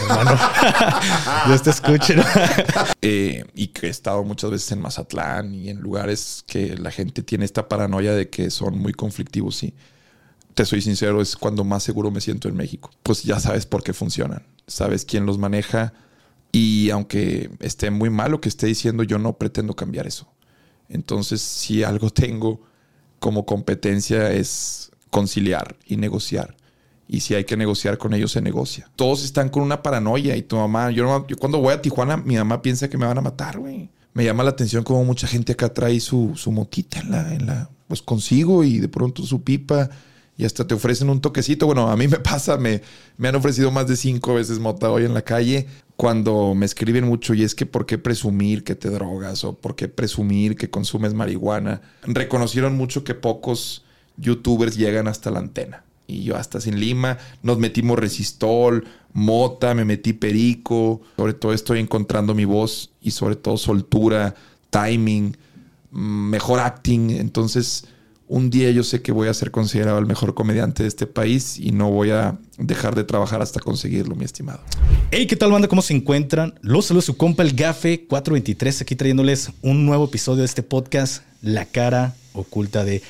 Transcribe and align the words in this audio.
hermano. 0.00 0.38
Dios 1.46 1.62
te 1.62 1.70
escuche. 1.70 2.16
Eh, 3.00 3.44
y 3.54 3.68
que 3.68 3.86
he 3.86 3.90
estado 3.90 4.24
muchas 4.24 4.50
veces 4.50 4.72
en 4.72 4.80
Mazatlán 4.80 5.54
y 5.54 5.70
en 5.70 5.80
lugares 5.80 6.44
que 6.46 6.76
la 6.76 6.90
gente 6.90 7.22
tiene 7.22 7.44
esta 7.44 7.68
paranoia 7.68 8.12
de 8.12 8.28
que 8.28 8.50
son 8.50 8.76
muy 8.76 8.92
conflictivos. 8.92 9.62
Y 9.62 9.74
te 10.54 10.64
soy 10.64 10.82
sincero, 10.82 11.20
es 11.22 11.36
cuando 11.36 11.62
más 11.64 11.84
seguro 11.84 12.10
me 12.10 12.20
siento 12.20 12.48
en 12.48 12.56
México. 12.56 12.90
Pues 13.02 13.22
ya 13.22 13.38
sabes 13.38 13.66
por 13.66 13.84
qué 13.84 13.92
funcionan, 13.92 14.44
sabes 14.66 15.04
quién 15.04 15.26
los 15.26 15.38
maneja. 15.38 15.92
Y 16.50 16.90
aunque 16.90 17.50
esté 17.60 17.90
muy 17.90 18.10
mal 18.10 18.32
lo 18.32 18.40
que 18.40 18.48
esté 18.48 18.66
diciendo, 18.66 19.04
yo 19.04 19.18
no 19.18 19.38
pretendo 19.38 19.76
cambiar 19.76 20.06
eso. 20.06 20.28
Entonces, 20.88 21.40
si 21.40 21.84
algo 21.84 22.10
tengo 22.10 22.60
como 23.18 23.46
competencia 23.46 24.32
es 24.32 24.90
conciliar 25.10 25.76
y 25.86 25.96
negociar. 25.96 26.56
Y 27.08 27.20
si 27.20 27.34
hay 27.34 27.44
que 27.44 27.56
negociar 27.56 27.96
con 27.96 28.12
ellos, 28.12 28.32
se 28.32 28.42
negocia. 28.42 28.90
Todos 28.94 29.24
están 29.24 29.48
con 29.48 29.62
una 29.62 29.82
paranoia 29.82 30.36
y 30.36 30.42
tu 30.42 30.56
mamá, 30.56 30.90
yo, 30.90 31.26
yo 31.26 31.36
cuando 31.38 31.58
voy 31.58 31.72
a 31.72 31.80
Tijuana, 31.80 32.18
mi 32.18 32.36
mamá 32.36 32.60
piensa 32.60 32.88
que 32.88 32.98
me 32.98 33.06
van 33.06 33.16
a 33.16 33.22
matar, 33.22 33.58
güey. 33.58 33.88
Me 34.12 34.24
llama 34.24 34.44
la 34.44 34.50
atención 34.50 34.84
como 34.84 35.04
mucha 35.04 35.26
gente 35.26 35.52
acá 35.52 35.72
trae 35.72 36.00
su, 36.00 36.32
su 36.36 36.52
motita 36.52 37.00
en 37.00 37.10
la, 37.10 37.34
en 37.34 37.46
la, 37.46 37.70
pues 37.86 38.02
consigo 38.02 38.62
y 38.62 38.78
de 38.78 38.88
pronto 38.88 39.22
su 39.22 39.42
pipa 39.42 39.88
y 40.36 40.44
hasta 40.44 40.66
te 40.66 40.74
ofrecen 40.74 41.08
un 41.08 41.20
toquecito. 41.20 41.66
Bueno, 41.66 41.90
a 41.90 41.96
mí 41.96 42.08
me 42.08 42.18
pasa, 42.20 42.58
me, 42.58 42.82
me 43.16 43.28
han 43.28 43.36
ofrecido 43.36 43.70
más 43.70 43.86
de 43.86 43.96
cinco 43.96 44.34
veces 44.34 44.58
mota 44.58 44.90
hoy 44.90 45.04
en 45.04 45.14
la 45.14 45.22
calle 45.22 45.66
cuando 45.96 46.54
me 46.54 46.66
escriben 46.66 47.04
mucho 47.04 47.32
y 47.32 47.42
es 47.42 47.54
que 47.54 47.64
por 47.64 47.86
qué 47.86 47.96
presumir 47.96 48.64
que 48.64 48.74
te 48.74 48.90
drogas 48.90 49.44
o 49.44 49.54
por 49.54 49.76
qué 49.76 49.88
presumir 49.88 50.56
que 50.56 50.68
consumes 50.68 51.14
marihuana. 51.14 51.80
Reconocieron 52.02 52.76
mucho 52.76 53.02
que 53.02 53.14
pocos 53.14 53.84
youtubers 54.18 54.76
llegan 54.76 55.08
hasta 55.08 55.30
la 55.30 55.38
antena 55.38 55.84
y 56.08 56.24
yo 56.24 56.36
hasta 56.36 56.60
sin 56.60 56.80
Lima. 56.80 57.18
Nos 57.42 57.58
metimos 57.58 57.96
resistol, 57.98 58.84
mota, 59.12 59.74
me 59.74 59.84
metí 59.84 60.14
perico. 60.14 61.02
Sobre 61.16 61.34
todo 61.34 61.52
estoy 61.52 61.78
encontrando 61.78 62.34
mi 62.34 62.46
voz 62.46 62.90
y 63.00 63.12
sobre 63.12 63.36
todo 63.36 63.56
soltura, 63.56 64.34
timing, 64.70 65.36
mejor 65.92 66.58
acting. 66.58 67.10
Entonces, 67.10 67.84
un 68.26 68.50
día 68.50 68.70
yo 68.70 68.82
sé 68.82 69.02
que 69.02 69.12
voy 69.12 69.28
a 69.28 69.34
ser 69.34 69.50
considerado 69.50 69.98
el 69.98 70.06
mejor 70.06 70.34
comediante 70.34 70.82
de 70.82 70.88
este 70.88 71.06
país 71.06 71.58
y 71.58 71.72
no 71.72 71.90
voy 71.90 72.10
a 72.10 72.38
dejar 72.56 72.94
de 72.94 73.04
trabajar 73.04 73.42
hasta 73.42 73.60
conseguirlo, 73.60 74.16
mi 74.16 74.24
estimado. 74.24 74.60
Hey, 75.10 75.26
¿qué 75.26 75.36
tal, 75.36 75.52
banda? 75.52 75.68
¿Cómo 75.68 75.82
se 75.82 75.94
encuentran? 75.94 76.54
Los 76.62 76.86
saludos 76.86 77.04
su 77.04 77.16
compa 77.16 77.42
el 77.42 77.52
Gafe 77.54 78.06
423, 78.06 78.82
aquí 78.82 78.96
trayéndoles 78.96 79.50
un 79.62 79.86
nuevo 79.86 80.06
episodio 80.06 80.40
de 80.40 80.46
este 80.46 80.62
podcast, 80.62 81.22
La 81.42 81.66
cara 81.66 82.14
oculta 82.34 82.84
de 82.84 83.02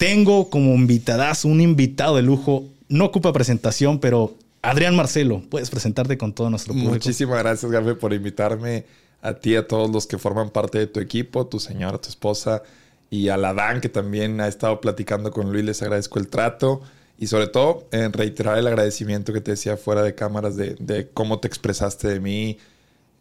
tengo 0.00 0.48
como 0.48 0.74
invitadas 0.74 1.44
un 1.44 1.60
invitado 1.60 2.16
de 2.16 2.22
lujo. 2.22 2.64
No 2.88 3.04
ocupa 3.04 3.34
presentación, 3.34 4.00
pero 4.00 4.34
Adrián 4.62 4.96
Marcelo, 4.96 5.42
puedes 5.50 5.68
presentarte 5.68 6.16
con 6.16 6.32
todo 6.32 6.48
nuestro 6.48 6.72
público. 6.72 6.92
Muchísimas 6.92 7.38
gracias, 7.38 7.70
Gabe, 7.70 7.94
por 7.94 8.14
invitarme 8.14 8.86
a 9.20 9.34
ti, 9.34 9.56
a 9.56 9.68
todos 9.68 9.90
los 9.90 10.06
que 10.06 10.16
forman 10.16 10.48
parte 10.48 10.78
de 10.78 10.86
tu 10.86 11.00
equipo, 11.00 11.46
tu 11.46 11.60
señora, 11.60 11.98
tu 11.98 12.08
esposa 12.08 12.62
y 13.10 13.28
a 13.28 13.36
la 13.36 13.52
Dan, 13.52 13.82
que 13.82 13.90
también 13.90 14.40
ha 14.40 14.48
estado 14.48 14.80
platicando 14.80 15.30
con 15.32 15.52
Luis. 15.52 15.66
Les 15.66 15.82
agradezco 15.82 16.18
el 16.18 16.28
trato 16.28 16.80
y 17.18 17.26
sobre 17.26 17.48
todo 17.48 17.86
reiterar 17.90 18.56
el 18.56 18.68
agradecimiento 18.68 19.34
que 19.34 19.42
te 19.42 19.50
decía 19.50 19.76
fuera 19.76 20.02
de 20.02 20.14
cámaras 20.14 20.56
de, 20.56 21.10
cómo 21.12 21.40
te 21.40 21.48
expresaste 21.48 22.08
de 22.08 22.20
mí. 22.20 22.56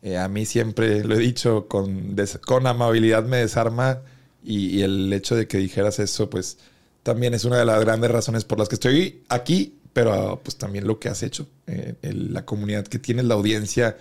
Eh, 0.02 0.18
a 0.18 0.30
mí 0.30 0.46
siempre 0.46 1.04
lo 1.04 1.16
he 1.16 1.20
dicho, 1.20 1.68
con, 1.68 2.16
con 2.46 2.68
amabilidad 2.68 3.26
me 3.26 3.36
desarma 3.36 4.00
y, 4.44 4.82
el 4.82 5.12
hecho 5.14 5.36
de 5.36 5.48
que 5.48 5.58
dijeras 5.58 6.00
eso, 6.00 6.30
pues 6.30 6.58
también 7.04 7.34
es 7.34 7.45
una 7.45 7.58
de 7.58 7.66
las 7.66 7.80
grandes 7.82 8.12
razones 8.12 8.45
por 8.45 8.59
las 8.59 8.70
que 8.70 8.76
estoy 8.76 9.23
aquí, 9.30 9.76
pero 9.94 10.40
pues 10.44 10.58
también 10.58 10.88
lo 10.88 11.00
que 11.00 11.09
has 11.09 11.23
hecho, 11.23 11.48
eh, 11.68 11.95
la 12.02 12.45
comunidad 12.45 12.88
que 12.88 13.00
tienes, 13.00 13.26
la 13.26 13.36
audiencia 13.36 13.98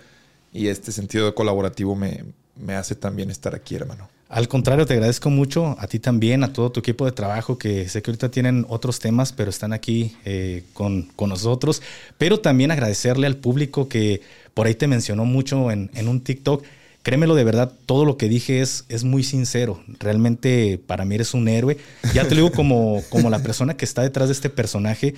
y 0.53 0.67
este 0.67 0.91
sentido 0.91 1.33
colaborativo 1.35 1.95
me, 1.95 2.23
me 2.55 2.75
hace 2.75 2.95
también 2.95 3.29
estar 3.29 3.55
aquí, 3.55 3.75
hermano. 3.75 4.09
Al 4.29 4.47
contrario, 4.47 4.85
te 4.85 4.93
agradezco 4.93 5.31
mucho 5.31 5.75
a 5.79 5.87
ti 5.87 5.97
también, 5.97 6.43
a 6.43 6.53
todo 6.53 6.71
tu 6.71 6.81
equipo 6.81 7.03
de 7.05 7.11
trabajo, 7.11 7.57
que 7.57 7.89
sé 7.89 8.03
que 8.03 8.11
ahorita 8.11 8.29
tienen 8.29 8.63
otros 8.69 8.99
temas, 8.99 9.33
pero 9.33 9.49
están 9.49 9.73
aquí 9.73 10.15
eh, 10.23 10.65
con, 10.73 11.09
con, 11.15 11.29
nosotros. 11.29 11.81
Pero 12.19 12.39
también 12.39 12.69
agradecerle 12.69 13.25
al 13.25 13.37
público 13.37 13.89
que 13.89 14.21
por 14.53 14.67
ahí 14.67 14.75
te 14.75 14.85
mencionó 14.87 15.25
mucho 15.25 15.71
en, 15.71 15.89
en 15.95 16.07
un 16.07 16.21
TikTok 16.21 16.63
Créemelo 17.01 17.35
de 17.35 17.43
verdad, 17.43 17.71
todo 17.85 18.03
lo 18.05 18.17
que 18.17 18.27
dije 18.27 18.61
es, 18.61 18.85
es 18.89 19.03
muy 19.03 19.23
sincero. 19.23 19.81
Realmente 19.99 20.81
para 20.85 21.05
mí 21.05 21.15
eres 21.15 21.33
un 21.33 21.47
héroe. 21.47 21.77
Ya 22.13 22.23
te 22.27 22.35
lo 22.35 22.43
digo 22.43 22.51
como, 22.51 23.01
como 23.09 23.29
la 23.29 23.39
persona 23.39 23.77
que 23.77 23.85
está 23.85 24.01
detrás 24.01 24.27
de 24.27 24.33
este 24.33 24.49
personaje. 24.49 25.15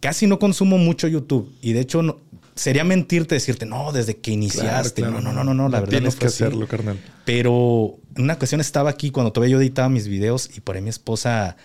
Casi 0.00 0.26
no 0.26 0.38
consumo 0.38 0.78
mucho 0.78 1.08
YouTube 1.08 1.52
y 1.60 1.72
de 1.72 1.80
hecho 1.80 2.02
no, 2.02 2.18
sería 2.54 2.84
mentirte 2.84 3.34
decirte, 3.34 3.66
no, 3.66 3.92
desde 3.92 4.16
que 4.16 4.30
iniciaste. 4.30 5.02
no, 5.02 5.20
no, 5.20 5.32
no, 5.32 5.44
no, 5.44 5.54
no, 5.54 5.68
la 5.68 5.80
verdad. 5.80 5.98
Tienes 5.98 6.16
que 6.16 6.26
hacerlo, 6.26 6.66
carnal. 6.66 6.98
Pero 7.24 7.96
una 8.16 8.34
ocasión 8.34 8.60
estaba 8.60 8.90
aquí 8.90 9.10
cuando 9.10 9.32
todavía 9.32 9.52
yo 9.52 9.60
editaba 9.60 9.88
mis 9.88 10.08
videos 10.08 10.50
y 10.56 10.60
por 10.60 10.76
ahí 10.76 10.82
mi 10.82 10.90
esposa 10.90 11.56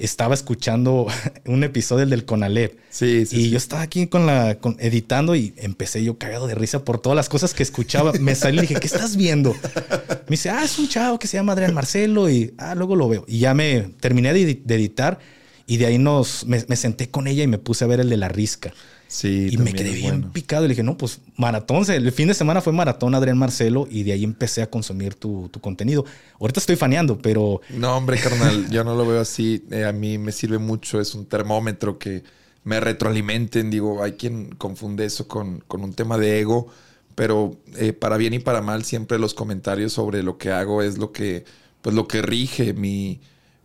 estaba 0.00 0.34
escuchando 0.34 1.06
un 1.46 1.62
episodio 1.62 2.06
del 2.06 2.24
Conalep. 2.24 2.78
Sí, 2.90 3.26
sí. 3.26 3.42
Y 3.42 3.50
yo 3.50 3.58
estaba 3.58 3.82
aquí 3.82 4.06
con 4.06 4.26
la 4.26 4.58
editando 4.78 5.36
y 5.36 5.54
empecé 5.58 6.02
yo 6.02 6.18
cagado 6.18 6.46
de 6.46 6.54
risa 6.54 6.84
por 6.84 7.00
todas 7.00 7.14
las 7.16 7.28
cosas 7.28 7.54
que 7.54 7.62
escuchaba. 7.62 8.12
Me 8.20 8.34
salí 8.34 8.58
y 8.58 8.60
dije, 8.62 8.74
¿qué 8.74 8.86
estás 8.86 9.16
viendo? 9.16 9.52
Me 9.52 10.30
dice, 10.30 10.50
ah, 10.50 10.64
es 10.64 10.78
un 10.78 10.88
chavo 10.88 11.18
que 11.18 11.26
se 11.26 11.36
llama 11.36 11.52
Adrián 11.52 11.74
Marcelo 11.74 12.30
y 12.30 12.54
ah, 12.58 12.74
luego 12.74 12.96
lo 12.96 13.08
veo. 13.08 13.24
Y 13.28 13.40
ya 13.40 13.54
me 13.54 13.90
terminé 14.00 14.32
de, 14.32 14.62
editar 14.74 15.18
y 15.66 15.76
de 15.76 15.86
ahí 15.86 15.98
nos, 15.98 16.46
me, 16.46 16.64
me, 16.66 16.76
senté 16.76 17.10
con 17.10 17.26
ella 17.26 17.42
y 17.44 17.46
me 17.46 17.58
puse 17.58 17.84
a 17.84 17.86
ver 17.86 18.00
el 18.00 18.08
de 18.08 18.16
la 18.16 18.28
risca. 18.28 18.72
Sí, 19.10 19.48
y 19.50 19.56
me 19.56 19.72
quedé 19.72 19.90
bien 19.90 20.30
picado. 20.30 20.64
Y 20.64 20.68
le 20.68 20.74
dije, 20.74 20.84
no, 20.84 20.96
pues 20.96 21.20
maratón. 21.36 21.84
El 21.90 22.12
fin 22.12 22.28
de 22.28 22.34
semana 22.34 22.60
fue 22.60 22.72
maratón 22.72 23.12
Adrián 23.16 23.36
Marcelo 23.36 23.88
y 23.90 24.04
de 24.04 24.12
ahí 24.12 24.22
empecé 24.22 24.62
a 24.62 24.70
consumir 24.70 25.16
tu, 25.16 25.48
tu 25.48 25.60
contenido. 25.60 26.04
Ahorita 26.38 26.60
estoy 26.60 26.76
faneando, 26.76 27.18
pero. 27.18 27.60
No, 27.70 27.96
hombre, 27.96 28.20
carnal, 28.20 28.70
yo 28.70 28.84
no 28.84 28.94
lo 28.94 29.04
veo 29.04 29.20
así. 29.20 29.64
Eh, 29.72 29.84
a 29.84 29.92
mí 29.92 30.16
me 30.16 30.30
sirve 30.30 30.58
mucho. 30.58 31.00
Es 31.00 31.16
un 31.16 31.26
termómetro 31.26 31.98
que 31.98 32.22
me 32.62 32.78
retroalimenten. 32.78 33.68
Digo, 33.68 34.00
hay 34.00 34.12
quien 34.12 34.54
confunde 34.54 35.06
eso 35.06 35.26
con, 35.26 35.58
con 35.66 35.82
un 35.82 35.92
tema 35.92 36.16
de 36.16 36.38
ego. 36.38 36.68
Pero 37.16 37.56
eh, 37.78 37.92
para 37.92 38.16
bien 38.16 38.32
y 38.34 38.38
para 38.38 38.62
mal, 38.62 38.84
siempre 38.84 39.18
los 39.18 39.34
comentarios 39.34 39.92
sobre 39.92 40.22
lo 40.22 40.38
que 40.38 40.52
hago 40.52 40.82
es 40.82 40.98
lo 40.98 41.10
que, 41.10 41.44
pues 41.82 41.96
lo 41.96 42.06
que 42.06 42.22
rige 42.22 42.74
mi, 42.74 43.20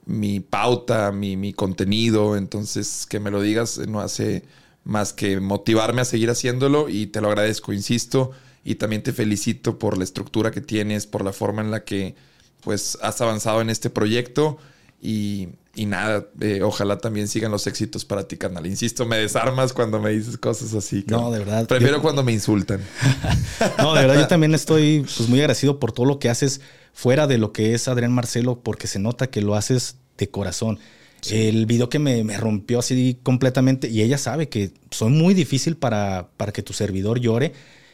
mi 0.08 0.40
pauta, 0.40 1.12
mi, 1.12 1.38
mi 1.38 1.54
contenido. 1.54 2.36
Entonces, 2.36 3.06
que 3.08 3.20
me 3.20 3.30
lo 3.30 3.44
digas 3.44 3.78
no 3.88 4.00
hace 4.00 4.44
más 4.86 5.12
que 5.12 5.40
motivarme 5.42 6.02
a 6.02 6.06
seguir 6.06 6.30
haciéndolo 6.30 6.88
y 6.88 7.08
te 7.08 7.20
lo 7.20 7.28
agradezco, 7.28 7.74
insisto, 7.74 8.32
y 8.64 8.76
también 8.76 9.04
te 9.04 9.12
felicito 9.12 9.78
por 9.78 9.98
la 9.98 10.04
estructura 10.04 10.52
que 10.52 10.62
tienes, 10.62 11.06
por 11.08 11.26
la 11.26 11.34
forma 11.34 11.62
en 11.62 11.72
la 11.72 11.84
que 11.84 12.16
pues 12.62 12.98
has 13.02 13.20
avanzado 13.20 13.62
en 13.62 13.70
este 13.70 13.90
proyecto 13.90 14.58
y, 15.02 15.50
nada, 15.76 16.26
eh, 16.40 16.62
ojalá 16.64 16.98
también 16.98 17.28
sigan 17.28 17.52
los 17.52 17.68
éxitos 17.68 18.06
para 18.06 18.28
ti, 18.28 18.38
canal. 18.38 18.66
Insisto, 18.66 19.06
me 19.06 19.18
desarmas 19.18 19.74
cuando 19.74 20.00
me 20.00 20.10
dices 20.10 20.38
cosas 20.38 20.74
así. 20.74 21.04
No, 21.08 21.32
de 21.32 21.40
verdad. 21.40 21.68
Prefiero 21.68 22.02
cuando 22.02 22.24
me 22.24 22.32
insultan. 22.32 22.82
no, 23.78 23.94
de 23.94 24.02
verdad, 24.02 24.22
yo 24.22 24.28
también 24.28 24.56
estoy 24.56 25.02
pues, 25.02 25.30
muy 25.30 25.40
agradecido 25.40 25.80
por 25.80 25.92
todo 25.92 26.08
lo 26.08 26.18
que 26.18 26.30
haces 26.30 26.62
fuera 26.94 27.28
de 27.28 27.38
lo 27.38 27.54
que 27.54 27.74
es 27.74 27.88
Adrián 27.88 28.14
Marcelo, 28.14 28.62
porque 28.62 28.88
se 28.88 29.00
nota 29.00 29.28
que 29.28 29.42
lo 29.42 29.56
haces 29.56 29.98
de 30.18 30.30
corazón. 30.30 30.80
El 31.32 31.66
video 31.66 31.90
que 31.90 32.00
me, 32.00 32.38
rompió 32.38 32.80
así 32.80 33.18
completamente, 33.24 33.90
y 33.90 34.02
ella 34.02 34.18
sabe 34.18 34.50
que 34.50 34.72
soy 34.92 35.12
muy 35.12 35.34
difícil 35.34 35.76
para, 35.78 36.30
para 36.38 36.52
que 36.52 36.62
tu 36.62 36.74
servidor 36.74 37.20
llore. 37.20 37.54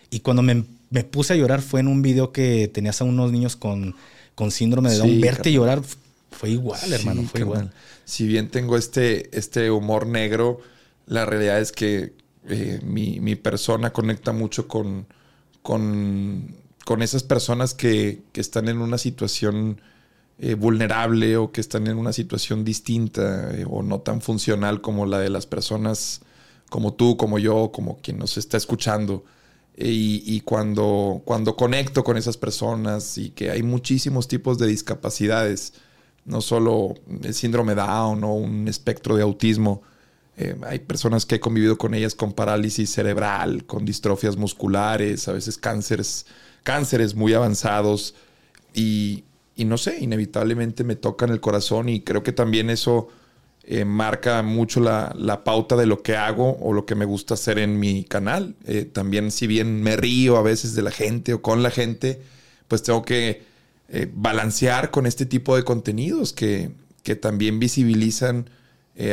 Y 0.10 0.20
cuando 0.20 0.42
me, 0.42 0.64
puse 1.04 1.34
a 1.34 1.36
llorar 1.36 1.62
fue 1.62 1.80
en 1.80 1.88
un 1.88 2.02
video 2.02 2.32
que 2.32 2.68
tenías 2.68 3.02
a 3.02 3.06
unos 3.06 3.32
niños 3.32 3.56
con, 3.56 3.96
con 4.36 4.52
síndrome 4.52 4.90
de 4.90 4.98
Down. 4.98 5.22
Verte 5.22 5.52
llorar 5.52 5.82
fue 6.32 6.50
igual, 6.50 6.92
hermano, 6.92 7.24
fue 7.24 7.42
igual. 7.42 7.72
Si 8.06 8.28
bien 8.28 8.50
tengo 8.50 8.78
este, 8.78 9.36
este 9.38 9.72
humor 9.72 10.08
negro, 10.08 10.60
la 11.06 11.26
realidad 11.26 11.60
es 11.60 11.72
que 11.72 12.14
eh, 12.50 12.80
mi, 12.84 13.36
persona 13.36 13.94
conecta 13.94 14.34
mucho 14.34 14.68
con, 14.68 15.06
con, 15.62 16.56
con 16.84 17.02
esas 17.02 17.24
personas 17.24 17.74
que, 17.74 18.22
que 18.32 18.42
están 18.42 18.68
en 18.68 18.80
una 18.80 18.98
situación 18.98 19.80
eh, 20.44 20.56
vulnerable 20.56 21.38
o 21.38 21.52
que 21.52 21.62
están 21.62 21.86
en 21.86 22.00
una 22.00 22.12
situación 22.14 22.66
distinta 22.66 23.52
eh, 23.52 23.64
o 23.70 23.84
no 23.84 24.00
tan 24.00 24.22
funcional 24.22 24.82
como 24.82 25.06
la 25.06 25.20
de 25.20 25.30
las 25.30 25.46
personas 25.46 26.22
como 26.68 26.96
tú, 26.96 27.16
como 27.16 27.38
yo, 27.38 27.72
como 27.72 28.00
quien 28.02 28.18
nos 28.18 28.38
está 28.38 28.58
escuchando. 28.58 29.24
E, 29.78 29.90
y, 29.92 30.42
cuando, 30.42 31.22
cuando 31.26 31.56
conecto 31.56 32.04
con 32.04 32.18
esas 32.18 32.38
personas 32.38 33.20
y 33.20 33.30
que 33.30 33.52
hay 33.52 33.62
muchísimos 33.62 34.28
tipos 34.28 34.58
de 34.58 34.66
discapacidades, 34.66 35.74
no 36.26 36.42
solo 36.42 36.96
el 37.22 37.36
síndrome 37.36 37.76
Down 37.76 38.24
o 38.24 38.34
un 38.34 38.68
espectro 38.68 39.16
de 39.16 39.22
autismo, 39.22 39.84
eh, 40.38 40.56
hay 40.64 40.80
personas 40.80 41.28
que 41.28 41.36
he 41.36 41.40
convivido 41.40 41.78
con 41.78 41.94
ellas 41.94 42.16
con 42.16 42.34
parálisis 42.34 42.90
cerebral, 42.90 43.68
con 43.68 43.86
distrofias 43.86 44.38
musculares, 44.38 45.28
a 45.28 45.34
veces 45.34 45.60
cánceres, 45.60 46.26
cánceres 46.64 47.14
muy 47.14 47.36
avanzados. 47.36 48.16
Y, 48.74 49.24
y 49.62 49.66
no 49.66 49.78
sé, 49.78 50.00
inevitablemente 50.00 50.84
me 50.84 50.96
toca 50.96 51.26
en 51.26 51.32
el 51.32 51.40
corazón 51.40 51.88
y 51.88 52.02
creo 52.02 52.24
que 52.24 52.32
también 52.32 52.72
eso 52.72 53.10
eh, 53.64 53.86
marca 53.86 54.42
mucho 54.42 54.80
la, 54.80 55.14
la, 55.16 55.44
pauta 55.44 55.76
de 55.76 55.86
lo 55.86 56.02
que 56.02 56.16
hago 56.18 56.58
o 56.60 56.74
lo 56.74 56.88
que 56.88 56.96
me 56.96 57.06
gusta 57.06 57.36
hacer 57.36 57.60
en 57.60 57.80
mi 57.80 58.04
canal. 58.04 58.56
Eh, 58.66 58.86
también 58.86 59.30
si 59.30 59.46
bien 59.46 59.84
me 59.84 59.96
río 59.98 60.38
a 60.38 60.42
veces 60.42 60.74
de 60.74 60.82
la 60.82 60.90
gente 60.90 61.36
o 61.36 61.44
con 61.44 61.62
la 61.62 61.70
gente, 61.70 62.24
pues 62.68 62.82
tengo 62.82 63.04
que 63.04 63.44
eh, 63.90 64.10
balancear 64.12 64.90
con 64.90 65.06
este 65.06 65.28
tipo 65.28 65.56
de 65.56 65.64
contenidos 65.64 66.34
que, 66.34 66.72
que 67.04 67.16
también 67.16 67.60
visibilizan 67.60 68.50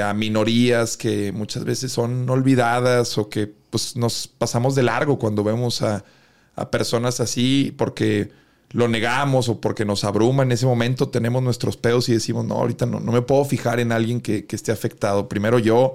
a 0.03 0.12
minorías 0.12 0.97
que 0.99 1.33
muchas 1.33 1.65
veces 1.65 1.93
son 1.93 2.29
olvidadas 2.29 3.17
o 3.17 3.31
que 3.31 3.47
pues, 3.47 3.97
nos 3.97 4.29
pasamos 4.29 4.75
de 4.75 4.83
largo 4.83 5.19
cuando 5.19 5.45
vemos 5.45 5.81
a, 5.83 6.05
a 6.56 6.71
personas 6.71 7.21
así 7.21 7.75
porque 7.79 8.31
lo 8.70 8.88
negamos 8.88 9.49
o 9.49 9.61
porque 9.61 9.85
nos 9.85 10.05
abruma 10.05 10.43
en 10.43 10.53
ese 10.53 10.67
momento, 10.67 11.09
tenemos 11.09 11.43
nuestros 11.43 11.76
pedos 11.76 12.09
y 12.09 12.12
decimos, 12.12 12.44
no, 12.44 12.55
ahorita 12.56 12.87
no, 12.87 13.00
no 13.00 13.12
me 13.12 13.23
puedo 13.23 13.44
fijar 13.44 13.81
en 13.81 13.93
alguien 13.93 14.20
que, 14.20 14.47
esté 14.50 14.73
afectado. 14.73 15.29
Primero 15.29 15.59
yo. 15.59 15.94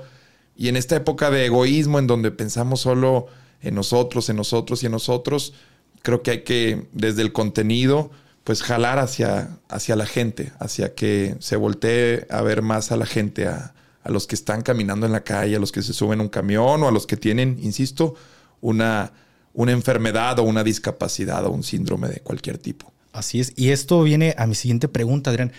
Y 0.56 0.70
en 0.70 0.75
esta 0.75 0.96
época 0.96 1.30
de 1.30 1.46
egoísmo 1.46 2.00
en 2.00 2.08
donde 2.08 2.31
pensamos 2.31 2.81
solo 2.81 3.28
en 3.62 3.75
nosotros, 3.75 4.30
en 4.30 4.38
nosotros 4.38 4.81
y 4.84 4.88
en 4.88 4.92
nosotros, 4.92 5.54
creo 6.02 6.24
que 6.24 6.31
hay 6.31 6.44
que, 6.44 6.88
desde 6.94 7.22
el 7.22 7.31
contenido, 7.31 8.12
pues 8.44 8.64
jalar 8.64 9.00
hacia, 9.00 9.58
hacia 9.69 9.96
la 9.96 10.06
gente, 10.06 10.52
hacia 10.60 10.96
que 10.96 11.36
se 11.40 11.56
voltee 11.56 12.28
a 12.30 12.42
ver 12.42 12.62
más 12.62 12.92
a 12.92 12.98
la 12.98 13.06
gente, 13.06 13.48
a, 13.48 13.74
a 14.04 14.12
los 14.12 14.28
que 14.28 14.36
están 14.36 14.62
caminando 14.62 15.06
en 15.06 15.12
la 15.12 15.24
calle, 15.24 15.56
a 15.56 15.60
los 15.60 15.72
que 15.72 15.81
se 15.81 15.94
suben 15.94 16.22
un 16.22 16.30
camión 16.30 16.84
o 16.84 16.88
a 16.88 16.92
los 16.92 17.08
que 17.08 17.18
tienen, 17.18 17.58
insisto, 17.62 18.16
una 18.62 19.14
una 19.54 19.72
enfermedad 19.72 20.40
o 20.40 20.44
una 20.44 20.64
discapacidad 20.64 21.46
o 21.46 21.52
un 21.52 21.64
síndrome 21.64 22.08
de 22.08 22.20
cualquier 22.20 22.58
tipo. 22.58 22.92
Así 23.12 23.40
es. 23.40 23.54
Y 23.56 23.70
esto 23.70 24.02
viene 24.04 24.34
a 24.38 24.48
mi 24.48 24.56
siguiente 24.56 24.88
pregunta, 24.88 25.30
Adrián. 25.30 25.52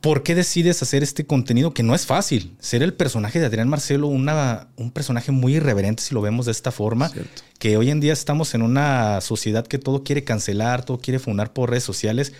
¿Por 0.00 0.22
qué 0.22 0.34
decides 0.34 0.82
hacer 0.82 1.02
este 1.02 1.26
contenido 1.26 1.72
que 1.72 1.82
no 1.82 1.94
es 1.94 2.06
fácil? 2.06 2.54
Ser 2.60 2.82
el 2.82 2.92
personaje 2.94 3.40
de 3.40 3.46
Adrián 3.46 3.68
Marcelo, 3.68 4.08
una, 4.08 4.68
un 4.76 4.90
personaje 4.90 5.32
muy 5.32 5.56
irreverente 5.56 6.02
si 6.02 6.14
lo 6.14 6.20
vemos 6.20 6.46
de 6.46 6.52
esta 6.52 6.70
forma, 6.70 7.10
que 7.58 7.76
hoy 7.76 7.90
en 7.90 8.00
día 8.00 8.12
estamos 8.12 8.54
en 8.54 8.62
una 8.62 9.20
sociedad 9.20 9.66
que 9.66 9.78
todo 9.78 10.04
quiere 10.04 10.22
cancelar, 10.22 10.84
todo 10.84 10.98
quiere 10.98 11.18
funar 11.18 11.52
por 11.52 11.70
redes 11.70 11.82
sociales 11.82 12.34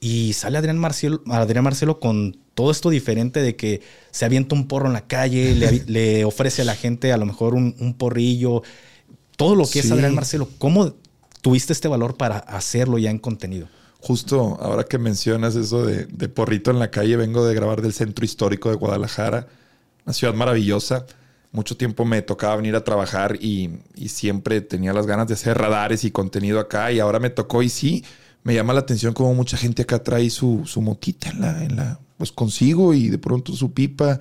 y 0.00 0.32
sale 0.32 0.58
Adrián 0.58 0.78
Marcelo, 0.78 1.22
Adrián 1.26 1.62
Marcelo 1.62 2.00
con 2.00 2.38
todo 2.54 2.72
esto 2.72 2.90
diferente 2.90 3.40
de 3.40 3.54
que 3.54 3.82
se 4.10 4.24
avienta 4.24 4.56
un 4.56 4.66
porro 4.66 4.88
en 4.88 4.94
la 4.94 5.06
calle, 5.06 5.54
le, 5.86 6.24
ofrece 6.24 6.62
a 6.62 6.64
la 6.64 6.74
gente 6.74 7.12
a 7.12 7.18
lo 7.18 7.26
mejor 7.26 7.54
un, 7.54 7.76
un 7.78 7.94
porrillo, 7.94 8.62
todo 9.36 9.54
lo 9.54 9.66
que 9.66 9.80
es 9.80 9.90
Adrián 9.90 10.14
Marcelo. 10.14 10.48
¿Cómo 10.58 10.94
tuviste 11.40 11.72
este 11.72 11.88
valor 11.88 12.16
para 12.16 12.38
hacerlo 12.38 12.98
ya 12.98 13.10
en 13.10 13.18
contenido? 13.18 13.68
Justo 14.00 14.58
ahora 14.60 14.84
que 14.84 14.98
mencionas 14.98 15.54
eso 15.54 15.86
de, 15.86 16.28
porrito 16.28 16.72
en 16.72 16.80
la 16.80 16.90
calle, 16.90 17.16
vengo 17.16 17.46
de 17.46 17.54
grabar 17.54 17.82
del 17.82 17.92
centro 17.92 18.24
histórico 18.24 18.68
de 18.68 18.74
Guadalajara, 18.74 19.46
una 20.04 20.12
ciudad 20.12 20.34
maravillosa. 20.34 21.06
Mucho 21.52 21.76
tiempo 21.76 22.04
me 22.04 22.20
tocaba 22.22 22.56
venir 22.56 22.74
a 22.74 22.82
trabajar 22.82 23.36
y, 23.40 23.70
siempre 24.08 24.60
tenía 24.60 24.92
las 24.92 25.06
ganas 25.06 25.28
de 25.28 25.34
hacer 25.34 25.56
radares 25.56 26.02
y 26.04 26.10
contenido 26.10 26.58
acá 26.58 26.90
y 26.90 26.98
ahora 26.98 27.20
me 27.20 27.30
tocó 27.30 27.62
y 27.62 27.68
sí, 27.68 28.04
me 28.42 28.54
llama 28.54 28.72
la 28.72 28.80
atención 28.80 29.14
como 29.14 29.34
mucha 29.34 29.56
gente 29.56 29.82
acá 29.82 30.02
trae 30.02 30.30
su, 30.30 30.62
su 30.64 30.80
motita 30.80 31.30
en 31.30 31.40
la, 31.40 31.64
en 31.64 31.76
la, 31.76 32.00
pues 32.16 32.32
consigo 32.32 32.94
y 32.94 33.08
de 33.08 33.18
pronto 33.18 33.52
su 33.52 33.72
pipa 33.72 34.18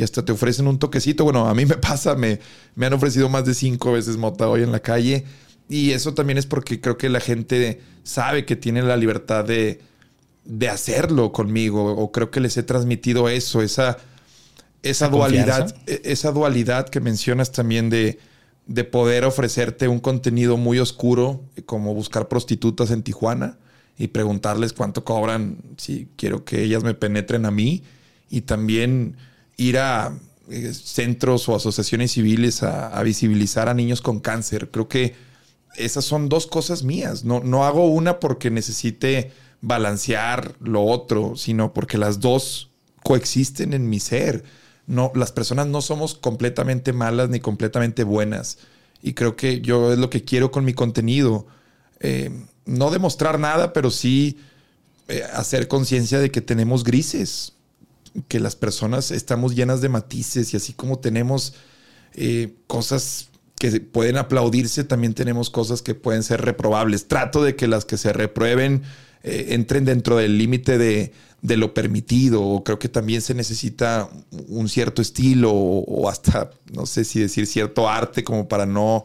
y 0.00 0.02
hasta 0.02 0.24
te 0.24 0.32
ofrecen 0.32 0.66
un 0.66 0.78
toquecito. 0.78 1.24
Bueno, 1.24 1.46
a 1.46 1.54
mí 1.54 1.66
me 1.66 1.74
pasa, 1.76 2.14
me, 2.14 2.40
me 2.74 2.86
han 2.86 2.94
ofrecido 2.94 3.28
más 3.28 3.44
de 3.44 3.52
cinco 3.52 3.92
veces 3.92 4.16
mota 4.16 4.48
hoy 4.48 4.62
en 4.62 4.72
la 4.72 4.80
calle. 4.80 5.24
Y 5.68 5.90
eso 5.90 6.14
también 6.14 6.38
es 6.38 6.46
porque 6.46 6.80
creo 6.80 6.96
que 6.96 7.10
la 7.10 7.20
gente 7.20 7.80
sabe 8.02 8.46
que 8.46 8.56
tiene 8.56 8.82
la 8.82 8.96
libertad 8.96 9.44
de, 9.44 9.80
de 10.46 10.68
hacerlo 10.70 11.32
conmigo. 11.32 11.92
O 11.92 12.12
creo 12.12 12.30
que 12.30 12.40
les 12.40 12.56
he 12.56 12.62
transmitido 12.62 13.28
eso, 13.28 13.60
esa, 13.60 13.98
esa 14.82 15.08
dualidad, 15.08 15.76
e, 15.86 16.00
esa 16.04 16.32
dualidad 16.32 16.88
que 16.88 17.00
mencionas 17.00 17.52
también 17.52 17.90
de, 17.90 18.18
de 18.66 18.84
poder 18.84 19.26
ofrecerte 19.26 19.86
un 19.86 20.00
contenido 20.00 20.56
muy 20.56 20.78
oscuro, 20.78 21.44
como 21.66 21.92
buscar 21.92 22.26
prostitutas 22.26 22.90
en 22.90 23.02
Tijuana 23.02 23.58
y 23.98 24.08
preguntarles 24.08 24.72
cuánto 24.72 25.04
cobran 25.04 25.58
si 25.76 26.08
quiero 26.16 26.46
que 26.46 26.62
ellas 26.62 26.84
me 26.84 26.94
penetren 26.94 27.44
a 27.44 27.50
mí. 27.50 27.82
Y 28.30 28.42
también 28.42 29.16
ir 29.60 29.78
a 29.78 30.18
eh, 30.48 30.72
centros 30.72 31.48
o 31.48 31.54
asociaciones 31.54 32.12
civiles 32.12 32.62
a, 32.62 33.00
visibilizar 33.02 33.68
a 33.68 33.74
niños 33.74 34.00
con 34.00 34.18
cáncer. 34.18 34.70
Creo 34.70 34.88
que 34.88 35.14
esas 35.76 36.04
son 36.04 36.30
dos 36.30 36.46
cosas 36.46 36.82
mías. 36.82 37.24
No, 37.24 37.40
no 37.40 37.66
hago 37.66 37.86
una 37.86 38.20
porque 38.20 38.50
necesite 38.50 39.32
balancear 39.60 40.54
lo 40.60 40.82
otro, 40.84 41.36
sino 41.36 41.74
porque 41.74 41.98
las 41.98 42.20
dos 42.20 42.70
coexisten 43.04 43.74
en 43.74 43.90
mi 43.90 44.00
ser. 44.00 44.42
No, 44.86 45.12
las 45.14 45.30
personas 45.30 45.66
no 45.66 45.82
somos 45.82 46.14
completamente 46.14 46.94
malas 46.94 47.28
ni 47.28 47.38
completamente 47.38 48.02
buenas. 48.02 48.58
Y 49.02 49.12
creo 49.12 49.36
que 49.36 49.60
yo 49.60 49.92
es 49.92 49.98
lo 49.98 50.08
que 50.08 50.24
quiero 50.24 50.50
con 50.50 50.64
mi 50.64 50.72
contenido. 50.72 51.46
Eh, 52.00 52.30
no 52.64 52.90
demostrar 52.90 53.38
nada, 53.38 53.74
pero 53.74 53.90
sí 53.90 54.38
eh, 55.08 55.22
hacer 55.34 55.68
conciencia 55.68 56.18
de 56.18 56.30
que 56.30 56.40
tenemos 56.40 56.82
grises 56.82 57.52
que 58.28 58.40
las 58.40 58.56
personas 58.56 59.10
estamos 59.10 59.54
llenas 59.54 59.80
de 59.80 59.88
matices 59.88 60.52
y 60.52 60.56
así 60.56 60.72
como 60.72 60.98
tenemos 60.98 61.54
eh, 62.14 62.54
cosas 62.66 63.28
que 63.58 63.80
pueden 63.80 64.16
aplaudirse, 64.16 64.84
también 64.84 65.14
tenemos 65.14 65.50
cosas 65.50 65.82
que 65.82 65.94
pueden 65.94 66.22
ser 66.22 66.40
reprobables. 66.40 67.08
Trato 67.08 67.42
de 67.42 67.56
que 67.56 67.68
las 67.68 67.84
que 67.84 67.98
se 67.98 68.12
reprueben 68.12 68.82
eh, 69.22 69.48
entren 69.50 69.84
dentro 69.84 70.16
del 70.16 70.38
límite 70.38 70.78
de, 70.78 71.12
lo 71.42 71.74
permitido. 71.74 72.62
Creo 72.64 72.78
que 72.78 72.88
también 72.88 73.20
se 73.20 73.34
necesita 73.34 74.08
un 74.48 74.68
cierto 74.68 75.02
estilo 75.02 75.52
o, 75.52 76.08
hasta, 76.08 76.50
no 76.72 76.86
sé 76.86 77.04
si 77.04 77.20
decir 77.20 77.46
cierto 77.46 77.88
arte 77.88 78.24
como 78.24 78.48
para 78.48 78.64
no 78.64 79.04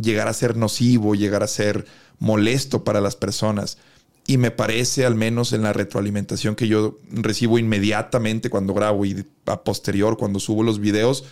llegar 0.00 0.28
a 0.28 0.32
ser 0.32 0.56
nocivo, 0.56 1.14
llegar 1.14 1.42
a 1.42 1.46
ser 1.46 1.84
molesto 2.18 2.84
para 2.84 3.02
las 3.02 3.16
personas. 3.16 3.76
Y 4.30 4.38
me 4.38 4.52
parece, 4.52 5.04
al 5.04 5.16
menos 5.16 5.52
en 5.52 5.62
la 5.62 5.72
retroalimentación 5.72 6.54
que 6.54 6.68
yo 6.68 7.00
recibo 7.10 7.58
inmediatamente 7.58 8.48
cuando 8.48 8.74
grabo 8.74 9.04
y 9.04 9.26
a 9.46 9.64
posterior 9.64 10.16
cuando 10.16 10.38
subo 10.38 10.62
los 10.62 10.78
videos, 10.78 11.24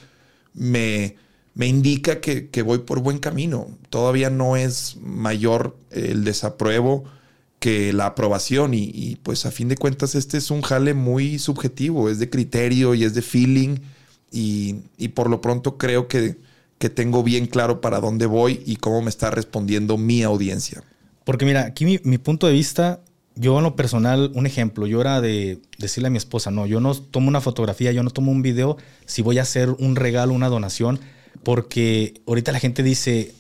me, 0.53 1.15
me 1.55 1.69
indica 1.69 2.21
que, 2.21 2.51
voy 2.63 2.79
por 2.79 2.99
buen 2.99 3.21
camino. 3.21 3.69
Todavía 3.89 4.31
no 4.31 4.57
es 4.57 4.97
mayor 5.01 5.77
el 5.93 6.25
desapruebo 6.25 7.05
que 7.61 7.93
la 7.93 8.07
aprobación 8.07 8.75
y, 8.75 9.17
pues 9.23 9.47
a 9.47 9.53
fin 9.53 9.69
de 9.69 9.77
cuentas 9.77 10.17
este 10.17 10.37
es 10.37 10.51
un 10.51 10.63
jale 10.63 10.93
muy 10.93 11.39
subjetivo, 11.39 12.11
es 12.11 12.19
de 12.19 12.29
criterio 12.29 12.97
y 12.97 13.05
es 13.05 13.15
de 13.15 13.23
feeling 13.23 13.77
y, 14.33 14.75
y 14.97 15.11
por 15.11 15.31
lo 15.31 15.41
pronto 15.41 15.79
creo 15.79 16.09
que, 16.09 16.37
que 16.79 16.91
tengo 16.91 17.23
bien 17.23 17.47
claro 17.47 17.81
para 17.81 18.01
dónde 18.01 18.27
voy 18.27 18.61
y 18.67 18.75
cómo 18.75 19.03
me 19.03 19.09
está 19.09 19.31
respondiendo 19.31 19.97
mi 19.99 20.25
audiencia. 20.25 20.83
Porque 21.29 21.45
mira, 21.45 21.67
aquí 21.67 21.85
mi, 21.85 22.17
punto 22.17 22.47
de 22.47 22.55
vista, 22.55 23.01
yo 23.35 23.59
en 23.59 23.65
lo 23.65 23.77
personal, 23.77 24.33
un 24.35 24.47
ejemplo, 24.47 24.87
yo 24.87 25.03
era 25.03 25.21
de 25.21 25.59
decirle 25.77 26.07
a 26.07 26.11
mi 26.11 26.17
esposa, 26.17 26.51
no, 26.51 26.65
yo 26.65 26.81
no 26.81 26.95
tomo 26.95 27.29
una 27.29 27.43
fotografía, 27.43 27.93
yo 27.93 28.03
no 28.03 28.09
tomo 28.09 28.33
un 28.33 28.41
video 28.41 28.79
si 29.05 29.21
voy 29.21 29.39
a 29.39 29.43
hacer 29.43 29.69
un 29.69 29.95
regalo, 29.95 30.33
una 30.33 30.49
donación, 30.49 31.01
porque 31.43 32.23
ahorita 32.27 32.51
la 32.51 32.61
gente 32.61 32.83
dice, 32.83 33.35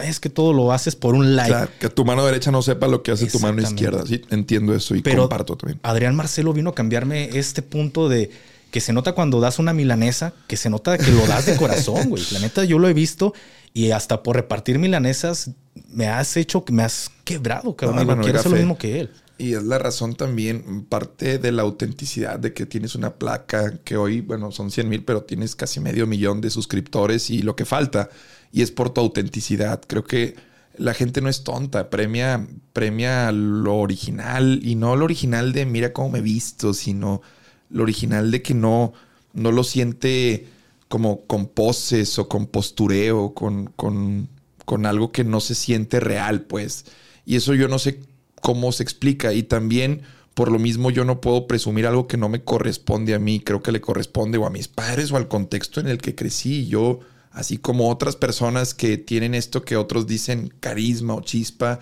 es 0.00 0.18
que 0.18 0.28
todo 0.28 0.52
lo 0.52 0.72
haces 0.72 0.96
por 0.96 1.14
un 1.14 1.36
like. 1.36 1.52
Claro, 1.52 1.70
que 1.78 1.88
tu 1.88 2.04
mano 2.04 2.26
derecha 2.26 2.50
no 2.50 2.62
sepa 2.62 2.88
lo 2.88 3.04
que 3.04 3.12
hace 3.12 3.26
tu 3.26 3.38
mano 3.38 3.62
izquierda. 3.62 4.04
Sí, 4.04 4.22
entiendo 4.30 4.74
eso 4.74 4.96
y 4.96 5.02
Pero 5.02 5.28
comparto 5.28 5.56
también. 5.56 5.78
Adrián 5.84 6.16
Marcelo 6.16 6.52
vino 6.52 6.70
a 6.70 6.74
cambiarme 6.74 7.30
este 7.34 7.62
punto 7.62 8.08
de 8.08 8.32
que 8.72 8.80
se 8.80 8.92
nota 8.92 9.12
cuando 9.12 9.38
das 9.38 9.60
una 9.60 9.72
milanesa, 9.72 10.34
que 10.48 10.56
se 10.56 10.68
nota 10.68 10.98
que 10.98 11.12
lo 11.12 11.24
das 11.28 11.46
de 11.46 11.56
corazón, 11.56 12.08
güey. 12.08 12.24
La 12.32 12.40
neta, 12.40 12.64
yo 12.64 12.80
lo 12.80 12.88
he 12.88 12.92
visto 12.92 13.34
y 13.72 13.92
hasta 13.92 14.24
por 14.24 14.34
repartir 14.34 14.80
milanesas 14.80 15.50
me 15.92 16.08
has 16.08 16.36
hecho, 16.36 16.64
me 16.70 16.82
has 16.82 17.10
quebrado, 17.24 17.74
cabrón. 17.76 18.06
No, 18.06 18.20
quiero 18.20 18.40
hacer 18.40 18.52
lo 18.52 18.58
mismo 18.58 18.78
que 18.78 19.00
él. 19.00 19.10
Y 19.38 19.54
es 19.54 19.62
la 19.62 19.78
razón 19.78 20.14
también, 20.14 20.84
parte 20.84 21.38
de 21.38 21.50
la 21.50 21.62
autenticidad 21.62 22.38
de 22.38 22.52
que 22.52 22.66
tienes 22.66 22.94
una 22.94 23.14
placa 23.14 23.78
que 23.84 23.96
hoy, 23.96 24.20
bueno, 24.20 24.52
son 24.52 24.70
100 24.70 24.88
mil, 24.88 25.04
pero 25.04 25.22
tienes 25.22 25.56
casi 25.56 25.80
medio 25.80 26.06
millón 26.06 26.42
de 26.42 26.50
suscriptores 26.50 27.30
y 27.30 27.40
lo 27.40 27.56
que 27.56 27.64
falta. 27.64 28.10
Y 28.52 28.60
es 28.60 28.70
por 28.70 28.90
tu 28.90 29.00
autenticidad. 29.00 29.80
Creo 29.86 30.04
que 30.04 30.36
la 30.76 30.94
gente 30.94 31.20
no 31.20 31.28
es 31.28 31.42
tonta, 31.42 31.90
premia, 31.90 32.46
premia 32.72 33.32
lo 33.32 33.76
original 33.76 34.60
y 34.62 34.74
no 34.74 34.96
lo 34.96 35.04
original 35.04 35.52
de 35.52 35.66
mira 35.66 35.92
cómo 35.92 36.10
me 36.10 36.18
he 36.18 36.22
visto, 36.22 36.74
sino 36.74 37.22
lo 37.70 37.82
original 37.82 38.30
de 38.30 38.42
que 38.42 38.54
no, 38.54 38.92
no 39.32 39.52
lo 39.52 39.64
siente 39.64 40.48
como 40.88 41.26
con 41.26 41.46
poses 41.46 42.18
o 42.18 42.28
con 42.28 42.46
postureo, 42.46 43.32
con, 43.32 43.66
con, 43.76 44.28
con 44.70 44.86
algo 44.86 45.10
que 45.10 45.24
no 45.24 45.40
se 45.40 45.56
siente 45.56 45.98
real, 45.98 46.42
pues. 46.42 46.84
Y 47.26 47.34
eso 47.34 47.54
yo 47.54 47.66
no 47.66 47.80
sé 47.80 47.98
cómo 48.40 48.70
se 48.70 48.84
explica. 48.84 49.32
Y 49.32 49.42
también, 49.42 50.02
por 50.32 50.52
lo 50.52 50.60
mismo, 50.60 50.92
yo 50.92 51.04
no 51.04 51.20
puedo 51.20 51.48
presumir 51.48 51.88
algo 51.88 52.06
que 52.06 52.16
no 52.16 52.28
me 52.28 52.44
corresponde 52.44 53.14
a 53.14 53.18
mí. 53.18 53.40
Creo 53.40 53.64
que 53.64 53.72
le 53.72 53.80
corresponde 53.80 54.38
o 54.38 54.46
a 54.46 54.50
mis 54.50 54.68
padres 54.68 55.10
o 55.10 55.16
al 55.16 55.26
contexto 55.26 55.80
en 55.80 55.88
el 55.88 55.98
que 55.98 56.14
crecí. 56.14 56.68
Yo, 56.68 57.00
así 57.32 57.58
como 57.58 57.90
otras 57.90 58.14
personas 58.14 58.72
que 58.72 58.96
tienen 58.96 59.34
esto 59.34 59.64
que 59.64 59.76
otros 59.76 60.06
dicen 60.06 60.54
carisma 60.60 61.14
o 61.14 61.20
chispa, 61.22 61.80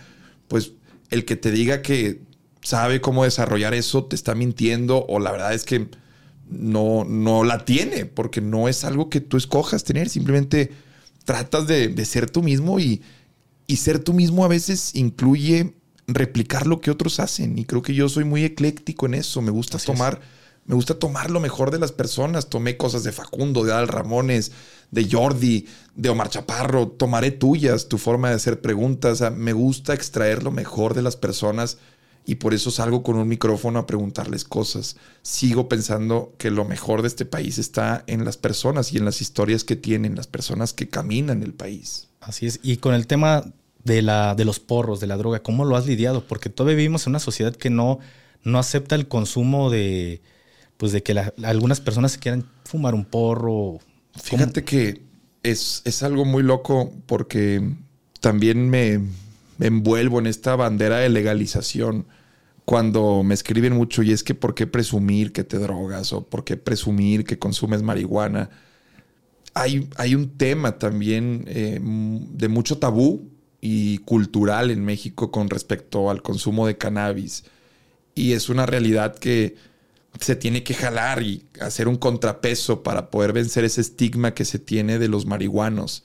pues 0.49 0.73
el 1.11 1.27
que 1.27 1.37
te 1.37 1.51
diga 1.51 1.83
que 1.83 2.23
sabe 2.63 3.03
cómo 3.03 3.25
desarrollar 3.25 3.75
eso 3.75 4.05
te 4.05 4.17
está 4.17 4.35
mintiendo 4.35 5.05
o 5.11 5.21
la 5.21 5.31
verdad 5.31 5.53
es 5.53 5.65
que 5.65 5.89
no, 6.49 7.05
no 7.05 7.45
la 7.45 7.67
tiene, 7.67 8.07
porque 8.07 8.41
no 8.41 8.67
es 8.67 8.83
algo 8.85 9.11
que 9.11 9.21
tú 9.21 9.37
escojas 9.37 9.85
tener, 9.85 10.09
simplemente 10.09 10.88
tratas 11.29 11.67
de, 11.67 12.05
ser 12.07 12.31
tú 12.31 12.43
mismo 12.43 12.81
y, 12.81 13.03
y 13.67 13.77
ser 13.77 13.99
tú 13.99 14.15
mismo 14.15 14.47
a 14.47 14.49
veces 14.49 14.95
incluye 14.95 15.75
replicar 16.07 16.67
lo 16.67 16.81
que 16.81 16.91
otros 16.91 17.21
hacen. 17.21 17.59
Y 17.59 17.67
creo 17.67 17.83
que 17.83 17.93
yo 17.93 18.09
soy 18.09 18.25
muy 18.25 18.45
ecléctico 18.45 19.05
en 19.05 19.13
eso. 19.13 19.43
Me 19.43 19.51
gusta 19.51 19.77
tomar, 19.77 20.23
me 20.65 20.75
gusta 20.75 20.99
tomar 20.99 21.31
lo 21.31 21.39
mejor 21.39 21.71
de 21.71 21.79
las 21.79 21.93
personas. 21.93 22.49
Tomé 22.49 22.79
cosas 22.79 23.05
de 23.05 23.13
Facundo, 23.13 23.63
de 23.63 23.75
Al 23.75 23.89
Ramones, 23.89 24.53
de 24.91 25.07
Jordi, 25.07 25.67
de 25.95 26.09
Omar 26.09 26.31
Chaparro. 26.31 26.89
Tomaré 26.89 27.31
tuyas, 27.31 27.89
tu 27.89 27.99
forma 27.99 28.31
de 28.31 28.37
hacer 28.37 28.63
preguntas. 28.63 29.23
me 29.37 29.53
gusta 29.53 29.93
extraer 29.93 30.43
lo 30.43 30.51
mejor 30.51 30.95
de 30.95 31.03
las 31.03 31.17
personas 31.17 31.77
y 32.29 32.35
por 32.35 32.53
eso 32.53 32.71
salgo 32.71 33.03
con 33.03 33.17
un 33.17 33.27
micrófono 33.27 33.79
a 33.79 33.87
preguntarles 33.87 34.45
cosas. 34.45 34.97
Sigo 35.23 35.67
pensando 35.67 36.35
que 36.37 36.51
lo 36.51 36.67
mejor 36.67 37.01
de 37.01 37.09
este 37.09 37.25
país 37.25 37.57
está 37.57 38.05
en 38.07 38.27
las 38.27 38.37
personas 38.37 38.93
y 38.93 38.99
en 38.99 39.07
las 39.07 39.23
historias 39.23 39.65
que 39.65 39.77
tienen, 39.77 40.15
las 40.15 40.27
personas 40.27 40.75
que 40.75 40.91
caminan 40.91 41.43
el 41.43 41.55
país. 41.55 42.09
Así 42.21 42.45
es. 42.45 42.61
Y 42.63 42.77
con 42.77 42.93
el 42.93 43.07
tema 43.07 43.51
de, 43.83 44.03
la, 44.03 44.35
de 44.35 44.45
los 44.45 44.61
porros, 44.61 45.01
de 45.01 45.07
la 45.07 45.17
droga, 45.17 45.43
¿cómo 45.43 45.65
lo 45.65 45.75
has 45.75 45.87
lidiado? 45.87 46.23
Porque 46.27 46.51
todavía 46.51 46.77
vivimos 46.77 47.07
en 47.07 47.13
una 47.13 47.19
sociedad 47.19 47.57
que 47.57 47.71
no, 47.71 47.99
no 48.45 48.59
acepta 48.59 48.95
el 48.95 49.09
consumo 49.09 49.71
de, 49.71 50.21
pues 50.77 50.93
de 50.93 51.03
que 51.03 51.19
algunas 51.43 51.81
personas 51.81 52.13
se 52.13 52.19
quieran 52.19 52.45
fumar 52.65 52.95
un 52.95 53.07
porro. 53.07 53.79
Fíjate 54.23 54.65
que 54.65 55.01
es, 55.43 55.81
es 55.87 56.03
algo 56.03 56.27
muy 56.27 56.43
loco 56.43 56.93
porque 57.07 57.75
también 58.21 58.69
me, 58.69 58.99
me 59.57 59.67
envuelvo 59.69 60.19
en 60.19 60.27
esta 60.27 60.57
bandera 60.57 60.99
de 60.99 61.09
legalización 61.09 62.05
cuando 62.69 63.23
me 63.23 63.33
escriben 63.33 63.73
mucho 63.73 64.03
y 64.03 64.13
es 64.13 64.23
que 64.23 64.35
por 64.35 64.55
qué 64.55 64.67
presumir 64.67 65.33
que 65.33 65.43
te 65.43 65.57
drogas 65.57 66.13
o 66.13 66.27
por 66.27 66.45
qué 66.45 66.59
presumir 66.59 67.25
que 67.25 67.39
consumes 67.39 67.81
marihuana. 67.81 68.51
Hay, 69.55 69.89
hay 69.97 70.15
un 70.15 70.37
tema 70.37 70.79
también 70.79 71.47
eh, 71.47 71.81
de 71.81 72.49
mucho 72.49 72.77
tabú 72.77 73.31
y 73.63 73.97
cultural 74.01 74.71
en 74.71 74.85
México 74.85 75.31
con 75.31 75.49
respecto 75.49 76.11
al 76.11 76.21
consumo 76.21 76.67
de 76.67 76.77
cannabis. 76.77 77.45
Y 78.15 78.33
es 78.33 78.51
una 78.51 78.67
realidad 78.67 79.17
que 79.17 79.57
se 80.21 80.37
tiene 80.37 80.63
que 80.63 80.75
jalar 80.75 81.23
y 81.23 81.47
hacer 81.63 81.89
un 81.89 81.97
contrapeso 81.97 82.83
para 82.83 83.09
poder 83.09 83.33
vencer 83.33 83.65
ese 83.65 83.81
estigma 83.81 84.35
que 84.35 84.45
se 84.45 84.59
tiene 84.59 84.99
de 84.99 85.09
los 85.09 85.25
marihuanos. 85.25 86.05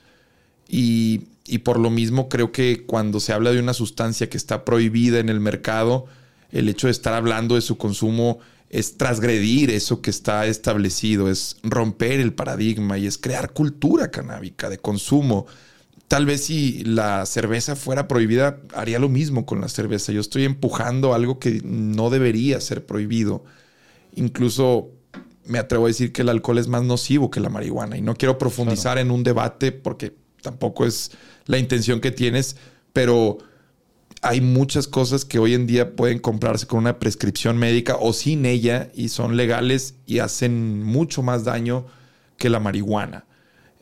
Y, 0.69 1.23
y 1.45 1.57
por 1.57 1.77
lo 1.77 1.89
mismo 1.89 2.29
creo 2.29 2.53
que 2.53 2.85
cuando 2.85 3.19
se 3.19 3.33
habla 3.33 3.51
de 3.51 3.59
una 3.59 3.73
sustancia 3.73 4.29
que 4.29 4.37
está 4.37 4.63
prohibida 4.63 5.19
en 5.19 5.27
el 5.27 5.41
mercado, 5.41 6.07
el 6.53 6.69
hecho 6.69 6.87
de 6.87 6.91
estar 6.91 7.13
hablando 7.13 7.55
de 7.55 7.61
su 7.61 7.77
consumo 7.77 8.39
es 8.69 8.97
transgredir 8.97 9.71
eso 9.71 10.01
que 10.01 10.09
está 10.09 10.45
establecido, 10.45 11.29
es 11.29 11.57
romper 11.63 12.19
el 12.19 12.33
paradigma 12.33 12.97
y 12.97 13.07
es 13.07 13.17
crear 13.17 13.53
cultura 13.53 14.09
canábica 14.11 14.69
de 14.69 14.77
consumo. 14.77 15.47
Tal 16.07 16.25
vez 16.25 16.45
si 16.45 16.83
la 16.83 17.25
cerveza 17.25 17.75
fuera 17.75 18.07
prohibida, 18.07 18.59
haría 18.73 18.99
lo 18.99 19.09
mismo 19.09 19.45
con 19.45 19.61
la 19.61 19.67
cerveza. 19.67 20.11
Yo 20.11 20.21
estoy 20.21 20.45
empujando 20.45 21.13
algo 21.13 21.39
que 21.39 21.61
no 21.63 22.09
debería 22.09 22.61
ser 22.61 22.85
prohibido. 22.85 23.43
Incluso 24.15 24.91
me 25.45 25.59
atrevo 25.59 25.85
a 25.85 25.89
decir 25.89 26.11
que 26.11 26.21
el 26.21 26.29
alcohol 26.29 26.59
es 26.59 26.67
más 26.67 26.83
nocivo 26.83 27.31
que 27.31 27.39
la 27.39 27.49
marihuana. 27.49 27.97
Y 27.97 28.01
no 28.01 28.15
quiero 28.15 28.37
profundizar 28.37 28.99
en 28.99 29.09
un 29.09 29.23
debate 29.23 29.71
porque 29.71 30.15
tampoco 30.41 30.85
es 30.85 31.11
la 31.45 31.57
intención 31.57 31.99
que 31.99 32.11
tienes, 32.11 32.57
pero 32.91 33.39
hay 34.23 34.39
muchas 34.39 34.87
cosas 34.87 35.25
que 35.25 35.37
hoy 35.37 35.53
en 35.53 35.67
día 35.67 35.97
pueden 35.97 36.17
comprarse 36.17 36.65
con 36.65 36.79
una 36.79 36.97
prescripción 36.97 37.57
médica 37.57 37.97
o 37.99 38.13
sin 38.13 38.45
ella 38.45 38.89
y 38.95 39.09
son 39.09 39.35
legales 39.35 39.95
y 40.05 40.19
hacen 40.19 40.81
mucho 40.81 41.21
más 41.21 41.43
daño 41.43 41.85
que 42.37 42.49
la 42.49 42.61
marihuana. 42.61 43.25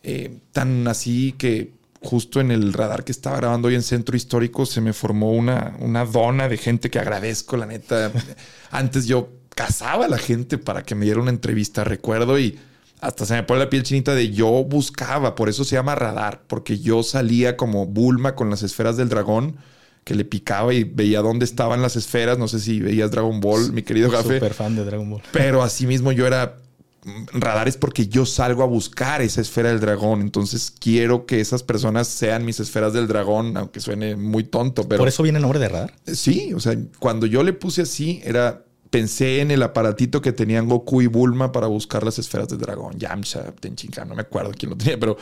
Eh, 0.01 0.39
tan 0.51 0.87
así 0.87 1.33
que 1.37 1.73
justo 2.01 2.41
en 2.41 2.49
el 2.49 2.73
radar 2.73 3.03
que 3.03 3.11
estaba 3.11 3.37
grabando 3.37 3.67
hoy 3.67 3.75
en 3.75 3.83
Centro 3.83 4.17
Histórico 4.17 4.65
se 4.65 4.81
me 4.81 4.93
formó 4.93 5.31
una, 5.31 5.75
una 5.79 6.05
dona 6.05 6.49
de 6.49 6.57
gente 6.57 6.89
que 6.89 6.97
agradezco, 6.97 7.55
la 7.55 7.67
neta. 7.67 8.11
Antes 8.71 9.05
yo 9.05 9.29
cazaba 9.49 10.05
a 10.05 10.09
la 10.09 10.17
gente 10.17 10.57
para 10.57 10.81
que 10.81 10.95
me 10.95 11.05
diera 11.05 11.21
una 11.21 11.29
entrevista, 11.29 11.83
recuerdo, 11.83 12.39
y 12.39 12.57
hasta 12.99 13.27
se 13.27 13.35
me 13.35 13.43
pone 13.43 13.59
la 13.59 13.69
piel 13.69 13.83
chinita 13.83 14.15
de 14.15 14.31
yo 14.31 14.63
buscaba, 14.63 15.35
por 15.35 15.49
eso 15.49 15.63
se 15.63 15.75
llama 15.75 15.93
radar, 15.93 16.41
porque 16.47 16.79
yo 16.79 17.03
salía 17.03 17.57
como 17.57 17.85
Bulma 17.85 18.33
con 18.33 18.49
las 18.49 18.63
esferas 18.63 18.97
del 18.97 19.09
dragón 19.09 19.57
que 20.03 20.15
le 20.15 20.25
picaba 20.25 20.73
y 20.73 20.83
veía 20.83 21.21
dónde 21.21 21.45
estaban 21.45 21.81
las 21.81 21.95
esferas. 21.95 22.37
No 22.37 22.47
sé 22.47 22.59
si 22.59 22.79
veías 22.79 23.11
Dragon 23.11 23.39
Ball, 23.39 23.71
mi 23.71 23.83
querido 23.83 24.09
Gafe. 24.09 24.35
Súper 24.35 24.53
fan 24.53 24.75
de 24.75 24.83
Dragon 24.83 25.09
Ball. 25.09 25.21
Pero 25.31 25.61
asimismo 25.61 26.11
yo 26.11 26.25
era 26.25 26.57
mm, 27.03 27.39
radares 27.39 27.77
porque 27.77 28.07
yo 28.07 28.25
salgo 28.25 28.63
a 28.63 28.65
buscar 28.65 29.21
esa 29.21 29.41
esfera 29.41 29.69
del 29.69 29.79
dragón. 29.79 30.21
Entonces 30.21 30.73
quiero 30.77 31.25
que 31.25 31.39
esas 31.39 31.61
personas 31.61 32.07
sean 32.07 32.45
mis 32.45 32.59
esferas 32.59 32.93
del 32.93 33.07
dragón, 33.07 33.55
aunque 33.57 33.79
suene 33.79 34.15
muy 34.15 34.43
tonto. 34.43 34.87
Pero 34.87 34.99
¿Por 34.99 35.07
eso 35.07 35.21
viene 35.23 35.37
el 35.37 35.43
nombre 35.43 35.59
de 35.59 35.69
radar? 35.69 35.93
Sí, 36.05 36.53
o 36.53 36.59
sea, 36.59 36.75
cuando 36.97 37.27
yo 37.27 37.43
le 37.43 37.53
puse 37.53 37.83
así, 37.83 38.21
era. 38.23 38.65
Pensé 38.89 39.39
en 39.39 39.51
el 39.51 39.63
aparatito 39.63 40.21
que 40.21 40.33
tenían 40.33 40.67
Goku 40.67 41.01
y 41.01 41.07
Bulma 41.07 41.53
para 41.53 41.67
buscar 41.67 42.03
las 42.03 42.19
esferas 42.19 42.49
del 42.49 42.57
dragón. 42.57 42.99
Yamcha, 42.99 43.53
Tenchinkan, 43.53 44.09
no 44.09 44.15
me 44.15 44.23
acuerdo 44.23 44.51
quién 44.57 44.71
lo 44.71 44.75
tenía, 44.75 44.99
pero. 44.99 45.15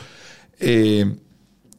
Eh, 0.58 1.06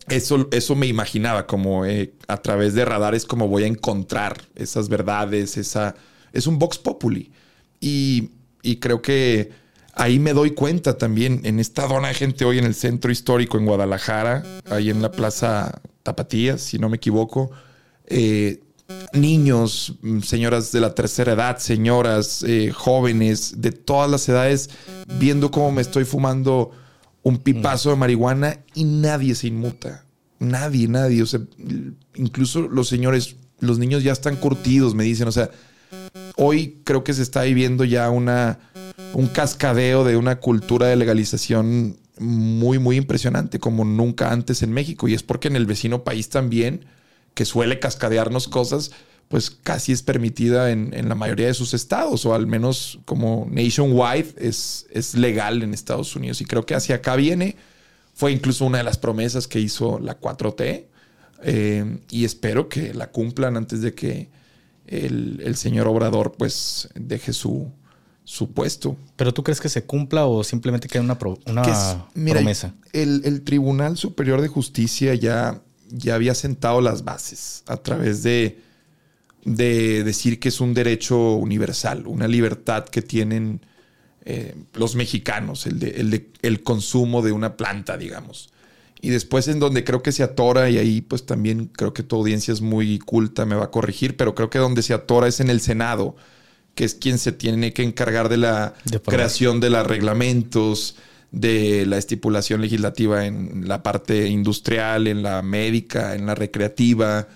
eso, 0.07 0.47
eso 0.51 0.75
me 0.75 0.87
imaginaba, 0.87 1.47
como 1.47 1.85
eh, 1.85 2.13
a 2.27 2.37
través 2.37 2.73
de 2.73 2.85
radares, 2.85 3.25
como 3.25 3.47
voy 3.47 3.63
a 3.63 3.67
encontrar 3.67 4.41
esas 4.55 4.89
verdades, 4.89 5.57
esa... 5.57 5.95
Es 6.33 6.47
un 6.47 6.59
Vox 6.59 6.77
Populi. 6.77 7.31
Y, 7.79 8.29
creo 8.79 9.01
que 9.01 9.51
ahí 9.95 10.19
me 10.19 10.33
doy 10.33 10.51
cuenta 10.51 10.97
también, 10.97 11.41
en 11.43 11.59
esta 11.59 11.87
dona 11.87 12.09
de 12.09 12.13
gente 12.13 12.45
hoy 12.45 12.57
en 12.57 12.65
el 12.65 12.75
centro 12.75 13.11
histórico 13.11 13.57
en 13.57 13.65
Guadalajara, 13.65 14.43
ahí 14.69 14.89
en 14.89 15.01
la 15.01 15.11
Plaza 15.11 15.81
Tapatías, 16.03 16.61
si 16.61 16.77
no 16.79 16.87
me 16.87 16.97
equivoco, 16.97 17.51
eh, 18.05 18.61
niños, 19.13 19.95
señoras 20.23 20.71
de 20.71 20.79
la 20.79 20.93
tercera 20.93 21.33
edad, 21.33 21.57
señoras, 21.57 22.43
eh, 22.47 22.71
jóvenes, 22.71 23.61
de 23.61 23.71
todas 23.71 24.09
las 24.09 24.27
edades, 24.29 24.69
viendo 25.19 25.51
cómo 25.51 25.71
me 25.71 25.81
estoy 25.81 26.05
fumando 26.05 26.71
un 27.23 27.37
pipazo 27.37 27.91
de 27.91 27.95
marihuana 27.95 28.59
y 28.73 28.83
nadie 28.83 29.35
se 29.35 29.47
inmuta. 29.47 30.05
Nadie, 30.39 30.87
nadie. 30.87 31.21
O 31.21 31.25
sea, 31.25 31.41
incluso 32.15 32.61
los 32.61 32.87
señores, 32.87 33.35
los 33.59 33.77
niños 33.77 34.03
ya 34.03 34.11
están 34.11 34.35
curtidos, 34.35 34.95
me 34.95 35.03
dicen. 35.03 35.27
O 35.27 35.31
sea, 35.31 35.51
hoy 36.35 36.81
creo 36.83 37.03
que 37.03 37.13
se 37.13 37.21
está 37.21 37.43
viviendo 37.43 37.83
ya 37.83 38.09
una, 38.09 38.59
un 39.13 39.27
cascadeo 39.27 40.03
de 40.03 40.17
una 40.17 40.39
cultura 40.39 40.87
de 40.87 40.95
legalización 40.95 41.97
muy, 42.17 42.79
muy 42.79 42.97
impresionante, 42.97 43.59
como 43.59 43.85
nunca 43.85 44.31
antes 44.31 44.63
en 44.63 44.71
México. 44.71 45.07
Y 45.07 45.13
es 45.13 45.23
porque 45.23 45.47
en 45.47 45.55
el 45.55 45.65
vecino 45.65 46.03
país 46.03 46.29
también, 46.29 46.85
que 47.33 47.45
suele 47.45 47.79
cascadearnos 47.79 48.47
cosas, 48.47 48.91
pues 49.31 49.49
casi 49.49 49.93
es 49.93 50.03
permitida 50.03 50.71
en, 50.71 51.07
la 51.07 51.15
mayoría 51.15 51.47
de 51.47 51.53
sus 51.53 51.73
estados, 51.73 52.25
o 52.25 52.35
al 52.35 52.47
menos 52.47 52.99
como 53.05 53.47
nationwide 53.49 54.35
es, 54.37 54.85
es 54.91 55.15
legal 55.15 55.63
en 55.63 55.73
Estados 55.73 56.17
Unidos. 56.17 56.41
Y 56.41 56.45
creo 56.45 56.65
que 56.65 56.75
hacia 56.75 56.95
acá 56.95 57.15
viene. 57.15 57.55
Fue 58.13 58.33
incluso 58.33 58.65
una 58.65 58.79
de 58.79 58.83
las 58.83 58.97
promesas 58.97 59.47
que 59.47 59.61
hizo 59.61 59.99
la 59.99 60.19
4T. 60.19 60.83
Eh, 61.43 61.99
y 62.09 62.25
espero 62.25 62.67
que 62.67 62.93
la 62.93 63.09
cumplan 63.09 63.55
antes 63.55 63.81
de 63.81 63.93
que 63.95 64.29
el, 64.85 65.55
señor 65.55 65.87
Obrador 65.87 66.33
pues 66.37 66.89
deje 66.93 67.31
su, 67.31 67.71
su, 68.25 68.51
puesto. 68.51 68.97
¿Pero 69.15 69.33
tú 69.33 69.43
crees 69.43 69.61
que 69.61 69.69
se 69.69 69.85
cumpla 69.85 70.25
o 70.25 70.43
simplemente 70.43 70.89
queda 70.89 71.03
una, 71.03 71.17
una 71.45 71.63
promesa? 72.13 72.75
El, 72.91 73.21
el, 73.23 73.43
Tribunal 73.43 73.95
Superior 73.95 74.41
de 74.41 74.49
Justicia 74.49 75.15
ya, 75.15 75.61
ya 75.89 76.15
había 76.15 76.35
sentado 76.35 76.81
las 76.81 77.05
bases 77.05 77.63
a 77.65 77.77
través 77.77 78.23
de 78.23 78.70
de 79.43 80.03
decir 80.03 80.39
que 80.39 80.49
es 80.49 80.61
un 80.61 80.73
derecho 80.73 81.35
universal, 81.35 82.05
una 82.07 82.27
libertad 82.27 82.85
que 82.85 83.01
tienen 83.01 83.61
eh, 84.23 84.55
los 84.73 84.95
mexicanos, 84.95 85.65
el, 85.65 85.79
de, 85.79 86.29
el, 86.41 86.63
consumo 86.63 87.21
de 87.21 87.31
una 87.31 87.57
planta, 87.57 87.97
digamos. 87.97 88.49
Y 89.01 89.09
después 89.09 89.47
en 89.47 89.59
donde 89.59 89.83
creo 89.83 90.03
que 90.03 90.11
se 90.11 90.21
atora, 90.21 90.69
y 90.69 90.77
ahí 90.77 91.01
pues 91.01 91.25
también 91.25 91.65
creo 91.65 91.91
que 91.93 92.03
tu 92.03 92.17
audiencia 92.17 92.53
es 92.53 92.61
muy 92.61 92.99
culta, 92.99 93.47
me 93.47 93.55
va 93.55 93.65
a 93.65 93.71
corregir, 93.71 94.15
pero 94.15 94.35
creo 94.35 94.51
que 94.51 94.59
donde 94.59 94.83
se 94.83 94.93
atora 94.93 95.27
es 95.27 95.39
en 95.39 95.49
el 95.49 95.59
Senado, 95.59 96.15
que 96.75 96.85
es 96.85 96.93
quien 96.93 97.17
se 97.17 97.31
tiene 97.31 97.73
que 97.73 97.81
encargar 97.81 98.29
de 98.29 98.37
la 98.37 98.75
creación 99.05 99.59
de 99.59 99.71
los 99.71 99.87
reglamentos, 99.87 100.95
de 101.31 101.85
la 101.87 101.97
estipulación 101.97 102.61
legislativa 102.61 103.25
en 103.25 103.67
la 103.67 103.81
parte 103.81 104.27
industrial, 104.27 105.07
en 105.07 105.23
la 105.23 105.41
médica, 105.41 106.13
en 106.13 106.27
la 106.27 106.35
recreativa, 106.35 107.27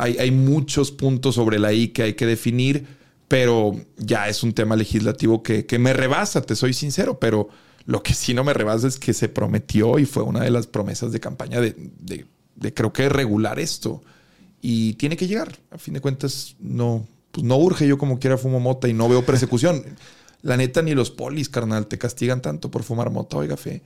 hay, 0.00 0.30
muchos 0.30 0.90
puntos 0.90 1.34
sobre 1.34 1.58
la 1.58 1.72
I 1.72 1.88
que 1.88 2.02
hay 2.02 2.14
que 2.14 2.26
definir, 2.26 2.86
pero 3.28 3.74
ya 3.96 4.28
es 4.28 4.42
un 4.42 4.52
tema 4.52 4.76
legislativo 4.76 5.42
que, 5.42 5.66
me 5.78 5.92
rebasa, 5.92 6.42
te 6.42 6.56
soy 6.56 6.72
sincero, 6.72 7.18
pero 7.18 7.48
lo 7.86 8.02
que 8.02 8.14
sí 8.14 8.34
no 8.34 8.42
me 8.44 8.54
rebasa 8.54 8.88
es 8.88 8.98
que 8.98 9.12
se 9.12 9.28
prometió 9.28 9.98
y 9.98 10.06
fue 10.06 10.22
una 10.22 10.42
de 10.42 10.50
las 10.50 10.66
promesas 10.66 11.12
de 11.12 11.20
campaña 11.20 11.60
de, 11.60 12.26
creo 12.74 12.92
que 12.92 13.08
regular 13.08 13.58
esto. 13.58 14.02
Y 14.62 14.94
tiene 14.94 15.16
que 15.16 15.26
llegar. 15.26 15.58
A 15.70 15.78
fin 15.78 15.94
de 15.94 16.00
cuentas, 16.00 16.54
no, 16.58 17.06
pues 17.30 17.44
no 17.44 17.56
urge. 17.56 17.86
Yo 17.86 17.96
como 17.96 18.18
quiera 18.18 18.36
fumo 18.36 18.60
mota 18.60 18.88
y 18.88 18.92
no 18.92 19.08
veo 19.08 19.24
persecución. 19.24 19.82
La 20.42 20.58
neta, 20.58 20.82
ni 20.82 20.94
los 20.94 21.10
polis, 21.10 21.48
carnal, 21.48 21.86
te 21.86 21.96
castigan 21.96 22.42
tanto 22.42 22.70
por 22.70 22.82
fumar 22.82 23.10
mota, 23.10 23.38
oiga, 23.38 23.56
fe. 23.56 23.82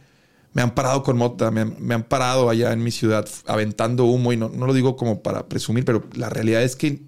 Me 0.55 0.63
han 0.63 0.75
parado 0.75 1.03
con 1.03 1.19
mota, 1.19 1.51
me 1.51 1.95
han, 1.95 2.05
parado 2.05 2.49
allá 2.49 2.73
en 2.73 2.83
mi 2.83 2.91
ciudad 2.91 3.29
aventando 3.47 4.05
humo 4.05 4.33
y 4.33 4.37
no, 4.37 4.49
no, 4.49 4.67
lo 4.67 4.73
digo 4.73 4.97
como 4.97 5.21
para 5.23 5.49
presumir, 5.49 5.85
pero 5.85 6.09
la 6.15 6.31
realidad 6.31 6.63
es 6.63 6.77
que 6.77 7.03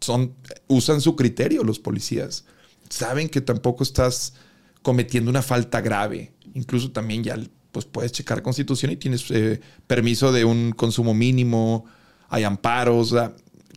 son, 0.00 0.34
usan 0.68 1.00
su 1.00 1.16
criterio 1.16 1.64
los 1.64 1.78
policías. 1.78 2.44
Saben 2.88 3.28
que 3.28 3.40
tampoco 3.40 3.82
estás 3.82 4.34
cometiendo 4.82 5.30
una 5.30 5.42
falta 5.42 5.80
grave. 5.80 6.32
Incluso 6.54 6.92
también 6.92 7.24
ya 7.24 7.36
pues 7.72 7.86
puedes 7.86 8.12
checar 8.12 8.42
constitución 8.42 8.92
y 8.92 8.96
tienes 8.96 9.30
eh, 9.30 9.60
permiso 9.86 10.30
de 10.30 10.44
un 10.44 10.72
consumo 10.72 11.14
mínimo, 11.14 11.86
hay 12.28 12.44
amparos. 12.44 13.14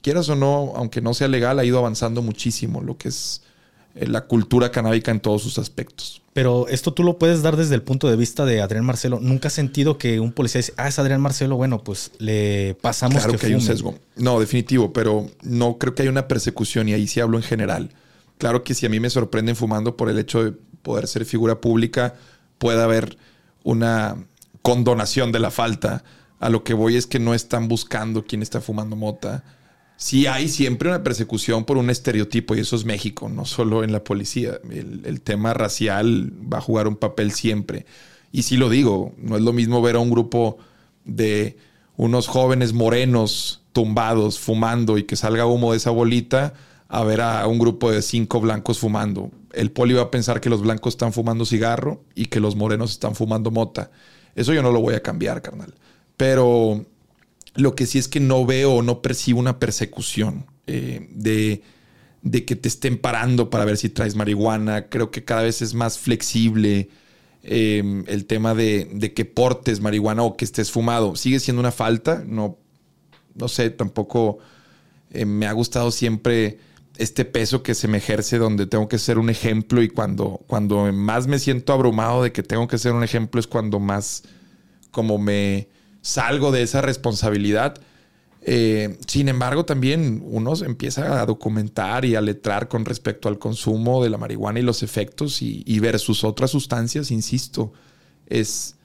quieras 0.01 0.29
o 0.29 0.35
no, 0.35 0.73
aunque 0.75 1.01
no 1.01 1.13
sea 1.13 1.27
legal, 1.27 1.57
ha 1.59 1.65
ido 1.65 1.79
avanzando 1.79 2.21
muchísimo 2.21 2.81
lo 2.81 2.97
que 2.97 3.09
es 3.09 3.41
la 3.95 4.25
cultura 4.25 4.71
canábica 4.71 5.11
en 5.11 5.21
todos 5.21 5.41
sus 5.41 5.57
aspectos. 5.57 6.21
Pero 6.33 6.67
esto 6.67 6.93
tú 6.93 7.03
lo 7.03 7.17
puedes 7.17 7.41
dar 7.41 7.55
desde 7.55 7.75
el 7.75 7.81
punto 7.81 8.09
de 8.09 8.17
vista 8.17 8.43
de 8.43 8.61
Adrián 8.61 8.83
Marcelo. 8.83 9.19
¿Nunca 9.21 9.47
has 9.47 9.53
sentido 9.53 9.97
que 9.97 10.19
un 10.19 10.33
policía 10.33 10.59
dice, 10.59 10.73
ah, 10.75 10.89
es 10.89 10.99
Adrián 10.99 11.21
Marcelo? 11.21 11.55
Bueno, 11.55 11.81
pues 11.81 12.11
le 12.17 12.75
pasamos 12.81 13.23
claro 13.23 13.39
que, 13.39 13.47
hay 13.47 13.53
un 13.53 13.61
sesgo. 13.61 13.95
No, 14.17 14.39
definitivo, 14.39 14.91
pero 14.91 15.27
no 15.43 15.77
creo 15.77 15.95
que 15.95 16.01
haya 16.01 16.11
una 16.11 16.27
persecución 16.27 16.89
y 16.89 16.93
ahí 16.93 17.07
sí 17.07 17.21
hablo 17.21 17.37
en 17.37 17.43
general. 17.43 17.91
Claro 18.37 18.65
que 18.65 18.73
si 18.73 18.85
a 18.85 18.89
mí 18.89 18.99
me 18.99 19.09
sorprenden 19.09 19.55
fumando 19.55 19.95
por 19.95 20.09
el 20.09 20.19
hecho 20.19 20.43
de 20.43 20.51
poder 20.81 21.07
ser 21.07 21.23
figura 21.23 21.61
pública, 21.61 22.15
puede 22.57 22.83
haber 22.83 23.17
una 23.63 24.17
condonación 24.61 25.31
de 25.31 25.39
la 25.39 25.51
falta. 25.51 26.03
A 26.41 26.49
lo 26.49 26.65
que 26.65 26.73
voy 26.73 26.97
es 26.97 27.07
que 27.07 27.19
no 27.19 27.33
están 27.33 27.69
buscando 27.69 28.25
quién 28.25 28.41
está 28.41 28.59
fumando 28.59 28.97
mota. 28.97 29.45
Sí 29.97 30.27
hay 30.27 30.49
siempre 30.49 30.89
una 30.89 31.03
persecución 31.03 31.63
por 31.63 31.77
un 31.77 31.89
estereotipo 31.89 32.55
y 32.55 32.59
eso 32.59 32.75
es 32.75 32.85
México, 32.85 33.29
no 33.29 33.45
solo 33.45 33.83
en 33.83 33.91
la 33.91 34.03
policía. 34.03 34.59
El, 34.69 35.21
tema 35.21 35.53
racial 35.53 36.33
va 36.51 36.57
a 36.57 36.61
jugar 36.61 36.87
un 36.87 36.97
papel 36.97 37.31
siempre. 37.31 37.85
Y 38.31 38.43
sí 38.43 38.57
lo 38.57 38.69
digo, 38.69 39.13
no 39.17 39.37
es 39.37 39.41
lo 39.41 39.53
mismo 39.53 39.81
ver 39.81 39.95
a 39.95 39.99
un 39.99 40.09
grupo 40.09 40.57
de 41.05 41.57
unos 41.95 42.27
jóvenes 42.27 42.73
morenos 42.73 43.61
tumbados, 43.71 44.39
fumando 44.39 44.97
y 44.97 45.03
que 45.03 45.15
salga 45.15 45.45
humo 45.45 45.71
de 45.71 45.77
esa 45.77 45.91
bolita, 45.91 46.53
a 46.89 47.03
ver 47.03 47.21
a 47.21 47.47
un 47.47 47.57
grupo 47.57 47.91
de 47.91 48.01
cinco 48.01 48.41
blancos 48.41 48.79
fumando 48.79 49.31
el 49.55 49.71
poli 49.71 49.93
va 49.93 50.03
a 50.03 50.11
pensar 50.11 50.41
que 50.41 50.49
los 50.49 50.61
blancos 50.61 50.93
están 50.93 51.13
fumando 51.13 51.45
cigarro 51.45 52.03
y 52.13 52.25
que 52.25 52.39
los 52.39 52.55
morenos 52.55 52.91
están 52.91 53.15
fumando 53.15 53.51
mota. 53.51 53.89
Eso 54.35 54.53
yo 54.53 54.61
no 54.61 54.71
lo 54.71 54.81
voy 54.81 54.95
a 54.95 55.01
cambiar, 55.01 55.41
carnal. 55.41 55.73
Pero 56.17 56.85
lo 57.55 57.75
que 57.75 57.85
sí 57.85 57.97
es 57.97 58.07
que 58.07 58.19
no 58.19 58.45
veo 58.45 58.73
o 58.73 58.81
no 58.81 59.01
percibo 59.01 59.39
una 59.39 59.59
persecución 59.59 60.45
eh, 60.67 61.07
de, 61.11 61.61
que 62.45 62.55
te 62.55 62.67
estén 62.67 62.97
parando 62.97 63.49
para 63.49 63.65
ver 63.65 63.77
si 63.77 63.89
traes 63.89 64.15
marihuana. 64.15 64.89
Creo 64.89 65.11
que 65.11 65.23
cada 65.23 65.43
vez 65.43 65.61
es 65.61 65.73
más 65.73 65.97
flexible 65.97 66.89
em, 67.43 68.03
el 68.07 68.25
tema 68.25 68.53
de, 68.53 69.13
que 69.15 69.25
portes 69.25 69.79
marihuana 69.79 70.23
o 70.23 70.35
que 70.35 70.45
estés 70.45 70.71
fumado. 70.71 71.15
Sigue 71.15 71.39
siendo 71.39 71.61
una 71.61 71.71
falta. 71.71 72.23
No, 72.27 72.57
no 73.35 73.47
sé, 73.47 73.69
tampoco 73.69 74.39
eh, 75.11 75.25
me 75.25 75.47
ha 75.47 75.53
gustado 75.53 75.91
siempre 75.91 76.59
este 76.97 77.25
peso 77.25 77.61
que 77.61 77.75
se 77.75 77.87
me 77.87 77.97
ejerce 77.97 78.37
donde 78.37 78.67
tengo 78.67 78.87
que 78.87 78.97
ser 78.97 79.17
un 79.17 79.29
ejemplo 79.29 79.81
y 79.81 79.89
cuando, 79.89 80.41
cuando 80.47 80.91
más 80.93 81.27
me 81.27 81.39
siento 81.39 81.73
abrumado 81.73 82.23
de 82.23 82.31
que 82.31 82.41
tengo 82.41 82.67
que 82.67 82.77
ser 82.77 82.93
un 82.93 83.03
ejemplo 83.03 83.39
es 83.39 83.47
cuando 83.47 83.79
más 83.79 84.23
como 84.91 85.17
me 85.17 85.67
salgo 86.05 86.51
de 86.51 86.61
esa 86.61 86.81
responsabilidad. 86.81 87.75
Eh, 88.43 88.99
sin 89.07 89.27
embargo, 89.27 89.65
también 89.65 90.21
uno 90.23 90.53
empieza 90.63 91.19
a 91.19 91.25
documentar 91.25 92.05
y 92.05 92.13
a 92.13 92.21
letrar 92.21 92.67
con 92.67 92.85
respecto 92.85 93.27
al 93.27 93.39
consumo 93.39 94.03
de 94.03 94.11
la 94.11 94.19
marihuana 94.19 94.59
y 94.59 94.61
los 94.61 94.83
efectos 94.83 95.41
y, 95.41 95.63
y 95.65 95.79
versus 95.79 96.23
otras 96.23 96.51
sustancias, 96.51 97.09
insisto, 97.09 97.73
es, 98.27 98.75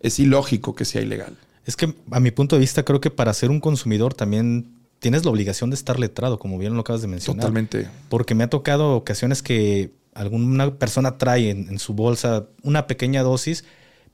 es 0.00 0.18
ilógico 0.18 0.74
que 0.74 0.84
sea 0.84 1.00
ilegal. 1.00 1.38
Es 1.64 1.74
que 1.74 1.94
a 2.10 2.20
mi 2.20 2.30
punto 2.32 2.56
de 2.56 2.60
vista 2.60 2.84
creo 2.84 3.00
que 3.00 3.10
para 3.10 3.32
ser 3.32 3.50
un 3.50 3.60
consumidor 3.60 4.12
también 4.12 4.74
tienes 4.98 5.24
la 5.24 5.30
obligación 5.30 5.70
de 5.70 5.74
estar 5.74 5.98
letrado, 5.98 6.38
como 6.38 6.58
bien 6.58 6.74
lo 6.74 6.80
acabas 6.80 7.00
de 7.00 7.08
mencionar. 7.08 7.40
Totalmente. 7.40 7.88
Porque 8.10 8.34
me 8.34 8.44
ha 8.44 8.50
tocado 8.50 8.94
ocasiones 8.94 9.42
que 9.42 9.92
alguna 10.12 10.74
persona 10.74 11.16
trae 11.16 11.48
en, 11.48 11.78
su 11.78 11.94
bolsa 11.94 12.46
una 12.62 12.86
pequeña 12.86 13.22
dosis, 13.22 13.64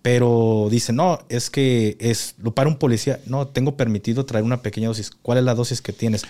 pero 0.05 0.69
dice, 0.71 0.93
no, 0.93 1.21
es 1.31 1.49
que 1.49 1.97
es, 1.99 2.35
lo 2.37 2.55
para 2.55 2.69
un 2.69 2.77
policía, 2.77 3.21
no, 3.25 3.49
tengo 3.49 3.79
permitido 3.79 4.27
traer 4.27 4.45
una 4.45 4.61
pequeña 4.61 4.89
dosis. 4.89 5.11
¿Cuál 5.11 5.39
es 5.39 5.45
la 5.45 5.55
dosis 5.55 5.81
que 5.81 5.95
tienes? 5.95 6.25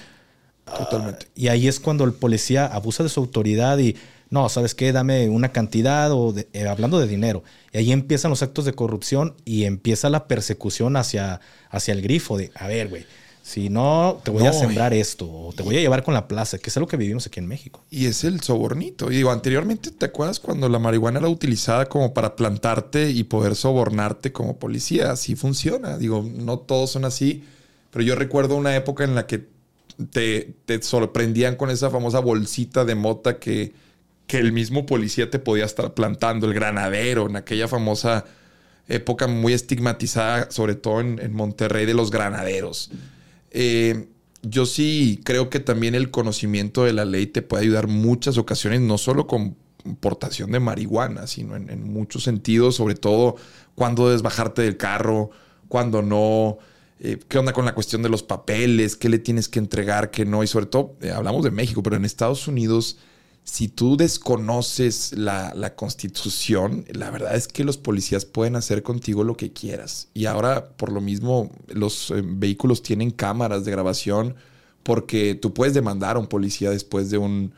Totalmente. 0.64 1.26
y 1.34 1.48
ahí 1.48 1.66
es 1.66 1.80
cuando 1.80 2.04
el 2.04 2.12
policía 2.12 2.66
abusa 2.66 3.02
de 3.02 3.08
su 3.08 3.18
autoridad 3.18 3.76
y, 3.78 3.96
no, 4.30 4.48
¿sabes 4.48 4.76
qué? 4.76 4.92
Dame 4.92 5.28
una 5.28 5.50
cantidad 5.50 6.12
o 6.12 6.32
eh, 6.52 6.68
hablando 6.68 7.00
de 7.00 7.08
dinero. 7.08 7.42
Y 7.72 7.78
ahí 7.78 7.90
empiezan 7.90 8.30
los 8.30 8.44
actos 8.44 8.64
de 8.64 8.74
corrupción 8.74 9.34
y 9.44 9.64
empieza 9.64 10.08
la 10.08 10.28
persecución 10.28 10.96
hacia, 10.96 11.40
hacia 11.68 11.94
el 11.94 12.00
grifo 12.00 12.38
de, 12.38 12.52
a 12.54 12.68
ver, 12.68 12.86
güey 12.88 13.04
si 13.44 13.68
no, 13.68 14.22
te 14.24 14.30
voy 14.30 14.46
a 14.46 14.54
sembrar 14.54 14.94
esto 14.94 15.30
o 15.30 15.52
te 15.52 15.62
voy 15.62 15.76
a 15.76 15.80
llevar 15.80 16.02
con 16.02 16.14
la 16.14 16.26
plaza, 16.28 16.56
que 16.56 16.70
es 16.70 16.76
algo 16.78 16.88
que 16.88 16.96
vivimos 16.96 17.26
aquí 17.26 17.40
en 17.40 17.46
México. 17.46 17.84
Y 17.90 18.06
es 18.06 18.24
el 18.24 18.40
sobornito. 18.40 19.12
Y 19.12 19.16
digo, 19.16 19.30
anteriormente, 19.30 19.90
¿te 19.90 20.06
acuerdas 20.06 20.40
cuando 20.40 20.66
la 20.70 20.78
marihuana 20.78 21.18
era 21.18 21.28
utilizada 21.28 21.84
como 21.84 22.14
para 22.14 22.36
plantarte 22.36 23.10
y 23.10 23.22
poder 23.24 23.54
sobornarte 23.54 24.32
como 24.32 24.56
policía? 24.56 25.10
Así 25.10 25.36
funciona. 25.36 25.98
Digo, 25.98 26.24
no 26.26 26.58
todos 26.58 26.92
son 26.92 27.04
así, 27.04 27.44
pero 27.90 28.02
yo 28.02 28.14
recuerdo 28.14 28.56
una 28.56 28.74
época 28.76 29.04
en 29.04 29.14
la 29.14 29.26
que 29.26 29.46
te, 30.10 30.54
sorprendían 30.80 31.56
con 31.56 31.68
esa 31.68 31.90
famosa 31.90 32.20
bolsita 32.20 32.86
de 32.86 32.94
mota 32.94 33.38
que, 33.38 33.74
que 34.26 34.38
el 34.38 34.52
mismo 34.52 34.86
policía 34.86 35.30
te 35.30 35.38
podía 35.38 35.66
estar 35.66 35.92
plantando, 35.92 36.46
el 36.46 36.54
granadero, 36.54 37.28
en 37.28 37.36
aquella 37.36 37.68
famosa 37.68 38.24
época 38.88 39.26
muy 39.26 39.52
estigmatizada, 39.52 40.50
sobre 40.50 40.76
todo 40.76 41.02
en, 41.02 41.18
en 41.18 41.34
Monterrey, 41.34 41.84
de 41.84 41.92
los 41.92 42.10
granaderos. 42.10 42.90
Eh, 43.54 44.08
yo 44.42 44.66
sí 44.66 45.20
creo 45.24 45.48
que 45.48 45.60
también 45.60 45.94
el 45.94 46.10
conocimiento 46.10 46.84
de 46.84 46.92
la 46.92 47.04
ley 47.04 47.26
te 47.26 47.40
puede 47.40 47.62
ayudar 47.62 47.86
muchas 47.86 48.36
ocasiones, 48.36 48.80
no 48.80 48.98
solo 48.98 49.26
con 49.26 49.56
portación 50.00 50.50
de 50.50 50.60
marihuana, 50.60 51.26
sino 51.26 51.56
en, 51.56 51.84
muchos 51.84 52.24
sentidos, 52.24 52.74
sobre 52.74 52.96
todo 52.96 53.36
cuando 53.74 54.06
debes 54.06 54.22
bajarte 54.22 54.62
del 54.62 54.76
carro, 54.76 55.30
cuando 55.68 56.02
no, 56.02 56.58
eh, 56.98 57.18
qué 57.28 57.38
onda 57.38 57.52
con 57.52 57.64
la 57.64 57.74
cuestión 57.74 58.02
de 58.02 58.08
los 58.08 58.22
papeles, 58.22 58.96
qué 58.96 59.08
le 59.08 59.18
tienes 59.18 59.48
que 59.48 59.60
entregar, 59.60 60.10
qué 60.10 60.24
no, 60.24 60.42
y 60.42 60.46
sobre 60.46 60.66
todo, 60.66 60.96
eh, 61.00 61.10
hablamos 61.10 61.44
de 61.44 61.50
México, 61.50 61.82
pero 61.82 61.96
en 61.96 62.04
Estados 62.04 62.48
Unidos 62.48 62.98
si 63.44 63.68
tú 63.68 63.98
desconoces 63.98 65.12
la, 65.12 65.74
constitución, 65.76 66.86
la 66.88 67.10
verdad 67.10 67.36
es 67.36 67.46
que 67.46 67.62
los 67.62 67.76
policías 67.76 68.24
pueden 68.24 68.56
hacer 68.56 68.82
contigo 68.82 69.22
lo 69.22 69.36
que 69.36 69.52
quieras. 69.52 70.08
Y 70.14 70.24
ahora, 70.24 70.68
por 70.76 70.90
lo 70.90 71.02
mismo, 71.02 71.50
los 71.68 72.10
eh, 72.10 72.22
vehículos 72.24 72.82
tienen 72.82 73.10
cámaras 73.10 73.66
de 73.66 73.70
grabación 73.70 74.34
porque 74.82 75.34
tú 75.34 75.52
puedes 75.52 75.74
demandar 75.74 76.16
a 76.16 76.20
un 76.20 76.26
policía 76.26 76.70
después 76.70 77.10
de 77.10 77.18
un, 77.18 77.52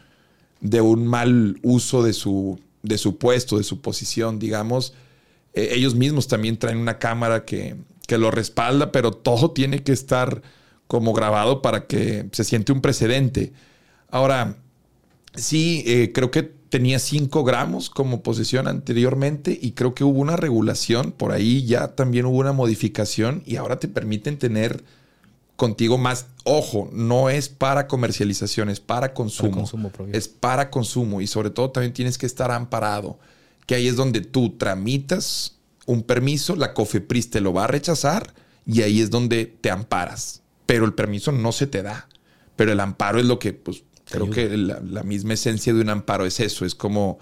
de 0.61 0.81
un 0.81 1.07
mal 1.07 1.59
uso 1.63 2.03
de 2.03 2.13
su, 2.13 2.59
de 2.83 2.99
su 2.99 3.17
puesto, 3.17 3.57
de 3.57 3.65
su 3.65 3.81
posición, 3.81 4.41
digamos. 4.41 4.93
E, 5.55 5.75
ellos 5.77 5.95
mismos 5.95 6.27
también 6.27 6.59
traen 6.59 6.79
una 6.79 6.99
cámara 6.99 7.45
que, 7.45 7.77
que 8.09 8.19
lo 8.19 8.33
respalda, 8.33 8.91
pero 8.91 9.13
todo 9.13 9.53
tiene 9.53 9.85
que 9.85 9.93
estar 9.93 10.43
como 10.89 11.13
grabado 11.13 11.63
para 11.63 11.87
que 11.87 12.29
se 12.33 12.43
siente 12.43 12.73
un 12.73 12.81
precedente. 12.81 13.53
Ahora, 14.09 14.57
Sí, 15.37 15.85
eh, 15.87 16.13
creo 16.13 16.31
que 16.31 16.43
tenía 16.43 16.99
5 16.99 17.45
gramos 17.45 17.91
como 17.91 18.23
posesión 18.23 18.69
anteriormente 18.69 19.59
y 19.61 19.73
creo 19.73 19.95
que 19.95 20.05
hubo 20.05 20.19
una 20.19 20.37
regulación, 20.37 21.13
por 21.13 21.33
ahí 21.33 21.65
ya 21.65 21.95
también 21.95 22.27
hubo 22.27 22.39
una 22.39 22.53
modificación 22.53 23.43
y 23.47 23.57
ahora 23.57 23.79
te 23.79 23.89
permiten 23.89 24.39
tener 24.39 24.85
contigo 25.57 25.97
más, 25.97 26.27
ojo, 26.45 26.91
no 26.93 27.31
es 27.31 27.49
para 27.49 27.87
comercialización, 27.87 28.69
es 28.69 28.81
para 28.81 29.15
consumo. 29.15 29.65
es 30.13 30.29
para 30.29 30.71
consumo 30.71 31.21
y 31.21 31.27
sobre 31.27 31.51
todo 31.51 31.71
también 31.71 31.95
tienes 31.95 32.19
que 32.19 32.27
estar 32.27 32.51
amparado, 32.51 33.19
que 33.65 33.75
ahí 33.75 33.89
es 33.89 33.97
donde 33.97 34.21
tú 34.21 34.51
tramitas 34.51 35.57
un 35.87 36.03
permiso, 36.03 36.57
la 36.57 36.75
COFEPRIS 36.75 37.31
te 37.31 37.41
lo 37.41 37.53
va 37.53 37.65
a 37.65 37.69
rechazar 37.69 38.35
y 38.67 38.83
ahí 38.83 39.01
es 39.01 39.11
donde 39.11 39.47
te 39.47 39.71
amparas, 39.71 40.43
pero 40.67 40.85
el 40.85 40.95
permiso 40.95 41.33
no 41.33 41.53
se 41.53 41.67
te 41.67 41.83
da, 41.83 42.09
pero 42.57 42.73
el 42.73 42.81
amparo 42.81 43.19
es 43.19 43.25
lo 43.25 43.39
que 43.39 43.53
pues 43.53 43.83
Creo 44.09 44.31
que 44.31 44.57
la, 44.57 45.03
misma 45.03 45.35
esencia 45.35 45.75
de 45.75 45.81
un 45.81 45.91
amparo 45.91 46.27
es 46.27 46.39
eso, 46.39 46.65
es 46.65 46.77
como 46.77 47.19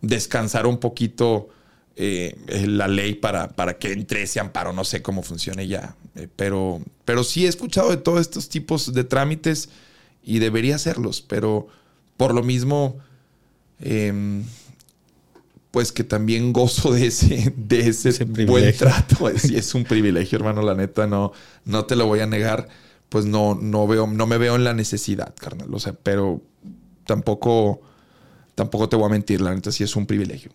descansar 0.00 0.66
un 0.66 0.78
poquito 0.78 1.50
eh, 1.96 2.34
la 2.66 2.88
ley 2.88 3.14
para, 3.14 3.48
para 3.48 3.76
que 3.78 3.92
entre 3.92 4.22
ese 4.22 4.40
amparo, 4.40 4.72
no 4.72 4.84
sé 4.84 5.02
cómo 5.02 5.22
funcione 5.22 5.68
ya, 5.68 5.96
eh, 6.14 6.28
pero, 6.34 6.80
pero 7.04 7.24
sí 7.24 7.44
he 7.44 7.48
escuchado 7.48 7.90
de 7.90 7.98
todos 7.98 8.22
estos 8.22 8.48
tipos 8.48 8.94
de 8.94 9.04
trámites 9.04 9.68
y 10.22 10.38
debería 10.38 10.76
hacerlos, 10.76 11.20
pero 11.20 11.68
por 12.16 12.34
lo 12.34 12.42
mismo, 12.42 12.98
em, 13.80 14.44
pues 15.70 15.92
que 15.92 16.04
también 16.04 16.54
gozo 16.54 16.90
de 16.90 17.08
ese, 17.08 17.52
de 17.54 17.88
ese, 17.88 18.24
buen 18.24 18.74
trato, 18.74 19.28
es, 19.34 19.44
es 19.44 19.74
un 19.74 19.84
privilegio, 19.84 20.38
hermano, 20.38 20.62
la 20.62 20.74
neta, 20.74 21.06
no, 21.06 21.32
no 21.66 21.84
te 21.84 21.96
lo 21.96 22.06
voy 22.06 22.20
a 22.20 22.26
negar 22.26 22.68
pues 23.14 23.26
no, 23.26 23.54
no 23.54 23.86
veo, 23.86 24.08
no 24.08 24.26
me 24.26 24.38
veo 24.38 24.56
en 24.56 24.64
la 24.64 24.74
necesidad, 24.74 25.36
carnal. 25.36 25.72
O 25.72 25.78
sea, 25.78 25.92
pero 25.92 26.40
tampoco, 27.06 27.80
tampoco 28.56 28.88
te 28.88 28.96
voy 28.96 29.06
a 29.06 29.08
mentir, 29.08 29.40
la 29.40 29.54
neta 29.54 29.70
sí 29.70 29.84
es 29.84 29.94
un 29.94 30.04
privilegio. 30.04 30.50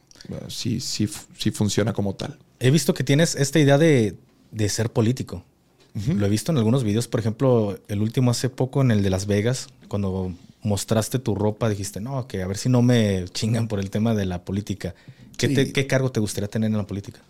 Sí, 0.50 0.82
sí, 0.82 1.10
sí 1.38 1.52
funciona 1.52 1.94
como 1.94 2.16
tal. 2.16 2.38
He 2.60 2.70
visto 2.70 2.94
que 2.94 3.06
tienes 3.06 3.36
esta 3.36 3.60
idea 3.60 3.78
de, 3.78 4.18
de 4.52 4.68
ser 4.68 4.92
político. 4.92 5.46
Lo 6.06 6.26
he 6.26 6.30
visto 6.30 6.52
en 6.52 6.58
algunos 6.58 6.84
videos, 6.84 7.08
por 7.08 7.22
ejemplo, 7.22 7.80
el 7.88 8.02
último 8.02 8.30
hace 8.30 8.50
poco 8.50 8.82
en 8.82 8.92
el 8.92 9.04
de 9.04 9.10
Las 9.10 9.26
Vegas, 9.26 9.70
cuando 9.88 10.34
mostraste 10.62 11.18
tu 11.18 11.36
ropa, 11.36 11.70
dijiste, 11.70 12.02
no, 12.02 12.28
que 12.28 12.44
a 12.44 12.48
ver 12.48 12.58
si 12.58 12.68
no 12.68 12.82
me 12.82 13.24
chingan 13.32 13.70
por 13.70 13.80
el 13.80 13.90
tema 13.90 14.16
de 14.16 14.26
la 14.26 14.44
política. 14.44 14.96
¿Qué, 15.38 15.72
¿Qué 15.72 15.88
cargo 15.88 16.12
te 16.12 16.20
gustaría 16.20 16.50
tener 16.50 16.70
en 16.70 16.76
la 16.76 16.86
política? 16.86 17.22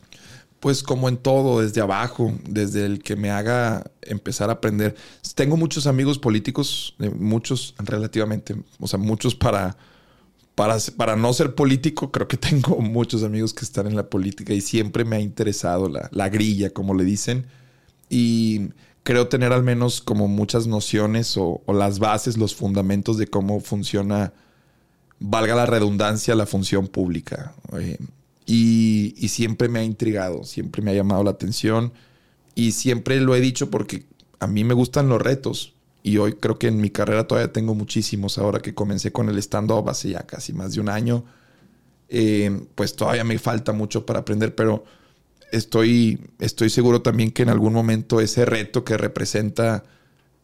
Pues 0.59 0.83
como 0.83 1.07
en 1.07 1.17
todo, 1.17 1.61
desde 1.61 1.81
abajo, 1.81 2.33
desde 2.47 2.85
el 2.85 3.01
que 3.01 3.15
me 3.15 3.31
haga 3.31 3.89
empezar 4.01 4.49
a 4.49 4.53
aprender. 4.53 4.95
Tengo 5.35 5.55
muchos 5.55 5.87
amigos 5.87 6.19
políticos, 6.19 6.95
eh, 6.99 7.09
muchos 7.09 7.75
relativamente, 7.77 8.55
o 8.79 8.87
sea, 8.87 8.99
muchos 8.99 9.35
para, 9.35 9.77
para, 10.55 10.77
para 10.97 11.15
no 11.15 11.31
ser 11.33 11.55
político, 11.55 12.11
creo 12.11 12.27
que 12.27 12.37
tengo 12.49 12.77
muchos 12.79 13.23
amigos 13.23 13.53
que 13.53 13.63
están 13.63 13.87
en 13.87 13.95
la 13.95 14.09
política 14.09 14.53
y 14.53 14.61
siempre 14.61 15.05
me 15.05 15.15
ha 15.15 15.19
interesado 15.19 15.87
la, 15.87 16.09
la 16.11 16.27
grilla, 16.29 16.71
como 16.71 16.93
le 16.93 17.05
dicen. 17.05 17.45
Y 18.09 18.69
creo 19.03 19.27
tener 19.27 19.53
al 19.53 19.63
menos 19.63 20.01
como 20.01 20.27
muchas 20.27 20.67
nociones 20.67 21.37
o, 21.37 21.61
o 21.65 21.73
las 21.73 21.99
bases, 21.99 22.37
los 22.37 22.53
fundamentos 22.55 23.17
de 23.17 23.27
cómo 23.27 23.59
funciona, 23.59 24.33
valga 25.19 25.55
la 25.55 25.65
redundancia, 25.65 26.35
la 26.35 26.45
función 26.45 26.87
pública. 26.87 27.53
Eh, 27.73 27.97
y, 28.51 29.27
siempre 29.27 29.69
me 29.69 29.77
ha 29.77 29.83
intrigado, 29.83 30.43
siempre 30.43 30.81
me 30.81 30.89
ha 30.89 30.95
llamado 30.95 31.23
la 31.23 31.29
atención 31.29 31.93
y 32.55 32.71
siempre 32.71 33.21
lo 33.21 33.35
he 33.35 33.41
dicho 33.41 33.69
porque 33.69 34.05
a 34.39 34.47
mí 34.47 34.63
me 34.63 34.73
gustan 34.73 35.07
los 35.07 35.21
retos 35.21 35.75
y 36.01 36.17
hoy 36.17 36.33
creo 36.33 36.57
que 36.57 36.67
en 36.67 36.81
mi 36.81 36.89
carrera 36.89 37.27
todavía 37.27 37.53
tengo 37.53 37.75
muchísimos. 37.75 38.39
Ahora 38.39 38.59
que 38.59 38.73
comencé 38.73 39.11
con 39.11 39.29
el 39.29 39.37
stand-up 39.37 39.87
hace 39.87 40.09
ya 40.09 40.25
casi 40.25 40.53
más 40.53 40.73
de 40.73 40.81
un 40.81 40.89
año, 40.89 41.25
eh, 42.07 42.59
pues 42.73 42.95
todavía 42.95 43.23
me 43.23 43.37
falta 43.37 43.71
mucho 43.71 44.07
para 44.07 44.21
aprender, 44.21 44.55
pero 44.55 44.83
estoy, 45.51 46.19
estoy 46.39 46.71
seguro 46.71 47.03
también 47.03 47.29
que 47.29 47.43
en 47.43 47.49
algún 47.49 47.73
momento 47.73 48.19
ese 48.19 48.45
reto 48.45 48.83
que 48.83 48.97
representa 48.97 49.83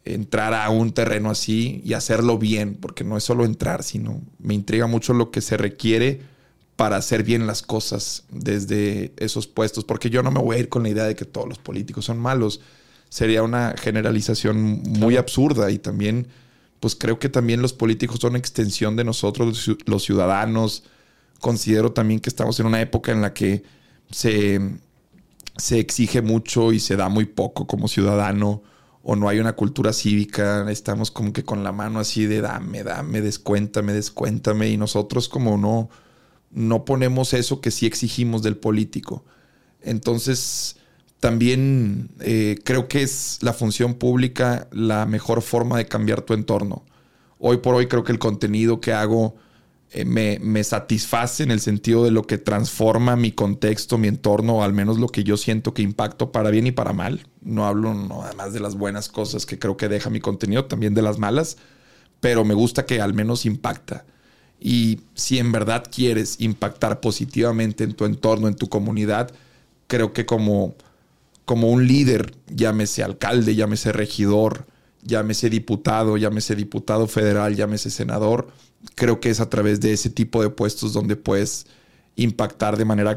entrar 0.04 0.54
a 0.54 0.70
un 0.70 0.92
terreno 0.92 1.30
así 1.30 1.82
y 1.84 1.94
hacerlo 1.94 2.38
bien, 2.38 2.76
porque 2.76 3.02
no 3.02 3.16
es 3.16 3.24
solo 3.24 3.44
entrar, 3.44 3.82
sino 3.82 4.20
me 4.38 4.54
intriga 4.54 4.86
mucho 4.86 5.12
lo 5.12 5.32
que 5.32 5.40
se 5.40 5.56
requiere 5.56 6.35
para 6.76 6.96
hacer 6.96 7.22
bien 7.22 7.46
las 7.46 7.62
cosas 7.62 8.24
desde 8.30 9.12
esos 9.16 9.46
puestos, 9.46 9.84
porque 9.84 10.10
yo 10.10 10.22
no 10.22 10.30
me 10.30 10.40
voy 10.40 10.56
a 10.56 10.58
ir 10.58 10.68
con 10.68 10.82
la 10.82 10.90
idea 10.90 11.04
de 11.04 11.16
que 11.16 11.24
todos 11.24 11.48
los 11.48 11.58
políticos 11.58 12.04
son 12.04 12.18
malos. 12.18 12.60
Sería 13.08 13.42
una 13.42 13.74
generalización 13.78 14.82
muy 14.82 15.16
absurda 15.16 15.70
y 15.70 15.78
también, 15.78 16.28
pues 16.78 16.94
creo 16.94 17.18
que 17.18 17.30
también 17.30 17.62
los 17.62 17.72
políticos 17.72 18.18
son 18.20 18.36
extensión 18.36 18.94
de 18.94 19.04
nosotros, 19.04 19.70
los 19.86 20.04
ciudadanos. 20.04 20.84
Considero 21.40 21.92
también 21.92 22.20
que 22.20 22.28
estamos 22.28 22.60
en 22.60 22.66
una 22.66 22.82
época 22.82 23.10
en 23.10 23.22
la 23.22 23.32
que 23.32 23.62
se, 24.10 24.60
se 25.56 25.78
exige 25.78 26.20
mucho 26.20 26.72
y 26.72 26.80
se 26.80 26.96
da 26.96 27.08
muy 27.08 27.24
poco 27.24 27.66
como 27.66 27.88
ciudadano 27.88 28.62
o 29.02 29.16
no 29.16 29.28
hay 29.28 29.38
una 29.38 29.54
cultura 29.54 29.92
cívica, 29.92 30.70
estamos 30.70 31.12
como 31.12 31.32
que 31.32 31.44
con 31.44 31.62
la 31.62 31.70
mano 31.70 32.00
así 32.00 32.26
de 32.26 32.40
dame, 32.40 32.82
dame, 32.82 33.20
descuéntame, 33.20 33.92
descuéntame 33.92 34.68
y 34.68 34.76
nosotros 34.76 35.28
como 35.28 35.56
no 35.56 35.88
no 36.56 36.86
ponemos 36.86 37.34
eso 37.34 37.60
que 37.60 37.70
sí 37.70 37.84
exigimos 37.84 38.42
del 38.42 38.56
político. 38.56 39.24
Entonces, 39.82 40.76
también 41.20 42.08
eh, 42.20 42.56
creo 42.64 42.88
que 42.88 43.02
es 43.02 43.38
la 43.42 43.52
función 43.52 43.94
pública 43.94 44.66
la 44.72 45.04
mejor 45.04 45.42
forma 45.42 45.76
de 45.76 45.86
cambiar 45.86 46.22
tu 46.22 46.32
entorno. 46.32 46.82
Hoy 47.38 47.58
por 47.58 47.74
hoy 47.74 47.88
creo 47.88 48.04
que 48.04 48.12
el 48.12 48.18
contenido 48.18 48.80
que 48.80 48.94
hago 48.94 49.36
eh, 49.90 50.06
me, 50.06 50.64
satisface 50.64 51.42
en 51.42 51.50
el 51.50 51.60
sentido 51.60 52.04
de 52.04 52.10
lo 52.10 52.22
que 52.22 52.38
transforma 52.38 53.16
mi 53.16 53.32
contexto, 53.32 53.98
mi 53.98 54.08
entorno, 54.08 54.56
o 54.56 54.62
al 54.62 54.72
menos 54.72 54.98
lo 54.98 55.08
que 55.08 55.24
yo 55.24 55.36
siento 55.36 55.74
que 55.74 55.82
impacto 55.82 56.32
para 56.32 56.48
bien 56.48 56.66
y 56.66 56.72
para 56.72 56.94
mal. 56.94 57.26
No 57.42 57.66
hablo 57.66 57.92
nada 57.92 58.32
más 58.32 58.54
de 58.54 58.60
las 58.60 58.76
buenas 58.76 59.10
cosas 59.10 59.44
que 59.44 59.58
creo 59.58 59.76
que 59.76 59.88
deja 59.88 60.08
mi 60.08 60.20
contenido, 60.20 60.64
también 60.64 60.94
de 60.94 61.02
las 61.02 61.18
malas, 61.18 61.58
pero 62.20 62.46
me 62.46 62.54
gusta 62.54 62.86
que 62.86 63.02
al 63.02 63.12
menos 63.12 63.44
impacta. 63.44 64.06
Y 64.60 65.00
si 65.14 65.38
en 65.38 65.52
verdad 65.52 65.84
quieres 65.90 66.36
impactar 66.40 67.00
positivamente 67.00 67.84
en 67.84 67.94
tu 67.94 68.04
entorno, 68.04 68.48
en 68.48 68.54
tu 68.54 68.68
comunidad, 68.68 69.30
creo 69.86 70.12
que 70.12 70.26
como, 70.26 70.74
como 71.44 71.70
un 71.70 71.86
líder, 71.86 72.34
llámese 72.48 73.02
alcalde, 73.02 73.54
llámese 73.54 73.92
regidor, 73.92 74.66
llámese 75.02 75.50
diputado, 75.50 76.16
llámese 76.16 76.56
diputado 76.56 77.06
federal, 77.06 77.54
llámese 77.54 77.90
senador, 77.90 78.48
creo 78.94 79.20
que 79.20 79.30
es 79.30 79.40
a 79.40 79.48
través 79.48 79.80
de 79.80 79.92
ese 79.92 80.10
tipo 80.10 80.42
de 80.42 80.50
puestos 80.50 80.92
donde 80.92 81.16
puedes 81.16 81.66
impactar 82.16 82.76
de 82.76 82.84
manera 82.84 83.14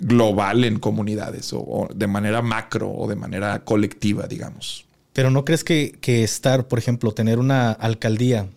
global 0.00 0.64
en 0.64 0.78
comunidades 0.78 1.52
o, 1.52 1.88
de 1.94 2.06
manera 2.06 2.42
macro 2.42 2.90
o 2.90 3.08
de 3.08 3.16
manera 3.16 3.64
colectiva, 3.64 4.26
digamos. 4.26 4.86
Pero 5.12 5.30
¿no 5.30 5.44
crees 5.44 5.64
que, 5.64 5.96
que 6.00 6.24
estar, 6.24 6.68
por 6.68 6.78
ejemplo, 6.78 7.12
tener 7.12 7.38
una 7.38 7.72
alcaldía 7.72 8.48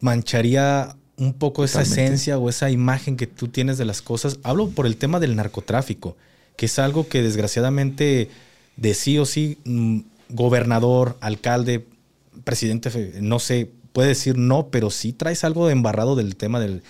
mancharía 0.00 0.96
un 1.18 1.32
poco 1.34 1.64
esa 1.64 1.82
esencia 1.82 2.38
o 2.38 2.48
esa 2.48 2.70
imagen 2.70 3.16
que 3.16 3.26
tú 3.26 3.48
tienes 3.48 3.76
de 3.76 3.84
las 3.84 4.02
cosas. 4.02 4.38
Hablo 4.44 4.70
por 4.70 4.86
el 4.86 4.96
tema 4.96 5.20
del 5.20 5.36
narcotráfico, 5.36 6.16
que 6.56 6.66
es 6.66 6.78
algo 6.78 7.08
que 7.08 7.22
desgraciadamente 7.22 8.30
de 8.76 8.94
sí 8.94 9.18
o 9.18 9.26
sí, 9.26 9.58
mm, 9.64 10.00
gobernador, 10.30 11.16
alcalde, 11.20 11.84
presidente, 12.44 12.90
no 13.20 13.40
sé, 13.40 13.70
puede 13.92 14.08
decir 14.08 14.38
no, 14.38 14.68
pero 14.68 14.90
sí 14.90 15.12
traes 15.12 15.42
algo 15.42 15.66
de 15.66 15.72
embarrado 15.72 16.14
del 16.14 16.36
tema 16.36 16.60
del, 16.60 16.82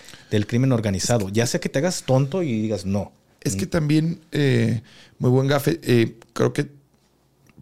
crimen 0.47 0.73
organizado. 0.73 1.31
ya 1.31 1.47
sea 1.47 1.61
que 1.61 1.69
te 1.69 1.79
hagas 1.79 2.03
tonto 2.03 2.43
y 2.43 2.61
digas 2.61 2.85
no. 2.85 3.12
Es 3.41 3.57
que 3.57 3.67
también, 3.67 4.21
eh, 4.33 4.83
muy 5.19 5.31
buen 5.31 5.47
gafe, 5.47 5.81
eh, 5.83 6.17
creo 6.35 6.53
que 6.53 6.69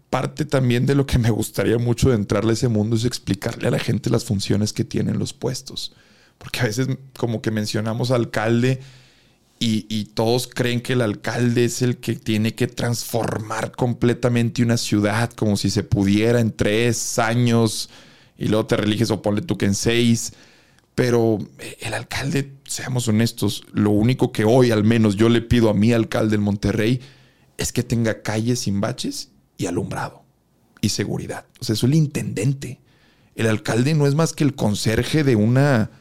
parte 0.09 0.43
también 0.43 0.85
de 0.85 0.95
lo 0.95 1.05
que 1.05 1.17
me 1.17 1.29
gustaría 1.29 1.77
mucho 1.77 2.09
de 2.09 2.15
entrarle 2.15 2.51
a 2.51 2.53
ese 2.53 2.67
mundo 2.67 2.95
es 2.95 3.05
explicarle 3.05 3.67
a 3.67 3.71
la 3.71 3.79
gente 3.79 4.09
las 4.09 4.25
funciones 4.25 4.73
que 4.73 4.83
tienen 4.83 5.17
los 5.17 5.33
puestos. 5.33 5.93
Porque 6.37 6.61
a 6.61 6.63
veces 6.63 6.87
como 7.17 7.41
que 7.41 7.51
mencionamos 7.51 8.11
alcalde 8.11 8.79
y, 9.59 10.05
todos 10.13 10.47
creen 10.47 10.81
que 10.81 10.93
el 10.93 11.01
alcalde 11.01 11.65
es 11.65 11.81
el 11.81 11.97
que 11.97 12.15
tiene 12.15 12.53
que 12.53 12.67
transformar 12.67 13.71
completamente 13.71 14.61
una 14.61 14.77
ciudad 14.77 15.31
como 15.31 15.57
si 15.57 15.69
se 15.71 15.83
pudiera 15.83 16.39
en 16.39 16.51
tres 16.51 17.17
años 17.17 17.89
y 18.37 18.49
luego 18.49 18.67
te 18.67 18.77
religes 18.77 19.09
o 19.09 19.21
ponle 19.21 19.41
tú 19.41 19.57
que 19.57 19.65
en 19.65 19.73
seis. 19.73 20.33
Pero 20.93 21.39
el 21.79 21.93
alcalde, 21.93 22.53
seamos 22.65 23.07
honestos, 23.07 23.63
lo 23.71 23.91
único 23.91 24.31
que 24.31 24.45
hoy 24.45 24.71
al 24.71 24.83
menos 24.83 25.15
yo 25.15 25.29
le 25.29 25.41
pido 25.41 25.69
a 25.69 25.73
mi 25.73 25.91
alcalde 25.91 26.35
en 26.35 26.41
Monterrey 26.41 27.01
es 27.57 27.71
que 27.71 27.83
tenga 27.83 28.21
calles 28.21 28.59
sin 28.59 28.79
baches 28.79 29.31
y 29.57 29.65
alumbrado 29.65 30.23
y 30.81 30.89
seguridad. 30.89 31.45
O 31.59 31.65
sea, 31.65 31.73
es 31.73 31.83
el 31.83 31.95
intendente. 31.95 32.79
El 33.35 33.47
alcalde 33.47 33.93
no 33.93 34.07
es 34.07 34.15
más 34.15 34.33
que 34.33 34.43
el 34.43 34.55
conserje 34.55 35.23
de 35.23 35.35
una 35.35 35.91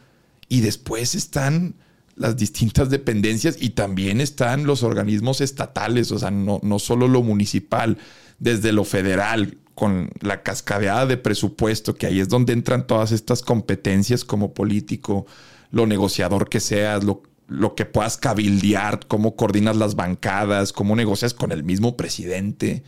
y 0.49 0.61
después 0.61 1.15
están 1.15 1.75
las 2.15 2.37
distintas 2.37 2.89
dependencias 2.89 3.57
y 3.61 3.71
también 3.71 4.21
están 4.21 4.65
los 4.65 4.83
organismos 4.83 5.41
estatales, 5.41 6.11
o 6.13 6.19
sea, 6.19 6.31
no, 6.31 6.61
no 6.63 6.79
solo 6.79 7.09
lo 7.09 7.23
municipal, 7.23 7.99
desde 8.39 8.73
lo 8.73 8.85
federal, 8.85 9.59
con 9.77 10.11
la 10.23 10.43
cascadeada 10.43 11.05
de 11.05 11.19
presupuesto, 11.19 11.95
que 11.95 12.07
ahí 12.07 12.19
es 12.19 12.31
donde 12.31 12.55
entran 12.55 12.87
todas 12.87 13.13
estas 13.13 13.43
competencias 13.43 14.25
como 14.25 14.55
político, 14.55 15.27
lo 15.71 15.87
negociador 15.87 16.49
que 16.49 16.61
seas, 16.61 17.05
lo, 17.05 17.23
lo 17.47 17.75
que 17.75 17.85
puedas 17.85 18.17
cabildear, 18.17 19.07
cómo 19.07 19.37
coordinas 19.37 19.77
las 19.77 19.95
bancadas, 19.95 20.73
cómo 20.73 20.97
negocias 20.97 21.35
con 21.35 21.53
el 21.53 21.63
mismo 21.63 21.95
presidente. 21.95 22.85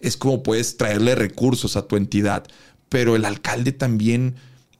Es 0.00 0.18
como 0.18 0.42
puedes 0.42 0.76
traerle 0.76 1.14
recursos 1.14 1.76
a 1.78 1.88
tu 1.88 1.96
entidad. 1.96 2.44
Pero 2.90 3.16
el 3.16 3.24
alcalde 3.24 3.72
también 3.72 4.34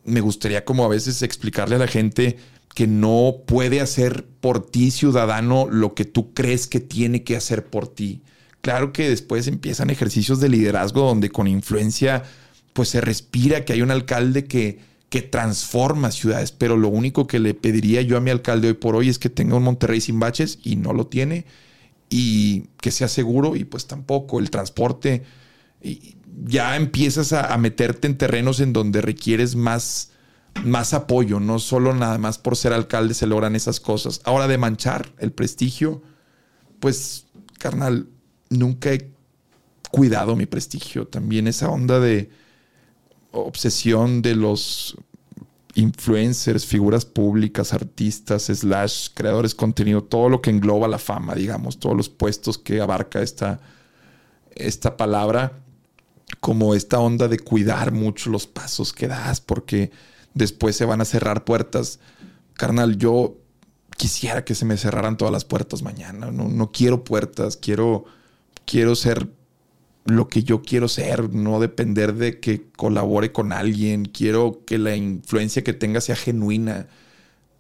me 0.08 0.20
gustaría 0.20 0.64
como 0.64 0.84
a 0.84 0.88
veces 0.88 1.22
explicarle 1.22 1.76
a 1.76 1.78
la 1.78 1.86
gente 1.86 2.36
que 2.74 2.86
no 2.86 3.42
puede 3.46 3.80
hacer 3.80 4.26
por 4.40 4.64
ti, 4.64 4.90
ciudadano, 4.90 5.68
lo 5.70 5.94
que 5.94 6.04
tú 6.04 6.32
crees 6.32 6.66
que 6.66 6.80
tiene 6.80 7.24
que 7.24 7.36
hacer 7.36 7.66
por 7.66 7.88
ti. 7.88 8.22
Claro 8.60 8.92
que 8.92 9.08
después 9.08 9.46
empiezan 9.46 9.90
ejercicios 9.90 10.40
de 10.40 10.48
liderazgo 10.48 11.02
donde 11.02 11.30
con 11.30 11.46
influencia 11.46 12.24
pues 12.72 12.90
se 12.90 13.00
respira 13.00 13.64
que 13.64 13.72
hay 13.72 13.82
un 13.82 13.90
alcalde 13.90 14.44
que, 14.44 14.78
que 15.08 15.22
transforma 15.22 16.10
ciudades, 16.10 16.52
pero 16.52 16.76
lo 16.76 16.88
único 16.88 17.26
que 17.26 17.38
le 17.38 17.54
pediría 17.54 18.02
yo 18.02 18.16
a 18.16 18.20
mi 18.20 18.30
alcalde 18.30 18.68
hoy 18.68 18.74
por 18.74 18.94
hoy 18.94 19.08
es 19.08 19.18
que 19.18 19.30
tenga 19.30 19.56
un 19.56 19.64
Monterrey 19.64 20.00
sin 20.00 20.20
baches 20.20 20.58
y 20.62 20.76
no 20.76 20.92
lo 20.92 21.06
tiene 21.06 21.46
y 22.10 22.66
que 22.80 22.90
sea 22.90 23.08
seguro 23.08 23.56
y 23.56 23.64
pues 23.64 23.86
tampoco 23.86 24.38
el 24.38 24.50
transporte 24.50 25.22
ya 26.44 26.76
empiezas 26.76 27.32
a, 27.32 27.56
meterte 27.58 28.06
en 28.06 28.16
terrenos 28.16 28.60
en 28.60 28.72
donde 28.72 29.00
requieres 29.00 29.56
más, 29.56 30.10
más 30.64 30.94
apoyo, 30.94 31.40
no 31.40 31.58
solo 31.58 31.94
nada 31.94 32.18
más 32.18 32.38
por 32.38 32.56
ser 32.56 32.72
alcalde 32.72 33.14
se 33.14 33.26
logran 33.26 33.56
esas 33.56 33.80
cosas. 33.80 34.20
Ahora 34.24 34.48
de 34.48 34.58
manchar 34.58 35.12
el 35.18 35.32
prestigio, 35.32 36.02
pues, 36.80 37.26
carnal, 37.58 38.08
nunca 38.50 38.92
he 38.92 39.10
cuidado 39.90 40.36
mi 40.36 40.46
prestigio. 40.46 41.06
También 41.06 41.46
esa 41.48 41.70
onda 41.70 42.00
de 42.00 42.30
obsesión 43.32 44.22
de 44.22 44.36
los 44.36 44.96
influencers, 45.74 46.66
figuras 46.66 47.04
públicas, 47.04 47.72
artistas, 47.72 48.44
slash, 48.44 49.08
creadores 49.14 49.52
de 49.52 49.56
contenido, 49.56 50.02
todo 50.02 50.28
lo 50.28 50.42
que 50.42 50.50
engloba 50.50 50.88
la 50.88 50.98
fama, 50.98 51.34
digamos, 51.34 51.78
todos 51.78 51.96
los 51.96 52.08
puestos 52.08 52.58
que 52.58 52.80
abarca 52.80 53.22
esta, 53.22 53.60
esta 54.56 54.96
palabra, 54.96 55.52
como 56.40 56.74
esta 56.74 56.98
onda 56.98 57.29
de 57.29 57.38
cuidar 57.38 57.92
mucho 57.92 58.31
los 58.31 58.46
pasos 58.46 58.92
que 58.92 59.09
das, 59.09 59.40
porque 59.40 59.90
después 60.35 60.77
se 60.77 60.85
van 60.85 61.01
a 61.01 61.05
cerrar 61.05 61.44
puertas. 61.44 62.01
Carnal, 62.55 62.96
yo 62.98 63.37
quisiera 63.96 64.44
que 64.44 64.55
se 64.55 64.64
me 64.64 64.77
cerraran 64.77 65.16
todas 65.16 65.33
las 65.33 65.44
puertas 65.44 65.83
mañana. 65.83 66.31
No, 66.31 66.48
no 66.48 66.72
quiero 66.72 67.05
puertas, 67.05 67.57
quiero, 67.57 68.05
quiero 68.64 68.94
ser 68.94 69.29
lo 70.05 70.29
que 70.29 70.42
yo 70.42 70.62
quiero 70.62 70.88
ser, 70.88 71.35
no 71.35 71.61
depender 71.61 72.14
de 72.14 72.40
que 72.40 72.70
colabore 72.77 73.33
con 73.33 73.53
alguien. 73.53 74.07
Quiero 74.07 74.62
que 74.66 74.79
la 74.79 74.96
influencia 74.96 75.62
que 75.62 75.72
tenga 75.72 76.01
sea 76.01 76.16
genuina. 76.16 76.87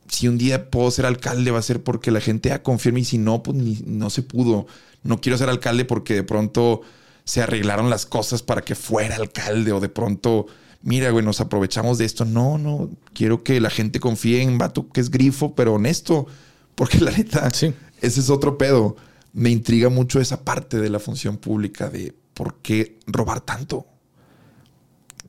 Si 0.08 0.28
un 0.28 0.38
día 0.38 0.70
puedo 0.70 0.90
ser 0.90 1.04
alcalde, 1.04 1.50
va 1.50 1.58
a 1.58 1.62
ser 1.62 1.82
porque 1.82 2.10
la 2.10 2.20
gente 2.20 2.48
ya 2.48 2.62
confía 2.62 2.90
en 2.90 2.94
mí. 2.94 3.04
Si 3.04 3.18
no, 3.18 3.42
pues 3.42 3.56
no 3.86 4.08
se 4.08 4.22
pudo. 4.22 4.66
No 5.02 5.20
quiero 5.20 5.36
ser 5.36 5.50
alcalde 5.50 5.84
porque 5.84 6.14
de 6.14 6.22
pronto 6.22 6.82
se 7.28 7.42
arreglaron 7.42 7.90
las 7.90 8.06
cosas 8.06 8.42
para 8.42 8.62
que 8.62 8.74
fuera 8.74 9.16
alcalde 9.16 9.70
o 9.72 9.80
de 9.80 9.90
pronto, 9.90 10.46
mira, 10.80 11.10
güey, 11.10 11.22
nos 11.22 11.42
aprovechamos 11.42 11.98
de 11.98 12.06
esto. 12.06 12.24
No, 12.24 12.56
no, 12.56 12.88
quiero 13.12 13.44
que 13.44 13.60
la 13.60 13.68
gente 13.68 14.00
confíe 14.00 14.40
en 14.40 14.56
vato 14.56 14.88
que 14.88 15.02
es 15.02 15.10
grifo, 15.10 15.54
pero 15.54 15.74
honesto. 15.74 16.26
Porque 16.74 17.00
la 17.00 17.10
neta, 17.10 17.46
ese 17.46 17.74
es 18.00 18.30
otro 18.30 18.56
pedo. 18.56 18.96
Me 19.34 19.50
intriga 19.50 19.90
mucho 19.90 20.22
esa 20.22 20.42
parte 20.42 20.78
de 20.78 20.88
la 20.88 21.00
función 21.00 21.36
pública 21.36 21.90
de 21.90 22.14
¿por 22.32 22.62
qué 22.62 22.98
robar 23.06 23.42
tanto? 23.42 23.86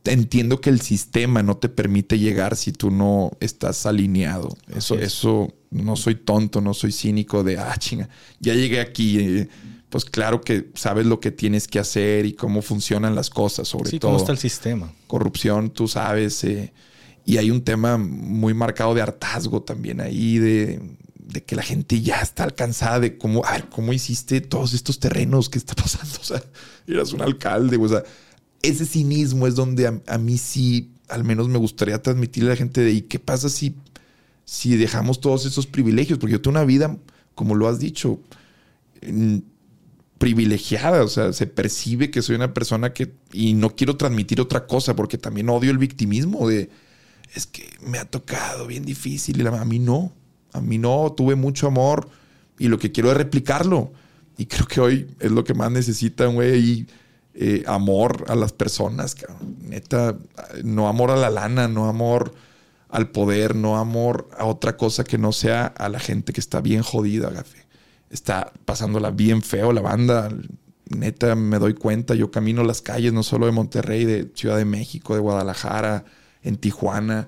Entiendo 0.06 0.62
que 0.62 0.70
el 0.70 0.80
sistema 0.80 1.44
no 1.44 1.58
te 1.58 1.68
permite 1.68 2.18
llegar 2.18 2.56
si 2.56 2.72
tú 2.72 2.92
no 2.92 3.32
estás 3.42 3.86
alineado. 3.86 4.56
Eso, 4.74 4.96
eso 4.96 5.54
no 5.70 5.98
soy 5.98 6.16
tonto, 6.16 6.62
no 6.62 6.74
soy 6.74 6.94
cínico 6.94 7.44
de, 7.44 7.58
ah, 7.58 7.76
chinga, 7.78 8.08
ya 8.40 8.54
llegué 8.54 8.80
aquí. 8.80 9.20
Eh, 9.20 9.50
pues 9.89 10.06
claro 10.06 10.41
que 10.41 10.69
sabes 10.75 11.06
lo 11.06 11.19
que 11.19 11.32
tienes 11.32 11.67
que 11.67 11.80
hacer 11.80 12.25
y 12.25 12.34
cómo 12.34 12.62
funcionan 12.62 13.15
las 13.15 13.30
cosas, 13.30 13.67
sobre 13.67 13.91
todo. 13.97 14.12
¿Cómo 14.12 14.17
está 14.17 14.32
el 14.32 14.38
sistema? 14.38 14.93
Corrupción, 15.08 15.71
tú 15.71 15.88
sabes. 15.88 16.43
Eh, 16.43 16.71
y 17.25 17.38
hay 17.38 17.52
un 17.52 17.63
tema 17.63 17.97
muy 17.97 18.54
marcado 18.54 18.93
de 18.93 19.02
hartazgo 19.02 19.62
también 19.63 19.99
ahí, 19.99 20.38
de, 20.38 20.80
de 21.17 21.43
que 21.43 21.56
la 21.56 21.63
gente 21.63 22.02
ya 22.02 22.21
está 22.21 22.43
alcanzada 22.43 22.99
de 22.99 23.17
cómo, 23.17 23.45
a 23.45 23.54
ver, 23.54 23.69
cómo 23.69 23.93
hiciste 23.93 24.41
todos 24.41 24.73
estos 24.73 24.99
terrenos, 24.99 25.49
qué 25.49 25.58
está 25.58 25.75
pasando, 25.75 26.17
o 26.21 26.23
sea, 26.23 26.43
eras 26.88 27.13
un 27.13 27.21
alcalde, 27.21 27.78
o 27.78 27.88
sea, 27.88 28.04
ese 28.62 28.86
cinismo 28.86 29.47
es 29.47 29.56
donde 29.56 30.02
a, 30.06 30.17
mí 30.17 30.38
sí, 30.38 30.91
al 31.08 31.23
menos 31.23 31.47
me 31.47 31.58
gustaría 31.58 32.02
transmitirle 32.02 32.49
a 32.49 32.54
la 32.54 32.58
gente 32.58 32.82
de, 32.82 32.91
¿y 32.91 33.02
qué 33.02 33.19
pasa 33.19 33.49
si, 33.49 33.75
si 34.43 34.75
dejamos 34.75 35.19
todos 35.19 35.45
esos 35.45 35.65
privilegios? 35.65 36.19
Porque 36.19 36.34
yo 36.34 36.41
tengo 36.41 36.58
una 36.58 36.65
vida, 36.65 36.97
como 37.36 37.56
lo 37.56 37.67
has 37.67 37.80
dicho, 37.80 38.19
privilegiada, 40.19 41.01
o 41.03 41.08
sea, 41.08 41.34
se 41.34 41.47
percibe 41.47 42.12
que 42.12 42.21
soy 42.21 42.36
una 42.36 42.53
persona 42.53 42.93
que, 42.93 43.13
y 43.32 43.53
no 43.53 43.75
quiero 43.75 43.95
transmitir 43.95 44.39
otra 44.41 44.67
cosa, 44.67 44.95
porque 44.95 45.17
también 45.17 45.49
odio 45.49 45.71
el 45.71 45.77
victimismo 45.77 46.47
de, 46.47 46.69
es 47.34 47.47
que 47.47 47.67
me 47.82 47.97
ha 47.97 48.05
tocado 48.05 48.67
bien 48.67 48.86
difícil 48.86 49.41
y 49.41 49.47
a 49.47 49.65
mí 49.65 49.79
no. 49.79 50.13
A 50.51 50.62
mí 50.62 50.77
no, 50.77 51.13
tuve 51.15 51.36
mucho 51.36 51.67
amor 51.67 52.10
y 52.58 52.67
lo 52.67 52.77
que 52.77 52.91
quiero 52.91 53.12
es 53.12 53.17
replicarlo. 53.17 53.91
Y 54.38 54.45
creo 54.45 54.67
que 54.67 54.82
hoy 54.82 55.08
es 55.19 55.32
lo 55.32 55.43
que 55.43 55.53
más 55.53 55.71
necesita, 55.71 56.25
güey, 56.25 56.88
eh, 57.34 57.63
amor 57.67 58.25
a 58.27 58.36
las 58.36 58.51
personas, 58.51 59.15
neta, 59.62 60.17
no 60.63 60.89
amor 60.89 61.12
a 61.12 61.15
la 61.15 61.29
lana, 61.29 61.67
no 61.67 61.88
amor 61.88 62.34
al 62.89 63.10
poder, 63.12 63.55
no 63.55 63.77
amor 63.77 64.29
a 64.38 64.45
otra 64.45 64.75
cosa 64.75 65.03
que 65.03 65.17
no 65.17 65.32
sea 65.32 65.67
a 65.67 65.88
la 65.88 65.99
gente 65.99 66.34
que 66.34 66.41
está 66.41 66.60
bien 66.60 66.82
jodida, 66.82 67.29
gafe. 67.29 67.68
Está 68.10 68.54
pasándola 68.65 69.12
bien 69.12 69.41
feo 69.41 69.72
la 69.74 69.82
banda. 69.82 70.30
Neta, 70.86 71.36
me 71.36 71.60
doy 71.60 71.76
cuenta, 71.76 72.15
yo 72.15 72.32
camino 72.32 72.63
las 72.63 72.82
calles 72.82 73.13
no 73.13 73.24
solo 73.24 73.45
de 73.45 73.52
Monterrey, 73.52 74.06
de 74.06 74.32
Ciudad 74.34 74.58
de 74.58 74.65
México, 74.65 75.13
de 75.13 75.19
Guadalajara, 75.19 76.06
en 76.41 76.58
Tijuana. 76.58 77.28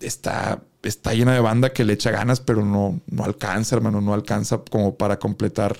Está 0.00 0.62
está 0.88 1.14
llena 1.14 1.34
de 1.34 1.40
banda 1.40 1.72
que 1.72 1.84
le 1.84 1.92
echa 1.92 2.10
ganas, 2.10 2.40
pero 2.40 2.64
no, 2.64 3.00
no 3.06 3.24
alcanza, 3.24 3.76
hermano, 3.76 4.00
no 4.00 4.14
alcanza 4.14 4.58
como 4.58 4.96
para 4.96 5.18
completar 5.18 5.76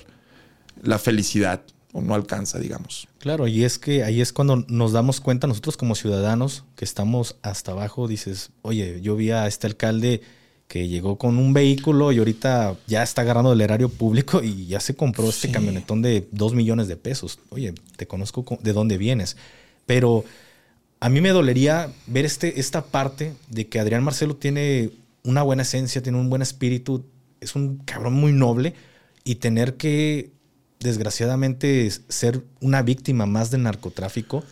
la 0.81 0.99
felicidad, 0.99 1.61
o 1.93 2.01
no 2.01 2.13
alcanza, 2.13 2.59
digamos. 2.59 3.07
Claro, 3.19 3.47
y 3.47 3.63
es 3.63 3.79
que 3.79 4.03
ahí 4.03 4.21
es 4.21 4.33
cuando 4.33 4.65
nos 4.67 4.91
damos 4.91 5.21
cuenta 5.21 5.47
nosotros 5.47 5.77
como 5.77 5.95
ciudadanos 5.95 6.65
que 6.75 6.85
estamos 6.85 7.37
hasta 7.41 7.71
abajo, 7.71 8.07
dices, 8.07 8.51
oye, 8.61 9.01
yo 9.01 9.15
vi 9.15 9.31
a 9.31 9.47
este 9.47 9.67
alcalde 9.67 10.21
que 10.67 10.87
llegó 10.87 11.17
con 11.17 11.37
un 11.37 11.53
vehículo 11.53 12.11
y 12.11 12.17
ahorita 12.17 12.75
ya 12.87 13.01
está 13.01 13.21
agarrando 13.21 13.53
el 13.53 13.61
erario 13.61 13.89
público 13.89 14.43
y 14.43 14.65
ya 14.65 14.79
se 14.79 14.95
compró 14.95 15.29
este 15.29 15.49
camionetón 15.49 16.01
de 16.01 16.27
dos 16.31 16.53
millones 16.53 16.87
de 16.87 16.97
pesos. 16.97 17.39
Oye, 17.49 17.73
te 17.95 18.05
conozco 18.05 18.45
de 18.61 18.73
dónde 18.73 18.97
vienes, 18.97 19.37
pero 19.85 20.25
a 20.99 21.09
mí 21.09 21.21
me 21.21 21.29
dolería 21.29 21.91
ver 22.07 22.25
este, 22.25 22.59
esta 22.59 22.85
parte 22.85 23.33
de 23.49 23.67
que 23.67 23.79
Adrián 23.79 24.03
Marcelo 24.03 24.35
tiene 24.35 24.91
una 25.23 25.41
buena 25.41 25.61
esencia, 25.61 26.01
tiene 26.03 26.19
un 26.19 26.29
buen 26.29 26.41
espíritu, 26.41 27.05
es 27.39 27.55
un 27.55 27.77
cabrón 27.77 28.13
muy 28.13 28.33
noble 28.33 28.73
y 29.23 29.35
tener 29.35 29.75
que, 29.75 30.31
desgraciadamente, 30.79 31.89
ser 32.09 32.43
una 32.59 32.81
víctima 32.81 33.25
más 33.25 33.51
del 33.51 33.63
narcotráfico, 33.63 34.43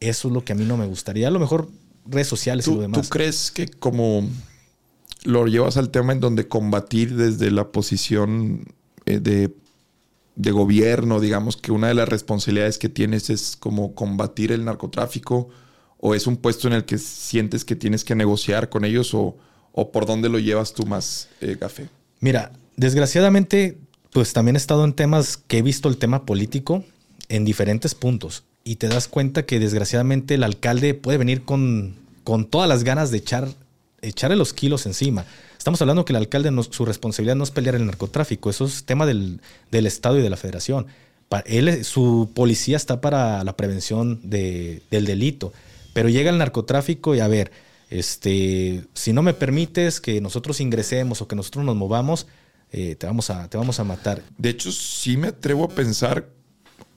eso 0.00 0.28
es 0.28 0.34
lo 0.34 0.44
que 0.44 0.52
a 0.52 0.56
mí 0.56 0.64
no 0.64 0.76
me 0.76 0.86
gustaría. 0.86 1.28
A 1.28 1.30
lo 1.30 1.40
mejor 1.40 1.70
redes 2.06 2.26
sociales 2.26 2.66
y 2.66 2.74
lo 2.74 2.82
demás. 2.82 3.00
¿Tú 3.00 3.08
crees 3.08 3.50
que 3.50 3.66
como 3.68 4.28
lo 5.24 5.46
llevas 5.46 5.76
al 5.76 5.90
tema 5.90 6.12
en 6.12 6.20
donde 6.20 6.48
combatir 6.48 7.16
desde 7.16 7.50
la 7.50 7.72
posición 7.72 8.66
eh, 9.06 9.18
de, 9.18 9.54
de 10.36 10.50
gobierno, 10.50 11.20
digamos 11.20 11.56
que 11.56 11.72
una 11.72 11.88
de 11.88 11.94
las 11.94 12.08
responsabilidades 12.08 12.78
que 12.78 12.88
tienes 12.88 13.30
es 13.30 13.56
como 13.56 13.94
combatir 13.94 14.52
el 14.52 14.64
narcotráfico? 14.64 15.48
¿O 15.98 16.14
es 16.14 16.26
un 16.26 16.36
puesto 16.36 16.68
en 16.68 16.74
el 16.74 16.84
que 16.84 16.98
sientes 16.98 17.64
que 17.64 17.76
tienes 17.76 18.04
que 18.04 18.14
negociar 18.14 18.68
con 18.68 18.84
ellos? 18.84 19.14
¿O, 19.14 19.36
por 19.90 20.06
dónde 20.06 20.28
lo 20.28 20.38
llevas 20.38 20.74
tú 20.74 20.84
más, 20.86 21.28
eh, 21.40 21.56
Café? 21.58 21.88
Mira, 22.20 22.52
desgraciadamente, 22.76 23.78
pues 24.12 24.32
también 24.32 24.56
he 24.56 24.58
estado 24.58 24.84
en 24.84 24.92
temas 24.92 25.38
que 25.38 25.58
he 25.58 25.62
visto 25.62 25.88
el 25.88 25.96
tema 25.96 26.26
político 26.26 26.84
en 27.28 27.44
diferentes 27.44 27.94
puntos. 27.94 28.44
Y 28.64 28.76
te 28.76 28.88
das 28.88 29.08
cuenta 29.08 29.46
que 29.46 29.58
desgraciadamente 29.58 30.34
el 30.34 30.44
alcalde 30.44 30.94
puede 30.94 31.18
venir 31.18 31.42
con, 31.44 31.96
con 32.22 32.44
todas 32.46 32.68
las 32.68 32.84
ganas 32.84 33.10
de 33.10 33.18
echar, 33.18 33.48
echarle 34.04 34.36
los 34.36 34.52
kilos 34.52 34.86
encima. 34.86 35.24
Estamos 35.56 35.80
hablando 35.80 36.04
que 36.04 36.12
el 36.12 36.16
alcalde, 36.16 36.50
su 36.70 36.84
responsabilidad 36.84 37.36
no 37.36 37.44
es 37.44 37.50
pelear 37.50 37.74
el 37.74 37.86
narcotráfico, 37.86 38.50
eso 38.50 38.64
es 38.66 38.84
tema 38.84 39.06
del, 39.06 39.40
del 39.70 39.86
Estado 39.86 40.18
y 40.18 40.22
de 40.22 40.30
la 40.30 40.36
Federación. 40.36 40.86
Él, 41.46 41.84
su 41.84 42.30
policía 42.34 42.76
está 42.76 43.00
para 43.00 43.42
la 43.44 43.56
prevención 43.56 44.20
de, 44.22 44.82
del 44.90 45.04
delito. 45.04 45.52
Pero 45.92 46.08
llega 46.08 46.30
el 46.30 46.38
narcotráfico 46.38 47.14
y 47.14 47.20
a 47.20 47.28
ver, 47.28 47.52
este, 47.90 48.84
si 48.94 49.12
no 49.12 49.22
me 49.22 49.34
permites 49.34 50.00
que 50.00 50.20
nosotros 50.20 50.60
ingresemos 50.60 51.22
o 51.22 51.28
que 51.28 51.36
nosotros 51.36 51.64
nos 51.64 51.76
movamos, 51.76 52.26
eh, 52.72 52.96
te, 52.96 53.06
vamos 53.06 53.30
a, 53.30 53.48
te 53.48 53.56
vamos 53.56 53.78
a 53.78 53.84
matar. 53.84 54.22
De 54.36 54.50
hecho, 54.50 54.72
sí 54.72 55.16
me 55.16 55.28
atrevo 55.28 55.64
a 55.64 55.68
pensar, 55.68 56.28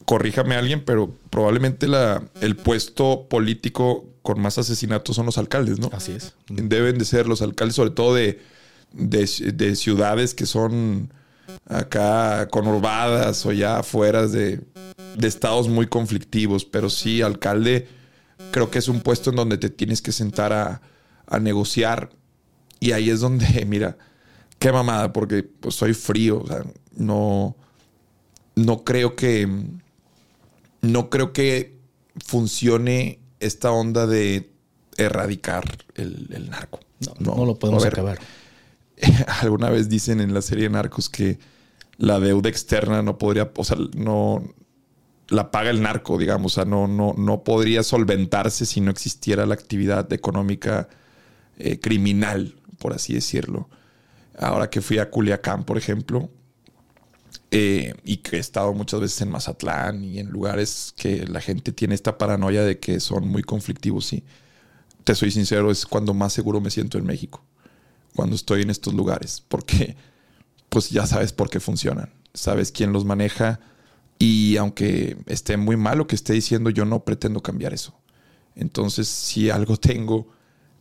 corríjame 0.08 0.56
alguien, 0.56 0.84
pero 0.84 1.14
probablemente 1.30 1.88
la, 1.88 2.24
el 2.42 2.56
puesto 2.56 3.28
político 3.30 4.06
con 4.24 4.40
más 4.40 4.58
asesinatos 4.58 5.16
son 5.16 5.26
los 5.26 5.38
alcaldes, 5.38 5.80
¿no? 5.80 5.90
Así 5.92 6.14
es. 6.14 6.34
Deben 6.48 6.98
de 6.98 7.06
ser 7.06 7.28
los 7.28 7.42
alcaldes, 7.42 7.76
sobre 7.76 7.92
todo 7.92 8.16
de, 8.16 8.40
de, 8.94 9.76
ciudades 9.76 10.34
que 10.34 10.46
son 10.46 11.14
acá 11.66 12.48
conurbadas 12.50 13.46
o 13.46 13.52
ya 13.52 13.80
afuera 13.80 14.28
de, 14.28 14.62
de 15.18 15.28
estados 15.28 15.68
muy 15.68 15.88
conflictivos, 15.88 16.64
pero 16.64 16.90
sí, 16.90 17.22
alcalde 17.22 17.88
creo 18.52 18.70
que 18.70 18.80
es 18.80 18.88
un 18.88 19.02
puesto 19.02 19.30
en 19.30 19.36
donde 19.36 19.58
te 19.58 19.70
tienes 19.70 20.02
que 20.02 20.12
sentar 20.12 20.54
a, 20.54 20.82
negociar. 21.40 22.10
Y 22.80 22.92
ahí 22.92 23.10
es 23.10 23.20
donde, 23.20 23.66
mira, 23.68 23.98
qué 24.60 24.72
mamada, 24.72 25.12
porque 25.12 25.44
pues, 25.44 25.76
soy 25.76 25.94
frío. 25.94 26.42
O 26.42 26.48
sea, 26.48 26.64
no, 26.96 27.56
no 28.56 28.84
creo 28.84 29.16
que. 29.16 29.48
No 30.82 31.10
creo 31.10 31.34
que 31.34 31.78
funcione 32.26 33.20
esta 33.40 33.72
onda 33.72 34.08
de 34.08 34.52
erradicar 34.98 35.64
el, 35.96 36.50
narco. 36.50 36.80
No, 37.20 37.36
no, 37.36 37.46
lo 37.46 37.56
podemos 37.56 37.86
acabar. 37.86 38.20
Alguna 39.42 39.70
vez 39.70 39.90
dicen 39.90 40.22
en 40.22 40.34
la 40.34 40.42
serie 40.42 40.70
Narcos 40.70 41.10
que 41.10 41.40
la 41.98 42.20
deuda 42.20 42.50
externa 42.50 43.02
no 43.02 43.18
podría, 43.18 43.52
o 43.56 43.64
sea, 43.64 43.78
no, 43.96 44.44
la 45.30 45.52
paga 45.52 45.70
el 45.70 45.82
narco, 45.82 46.18
digamos. 46.18 46.54
O 46.54 46.56
sea, 46.56 46.66
no, 46.66 46.88
no, 46.88 47.14
no 47.18 47.44
podría 47.44 47.84
solventarse 47.84 48.66
si 48.66 48.82
no 48.82 48.92
existiera 48.92 49.46
la 49.46 49.54
actividad 49.54 50.12
económica 50.14 50.90
eh, 51.58 51.80
criminal, 51.80 52.56
por 52.80 52.94
así 52.94 53.14
decirlo. 53.14 53.70
Ahora 54.38 54.70
que 54.70 54.82
fui 54.82 55.00
a 55.00 55.10
Culiacán, 55.10 55.64
por 55.64 55.78
ejemplo, 55.78 56.30
eh, 57.52 57.94
y 58.04 58.18
que 58.18 58.38
he 58.38 58.40
estado 58.40 58.74
muchas 58.74 59.00
veces 59.00 59.22
en 59.22 59.32
Mazatlán 59.32 60.04
y 60.04 60.20
en 60.20 60.30
lugares 60.30 60.94
que 60.98 61.26
la 61.28 61.40
gente 61.40 61.72
tiene 61.72 61.96
esta 61.96 62.18
paranoia 62.18 62.64
de 62.64 62.80
que 62.80 63.00
son 63.00 63.28
muy 63.28 63.42
conflictivos, 63.44 64.06
sí. 64.06 64.24
te 65.04 65.16
soy 65.16 65.32
sincero, 65.32 65.72
es 65.72 65.86
cuando 65.86 66.14
más 66.14 66.34
seguro 66.34 66.60
me 66.60 66.72
siento 66.72 66.98
en 66.98 67.06
México. 67.06 67.44
Cuando 68.16 68.36
estoy 68.36 68.64
en 68.64 68.70
estos 68.70 68.94
lugares. 68.94 69.44
Porque 69.48 69.96
pues 70.70 70.90
ya 70.90 71.06
sabes 71.08 71.34
por 71.34 71.50
qué 71.50 71.60
funcionan. 71.60 72.14
Sabes 72.34 72.72
quién 72.72 72.92
los 72.92 73.06
maneja. 73.06 73.60
Y 74.20 74.58
aunque 74.58 75.18
esté 75.28 75.58
muy 75.58 75.78
mal 75.78 76.00
lo 76.00 76.08
que 76.08 76.16
esté 76.16 76.34
diciendo, 76.34 76.70
yo 76.70 76.86
no 76.86 77.06
pretendo 77.06 77.42
cambiar 77.42 77.74
eso. 77.74 77.98
Entonces, 78.56 79.08
si 79.08 79.50
algo 79.52 79.78
tengo 79.78 80.28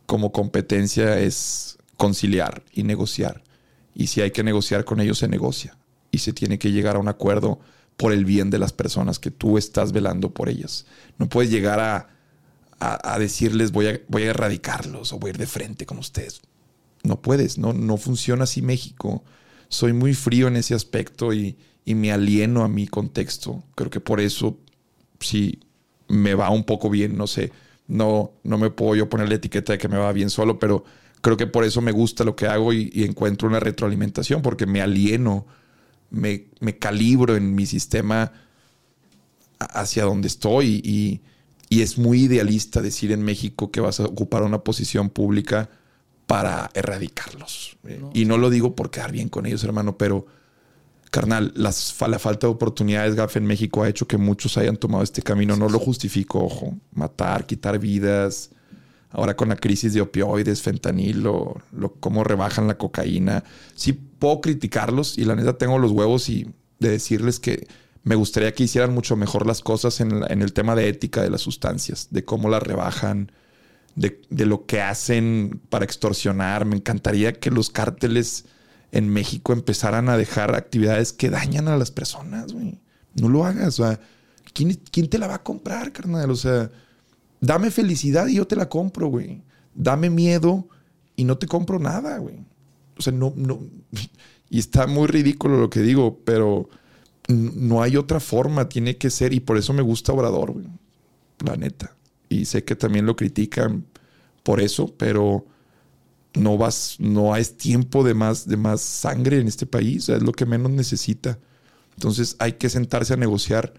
como 0.07 0.31
competencia 0.31 1.19
es 1.19 1.77
conciliar 1.95 2.63
y 2.73 2.83
negociar. 2.83 3.43
Y 3.93 4.07
si 4.07 4.21
hay 4.21 4.31
que 4.31 4.43
negociar 4.43 4.83
con 4.83 4.99
ellos, 4.99 5.19
se 5.19 5.27
negocia. 5.27 5.77
Y 6.17 6.19
se 6.19 6.33
tiene 6.33 6.59
que 6.59 6.71
llegar 6.71 6.95
a 6.95 6.99
un 6.99 7.07
acuerdo 7.07 7.59
por 7.95 8.11
el 8.11 8.25
bien 8.25 8.49
de 8.49 8.59
las 8.59 8.73
personas 8.73 9.19
que 9.19 9.31
tú 9.31 9.57
estás 9.57 9.91
velando 9.91 10.33
por 10.33 10.49
ellas. 10.49 10.85
No 11.17 11.29
puedes 11.29 11.49
llegar 11.49 11.79
a, 11.79 12.09
a, 12.79 13.17
decirles 13.17 13.71
voy 13.71 13.87
a, 13.87 14.01
voy 14.07 14.23
a 14.23 14.31
erradicarlos 14.31 15.13
o 15.13 15.19
voy 15.19 15.29
a 15.29 15.31
ir 15.31 15.37
de 15.37 15.47
frente 15.47 15.85
con 15.85 15.97
ustedes. 15.97 16.41
No 17.03 17.21
puedes, 17.21 17.57
no, 17.57 17.73
no 17.73 17.97
funciona 17.97 18.43
así 18.43 18.61
México. 18.61 19.23
Soy 19.69 19.93
muy 19.93 20.13
frío 20.13 20.47
en 20.47 20.57
ese 20.57 20.75
aspecto 20.75 21.33
y, 21.33 21.57
y 21.85 21.95
me 21.95 22.11
alieno 22.11 22.63
a 22.63 22.67
mi 22.67 22.87
contexto. 22.87 23.63
Creo 23.75 23.89
que 23.89 23.99
por 23.99 24.19
eso 24.19 24.57
sí 25.19 25.59
me 26.07 26.35
va 26.35 26.49
un 26.49 26.63
poco 26.63 26.89
bien, 26.89 27.17
no 27.17 27.27
sé 27.27 27.51
no, 27.87 28.33
no 28.43 28.57
me 28.57 28.69
puedo 28.69 28.95
yo 28.95 29.09
poner 29.09 29.29
la 29.29 29.35
etiqueta 29.35 29.73
de 29.73 29.79
que 29.79 29.87
me 29.87 29.97
va 29.97 30.11
bien 30.11 30.29
solo, 30.29 30.59
pero 30.59 30.83
creo 31.21 31.37
que 31.37 31.47
por 31.47 31.63
eso 31.63 31.81
me 31.81 31.91
gusta 31.91 32.23
lo 32.23 32.35
que 32.35 32.47
hago 32.47 32.73
y, 32.73 32.91
encuentro 33.03 33.47
una 33.47 33.59
retroalimentación, 33.59 34.41
porque 34.41 34.65
me 34.65 34.81
alieno, 34.81 35.45
me, 36.09 36.45
me, 36.59 36.77
calibro 36.77 37.35
en 37.35 37.55
mi 37.55 37.65
sistema 37.65 38.31
hacia 39.59 40.05
donde 40.05 40.27
estoy 40.27 40.81
y, 40.83 41.21
y, 41.69 41.81
es 41.81 41.97
muy 41.97 42.23
idealista 42.23 42.81
decir 42.81 43.11
en 43.11 43.23
México 43.23 43.71
que 43.71 43.81
vas 43.81 43.99
a 43.99 44.05
ocupar 44.05 44.43
una 44.43 44.63
posición 44.63 45.09
pública 45.09 45.69
para 46.25 46.69
erradicarlos. 46.73 47.77
Y 48.13 48.25
no 48.25 48.37
lo 48.37 48.49
digo 48.49 48.75
por 48.75 48.91
quedar 48.91 49.11
bien 49.11 49.29
con 49.29 49.45
ellos, 49.45 49.63
hermano, 49.63 49.97
pero 49.97 50.25
carnal, 51.09 51.53
las, 51.55 51.95
la 52.07 52.19
falta 52.19 52.47
de 52.47 52.53
oportunidades, 52.53 53.15
GAF, 53.15 53.37
en 53.37 53.45
México 53.45 53.83
ha 53.83 53.89
hecho 53.89 54.07
que 54.07 54.17
muchos 54.17 54.57
hayan 54.57 54.77
tomado 54.77 55.03
este 55.03 55.21
camino. 55.21 55.55
No 55.55 55.69
lo 55.69 55.79
justifico, 55.79 56.43
ojo. 56.43 56.77
Matar, 56.93 57.45
quitar 57.45 57.79
vidas. 57.79 58.51
Ahora 59.09 59.35
con 59.35 59.49
la 59.49 59.55
crisis 59.55 59.93
de 59.93 60.01
opioides, 60.01 60.61
fentanilo, 60.61 61.61
lo, 61.71 61.93
cómo 61.93 62.23
rebajan 62.25 62.67
la 62.67 62.77
cocaína. 62.77 63.43
Sí 63.73 64.06
puedo 64.19 64.41
criticarlos 64.41 65.17
y 65.17 65.25
la 65.25 65.35
neta 65.35 65.57
tengo 65.57 65.77
los 65.79 65.91
huevos 65.91 66.29
y 66.29 66.49
de 66.79 66.89
decirles 66.89 67.39
que 67.39 67.67
me 68.03 68.15
gustaría 68.15 68.53
que 68.53 68.63
hicieran 68.63 68.93
mucho 68.93 69.15
mejor 69.15 69.45
las 69.45 69.61
cosas 69.61 69.99
en, 69.99 70.23
el 70.29 70.53
tema 70.53 70.75
de 70.75 70.87
ética 70.87 71.21
de 71.21 71.29
las 71.29 71.41
sustancias, 71.41 72.07
de 72.11 72.23
cómo 72.23 72.47
las 72.49 72.63
rebajan, 72.63 73.31
de, 73.95 74.21
de 74.29 74.45
lo 74.45 74.65
que 74.65 74.81
hacen 74.81 75.59
para 75.69 75.83
extorsionar. 75.83 76.65
Me 76.65 76.77
encantaría 76.77 77.33
que 77.33 77.51
los 77.51 77.69
cárteles 77.69 78.45
en 78.91 79.09
México 79.09 79.51
empezaran 79.51 80.07
a 80.07 80.17
dejar 80.17 80.55
actividades 80.55 81.11
que 81.11 81.29
dañan 81.29 81.67
a 81.67 81.77
las 81.77 81.91
personas, 81.91 82.53
güey. 82.53 82.79
No 83.15 83.27
lo 83.27 83.45
hagas. 83.45 83.79
O 83.79 83.85
sea, 83.85 83.99
¿quién, 84.53 84.79
¿quién, 84.91 85.09
te 85.09 85.17
la 85.17 85.27
va 85.27 85.35
a 85.35 85.43
comprar, 85.43 85.91
carnal? 85.91 86.31
O 86.31 86.35
sea, 86.35 86.71
dame 87.41 87.71
felicidad 87.71 88.27
y 88.27 88.35
yo 88.35 88.47
te 88.47 88.55
la 88.55 88.69
compro, 88.69 89.07
güey. 89.07 89.43
Dame 89.75 90.09
miedo 90.09 90.67
y 91.15 91.25
no 91.25 91.37
te 91.37 91.47
compro 91.47 91.79
nada, 91.79 92.19
güey. 92.19 92.45
O 92.97 93.01
sea, 93.01 93.13
no, 93.13 93.33
no. 93.35 93.59
Y 94.49 94.59
está 94.59 94.87
muy 94.87 95.07
ridículo 95.07 95.59
lo 95.59 95.69
que 95.69 95.81
digo, 95.81 96.21
pero 96.23 96.69
no 97.27 97.81
hay 97.81 97.97
otra 97.97 98.19
forma. 98.19 98.69
Tiene 98.69 98.97
que 98.97 99.09
ser, 99.09 99.33
y 99.33 99.39
por 99.39 99.57
eso 99.57 99.73
me 99.73 99.81
gusta 99.81 100.13
Obrador, 100.13 100.53
güey. 100.53 100.67
La 101.45 101.55
neta. 101.55 101.95
Y 102.29 102.45
sé 102.45 102.63
que 102.63 102.75
también 102.75 103.05
lo 103.05 103.15
critican 103.15 103.85
por 104.43 104.61
eso, 104.61 104.93
pero 104.97 105.45
no 106.33 106.57
vas, 106.57 106.95
no 106.99 107.33
hay 107.33 107.43
tiempo 107.45 108.03
de 108.03 108.13
más, 108.13 108.47
de 108.47 108.57
más 108.57 108.81
sangre 108.81 109.39
en 109.39 109.47
este 109.47 109.65
país, 109.65 110.07
es 110.09 110.21
lo 110.21 110.31
que 110.31 110.45
menos 110.45 110.71
necesita. 110.71 111.39
Entonces 111.95 112.35
hay 112.39 112.53
que 112.53 112.69
sentarse 112.69 113.13
a 113.13 113.17
negociar 113.17 113.73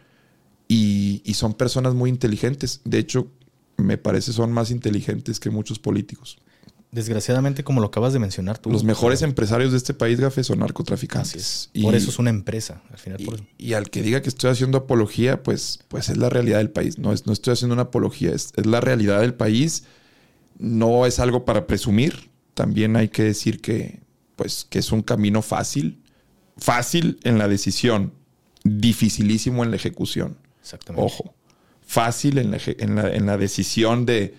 y, 0.67 1.23
son 1.35 1.55
personas 1.55 1.95
muy 1.95 2.11
inteligentes. 2.11 2.81
De 2.85 2.99
hecho, 2.99 3.31
me 3.77 3.97
parece 3.97 4.33
son 4.33 4.53
más 4.53 4.71
inteligentes 4.71 5.41
que 5.41 5.51
muchos 5.51 5.79
políticos. 5.79 6.39
Desgraciadamente, 6.91 7.65
como 7.65 7.81
lo 7.81 7.89
acabas 7.89 8.15
de 8.15 8.19
mencionar 8.19 8.59
tú. 8.59 8.71
Los 8.71 8.83
mejores 8.83 9.21
empresarios 9.21 9.73
de 9.73 9.77
este 9.77 9.93
país, 9.93 10.19
Gafe, 10.21 10.43
son 10.43 10.61
narcotraficantes. 10.61 11.71
por 11.83 11.95
eso 11.95 12.11
es 12.11 12.19
una 12.19 12.31
empresa, 12.31 12.83
al 12.91 12.99
final. 12.99 13.47
Y, 13.59 13.75
al 13.75 13.91
que 13.91 14.03
diga 14.03 14.23
que 14.23 14.31
estoy 14.31 14.51
haciendo 14.51 14.79
apología, 14.79 15.43
pues, 15.43 15.81
pues 15.89 16.09
es 16.09 16.17
la 16.17 16.31
realidad 16.31 16.59
del 16.59 16.71
país. 16.71 16.99
No, 16.99 17.13
es, 17.13 17.27
no 17.27 17.33
estoy 17.35 17.53
haciendo 17.53 17.75
una 17.75 17.83
apología, 17.83 18.33
es, 18.33 18.53
es 18.57 18.65
la 18.65 18.81
realidad 18.81 19.21
del 19.21 19.35
país. 19.35 19.85
No 20.59 21.05
es 21.05 21.19
algo 21.19 21.45
para 21.45 21.67
presumir, 21.67 22.31
también 22.55 22.97
hay 22.97 23.09
que 23.09 23.23
decir 23.23 23.61
que, 23.61 24.01
pues, 24.35 24.67
que 24.69 24.79
es 24.79 24.91
un 24.91 25.03
camino 25.03 25.43
fácil. 25.43 26.03
Fácil 26.57 27.21
en 27.23 27.39
la 27.39 27.49
decisión, 27.49 28.13
dificilísimo 28.65 29.63
en 29.63 29.71
la 29.71 29.77
ejecución. 29.77 30.39
Exactamente. 30.61 31.07
Ojo, 31.07 31.35
fácil 31.87 32.39
en 32.39 32.51
la, 32.51 32.59
en 32.67 33.27
la, 33.27 33.37
decisión 33.39 34.07
de, 34.07 34.35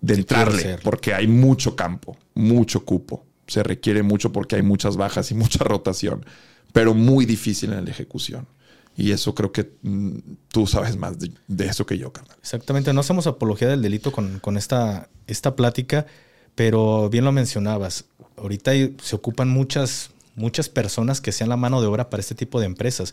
de 0.00 0.14
entrarle, 0.14 0.78
porque 0.82 1.14
hay 1.14 1.26
mucho 1.26 1.76
campo, 1.76 2.16
mucho 2.34 2.84
cupo. 2.84 3.24
Se 3.46 3.62
requiere 3.62 4.02
mucho 4.02 4.32
porque 4.32 4.56
hay 4.56 4.62
muchas 4.62 4.96
bajas 4.96 5.30
y 5.30 5.34
mucha 5.34 5.62
rotación, 5.64 6.24
pero 6.72 6.94
muy 6.94 7.26
difícil 7.26 7.72
en 7.72 7.84
la 7.84 7.90
ejecución. 7.90 8.46
Y 8.96 9.12
eso 9.12 9.34
creo 9.34 9.52
que 9.52 9.72
mm, 9.82 10.18
tú 10.48 10.66
sabes 10.66 10.96
más 10.96 11.16
de, 11.18 11.66
eso 11.66 11.84
que 11.84 11.98
yo, 11.98 12.12
carnal. 12.12 12.36
Exactamente. 12.40 12.92
No 12.92 13.00
hacemos 13.00 13.26
apología 13.26 13.68
del 13.68 13.82
delito 13.82 14.10
con, 14.10 14.40
con 14.40 14.56
esta, 14.56 15.10
esta 15.26 15.54
plática. 15.54 16.06
Pero 16.56 17.10
bien 17.10 17.24
lo 17.24 17.32
mencionabas, 17.32 18.06
ahorita 18.38 18.72
se 19.02 19.14
ocupan 19.14 19.50
muchas, 19.50 20.10
muchas 20.34 20.70
personas 20.70 21.20
que 21.20 21.30
sean 21.30 21.50
la 21.50 21.58
mano 21.58 21.82
de 21.82 21.86
obra 21.86 22.08
para 22.08 22.22
este 22.22 22.34
tipo 22.34 22.58
de 22.58 22.66
empresas. 22.66 23.12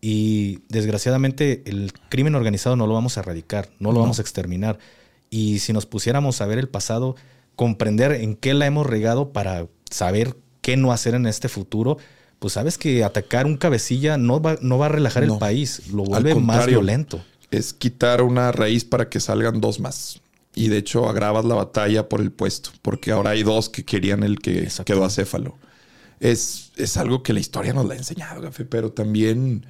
Y 0.00 0.58
desgraciadamente 0.68 1.62
el 1.66 1.92
crimen 2.08 2.34
organizado 2.34 2.74
no 2.74 2.88
lo 2.88 2.94
vamos 2.94 3.16
a 3.16 3.20
erradicar, 3.20 3.70
no 3.78 3.92
lo 3.92 4.00
vamos 4.00 4.18
a 4.18 4.22
exterminar. 4.22 4.78
Y 5.30 5.60
si 5.60 5.72
nos 5.72 5.86
pusiéramos 5.86 6.40
a 6.40 6.46
ver 6.46 6.58
el 6.58 6.68
pasado, 6.68 7.16
comprender 7.56 8.12
en 8.12 8.36
qué 8.36 8.52
la 8.52 8.66
hemos 8.66 8.86
regado 8.86 9.32
para 9.32 9.68
saber 9.90 10.36
qué 10.60 10.76
no 10.76 10.92
hacer 10.92 11.14
en 11.14 11.26
este 11.26 11.48
futuro, 11.48 11.96
pues 12.38 12.54
sabes 12.54 12.78
que 12.78 13.04
atacar 13.04 13.46
un 13.46 13.56
cabecilla 13.56 14.16
no 14.18 14.42
va, 14.42 14.56
no 14.60 14.78
va 14.78 14.86
a 14.86 14.90
relajar 14.90 15.22
el 15.22 15.38
país, 15.38 15.88
lo 15.92 16.04
vuelve 16.04 16.34
más 16.34 16.66
violento. 16.66 17.24
Es 17.50 17.72
quitar 17.72 18.22
una 18.22 18.52
raíz 18.52 18.84
para 18.84 19.08
que 19.08 19.20
salgan 19.20 19.60
dos 19.60 19.80
más 19.80 20.20
y 20.54 20.68
de 20.68 20.78
hecho 20.78 21.08
agravas 21.08 21.44
la 21.44 21.54
batalla 21.54 22.08
por 22.08 22.20
el 22.20 22.32
puesto, 22.32 22.70
porque 22.82 23.12
ahora 23.12 23.30
hay 23.30 23.42
dos 23.42 23.68
que 23.68 23.84
querían 23.84 24.22
el 24.22 24.40
que 24.40 24.68
quedó 24.84 25.04
acéfalo. 25.04 25.58
Es, 26.18 26.72
es 26.76 26.96
algo 26.96 27.22
que 27.22 27.32
la 27.32 27.40
historia 27.40 27.72
nos 27.72 27.86
la 27.86 27.94
ha 27.94 27.96
enseñado, 27.96 28.42
Gafe, 28.42 28.64
pero 28.64 28.92
también 28.92 29.64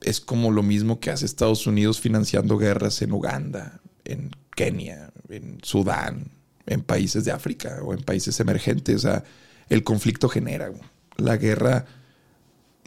es 0.00 0.20
como 0.20 0.50
lo 0.50 0.62
mismo 0.62 1.00
que 1.00 1.10
hace 1.10 1.26
Estados 1.26 1.66
Unidos 1.66 2.00
financiando 2.00 2.58
guerras 2.58 3.02
en 3.02 3.12
Uganda, 3.12 3.80
en 4.04 4.30
Kenia, 4.56 5.12
en 5.28 5.58
Sudán, 5.62 6.32
en 6.66 6.82
países 6.82 7.24
de 7.24 7.30
África 7.30 7.78
o 7.84 7.94
en 7.94 8.02
países 8.02 8.40
emergentes. 8.40 8.96
O 8.96 8.98
sea, 8.98 9.24
el 9.68 9.84
conflicto 9.84 10.28
genera. 10.28 10.72
La 11.16 11.36
guerra 11.36 11.86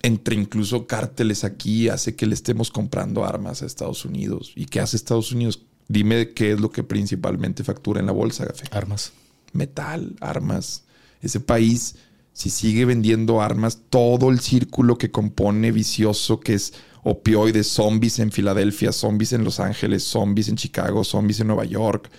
entre 0.01 0.35
incluso 0.35 0.87
cárteles 0.87 1.43
aquí 1.43 1.89
hace 1.89 2.15
que 2.15 2.25
le 2.25 2.33
estemos 2.33 2.71
comprando 2.71 3.25
armas 3.25 3.61
a 3.61 3.65
Estados 3.65 4.05
Unidos. 4.05 4.51
¿Y 4.55 4.65
qué 4.65 4.79
hace 4.79 4.97
Estados 4.97 5.31
Unidos? 5.31 5.61
Dime 5.87 6.31
qué 6.31 6.53
es 6.53 6.59
lo 6.59 6.71
que 6.71 6.83
principalmente 6.83 7.63
factura 7.63 7.99
en 7.99 8.05
la 8.05 8.11
bolsa, 8.11 8.45
Gafe. 8.45 8.65
Armas. 8.71 9.13
Metal, 9.53 10.15
armas. 10.21 10.83
Ese 11.21 11.39
país, 11.39 11.95
si 12.33 12.49
sigue 12.49 12.85
vendiendo 12.85 13.41
armas, 13.41 13.79
todo 13.89 14.29
el 14.29 14.39
círculo 14.39 14.97
que 14.97 15.11
compone 15.11 15.71
vicioso, 15.71 16.39
que 16.39 16.53
es 16.53 16.73
opioides, 17.03 17.67
zombies 17.67 18.19
en 18.19 18.31
Filadelfia, 18.31 18.91
zombies 18.91 19.33
en 19.33 19.43
Los 19.43 19.59
Ángeles, 19.59 20.03
zombies 20.03 20.49
en 20.49 20.55
Chicago, 20.55 21.03
zombies 21.03 21.39
en 21.39 21.47
Nueva 21.47 21.65
York, 21.65 22.09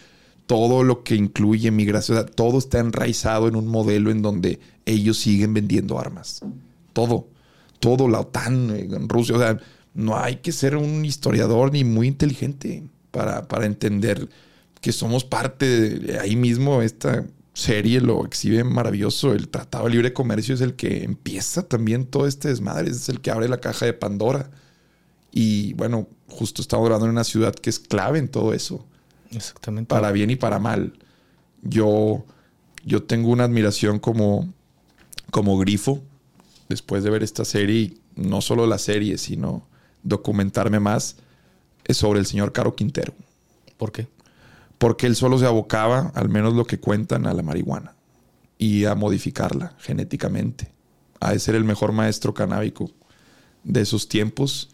todo 0.47 0.83
lo 0.83 1.05
que 1.05 1.15
incluye 1.15 1.71
migración, 1.71 2.27
todo 2.35 2.59
está 2.59 2.81
enraizado 2.81 3.49
en 3.49 3.57
un 3.57 3.67
modelo 3.67 4.11
en 4.11 4.23
donde 4.23 4.59
ellos 4.85 5.19
siguen 5.19 5.55
vendiendo 5.55 5.99
armas. 5.99 6.41
Todo, 6.93 7.29
todo, 7.79 8.09
la 8.09 8.21
OTAN, 8.21 8.71
en 8.71 9.09
Rusia, 9.09 9.37
o 9.37 9.39
sea, 9.39 9.59
no 9.95 10.19
hay 10.19 10.37
que 10.37 10.53
ser 10.53 10.77
un 10.77 11.05
historiador 11.05 11.73
ni 11.73 11.85
muy 11.85 12.09
inteligente 12.09 12.83
para, 13.11 13.47
para 13.49 13.67
entender 13.67 14.29
que 14.81 14.93
somos 14.93 15.25
parte 15.25 15.67
de 15.99 16.19
ahí 16.19 16.37
mismo. 16.37 16.83
Esta 16.83 17.25
serie 17.55 18.01
lo 18.01 18.25
exhibe 18.25 18.65
maravilloso. 18.65 19.33
El 19.33 19.49
Tratado 19.49 19.85
de 19.85 19.91
Libre 19.91 20.13
Comercio 20.13 20.55
es 20.55 20.61
el 20.61 20.75
que 20.75 21.05
empieza 21.05 21.63
también 21.63 22.07
todo 22.07 22.27
este 22.27 22.49
desmadre, 22.49 22.91
es 22.91 23.09
el 23.09 23.21
que 23.21 23.31
abre 23.31 23.49
la 23.49 23.61
caja 23.61 23.87
de 23.87 23.93
Pandora. 23.93 24.51
Y 25.33 25.75
bueno, 25.75 26.07
justo 26.29 26.63
estamos 26.63 26.87
hablando 26.87 27.07
en 27.07 27.13
una 27.13 27.25
ciudad 27.25 27.55
que 27.55 27.71
es 27.71 27.79
clave 27.79 28.19
en 28.19 28.29
todo 28.29 28.53
eso. 28.53 28.85
Exactamente. 29.31 29.89
Para 29.89 30.13
bien 30.13 30.31
y 30.31 30.37
para 30.37 30.59
mal. 30.59 30.93
Yo, 31.63 32.25
yo 32.85 33.03
tengo 33.03 33.31
una 33.31 33.45
admiración 33.45 33.99
como, 33.99 34.53
como 35.31 35.59
grifo 35.59 36.03
después 36.69 37.05
de 37.05 37.11
ver 37.11 37.23
esta 37.23 37.45
serie, 37.45 37.95
no 38.17 38.41
solo 38.41 38.67
la 38.67 38.79
serie, 38.79 39.19
sino 39.19 39.67
documentarme 40.03 40.81
más 40.81 41.17
es 41.85 41.97
sobre 41.97 42.21
el 42.21 42.27
señor 42.27 42.53
Caro 42.53 42.75
Quintero. 42.77 43.13
¿Por 43.77 43.93
qué? 43.93 44.09
porque 44.81 45.07
él 45.07 45.15
solo 45.15 45.39
se 45.39 45.45
abocaba, 45.45 46.11
al 46.15 46.31
menos 46.31 46.55
lo 46.55 46.65
que 46.65 46.81
cuentan, 46.81 47.27
a 47.27 47.35
la 47.35 47.43
marihuana 47.43 47.93
y 48.57 48.87
a 48.87 48.95
modificarla 48.95 49.75
genéticamente, 49.79 50.73
a 51.21 51.39
ser 51.39 51.55
el 51.55 51.65
mejor 51.65 51.93
maestro 51.93 52.33
canábico 52.33 52.91
de 53.63 53.83
esos 53.83 54.09
tiempos. 54.09 54.71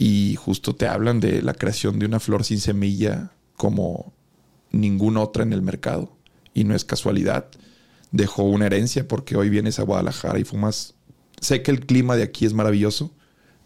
Y 0.00 0.36
justo 0.36 0.76
te 0.76 0.86
hablan 0.86 1.18
de 1.18 1.42
la 1.42 1.54
creación 1.54 1.98
de 1.98 2.06
una 2.06 2.20
flor 2.20 2.44
sin 2.44 2.60
semilla 2.60 3.32
como 3.56 4.12
ninguna 4.70 5.22
otra 5.22 5.42
en 5.42 5.52
el 5.52 5.60
mercado. 5.60 6.16
Y 6.54 6.62
no 6.62 6.76
es 6.76 6.84
casualidad. 6.84 7.46
Dejó 8.12 8.44
una 8.44 8.66
herencia 8.66 9.08
porque 9.08 9.36
hoy 9.36 9.50
vienes 9.50 9.80
a 9.80 9.82
Guadalajara 9.82 10.38
y 10.38 10.44
fumas. 10.44 10.94
Sé 11.40 11.62
que 11.64 11.72
el 11.72 11.84
clima 11.84 12.14
de 12.14 12.22
aquí 12.22 12.46
es 12.46 12.54
maravilloso 12.54 13.12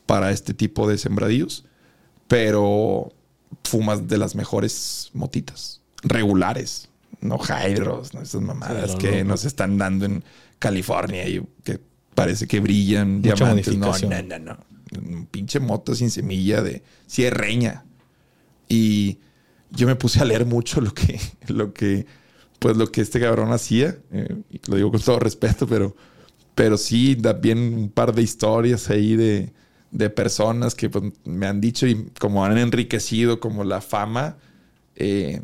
para 0.06 0.30
este 0.30 0.54
tipo 0.54 0.88
de 0.88 0.96
sembradíos, 0.96 1.66
pero 2.28 3.12
fumas 3.62 4.08
de 4.08 4.16
las 4.16 4.34
mejores 4.34 5.10
motitas, 5.12 5.82
regulares, 6.02 6.88
no 7.20 7.38
hydros, 7.38 8.14
no 8.14 8.22
esas 8.22 8.40
mamadas 8.40 8.96
que 8.96 9.22
nos 9.22 9.44
están 9.44 9.76
dando 9.76 10.06
en 10.06 10.24
California 10.58 11.28
y 11.28 11.46
que 11.62 11.78
parece 12.14 12.46
que 12.46 12.58
brillan 12.60 13.20
diamantes. 13.20 13.76
No, 13.76 13.92
no, 13.98 14.22
no, 14.22 14.38
no. 14.38 14.71
Un 14.98 15.26
pinche 15.26 15.60
moto 15.60 15.94
sin 15.94 16.10
semilla 16.10 16.62
de 16.62 16.82
cierreña. 17.08 17.84
Y 18.68 19.18
yo 19.70 19.86
me 19.86 19.96
puse 19.96 20.20
a 20.20 20.24
leer 20.24 20.46
mucho 20.46 20.80
lo 20.80 20.92
que, 20.92 21.20
lo 21.48 21.72
que, 21.72 22.06
pues 22.58 22.76
lo 22.76 22.90
que 22.90 23.00
este 23.00 23.20
cabrón 23.20 23.52
hacía. 23.52 23.98
Eh, 24.12 24.36
lo 24.66 24.76
digo 24.76 24.90
con 24.90 25.00
todo 25.00 25.18
respeto, 25.18 25.66
pero, 25.66 25.96
pero 26.54 26.76
sí 26.76 27.14
da 27.14 27.32
bien 27.32 27.58
un 27.58 27.88
par 27.90 28.14
de 28.14 28.22
historias 28.22 28.90
ahí 28.90 29.16
de, 29.16 29.52
de 29.92 30.10
personas 30.10 30.74
que 30.74 30.90
pues, 30.90 31.12
me 31.24 31.46
han 31.46 31.60
dicho 31.60 31.86
y 31.86 32.10
como 32.18 32.44
han 32.44 32.58
enriquecido 32.58 33.38
como 33.40 33.62
la 33.62 33.80
fama 33.80 34.38
eh, 34.96 35.40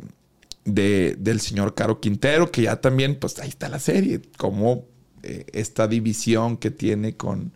de, 0.65 1.17
del 1.19 1.41
señor 1.41 1.75
Caro 1.75 2.01
Quintero, 2.01 2.51
que 2.51 2.63
ya 2.63 2.81
también, 2.81 3.19
pues 3.19 3.39
ahí 3.39 3.49
está 3.49 3.69
la 3.69 3.79
serie, 3.79 4.21
como 4.37 4.85
eh, 5.23 5.47
esta 5.53 5.87
división 5.87 6.57
que 6.57 6.71
tiene 6.71 7.17
con, 7.17 7.53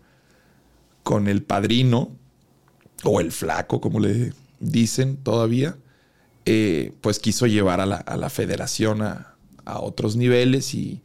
con 1.03 1.29
el 1.29 1.43
padrino 1.43 2.11
o 3.05 3.21
el 3.21 3.33
flaco, 3.33 3.81
como 3.81 4.01
le 4.01 4.33
dicen 4.61 5.17
todavía, 5.17 5.77
eh, 6.45 6.93
pues 7.01 7.19
quiso 7.19 7.47
llevar 7.47 7.81
a 7.81 7.87
la, 7.87 7.97
a 7.97 8.17
la 8.17 8.31
federación 8.31 9.03
a, 9.03 9.35
a, 9.65 9.81
otros 9.81 10.17
niveles 10.17 10.75
y, 10.75 11.03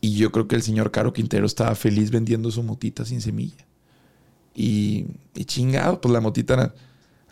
y 0.00 0.14
yo 0.14 0.32
creo 0.32 0.48
que 0.48 0.56
el 0.56 0.62
señor 0.62 0.90
Caro 0.90 1.12
Quintero 1.12 1.46
estaba 1.46 1.74
feliz 1.74 2.10
vendiendo 2.10 2.50
su 2.50 2.62
motita 2.62 3.04
sin 3.04 3.20
semilla. 3.20 3.66
Y, 4.54 5.06
chingado, 5.44 6.00
pues 6.00 6.12
la 6.12 6.20
motita 6.20 6.74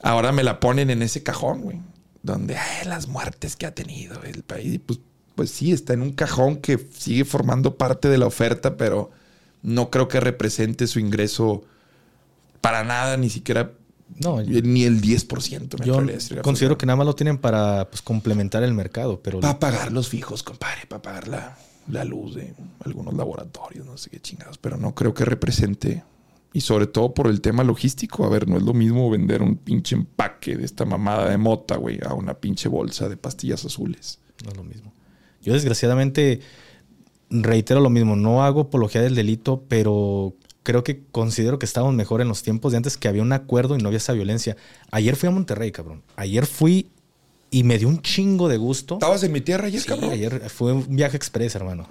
ahora 0.02 0.30
me 0.30 0.42
la 0.42 0.60
ponen 0.60 0.90
en 0.90 1.00
ese 1.00 1.22
cajón, 1.22 1.62
güey. 1.62 1.80
Donde 2.22 2.56
hay 2.56 2.86
las 2.86 3.08
muertes 3.08 3.56
que 3.56 3.66
ha 3.66 3.74
tenido 3.74 4.22
el 4.24 4.42
país. 4.42 4.80
Pues, 4.84 5.00
pues 5.34 5.50
sí, 5.50 5.72
está 5.72 5.94
en 5.94 6.02
un 6.02 6.12
cajón 6.12 6.56
que 6.56 6.78
sigue 6.92 7.24
formando 7.24 7.76
parte 7.76 8.08
de 8.08 8.18
la 8.18 8.26
oferta, 8.26 8.76
pero 8.76 9.10
no 9.62 9.90
creo 9.90 10.08
que 10.08 10.20
represente 10.20 10.86
su 10.86 11.00
ingreso 11.00 11.64
para 12.64 12.82
nada, 12.82 13.18
ni 13.18 13.28
siquiera 13.28 13.72
no, 14.16 14.40
ni 14.40 14.84
el 14.84 15.02
10%. 15.02 15.78
Me 15.80 15.84
yo 15.84 16.42
considero 16.42 16.78
que 16.78 16.86
nada 16.86 16.96
más 16.96 17.06
lo 17.06 17.14
tienen 17.14 17.36
para 17.36 17.90
pues, 17.90 18.00
complementar 18.00 18.62
el 18.62 18.72
mercado, 18.72 19.20
pero... 19.22 19.40
Para 19.40 19.58
pagar 19.58 19.92
los 19.92 20.08
fijos, 20.08 20.42
compadre, 20.42 20.86
para 20.88 21.02
pagar 21.02 21.28
la, 21.28 21.58
la 21.90 22.04
luz 22.04 22.36
de 22.36 22.54
algunos 22.86 23.12
laboratorios, 23.12 23.84
no 23.84 23.98
sé 23.98 24.08
qué 24.08 24.18
chingados, 24.18 24.56
pero 24.56 24.78
no 24.78 24.94
creo 24.94 25.12
que 25.12 25.26
represente 25.26 26.04
y 26.54 26.62
sobre 26.62 26.86
todo 26.86 27.12
por 27.12 27.26
el 27.26 27.42
tema 27.42 27.64
logístico. 27.64 28.24
A 28.24 28.30
ver, 28.30 28.48
no 28.48 28.56
es 28.56 28.62
lo 28.62 28.72
mismo 28.72 29.10
vender 29.10 29.42
un 29.42 29.56
pinche 29.56 29.94
empaque 29.94 30.56
de 30.56 30.64
esta 30.64 30.86
mamada 30.86 31.28
de 31.28 31.36
mota, 31.36 31.76
güey, 31.76 31.98
a 32.02 32.14
una 32.14 32.32
pinche 32.32 32.70
bolsa 32.70 33.10
de 33.10 33.18
pastillas 33.18 33.62
azules. 33.66 34.20
No 34.42 34.52
es 34.52 34.56
lo 34.56 34.64
mismo. 34.64 34.94
Yo 35.42 35.52
desgraciadamente 35.52 36.40
reitero 37.28 37.80
lo 37.80 37.90
mismo, 37.90 38.16
no 38.16 38.42
hago 38.42 38.62
apología 38.62 39.02
del 39.02 39.14
delito, 39.14 39.64
pero 39.68 40.34
creo 40.64 40.82
que 40.82 41.02
considero 41.12 41.60
que 41.60 41.66
estábamos 41.66 41.94
mejor 41.94 42.20
en 42.20 42.26
los 42.28 42.42
tiempos 42.42 42.72
de 42.72 42.78
antes 42.78 42.96
que 42.96 43.06
había 43.06 43.22
un 43.22 43.32
acuerdo 43.32 43.76
y 43.76 43.78
no 43.78 43.88
había 43.88 43.98
esa 43.98 44.14
violencia. 44.14 44.56
Ayer 44.90 45.14
fui 45.14 45.28
a 45.28 45.30
Monterrey, 45.30 45.70
cabrón. 45.70 46.02
Ayer 46.16 46.46
fui 46.46 46.90
y 47.50 47.62
me 47.62 47.78
dio 47.78 47.86
un 47.86 48.02
chingo 48.02 48.48
de 48.48 48.56
gusto. 48.56 48.94
¿Estabas 48.94 49.22
en 49.22 49.30
mi 49.30 49.40
tierra 49.40 49.66
ayer, 49.66 49.84
cabrón? 49.84 50.10
ayer 50.10 50.50
fue 50.50 50.72
un 50.72 50.96
viaje 50.96 51.16
express, 51.16 51.54
hermano. 51.54 51.86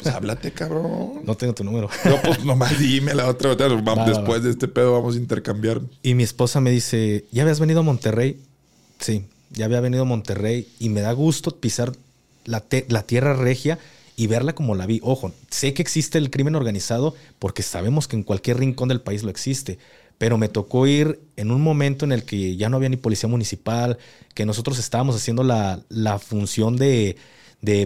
pues 0.00 0.14
háblate, 0.14 0.52
cabrón. 0.54 1.22
No 1.24 1.34
tengo 1.36 1.54
tu 1.54 1.64
número. 1.64 1.88
No, 2.04 2.22
pues 2.22 2.44
nomás 2.44 2.78
dime 2.78 3.14
la 3.14 3.26
otra. 3.26 3.56
después 4.06 4.44
de 4.44 4.50
este 4.50 4.68
pedo 4.68 4.92
vamos 4.92 5.16
a 5.16 5.18
intercambiar. 5.18 5.80
Y 6.02 6.14
mi 6.14 6.22
esposa 6.22 6.60
me 6.60 6.70
dice, 6.70 7.24
¿ya 7.32 7.42
habías 7.42 7.58
venido 7.58 7.80
a 7.80 7.82
Monterrey? 7.82 8.38
Sí, 9.00 9.24
ya 9.50 9.64
había 9.64 9.80
venido 9.80 10.02
a 10.02 10.06
Monterrey 10.06 10.68
y 10.78 10.90
me 10.90 11.00
da 11.00 11.12
gusto 11.12 11.56
pisar 11.56 11.92
la, 12.44 12.64
la 12.88 13.02
tierra 13.02 13.34
regia 13.34 13.78
y 14.16 14.26
verla 14.26 14.54
como 14.54 14.74
la 14.74 14.86
vi. 14.86 15.00
Ojo, 15.02 15.32
sé 15.50 15.74
que 15.74 15.82
existe 15.82 16.18
el 16.18 16.30
crimen 16.30 16.54
organizado 16.54 17.14
porque 17.38 17.62
sabemos 17.62 18.08
que 18.08 18.16
en 18.16 18.22
cualquier 18.22 18.58
rincón 18.58 18.88
del 18.88 19.00
país 19.00 19.22
lo 19.22 19.30
existe, 19.30 19.78
pero 20.20 20.36
me 20.36 20.50
tocó 20.50 20.86
ir 20.86 21.18
en 21.36 21.50
un 21.50 21.62
momento 21.62 22.04
en 22.04 22.12
el 22.12 22.24
que 22.24 22.54
ya 22.56 22.68
no 22.68 22.76
había 22.76 22.90
ni 22.90 22.98
policía 22.98 23.26
municipal, 23.26 23.96
que 24.34 24.44
nosotros 24.44 24.78
estábamos 24.78 25.16
haciendo 25.16 25.42
la, 25.42 25.82
función 26.18 26.76
de, 26.76 27.16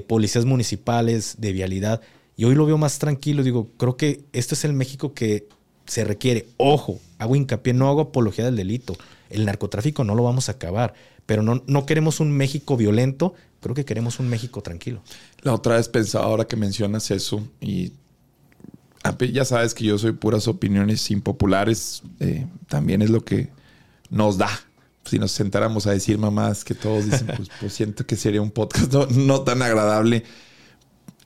policías 0.08 0.44
municipales, 0.44 1.36
de 1.38 1.52
vialidad, 1.52 2.00
y 2.36 2.44
hoy 2.44 2.56
lo 2.56 2.66
veo 2.66 2.76
más 2.76 2.98
tranquilo, 2.98 3.44
digo, 3.44 3.70
creo 3.76 3.96
que 3.96 4.24
este 4.32 4.56
es 4.56 4.64
el 4.64 4.72
México 4.72 5.14
que 5.14 5.46
se 5.86 6.02
requiere. 6.02 6.48
Ojo, 6.56 6.98
hago 7.18 7.36
hincapié, 7.36 7.72
no 7.72 7.88
hago 7.88 8.00
apología 8.00 8.44
del 8.44 8.56
delito, 8.56 8.96
el 9.30 9.44
narcotráfico 9.44 10.02
no 10.02 10.16
lo 10.16 10.24
vamos 10.24 10.48
a 10.48 10.52
acabar, 10.52 10.94
pero 11.26 11.42
no, 11.42 11.62
no 11.68 11.86
queremos 11.86 12.18
un 12.18 12.32
México 12.32 12.76
violento, 12.76 13.34
creo 13.60 13.76
que 13.76 13.84
queremos 13.84 14.18
un 14.18 14.28
México 14.28 14.60
tranquilo. 14.60 15.02
La 15.44 15.54
otra 15.54 15.76
vez 15.76 15.88
pensaba 15.88 16.24
ahora 16.24 16.46
que 16.46 16.56
mencionas 16.56 17.10
eso 17.10 17.46
y 17.60 17.92
ya 19.32 19.44
sabes 19.44 19.74
que 19.74 19.84
yo 19.84 19.98
soy 19.98 20.12
puras 20.12 20.48
opiniones 20.48 21.10
impopulares, 21.10 22.02
eh, 22.20 22.46
también 22.68 23.02
es 23.02 23.10
lo 23.10 23.24
que 23.24 23.50
nos 24.10 24.38
da. 24.38 24.50
Si 25.04 25.18
nos 25.18 25.32
sentáramos 25.32 25.86
a 25.86 25.90
decir 25.90 26.16
mamás 26.16 26.64
que 26.64 26.74
todos 26.74 27.04
dicen, 27.04 27.26
pues, 27.36 27.50
pues 27.60 27.72
siento 27.74 28.06
que 28.06 28.16
sería 28.16 28.40
un 28.40 28.50
podcast 28.50 28.92
no, 29.10 29.42
tan 29.42 29.60
agradable 29.60 30.24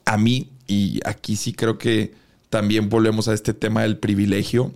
a 0.03 0.17
mí. 0.17 0.51
Y 0.67 0.99
aquí 1.05 1.37
sí 1.37 1.53
creo 1.53 1.77
que 1.77 2.13
también 2.49 2.89
volvemos 2.89 3.29
a 3.29 3.33
este 3.33 3.53
tema 3.53 3.83
del 3.83 3.97
privilegio 3.97 4.73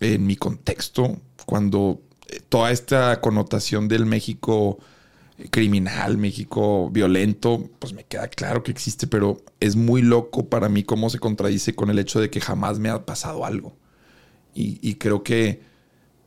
en 0.00 0.26
mi 0.26 0.36
contexto, 0.36 1.20
cuando 1.44 2.00
eh, 2.28 2.40
toda 2.48 2.70
esta 2.70 3.20
connotación 3.20 3.88
del 3.88 4.06
México 4.06 4.78
criminal, 5.50 6.16
México 6.16 6.90
violento, 6.90 7.68
pues 7.78 7.92
me 7.92 8.04
queda 8.04 8.28
claro 8.28 8.62
que 8.62 8.70
existe, 8.70 9.06
pero 9.06 9.38
es 9.60 9.76
muy 9.76 10.02
loco 10.02 10.48
para 10.48 10.68
mí 10.68 10.82
cómo 10.82 11.10
se 11.10 11.18
contradice 11.18 11.74
con 11.74 11.90
el 11.90 11.98
hecho 11.98 12.20
de 12.20 12.30
que 12.30 12.40
jamás 12.40 12.78
me 12.78 12.88
ha 12.88 13.04
pasado 13.04 13.44
algo. 13.44 13.76
Y, 14.58 14.94
creo 14.94 15.22
que 15.22 15.60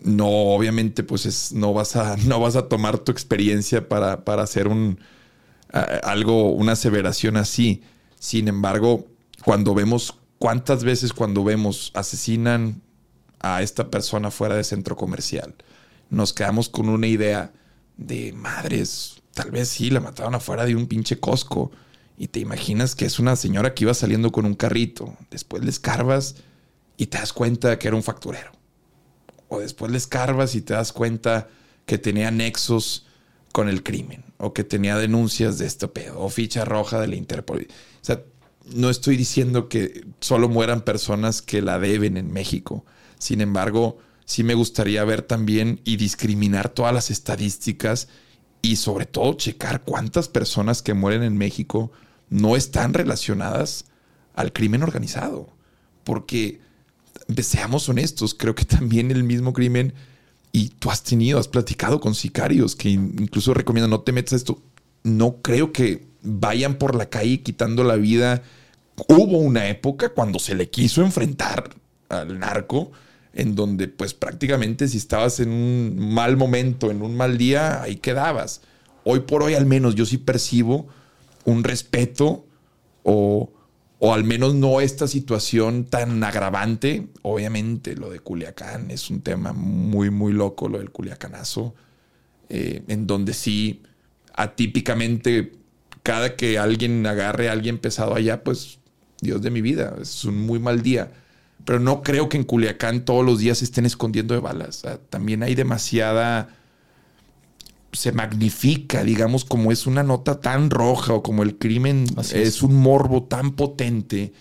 no, 0.01 0.28
obviamente, 0.28 1.03
pues 1.03 1.26
es, 1.26 1.51
no, 1.51 1.74
vas 1.74 1.95
a, 1.95 2.16
no 2.28 2.39
vas 2.39 2.55
a 2.55 2.68
tomar 2.68 2.99
tu 2.99 3.12
experiencia 3.12 3.89
para, 3.89 4.24
para 4.24 4.43
hacer 4.43 4.68
un, 4.68 4.99
algo, 6.03 6.51
una 6.51 6.74
aseveración 6.74 7.38
así. 7.38 7.82
Sin 8.20 8.47
embargo, 8.47 9.07
cuando 9.43 9.74
vemos, 9.74 10.16
cuántas 10.38 10.84
veces 10.84 11.12
cuando 11.12 11.43
vemos 11.43 11.91
asesinan 11.95 12.84
a 13.39 13.64
esta 13.64 13.89
persona 13.89 14.30
fuera 14.30 14.55
de 14.55 14.64
centro 14.64 14.95
comercial, 14.95 15.55
nos 16.12 16.32
quedamos 16.32 16.70
con 16.70 16.88
una 16.88 17.07
idea 17.07 17.51
de 17.99 18.31
madres, 18.31 19.21
tal 19.33 19.51
vez 19.51 19.67
sí, 19.69 19.89
la 19.89 19.99
mataron 19.99 20.33
afuera 20.33 20.65
de 20.65 20.75
un 20.75 20.87
pinche 20.87 21.19
Costco. 21.19 21.71
Y 22.17 22.27
te 22.27 22.39
imaginas 22.39 22.95
que 22.95 23.05
es 23.05 23.19
una 23.19 23.35
señora 23.35 23.73
que 23.73 23.85
iba 23.85 23.93
saliendo 23.93 24.31
con 24.31 24.45
un 24.45 24.55
carrito. 24.55 25.15
Después 25.31 25.63
le 25.63 25.69
escarbas 25.69 26.35
y 26.97 27.07
te 27.07 27.17
das 27.17 27.31
cuenta 27.31 27.79
que 27.79 27.87
era 27.87 27.95
un 27.95 28.03
facturero. 28.03 28.51
O 29.47 29.59
después 29.59 29.91
le 29.91 29.97
escarbas 29.97 30.55
y 30.55 30.61
te 30.61 30.73
das 30.73 30.91
cuenta 30.91 31.47
que 31.85 31.97
tenía 31.97 32.29
nexos 32.29 33.05
con 33.53 33.69
el 33.69 33.83
crimen. 33.83 34.25
O 34.37 34.53
que 34.53 34.65
tenía 34.65 34.97
denuncias 34.97 35.57
de 35.59 35.65
este 35.65 35.87
pedo. 35.87 36.19
O 36.19 36.29
ficha 36.29 36.65
roja 36.65 36.99
de 36.99 37.07
la 37.07 37.15
Interpol. 37.15 37.67
O 37.69 38.05
sea, 38.05 38.21
no 38.73 38.89
estoy 38.89 39.15
diciendo 39.15 39.69
que 39.69 40.05
solo 40.19 40.49
mueran 40.49 40.81
personas 40.81 41.41
que 41.41 41.61
la 41.61 41.79
deben 41.79 42.17
en 42.17 42.31
México. 42.33 42.85
Sin 43.17 43.39
embargo, 43.39 43.97
sí 44.30 44.43
me 44.43 44.53
gustaría 44.53 45.03
ver 45.05 45.23
también 45.23 45.82
y 45.86 45.97
discriminar 45.97 46.69
todas 46.69 46.93
las 46.93 47.09
estadísticas 47.09 48.09
y 48.61 48.75
sobre 48.75 49.07
todo 49.07 49.34
checar 49.34 49.82
cuántas 49.82 50.27
personas 50.27 50.84
que 50.84 50.93
mueren 50.93 51.23
en 51.23 51.36
México 51.36 51.91
no 52.30 52.55
están 52.55 52.93
relacionadas 52.93 53.86
al 54.36 54.53
crimen 54.53 54.84
organizado. 54.84 55.49
Porque, 56.03 56.61
seamos 57.41 57.89
honestos, 57.89 58.36
creo 58.36 58.53
que 58.53 58.65
también 58.65 59.09
el 59.09 59.23
mismo 59.23 59.51
crimen, 59.51 59.95
y 60.51 60.69
tú 60.69 60.91
has 60.91 61.01
tenido, 61.01 61.39
has 61.39 61.47
platicado 61.47 61.99
con 61.99 62.13
sicarios 62.13 62.75
que 62.75 62.89
incluso 62.89 63.55
recomiendan 63.55 63.89
no 63.89 64.01
te 64.01 64.11
metas 64.11 64.34
esto, 64.34 64.61
no 65.01 65.38
creo 65.41 65.73
que 65.73 66.05
vayan 66.21 66.75
por 66.75 66.93
la 66.93 67.09
calle 67.09 67.41
quitando 67.41 67.84
la 67.84 67.95
vida. 67.95 68.43
Hubo 69.07 69.39
una 69.39 69.69
época 69.69 70.09
cuando 70.09 70.38
se 70.38 70.53
le 70.53 70.69
quiso 70.69 71.01
enfrentar 71.01 71.71
al 72.09 72.38
narco, 72.38 72.91
en 73.39 73.55
donde 73.55 73.87
pues 73.87 74.13
prácticamente 74.13 74.87
si 74.87 74.97
estabas 74.97 75.39
en 75.39 75.49
un 75.49 76.13
mal 76.13 76.35
momento, 76.35 76.91
en 76.91 77.01
un 77.01 77.15
mal 77.15 77.37
día, 77.37 77.81
ahí 77.81 77.95
quedabas. 77.95 78.61
hoy 79.03 79.21
por 79.21 79.43
hoy 79.43 79.55
al 79.55 79.65
menos 79.65 79.95
yo 79.95 80.05
sí 80.05 80.17
percibo 80.17 80.87
un 81.45 81.63
respeto 81.63 82.45
o, 83.03 83.51
o 83.99 84.13
al 84.13 84.23
menos 84.23 84.55
no 84.55 84.81
esta 84.81 85.07
situación 85.07 85.85
tan 85.85 86.23
agravante. 86.23 87.07
Obviamente 87.21 87.95
lo 87.95 88.09
de 88.09 88.19
Culiacán 88.19 88.91
es 88.91 89.09
un 89.09 89.21
tema 89.21 89.53
muy, 89.53 90.09
muy 90.09 90.33
loco, 90.33 90.67
lo 90.67 90.79
del 90.79 90.91
Culiacanazo, 90.91 91.73
eh, 92.49 92.83
en 92.87 93.07
donde 93.07 93.33
sí, 93.33 93.83
atípicamente, 94.33 95.53
cada 96.03 96.35
que 96.35 96.59
alguien 96.59 97.05
agarre 97.05 97.49
a 97.49 97.53
alguien 97.53 97.77
pesado 97.77 98.15
allá, 98.15 98.43
pues 98.43 98.79
Dios 99.21 99.41
de 99.41 99.49
mi 99.49 99.61
vida, 99.61 99.95
es 100.01 100.25
un 100.25 100.45
muy 100.45 100.59
mal 100.59 100.81
día. 100.81 101.11
Pero 101.66 101.80
no 101.80 102.01
creo 102.01 102.30
que 102.30 102.38
en 102.38 102.43
Culiacán 102.43 103.05
todos 103.05 103.26
los 103.26 103.39
días 103.39 103.62
estén 103.62 103.86
escondiendo 103.86 104.34
de 104.34 104.39
balas. 104.39 104.84
también 105.10 105.43
hay 105.43 105.55
demasiada 105.55 106.49
se 107.91 108.12
magnifica, 108.12 109.03
digamos, 109.03 109.45
como 109.45 109.72
es 109.72 109.88
una 109.88 110.03
nota 110.03 110.39
tan 110.39 110.70
roja 110.70 111.14
o 111.14 111.24
como 111.24 111.43
el 111.43 111.57
crimen 111.57 112.05
es. 112.34 112.62
un 112.62 112.76
morbo 112.76 113.24
tan 113.24 113.55
potente. 113.55 114.34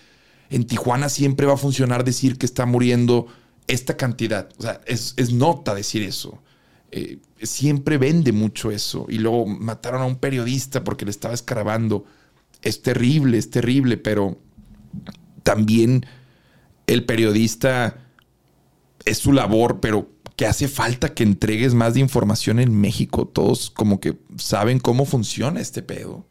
En 0.49 0.65
Tijuana 0.65 1.09
siempre 1.09 1.45
va 1.45 1.53
a 1.53 1.57
funcionar 1.57 2.03
decir 2.03 2.37
que 2.37 2.45
está 2.45 2.65
muriendo 2.65 3.27
esta 3.67 3.97
cantidad. 3.97 4.49
O 4.57 4.63
sea, 4.63 4.81
es, 4.85 5.15
nota 5.31 5.73
decir 5.73 6.03
eso. 6.03 6.39
Eh, 6.91 7.19
siempre 7.41 7.97
vende 7.97 8.31
mucho 8.31 8.71
eso. 8.71 9.05
Y 9.09 9.19
luego 9.19 9.45
mataron 9.45 10.01
a 10.01 10.05
un 10.05 10.17
periodista 10.17 10.83
porque 10.83 11.05
le 11.05 11.11
estaba 11.11 11.33
escarabando. 11.33 12.05
Es 12.61 12.81
terrible, 12.81 13.37
es 13.37 13.49
terrible, 13.49 13.97
pero 13.97 14.37
también 15.43 16.05
el 16.89 17.05
periodista 17.05 17.97
es 19.05 19.19
su 19.19 19.31
labor, 19.31 19.79
pero 19.79 20.09
que 20.35 20.47
hace 20.47 20.67
falta 20.67 21.13
que 21.13 21.23
entregues 21.23 21.73
más 21.75 21.93
de 21.93 21.99
información 21.99 22.59
en 22.59 22.79
México. 22.79 23.27
Todos 23.27 23.69
como 23.69 23.99
que 23.99 24.17
saben 24.37 24.79
cómo 24.79 25.05
funciona 25.05 25.61
este 25.61 25.83
pedo. 25.83 26.25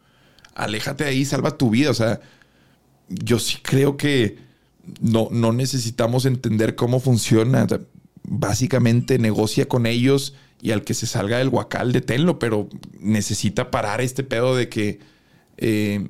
Aléjate 0.54 1.04
de 1.04 1.11
ahí, 1.11 1.24
salva 1.24 1.56
tu 1.56 1.70
vida. 1.70 1.90
O 1.90 1.94
sea, 1.94 2.20
yo 3.09 3.38
sí 3.38 3.59
creo 3.62 3.96
que 3.96 4.38
no, 5.00 5.28
no 5.30 5.52
necesitamos 5.52 6.24
entender 6.24 6.74
cómo 6.74 6.98
funciona. 7.00 7.66
básicamente 8.24 9.18
negocia 9.18 9.68
con 9.68 9.86
ellos 9.86 10.34
y 10.61 10.72
al 10.72 10.82
que 10.82 10.94
se 10.94 11.06
salga 11.06 11.38
del 11.38 11.50
guacal, 11.50 11.92
deténlo, 11.92 12.38
pero 12.40 12.68
necesita 12.98 13.70
parar 13.70 14.00
este 14.00 14.24
pedo 14.24 14.56
de 14.56 14.68
que 14.68 14.98
eh, 15.56 16.09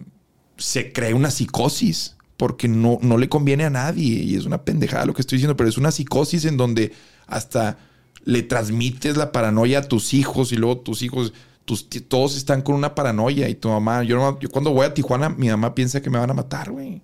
se 0.57 0.93
cree 0.93 1.13
una 1.13 1.31
psicosis 1.31 2.18
porque 2.39 2.69
no, 2.69 2.99
no 3.03 3.19
le 3.19 3.29
conviene 3.29 3.65
a 3.65 3.71
nadie 3.71 4.23
y 4.23 4.37
es 4.37 4.47
una 4.47 4.65
pendejada 4.65 5.05
lo 5.05 5.13
que 5.13 5.21
estoy 5.21 5.37
diciendo, 5.37 5.57
pero 5.57 5.69
es 5.69 5.77
una 5.77 5.91
psicosis 5.91 6.45
en 6.45 6.57
donde 6.57 6.93
hasta 7.27 7.79
le 8.25 8.45
transmites 8.45 9.17
la 9.17 9.33
paranoia 9.33 9.81
a 9.81 9.83
tus 9.83 10.15
hijos 10.15 10.53
y 10.53 10.57
luego 10.57 10.79
tus 10.79 11.03
hijos, 11.03 11.33
tus, 11.65 11.89
todos 12.07 12.37
están 12.37 12.63
con 12.63 12.77
una 12.77 12.95
paranoia 12.95 13.49
y 13.49 13.57
tu 13.57 13.69
mamá, 13.69 14.05
yo, 14.05 14.39
yo 14.39 14.49
cuando 14.51 14.71
voy 14.71 14.87
a 14.87 14.95
Tijuana, 14.95 15.31
mi 15.31 15.49
mamá 15.49 15.75
piensa 15.75 16.01
que 16.01 16.11
me 16.11 16.19
van 16.19 16.31
a 16.31 16.35
matar, 16.35 16.71
güey. 16.71 17.03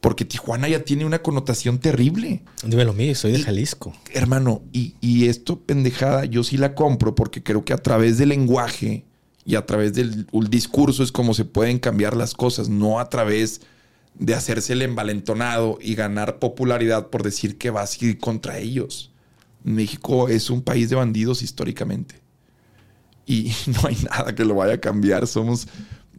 porque 0.00 0.24
Tijuana 0.24 0.68
ya 0.68 0.82
tiene 0.82 1.04
una 1.04 1.20
connotación 1.20 1.78
terrible. 1.78 2.42
Dímelo 2.64 2.92
mío, 2.92 3.14
soy 3.14 3.30
de 3.30 3.42
Jalisco. 3.42 3.92
Hermano, 4.12 4.62
y, 4.72 4.96
y 5.00 5.28
esto 5.28 5.60
pendejada 5.60 6.24
yo 6.24 6.42
sí 6.42 6.56
la 6.56 6.74
compro 6.74 7.14
porque 7.14 7.44
creo 7.44 7.64
que 7.64 7.74
a 7.74 7.78
través 7.78 8.18
del 8.18 8.30
lenguaje 8.30 9.04
y 9.44 9.54
a 9.54 9.64
través 9.66 9.92
del 9.92 10.26
discurso 10.48 11.04
es 11.04 11.12
como 11.12 11.32
se 11.32 11.44
pueden 11.44 11.78
cambiar 11.78 12.16
las 12.16 12.34
cosas, 12.34 12.68
no 12.68 12.98
a 12.98 13.08
través 13.08 13.60
de 14.14 14.34
hacerse 14.34 14.74
el 14.74 14.82
envalentonado 14.82 15.78
y 15.80 15.94
ganar 15.94 16.38
popularidad 16.38 17.08
por 17.08 17.22
decir 17.22 17.58
que 17.58 17.70
vas 17.70 18.00
a 18.00 18.04
ir 18.04 18.18
contra 18.18 18.58
ellos. 18.58 19.10
México 19.64 20.28
es 20.28 20.50
un 20.50 20.62
país 20.62 20.90
de 20.90 20.96
bandidos 20.96 21.42
históricamente. 21.42 22.16
Y 23.26 23.52
no 23.66 23.88
hay 23.88 23.96
nada 23.96 24.34
que 24.34 24.44
lo 24.44 24.54
vaya 24.54 24.74
a 24.74 24.80
cambiar. 24.80 25.26
Somos 25.26 25.68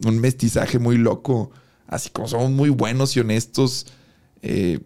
un 0.04 0.18
mestizaje 0.18 0.78
muy 0.78 0.98
loco. 0.98 1.50
Así 1.86 2.10
como 2.10 2.28
somos 2.28 2.50
muy 2.50 2.70
buenos 2.70 3.16
y 3.16 3.20
honestos, 3.20 3.86
eh, 4.40 4.80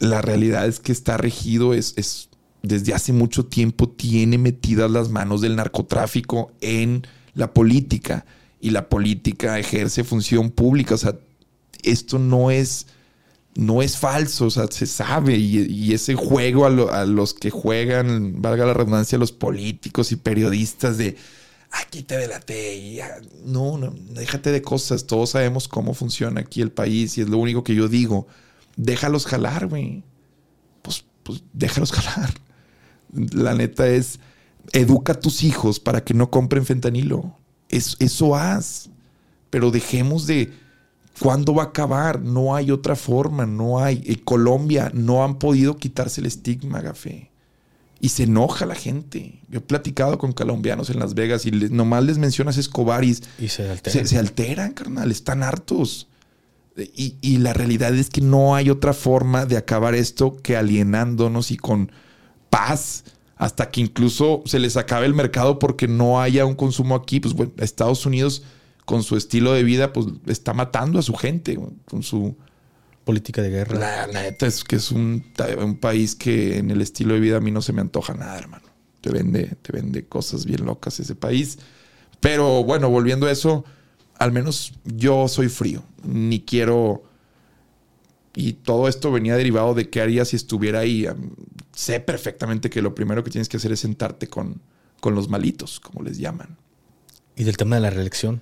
la 0.00 0.20
realidad 0.20 0.66
es 0.66 0.78
que 0.78 0.92
está 0.92 1.16
regido, 1.16 1.72
es, 1.72 1.94
es, 1.96 2.28
desde 2.62 2.92
hace 2.92 3.12
mucho 3.12 3.46
tiempo 3.46 3.88
tiene 3.88 4.36
metidas 4.36 4.90
las 4.90 5.08
manos 5.08 5.40
del 5.40 5.56
narcotráfico 5.56 6.52
en 6.60 7.06
la 7.34 7.52
política. 7.52 8.26
Y 8.60 8.70
la 8.70 8.88
política 8.88 9.58
ejerce 9.58 10.04
función 10.04 10.50
pública. 10.50 10.94
O 10.94 10.98
sea, 10.98 11.16
esto 11.84 12.18
no 12.18 12.50
es 12.50 12.86
no 13.56 13.82
es 13.82 13.96
falso, 13.96 14.46
o 14.46 14.50
sea, 14.50 14.66
se 14.70 14.86
sabe. 14.86 15.36
Y, 15.36 15.92
ese 15.92 16.14
juego 16.14 16.66
a, 16.66 17.04
los 17.04 17.34
que 17.34 17.50
juegan, 17.50 18.42
valga 18.42 18.66
la 18.66 18.74
redundancia, 18.74 19.18
los 19.18 19.32
políticos 19.32 20.12
y 20.12 20.16
periodistas 20.16 20.98
de 20.98 21.16
aquí 21.70 22.02
te 22.02 22.16
delaté. 22.16 22.76
Y 22.76 23.00
no, 23.44 23.78
no, 23.78 23.94
déjate 24.10 24.50
de 24.50 24.62
cosas. 24.62 25.06
Todos 25.06 25.30
sabemos 25.30 25.68
cómo 25.68 25.94
funciona 25.94 26.40
aquí 26.40 26.62
el 26.62 26.72
país 26.72 27.16
y 27.18 27.22
es 27.22 27.28
lo 27.28 27.38
único 27.38 27.64
que 27.64 27.74
yo 27.74 27.88
digo. 27.88 28.26
Déjalos 28.76 29.26
jalar, 29.26 29.68
güey. 29.68 30.02
Pues, 30.82 31.04
pues 31.22 31.42
déjalos 31.52 31.92
jalar. 31.92 32.34
La 33.12 33.54
neta 33.54 33.86
es, 33.86 34.18
educa 34.72 35.12
a 35.12 35.20
tus 35.20 35.44
hijos 35.44 35.78
para 35.78 36.02
que 36.02 36.14
no 36.14 36.30
compren 36.30 36.66
fentanilo. 36.66 37.38
Es, 37.68 37.96
eso 38.00 38.34
haz. 38.34 38.90
Pero 39.50 39.70
dejemos 39.70 40.26
de 40.26 40.52
¿Cuándo 41.20 41.54
va 41.54 41.64
a 41.64 41.66
acabar? 41.66 42.20
No 42.20 42.56
hay 42.56 42.70
otra 42.70 42.96
forma, 42.96 43.46
no 43.46 43.78
hay. 43.78 44.02
En 44.06 44.16
Colombia 44.16 44.90
no 44.94 45.24
han 45.24 45.38
podido 45.38 45.76
quitarse 45.76 46.20
el 46.20 46.26
estigma, 46.26 46.80
Gafé. 46.80 47.30
Y 48.00 48.08
se 48.08 48.24
enoja 48.24 48.66
la 48.66 48.74
gente. 48.74 49.40
Yo 49.48 49.58
he 49.58 49.62
platicado 49.62 50.18
con 50.18 50.32
colombianos 50.32 50.90
en 50.90 50.98
Las 50.98 51.14
Vegas 51.14 51.46
y 51.46 51.52
nomás 51.52 52.04
les 52.04 52.18
mencionas 52.18 52.58
Escobar 52.58 53.04
y, 53.04 53.14
se, 53.14 53.70
alteran. 53.70 54.06
Se, 54.06 54.18
alteran, 54.18 54.72
carnal. 54.72 55.10
Están 55.10 55.42
hartos. 55.42 56.08
Y, 56.76 57.14
y, 57.20 57.38
la 57.38 57.52
realidad 57.52 57.94
es 57.94 58.10
que 58.10 58.20
no 58.20 58.56
hay 58.56 58.68
otra 58.68 58.92
forma 58.92 59.46
de 59.46 59.56
acabar 59.56 59.94
esto 59.94 60.36
que 60.42 60.56
alienándonos 60.56 61.52
y 61.52 61.56
con 61.56 61.92
paz 62.50 63.04
hasta 63.36 63.70
que 63.70 63.80
incluso 63.80 64.42
se 64.44 64.58
les 64.58 64.76
acabe 64.76 65.06
el 65.06 65.14
mercado 65.14 65.60
porque 65.60 65.86
no 65.86 66.20
haya 66.20 66.44
un 66.44 66.56
consumo 66.56 66.96
aquí. 66.96 67.20
Pues 67.20 67.32
bueno, 67.32 67.52
Estados 67.58 68.04
Unidos 68.04 68.42
con 68.84 69.02
su 69.02 69.16
estilo 69.16 69.52
de 69.52 69.62
vida, 69.62 69.92
pues 69.92 70.06
está 70.26 70.52
matando 70.52 70.98
a 70.98 71.02
su 71.02 71.14
gente, 71.14 71.58
con 71.86 72.02
su 72.02 72.36
política 73.04 73.42
de 73.42 73.50
guerra. 73.50 73.78
La, 73.78 74.06
neta 74.06 74.46
es 74.46 74.64
que 74.64 74.76
es 74.76 74.90
un, 74.90 75.24
país 75.80 76.14
que 76.14 76.58
en 76.58 76.70
el 76.70 76.80
estilo 76.80 77.14
de 77.14 77.20
vida 77.20 77.36
a 77.36 77.40
mí 77.40 77.50
no 77.50 77.62
se 77.62 77.72
me 77.72 77.80
antoja 77.80 78.14
nada, 78.14 78.38
hermano. 78.38 78.64
Te 79.00 79.10
vende, 79.10 79.56
te 79.60 79.72
vende 79.72 80.06
cosas 80.06 80.46
bien 80.46 80.64
locas 80.64 80.98
ese 80.98 81.14
país. 81.14 81.58
Pero 82.20 82.64
bueno, 82.64 82.88
volviendo 82.88 83.26
a 83.26 83.30
eso, 83.30 83.64
al 84.18 84.32
menos 84.32 84.72
yo 84.84 85.28
soy 85.28 85.48
frío. 85.48 85.84
Ni 86.02 86.40
quiero. 86.40 87.04
Y 88.34 88.54
todo 88.54 88.88
esto 88.88 89.12
venía 89.12 89.36
derivado 89.36 89.74
de 89.74 89.90
qué 89.90 90.00
haría 90.00 90.24
si 90.24 90.36
estuviera 90.36 90.80
ahí. 90.80 91.06
Sé 91.72 92.00
perfectamente 92.00 92.70
que 92.70 92.82
lo 92.82 92.94
primero 92.94 93.22
que 93.22 93.30
tienes 93.30 93.48
que 93.48 93.58
hacer 93.58 93.72
es 93.72 93.80
sentarte 93.80 94.28
con, 94.28 94.60
con 95.00 95.14
los 95.14 95.28
malitos, 95.28 95.78
como 95.78 96.02
les 96.02 96.18
llaman. 96.18 96.56
¿Y 97.36 97.44
del 97.44 97.56
tema 97.56 97.76
de 97.76 97.82
la 97.82 97.90
reelección? 97.90 98.40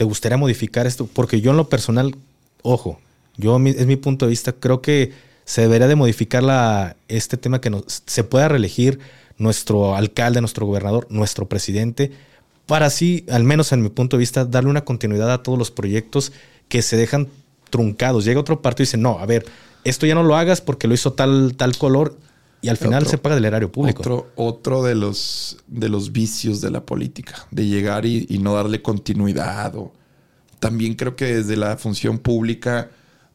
¿Te 0.00 0.04
gustaría 0.04 0.38
modificar 0.38 0.86
esto? 0.86 1.06
Porque 1.12 1.42
yo 1.42 1.50
en 1.50 1.58
lo 1.58 1.68
personal, 1.68 2.16
ojo, 2.62 2.98
yo 3.36 3.56
es 3.66 3.86
mi 3.86 3.96
punto 3.96 4.24
de 4.24 4.30
vista, 4.30 4.52
creo 4.52 4.80
que 4.80 5.12
se 5.44 5.60
debería 5.60 5.88
de 5.88 5.94
modificar 5.94 6.42
la, 6.42 6.96
este 7.08 7.36
tema 7.36 7.60
que 7.60 7.70
se 7.86 8.24
pueda 8.24 8.48
reelegir 8.48 8.98
nuestro 9.36 9.94
alcalde, 9.94 10.40
nuestro 10.40 10.64
gobernador, 10.64 11.06
nuestro 11.10 11.50
presidente, 11.50 12.12
para 12.64 12.86
así, 12.86 13.26
al 13.28 13.44
menos 13.44 13.72
en 13.72 13.82
mi 13.82 13.90
punto 13.90 14.16
de 14.16 14.20
vista, 14.20 14.46
darle 14.46 14.70
una 14.70 14.86
continuidad 14.86 15.30
a 15.30 15.42
todos 15.42 15.58
los 15.58 15.70
proyectos 15.70 16.32
que 16.70 16.80
se 16.80 16.96
dejan 16.96 17.28
truncados. 17.68 18.24
Llega 18.24 18.40
otro 18.40 18.62
partido 18.62 18.84
y 18.84 18.86
dice, 18.86 18.96
no, 18.96 19.18
a 19.18 19.26
ver, 19.26 19.44
esto 19.84 20.06
ya 20.06 20.14
no 20.14 20.22
lo 20.22 20.34
hagas 20.34 20.62
porque 20.62 20.88
lo 20.88 20.94
hizo 20.94 21.12
tal, 21.12 21.56
tal 21.58 21.76
color 21.76 22.16
y 22.62 22.68
al 22.68 22.76
final 22.76 23.06
se 23.06 23.18
paga 23.18 23.36
del 23.36 23.46
erario 23.46 23.72
público. 23.72 24.00
Otro, 24.00 24.30
otro 24.36 24.82
de, 24.82 24.94
los, 24.94 25.58
de 25.66 25.88
los 25.88 26.12
vicios 26.12 26.60
de 26.60 26.70
la 26.70 26.84
política, 26.84 27.46
de 27.50 27.66
llegar 27.66 28.04
y, 28.04 28.26
no 28.40 28.54
darle 28.54 28.82
continuidad. 28.82 29.74
O, 29.76 29.92
también 30.58 30.94
creo 30.94 31.16
que 31.16 31.36
desde 31.36 31.56
la 31.56 31.76
función 31.78 32.18
pública 32.18 32.90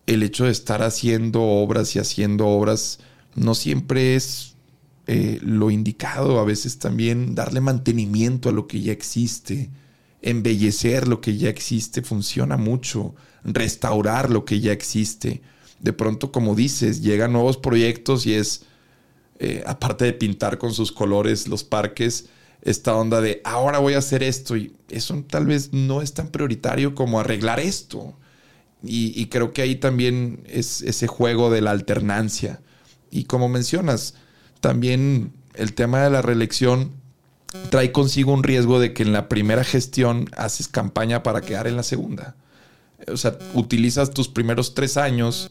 el 0.05 0.21
hecho 0.21 0.45
de 0.45 0.51
estar 0.51 0.83
haciendo 0.83 1.41
obras 1.41 1.95
y 1.95 1.99
haciendo 1.99 2.47
obras 2.47 2.99
no 3.33 3.55
siempre 3.55 4.15
es 4.15 4.55
eh, 5.07 5.39
lo 5.41 5.71
indicado. 5.71 6.39
A 6.39 6.45
veces 6.45 6.77
también 6.77 7.33
darle 7.33 7.61
mantenimiento 7.61 8.49
a 8.49 8.51
lo 8.51 8.67
que 8.67 8.81
ya 8.81 8.91
existe, 8.91 9.71
embellecer 10.21 11.07
lo 11.07 11.19
que 11.19 11.35
ya 11.35 11.49
existe 11.49 12.03
funciona 12.03 12.57
mucho, 12.57 13.15
restaurar 13.43 14.29
lo 14.29 14.45
que 14.45 14.59
ya 14.59 14.71
existe. 14.71 15.41
De 15.79 15.93
pronto, 15.93 16.31
como 16.31 16.53
dices, 16.53 17.01
llegan 17.01 17.33
nuevos 17.33 17.57
proyectos 17.57 18.27
y 18.27 18.35
es 18.35 18.65
eh, 19.39 19.63
aparte 19.65 20.05
de 20.05 20.13
pintar 20.13 20.57
con 20.57 20.73
sus 20.73 20.91
colores 20.91 21.47
los 21.47 21.63
parques, 21.63 22.29
esta 22.61 22.95
onda 22.95 23.21
de 23.21 23.41
ahora 23.43 23.79
voy 23.79 23.93
a 23.93 23.99
hacer 23.99 24.23
esto 24.23 24.57
y 24.57 24.73
eso 24.89 25.23
tal 25.29 25.45
vez 25.45 25.71
no 25.73 26.01
es 26.01 26.13
tan 26.13 26.29
prioritario 26.29 26.95
como 26.95 27.19
arreglar 27.19 27.59
esto. 27.59 28.15
Y, 28.87 29.25
creo 29.27 29.51
que 29.51 29.63
ahí 29.63 29.75
también 29.75 30.43
es 30.45 30.83
ese 30.83 31.07
juego 31.07 31.49
de 31.49 31.61
la 31.61 31.71
alternancia. 31.71 32.61
Y 33.09 33.23
como 33.23 33.49
mencionas, 33.49 34.13
también 34.59 35.33
el 35.55 35.73
tema 35.73 36.03
de 36.03 36.11
la 36.11 36.21
reelección 36.21 36.91
trae 37.71 37.91
consigo 37.91 38.31
un 38.31 38.43
riesgo 38.43 38.79
de 38.79 38.93
que 38.93 39.01
en 39.01 39.11
la 39.11 39.27
primera 39.27 39.63
gestión 39.63 40.29
haces 40.37 40.67
campaña 40.67 41.23
para 41.23 41.41
quedar 41.41 41.65
en 41.65 41.77
la 41.77 41.81
segunda. 41.81 42.35
O 43.07 43.17
sea, 43.17 43.39
utilizas 43.55 44.11
tus 44.11 44.27
primeros 44.27 44.75
tres 44.75 44.97
años 44.97 45.49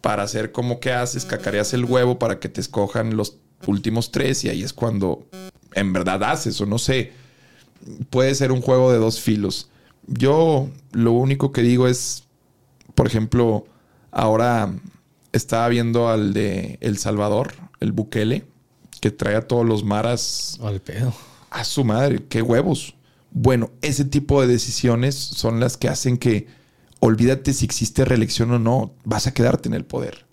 para 0.00 0.22
hacer 0.22 0.52
como 0.52 0.80
que 0.80 0.92
haces, 0.92 1.24
cacareas 1.24 1.72
el 1.74 1.84
huevo 1.84 2.18
para 2.18 2.38
que 2.38 2.48
te 2.48 2.60
escojan 2.60 3.16
los 3.16 3.38
últimos 3.66 4.12
tres 4.12 4.44
y 4.44 4.48
ahí 4.48 4.62
es 4.62 4.72
cuando 4.72 5.26
en 5.74 5.92
verdad 5.92 6.22
haces 6.24 6.60
o 6.60 6.66
no 6.66 6.78
sé. 6.78 7.12
Puede 8.10 8.34
ser 8.34 8.52
un 8.52 8.60
juego 8.60 8.92
de 8.92 8.98
dos 8.98 9.20
filos. 9.20 9.68
Yo 10.06 10.68
lo 10.92 11.12
único 11.12 11.52
que 11.52 11.62
digo 11.62 11.86
es, 11.86 12.24
por 12.94 13.06
ejemplo, 13.06 13.66
ahora 14.10 14.72
estaba 15.32 15.68
viendo 15.68 16.08
al 16.08 16.32
de 16.32 16.78
El 16.80 16.98
Salvador, 16.98 17.54
el 17.80 17.92
Bukele, 17.92 18.44
que 19.00 19.10
trae 19.10 19.36
a 19.36 19.46
todos 19.46 19.66
los 19.66 19.84
maras. 19.84 20.58
Al 20.62 20.80
pedo. 20.80 21.14
A 21.50 21.64
su 21.64 21.84
madre, 21.84 22.24
qué 22.28 22.42
huevos. 22.42 22.94
Bueno, 23.30 23.70
ese 23.82 24.04
tipo 24.04 24.40
de 24.40 24.48
decisiones 24.48 25.14
son 25.14 25.60
las 25.60 25.76
que 25.76 25.88
hacen 25.88 26.18
que 26.18 26.46
olvídate 27.00 27.52
si 27.52 27.64
existe 27.64 28.04
reelección 28.04 28.50
o 28.52 28.58
no, 28.58 28.92
vas 29.04 29.26
a 29.26 29.34
quedarte 29.34 29.68
en 29.68 29.74
el 29.74 29.84
poder. 29.84 30.26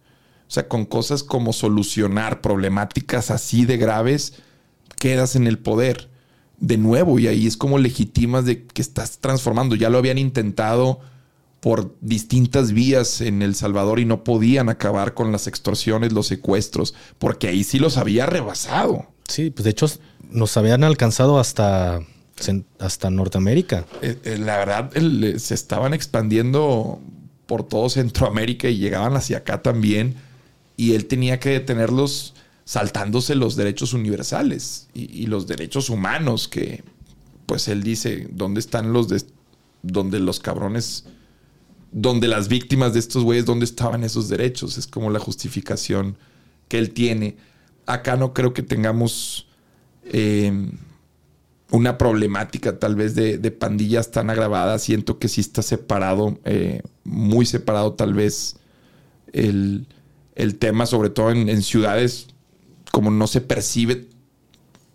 O 0.48 0.52
sea, 0.52 0.68
con 0.68 0.86
cosas 0.86 1.24
como 1.24 1.54
solucionar 1.54 2.42
problemáticas 2.42 3.32
así 3.32 3.66
de 3.66 3.78
graves, 3.78 4.34
quedas 4.98 5.36
en 5.36 5.48
el 5.48 5.58
poder 5.58 6.10
de 6.60 6.78
nuevo 6.78 7.20
y 7.20 7.28
ahí 7.28 7.48
es 7.48 7.58
como 7.58 7.78
legitimas 7.78 8.46
de 8.46 8.66
que 8.66 8.82
estás 8.82 9.18
transformando. 9.20 9.76
Ya 9.76 9.90
lo 9.90 9.98
habían 9.98 10.18
intentado 10.18 11.00
por 11.60 11.96
distintas 12.00 12.74
vías 12.74 13.22
en 13.22 13.42
El 13.42 13.56
Salvador 13.56 14.00
y 14.00 14.06
no 14.06 14.24
podían 14.24 14.70
acabar 14.70 15.16
con 15.16 15.32
las 15.32 15.48
extorsiones, 15.48 16.14
los 16.14 16.28
secuestros, 16.28 16.94
porque 17.18 17.48
ahí 17.48 17.64
sí 17.64 17.80
los 17.80 17.98
había 17.98 18.28
rebasado. 18.28 19.08
Sí, 19.28 19.50
pues 19.50 19.64
de 19.64 19.72
hecho 19.72 19.88
nos 20.30 20.58
habían 20.58 20.84
alcanzado 20.84 21.40
hasta 21.40 22.02
hasta 22.80 23.10
Norteamérica. 23.10 23.86
Eh, 24.02 24.18
eh, 24.24 24.38
la 24.38 24.58
verdad, 24.58 24.92
se 25.38 25.54
estaban 25.54 25.94
expandiendo 25.94 27.00
por 27.46 27.68
todo 27.68 27.90
Centroamérica 27.90 28.70
y 28.70 28.78
llegaban 28.78 29.16
hacia 29.16 29.38
acá 29.38 29.62
también. 29.62 30.16
Y 30.78 30.94
él 30.94 31.06
tenía 31.06 31.40
que 31.40 31.50
detenerlos 31.50 32.34
saltándose 32.66 33.36
los 33.36 33.56
derechos 33.56 33.94
universales 33.94 34.88
y, 34.94 35.28
los 35.28 35.48
derechos 35.48 35.90
humanos 35.90 36.48
que, 36.48 36.84
pues 37.46 37.68
él 37.68 37.84
dice, 37.84 38.28
¿dónde 38.32 38.60
están 38.60 38.92
los 38.92 39.08
de, 39.08 39.24
donde 39.84 40.20
los 40.20 40.40
cabrones, 40.40 41.06
donde 41.92 42.28
las 42.28 42.48
víctimas 42.48 42.94
de 42.94 43.00
estos 43.00 43.24
güeyes, 43.24 43.46
dónde 43.46 43.66
estaban 43.66 44.04
esos 44.04 44.28
derechos? 44.28 44.78
Es 44.78 44.88
como 44.88 45.12
la 45.12 45.20
justificación 45.20 46.18
que 46.68 46.80
él 46.80 46.92
tiene. 46.92 47.38
Acá 47.86 48.18
no 48.18 48.34
creo 48.34 48.54
que 48.54 48.64
tengamos 48.64 49.48
eh, 50.06 50.52
una 51.72 51.98
problemática 51.98 52.80
tal 52.80 52.96
vez 52.96 53.16
de, 53.16 53.52
pandillas 53.52 54.12
tan 54.12 54.30
agravadas. 54.30 54.84
Siento 54.84 55.20
que 55.20 55.28
sí 55.28 55.42
está 55.42 55.62
separado, 55.62 56.38
eh, 56.46 56.82
muy 57.04 57.46
separado 57.46 57.94
tal 57.94 58.14
vez 58.14 58.58
el, 59.34 59.88
tema, 60.60 60.86
sobre 60.86 61.10
todo 61.10 61.32
en, 61.32 61.62
ciudades 61.62 62.28
como 62.92 63.12
no 63.12 63.28
se 63.28 63.42
percibe 63.42 64.08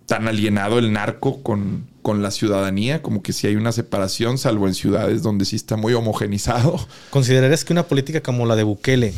tan 0.07 0.27
alienado 0.27 0.79
el 0.79 0.93
narco 0.93 1.43
con, 1.43 1.87
con 2.03 2.23
la 2.23 2.31
ciudadanía, 2.31 3.03
como 3.03 3.23
que 3.23 3.33
sí 3.33 3.47
hay 3.47 3.57
una 3.57 3.73
separación, 3.73 4.39
salvo 4.39 4.67
en 4.67 4.75
ciudades 4.75 5.23
donde 5.23 5.45
sí 5.45 5.57
está 5.57 5.77
muy 5.77 5.93
homogenizado. 5.93 6.85
¿Considerarías 7.11 7.65
que 7.65 7.73
una 7.73 7.85
política 7.85 8.23
como 8.23 8.47
la 8.47 8.57
de 8.57 8.65
Bukele 8.65 9.13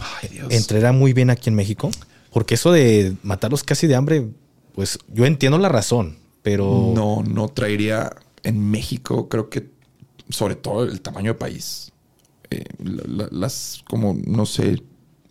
entrará 0.50 0.92
muy 0.92 1.12
bien 1.12 1.30
aquí 1.30 1.48
en 1.48 1.54
México? 1.54 1.90
Porque 2.32 2.54
eso 2.54 2.72
de 2.72 3.14
matarlos 3.22 3.62
casi 3.62 3.86
de 3.86 3.94
hambre, 3.94 4.26
pues 4.74 4.98
yo 5.08 5.26
entiendo 5.26 5.58
la 5.58 5.68
razón 5.68 6.21
pero... 6.42 6.92
No, 6.94 7.22
no 7.22 7.48
traería 7.48 8.14
en 8.42 8.70
México, 8.70 9.28
creo 9.28 9.48
que 9.48 9.70
sobre 10.28 10.56
todo 10.56 10.84
el 10.84 11.00
tamaño 11.00 11.32
de 11.32 11.38
país. 11.38 11.92
Eh, 12.50 12.64
las, 13.30 13.84
como, 13.88 14.16
no 14.26 14.46
sé, 14.46 14.82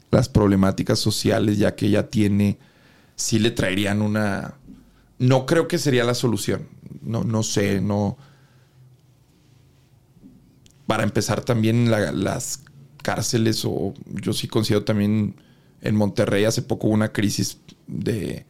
las 0.10 0.30
problemáticas 0.30 1.00
sociales 1.00 1.58
ya 1.58 1.76
que 1.76 1.88
ella 1.88 2.10
tiene, 2.10 2.58
sí 3.16 3.40
le 3.40 3.52
traerían 3.52 4.02
una... 4.02 4.56
No 5.20 5.46
creo 5.46 5.68
que 5.68 5.78
sería 5.78 6.04
la 6.04 6.16
solución. 6.16 6.68
No, 7.02 7.24
no 7.24 7.44
sé, 7.44 7.82
no... 7.82 8.18
Para 10.88 11.04
empezar 11.04 11.44
también 11.44 11.90
las 11.90 12.64
cárceles, 13.02 13.64
o 13.66 13.94
yo 14.06 14.34
sí 14.34 14.48
considero 14.48 14.84
también 14.84 15.36
en 15.82 15.96
Monterrey 15.96 16.44
hace 16.46 16.62
poco 16.62 16.88
una 16.88 17.12
crisis 17.12 17.60
de 17.88 18.46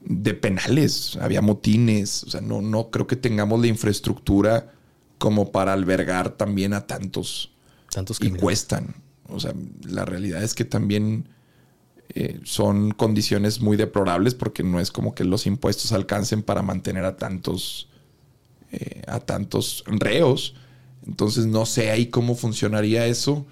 de 0.00 0.34
penales, 0.34 1.18
había 1.20 1.42
motines, 1.42 2.24
o 2.24 2.30
sea, 2.30 2.40
no, 2.40 2.62
no 2.62 2.90
creo 2.90 3.06
que 3.06 3.16
tengamos 3.16 3.60
la 3.60 3.66
infraestructura 3.66 4.72
como 5.18 5.50
para 5.50 5.72
albergar 5.72 6.30
también 6.30 6.72
a 6.72 6.86
tantos. 6.86 7.52
Tantos 7.90 8.18
que 8.18 8.30
cuestan. 8.30 8.94
O 9.28 9.40
sea, 9.40 9.52
la 9.86 10.04
realidad 10.04 10.42
es 10.42 10.54
que 10.54 10.64
también 10.64 11.28
eh, 12.10 12.40
son 12.44 12.92
condiciones 12.92 13.60
muy 13.60 13.76
deplorables 13.76 14.34
porque 14.34 14.62
no 14.62 14.80
es 14.80 14.90
como 14.90 15.14
que 15.14 15.24
los 15.24 15.46
impuestos 15.46 15.92
alcancen 15.92 16.42
para 16.42 16.62
mantener 16.62 17.04
a 17.04 17.16
tantos, 17.16 17.88
eh, 18.72 19.02
a 19.06 19.20
tantos 19.20 19.84
reos. 19.86 20.54
Entonces 21.06 21.46
no 21.46 21.66
sé 21.66 21.90
ahí 21.90 22.06
cómo 22.06 22.34
funcionaría 22.34 23.06
eso 23.06 23.46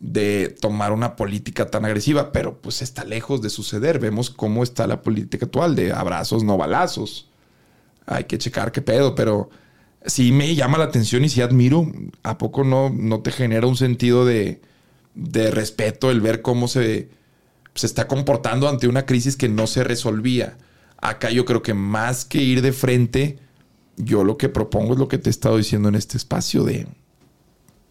de 0.00 0.56
tomar 0.60 0.92
una 0.92 1.14
política 1.14 1.66
tan 1.70 1.84
agresiva, 1.84 2.32
pero 2.32 2.58
pues 2.60 2.80
está 2.80 3.04
lejos 3.04 3.42
de 3.42 3.50
suceder. 3.50 3.98
Vemos 3.98 4.30
cómo 4.30 4.62
está 4.62 4.86
la 4.86 5.02
política 5.02 5.44
actual 5.46 5.76
de 5.76 5.92
abrazos, 5.92 6.42
no 6.42 6.56
balazos. 6.56 7.28
Hay 8.06 8.24
que 8.24 8.38
checar 8.38 8.72
qué 8.72 8.80
pedo, 8.80 9.14
pero 9.14 9.50
sí 10.06 10.32
me 10.32 10.54
llama 10.54 10.78
la 10.78 10.84
atención 10.84 11.22
y 11.24 11.28
sí 11.28 11.42
admiro. 11.42 11.86
¿A 12.22 12.38
poco 12.38 12.64
no, 12.64 12.90
no 12.90 13.20
te 13.20 13.30
genera 13.30 13.66
un 13.66 13.76
sentido 13.76 14.24
de, 14.24 14.62
de 15.14 15.50
respeto 15.50 16.10
el 16.10 16.22
ver 16.22 16.40
cómo 16.40 16.66
se, 16.66 17.10
se 17.74 17.86
está 17.86 18.08
comportando 18.08 18.68
ante 18.68 18.88
una 18.88 19.04
crisis 19.04 19.36
que 19.36 19.50
no 19.50 19.66
se 19.66 19.84
resolvía? 19.84 20.56
Acá 20.96 21.30
yo 21.30 21.44
creo 21.44 21.62
que 21.62 21.74
más 21.74 22.24
que 22.24 22.38
ir 22.38 22.62
de 22.62 22.72
frente, 22.72 23.38
yo 23.98 24.24
lo 24.24 24.38
que 24.38 24.48
propongo 24.48 24.94
es 24.94 24.98
lo 24.98 25.08
que 25.08 25.18
te 25.18 25.28
he 25.28 25.30
estado 25.30 25.58
diciendo 25.58 25.90
en 25.90 25.94
este 25.94 26.16
espacio 26.16 26.64
de 26.64 26.86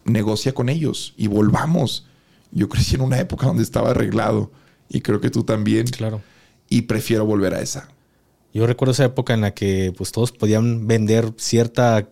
negocia 0.04 0.52
con 0.52 0.68
ellos 0.68 1.14
y 1.16 1.26
volvamos. 1.26 2.06
Yo 2.52 2.68
crecí 2.68 2.94
en 2.96 3.02
una 3.02 3.18
época 3.18 3.46
donde 3.46 3.62
estaba 3.62 3.90
arreglado 3.90 4.50
y 4.88 5.00
creo 5.00 5.20
que 5.20 5.30
tú 5.30 5.44
también. 5.44 5.86
Claro. 5.86 6.22
Y 6.68 6.82
prefiero 6.82 7.24
volver 7.24 7.54
a 7.54 7.60
esa. 7.60 7.88
Yo 8.52 8.66
recuerdo 8.66 8.92
esa 8.92 9.04
época 9.04 9.34
en 9.34 9.42
la 9.42 9.54
que 9.54 9.92
pues 9.96 10.12
todos 10.12 10.32
podían 10.32 10.86
vender 10.86 11.32
cierta 11.36 12.08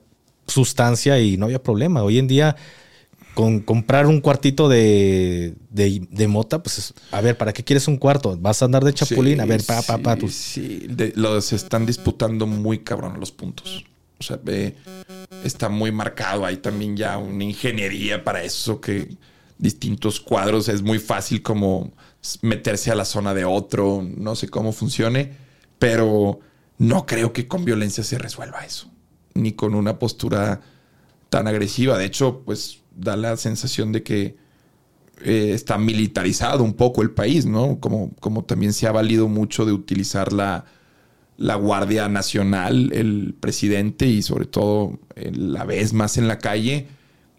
sustancia 0.47 1.21
y 1.21 1.37
no 1.37 1.47
había 1.47 1.63
problema. 1.63 2.03
Hoy 2.03 2.19
en 2.19 2.29
día 2.29 2.57
con 3.35 3.61
comprar 3.61 4.07
un 4.07 4.21
cuartito 4.21 4.69
de, 4.69 5.55
de, 5.71 6.29
mota, 6.29 6.61
pues 6.61 6.93
a 7.13 7.21
ver, 7.21 7.39
¿para 7.39 7.53
qué 7.53 7.63
quieres 7.63 7.87
un 7.87 7.97
cuarto? 7.97 8.37
¿Vas 8.37 8.63
a 8.63 8.65
andar 8.65 8.85
de 8.85 8.93
chapulín? 8.93 9.41
a 9.41 9.45
ver, 9.45 9.63
pa, 9.65 9.81
pa, 9.83 9.99
pa. 9.99 10.17
Sí, 10.29 10.89
los 11.15 11.53
están 11.53 11.87
disputando 11.87 12.49
muy 12.49 12.81
cabrón 12.81 13.21
los 13.21 13.31
puntos. 13.31 13.85
O 14.19 14.23
sea, 14.23 14.41
está 15.45 15.69
muy 15.69 15.93
marcado. 15.93 16.45
Hay 16.45 16.59
también 16.59 16.97
ya 16.97 17.19
una 17.19 17.45
ingeniería 17.45 18.25
para 18.25 18.43
eso 18.43 18.81
que 18.81 19.17
distintos 19.59 20.21
cuadros 20.21 20.69
es 20.69 20.83
muy 20.83 20.99
fácil 20.99 21.43
como 21.43 21.93
meterse 22.43 22.91
a 22.91 22.95
la 22.95 23.05
zona 23.05 23.35
de 23.35 23.45
otro. 23.45 24.05
No 24.17 24.35
sé 24.35 24.49
cómo 24.49 24.73
funcione, 24.73 25.37
pero 25.79 26.41
no 26.79 27.07
creo 27.07 27.33
que 27.33 27.47
con 27.47 27.65
violencia 27.65 28.03
se 28.03 28.19
resuelva 28.19 28.65
eso. 28.65 28.91
Ni 29.35 29.53
con 29.53 29.75
una 29.75 29.99
postura 29.99 30.61
tan 31.29 31.47
agresiva. 31.47 31.97
De 31.97 32.07
hecho, 32.07 32.43
pues 32.45 32.81
da 32.97 33.17
la 33.17 33.37
sensación 33.37 33.93
de 33.93 34.03
que 34.03 34.37
eh, 35.23 35.53
está 35.55 35.79
militarizado 35.79 36.65
un 36.65 36.75
poco 36.75 37.03
el 37.03 37.11
país, 37.11 37.47
¿no? 37.47 37.79
Como, 37.79 38.11
como 38.21 38.45
también 38.45 38.73
se 38.73 38.89
ha 38.89 38.93
valido 38.93 39.29
mucho 39.29 39.65
de 39.65 39.73
utilizar 39.73 40.33
la, 40.33 40.65
la 41.39 41.55
Guardia 41.55 42.09
Nacional, 42.09 42.91
el 42.93 43.35
presidente 43.39 44.07
y 44.07 44.23
sobre 44.23 44.47
todo 44.47 44.99
eh, 45.15 45.31
la 45.33 45.65
vez 45.65 45.93
más 45.95 46.19
en 46.19 46.29
la 46.29 46.39
calle. 46.39 46.89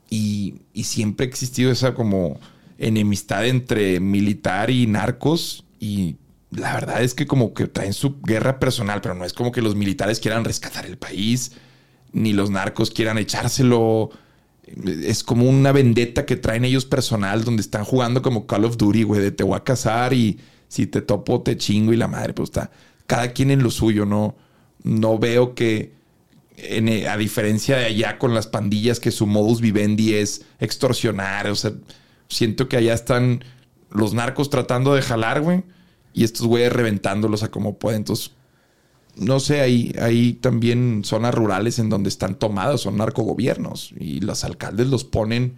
Y, 0.10 0.56
siempre 0.84 1.26
ha 1.26 1.30
existido 1.30 1.72
esa 1.72 1.94
como 1.94 2.40
enemistad 2.78 3.46
entre 3.46 4.00
militar 4.00 4.70
y 4.72 4.88
narcos. 4.88 5.66
Y 5.82 6.16
la 6.52 6.74
verdad 6.74 7.04
es 7.04 7.14
que 7.14 7.28
como 7.28 7.54
que 7.54 7.68
traen 7.68 7.92
su 7.92 8.22
guerra 8.22 8.60
personal, 8.60 9.02
pero 9.02 9.14
no 9.14 9.26
es 9.26 9.34
como 9.34 9.52
que 9.52 9.62
los 9.62 9.76
militares 9.76 10.22
quieran 10.22 10.46
rescatar 10.46 10.86
el 10.86 10.98
país, 10.98 11.52
ni 12.14 12.32
los 12.32 12.50
narcos 12.50 12.92
quieran 12.92 13.18
echárselo. 13.18 14.12
Es 15.04 15.26
como 15.26 15.50
una 15.50 15.74
vendetta 15.74 16.26
que 16.26 16.38
traen 16.38 16.64
ellos 16.64 16.86
personal, 16.86 17.44
donde 17.44 17.62
están 17.62 17.84
jugando 17.84 18.22
como 18.22 18.48
Call 18.48 18.64
of 18.64 18.78
Duty, 18.78 19.04
güey, 19.04 19.22
de 19.22 19.32
te 19.32 19.44
voy 19.44 19.58
a 19.58 19.66
casar 19.66 20.14
y 20.14 20.40
si 20.70 20.88
te 20.88 21.02
topo 21.02 21.42
te 21.42 21.58
chingo 21.58 21.92
y 21.92 21.98
la 21.98 22.08
madre, 22.08 22.34
pues 22.34 22.50
está 22.50 22.72
cada 23.10 23.34
quien 23.34 23.50
en 23.50 23.64
lo 23.64 23.72
suyo, 23.72 24.06
no, 24.06 24.36
no 24.84 25.18
veo 25.18 25.56
que, 25.56 25.94
eh, 26.58 27.08
a 27.10 27.18
diferencia 27.18 27.76
de 27.76 27.86
allá 27.86 28.20
con 28.20 28.36
las 28.36 28.46
pandillas, 28.46 29.00
que 29.00 29.10
su 29.10 29.26
modus 29.26 29.62
vivendi 29.62 30.14
es 30.14 30.46
extorsionar, 30.60 31.48
o 31.48 31.56
sea, 31.56 31.72
siento 32.28 32.70
que 32.70 32.78
allá 32.78 32.94
están 32.94 33.44
los 33.90 34.14
narcos 34.14 34.52
tratando 34.52 34.94
de 34.94 35.02
jalar, 35.02 35.42
güey, 35.42 35.64
y 36.14 36.24
estos 36.24 36.46
güeyes 36.46 36.72
reventándolos 36.72 37.42
a 37.42 37.50
como 37.50 37.80
pueden. 37.80 38.02
Entonces, 38.02 38.32
no 39.16 39.40
sé, 39.40 39.62
hay, 39.62 39.96
hay 40.00 40.34
también 40.34 41.02
zonas 41.04 41.34
rurales 41.34 41.80
en 41.80 41.90
donde 41.90 42.10
están 42.10 42.36
tomadas, 42.36 42.82
son 42.82 42.98
narcogobiernos 42.98 43.92
y 44.00 44.20
los 44.20 44.44
alcaldes 44.44 44.86
los 44.86 45.04
ponen 45.04 45.56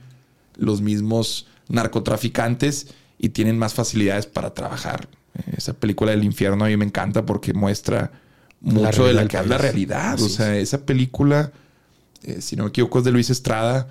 los 0.55 0.79
mismos 0.79 1.47
narcotraficantes 1.67 2.93
y 3.21 3.29
tienen 3.29 3.57
más 3.57 3.75
facilidades 3.75 4.25
para 4.25 4.53
trabajar. 4.53 5.07
Esa 5.55 5.73
película 5.73 6.11
del 6.11 6.23
infierno 6.23 6.65
a 6.65 6.67
mí 6.67 6.75
me 6.75 6.85
encanta 6.85 7.23
porque 7.23 7.53
muestra 7.53 8.11
mucho 8.59 9.05
de 9.05 9.13
la 9.13 9.27
que 9.27 9.37
es 9.37 9.47
la 9.47 9.59
realidad. 9.59 10.19
o 10.19 10.27
sea, 10.27 10.57
esa 10.57 10.85
película, 10.85 11.51
eh, 12.23 12.41
si 12.41 12.55
no 12.55 12.63
me 12.63 12.69
equivoco, 12.69 12.99
es 12.99 13.05
de 13.05 13.11
Luis 13.11 13.29
Estrada. 13.29 13.87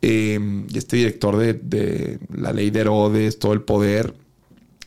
Eh, 0.00 0.64
este 0.74 0.96
director 0.96 1.36
de, 1.36 1.52
de, 1.54 2.18
La 2.34 2.52
Ley 2.52 2.70
de 2.70 2.80
Herodes, 2.80 3.38
todo 3.38 3.52
el 3.52 3.62
poder. 3.62 4.14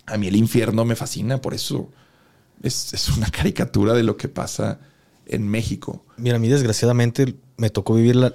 A 0.08 0.18
mí 0.18 0.28
el 0.28 0.36
infierno 0.36 0.84
me 0.84 0.96
fascina, 0.96 1.40
por 1.40 1.54
eso 1.54 1.92
es, 2.64 3.10
una 3.16 3.30
caricatura 3.32 3.94
de 3.94 4.04
lo 4.04 4.18
que 4.18 4.28
pasa 4.28 4.80
en 5.28 5.48
México. 5.48 6.04
Mira, 6.18 6.38
a 6.38 6.40
mí 6.40 6.48
desgraciadamente 6.48 7.36
me 7.58 7.70
tocó 7.70 7.94
vivir 7.94 8.34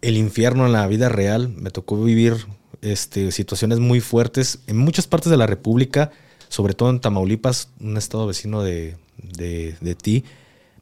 el 0.00 0.16
infierno 0.16 0.64
en 0.64 0.72
la 0.72 0.86
vida 0.86 1.10
real, 1.10 1.50
me 1.50 1.70
tocó 1.70 2.02
vivir 2.02 2.46
este, 2.82 3.30
situaciones 3.32 3.78
muy 3.78 4.00
fuertes 4.00 4.60
en 4.66 4.76
muchas 4.78 5.06
partes 5.06 5.30
de 5.30 5.36
la 5.36 5.46
República, 5.46 6.10
sobre 6.48 6.74
todo 6.74 6.90
en 6.90 7.00
Tamaulipas, 7.00 7.70
un 7.80 7.96
estado 7.96 8.26
vecino 8.26 8.62
de, 8.62 8.96
de 9.18 9.94
ti, 10.00 10.24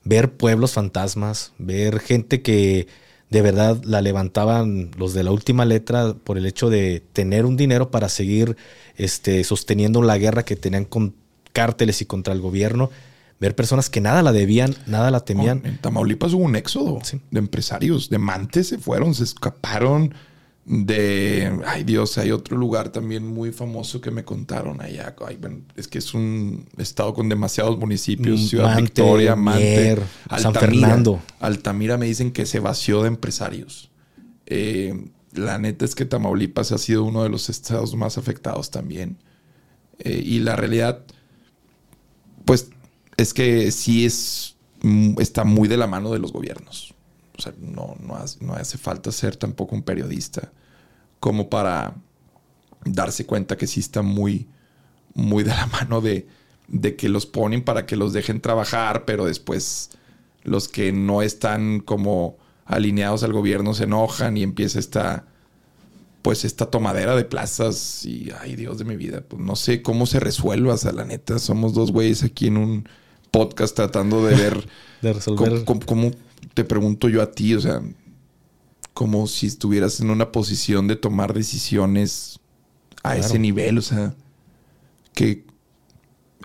ver 0.04 0.32
pueblos 0.32 0.72
fantasmas, 0.72 1.52
ver 1.58 2.00
gente 2.00 2.42
que 2.42 2.86
de 3.30 3.42
verdad 3.42 3.82
la 3.84 4.00
levantaban 4.00 4.90
los 4.96 5.14
de 5.14 5.24
la 5.24 5.32
última 5.32 5.64
letra 5.64 6.14
por 6.14 6.38
el 6.38 6.46
hecho 6.46 6.70
de 6.70 7.02
tener 7.12 7.44
un 7.44 7.56
dinero 7.56 7.90
para 7.90 8.08
seguir 8.08 8.56
este, 8.96 9.42
sosteniendo 9.44 10.02
la 10.02 10.18
guerra 10.18 10.44
que 10.44 10.56
tenían 10.56 10.84
con 10.84 11.14
cárteles 11.52 12.02
y 12.02 12.06
contra 12.06 12.34
el 12.34 12.40
gobierno, 12.40 12.90
ver 13.40 13.56
personas 13.56 13.90
que 13.90 14.00
nada 14.00 14.22
la 14.22 14.32
debían, 14.32 14.74
nada 14.86 15.10
la 15.10 15.20
temían. 15.20 15.62
en 15.64 15.78
Tamaulipas 15.78 16.32
hubo 16.34 16.44
un 16.44 16.56
éxodo 16.56 17.00
de 17.30 17.38
empresarios, 17.38 18.08
de 18.10 18.18
mantes 18.18 18.68
se 18.68 18.78
fueron, 18.78 19.14
se 19.14 19.24
escaparon 19.24 20.14
de, 20.68 21.60
ay 21.64 21.84
Dios, 21.84 22.18
hay 22.18 22.32
otro 22.32 22.56
lugar 22.56 22.90
también 22.90 23.24
muy 23.24 23.52
famoso 23.52 24.00
que 24.00 24.10
me 24.10 24.24
contaron 24.24 24.80
allá. 24.80 25.14
es 25.76 25.86
que 25.86 25.98
es 25.98 26.12
un 26.12 26.66
estado 26.76 27.14
con 27.14 27.28
demasiados 27.28 27.78
municipios, 27.78 28.40
mm, 28.40 28.46
Ciudad 28.46 28.76
Victoria, 28.76 29.36
Mante, 29.36 29.96
San 30.38 30.52
Fernando. 30.52 31.22
Altamira 31.38 31.96
me 31.98 32.06
dicen 32.06 32.32
que 32.32 32.46
se 32.46 32.58
vació 32.58 33.02
de 33.02 33.08
empresarios. 33.08 33.90
Eh, 34.46 35.08
la 35.34 35.58
neta 35.58 35.84
es 35.84 35.94
que 35.94 36.04
Tamaulipas 36.04 36.72
ha 36.72 36.78
sido 36.78 37.04
uno 37.04 37.22
de 37.22 37.28
los 37.28 37.48
estados 37.48 37.94
más 37.94 38.18
afectados 38.18 38.72
también. 38.72 39.18
Eh, 40.00 40.20
y 40.24 40.40
la 40.40 40.56
realidad, 40.56 41.04
pues 42.44 42.70
es 43.16 43.32
que 43.34 43.70
sí 43.70 44.04
es, 44.04 44.56
mm, 44.82 45.20
está 45.20 45.44
muy 45.44 45.68
de 45.68 45.76
la 45.76 45.86
mano 45.86 46.10
de 46.10 46.18
los 46.18 46.32
gobiernos. 46.32 46.95
O 47.38 47.42
sea, 47.42 47.52
no, 47.58 47.96
no, 48.00 48.54
hace, 48.54 48.78
falta 48.78 49.12
ser 49.12 49.36
tampoco 49.36 49.74
un 49.74 49.82
periodista 49.82 50.52
como 51.20 51.48
para 51.48 51.94
darse 52.84 53.26
cuenta 53.26 53.56
que 53.56 53.66
sí 53.66 53.80
está 53.80 54.02
muy, 54.02 54.48
muy 55.14 55.44
de 55.44 55.50
la 55.50 55.66
mano 55.72 56.00
de, 56.00 56.26
de 56.68 56.96
que 56.96 57.08
los 57.08 57.26
ponen 57.26 57.62
para 57.64 57.86
que 57.86 57.96
los 57.96 58.12
dejen 58.12 58.40
trabajar, 58.40 59.04
pero 59.04 59.24
después 59.24 59.90
los 60.44 60.68
que 60.68 60.92
no 60.92 61.22
están 61.22 61.80
como 61.80 62.36
alineados 62.64 63.22
al 63.22 63.32
gobierno 63.32 63.74
se 63.74 63.84
enojan 63.84 64.36
y 64.36 64.42
empieza 64.42 64.78
esta 64.78 65.26
pues 66.26 66.44
esta 66.44 66.66
tomadera 66.66 67.14
de 67.14 67.24
plazas 67.24 68.04
y 68.04 68.32
ay 68.40 68.56
Dios 68.56 68.78
de 68.78 68.84
mi 68.84 68.96
vida, 68.96 69.20
pues 69.20 69.40
no 69.40 69.54
sé 69.54 69.80
cómo 69.80 70.06
se 70.06 70.18
resuelva, 70.18 70.74
o 70.74 70.76
sea, 70.76 70.90
la 70.90 71.04
neta, 71.04 71.38
somos 71.38 71.72
dos 71.72 71.92
güeyes 71.92 72.24
aquí 72.24 72.48
en 72.48 72.56
un 72.56 72.88
podcast 73.30 73.76
tratando 73.76 74.24
de 74.26 74.34
ver 74.34 74.68
de 75.02 75.12
resolver 75.12 75.64
cómo, 75.64 76.10
te 76.56 76.64
pregunto 76.64 77.10
yo 77.10 77.20
a 77.20 77.32
ti, 77.32 77.54
o 77.54 77.60
sea, 77.60 77.82
como 78.94 79.26
si 79.26 79.46
estuvieras 79.46 80.00
en 80.00 80.08
una 80.08 80.32
posición 80.32 80.88
de 80.88 80.96
tomar 80.96 81.34
decisiones 81.34 82.40
a 83.02 83.14
ese 83.18 83.38
nivel, 83.38 83.76
o 83.76 83.82
sea, 83.82 84.14
que 85.12 85.44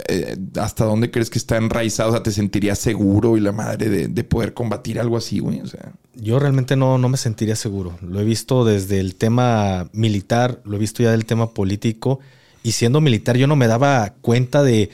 eh, 0.10 0.36
hasta 0.60 0.84
dónde 0.84 1.12
crees 1.12 1.30
que 1.30 1.38
está 1.38 1.56
enraizado, 1.56 2.10
o 2.10 2.12
sea, 2.12 2.24
te 2.24 2.34
sentirías 2.34 2.78
seguro 2.78 3.38
y 3.38 3.40
la 3.40 3.54
madre 3.54 3.88
de, 3.88 4.10
de 4.10 4.24
poder 4.26 4.54
combatir 4.54 5.00
algo 5.00 5.16
así, 5.16 5.40
güey, 5.40 5.62
o 5.62 5.66
sea. 5.66 5.94
Yo 6.14 6.40
realmente 6.40 6.76
no, 6.76 6.98
no 6.98 7.08
me 7.08 7.16
sentiría 7.16 7.56
seguro. 7.56 7.98
Lo 8.02 8.20
he 8.20 8.26
visto 8.26 8.66
desde 8.66 9.00
el 9.00 9.16
tema 9.16 9.90
militar, 9.94 10.62
lo 10.66 10.76
he 10.76 10.80
visto 10.80 11.04
ya 11.04 11.12
del 11.12 11.26
tema 11.26 11.54
político. 11.54 12.20
Y 12.64 12.74
siendo 12.74 13.00
militar, 13.00 13.38
yo 13.38 13.48
no 13.48 13.56
me 13.56 13.68
daba 13.68 14.16
cuenta 14.20 14.62
de 14.62 14.90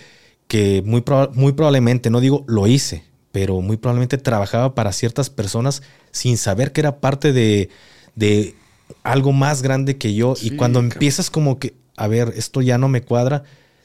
que 0.47 0.83
muy, 0.85 1.03
muy 1.33 1.53
probablemente, 1.53 2.11
no 2.11 2.21
digo 2.21 2.45
lo 2.47 2.67
hice, 2.67 3.06
pero 3.37 3.61
muy 3.61 3.77
probablemente 3.77 4.17
trabajaba 4.17 4.73
para 4.73 4.91
ciertas 4.91 5.29
personas 5.29 5.83
sin 6.09 6.37
saber 6.37 6.71
que 6.71 6.81
era 6.81 6.99
parte 6.99 7.33
de, 7.33 7.69
de 8.15 8.55
algo 9.03 9.31
más 9.31 9.61
grande 9.61 9.99
que 9.99 10.15
yo. 10.15 10.33
y 10.41 10.55
cuando 10.55 10.79
empiezas 10.79 11.29
como 11.29 11.59
que, 11.59 11.75
a 11.97 12.07
ver, 12.07 12.33
esto 12.35 12.63
ya 12.63 12.79
no 12.79 12.87
me 12.87 13.03
cuadra, 13.03 13.43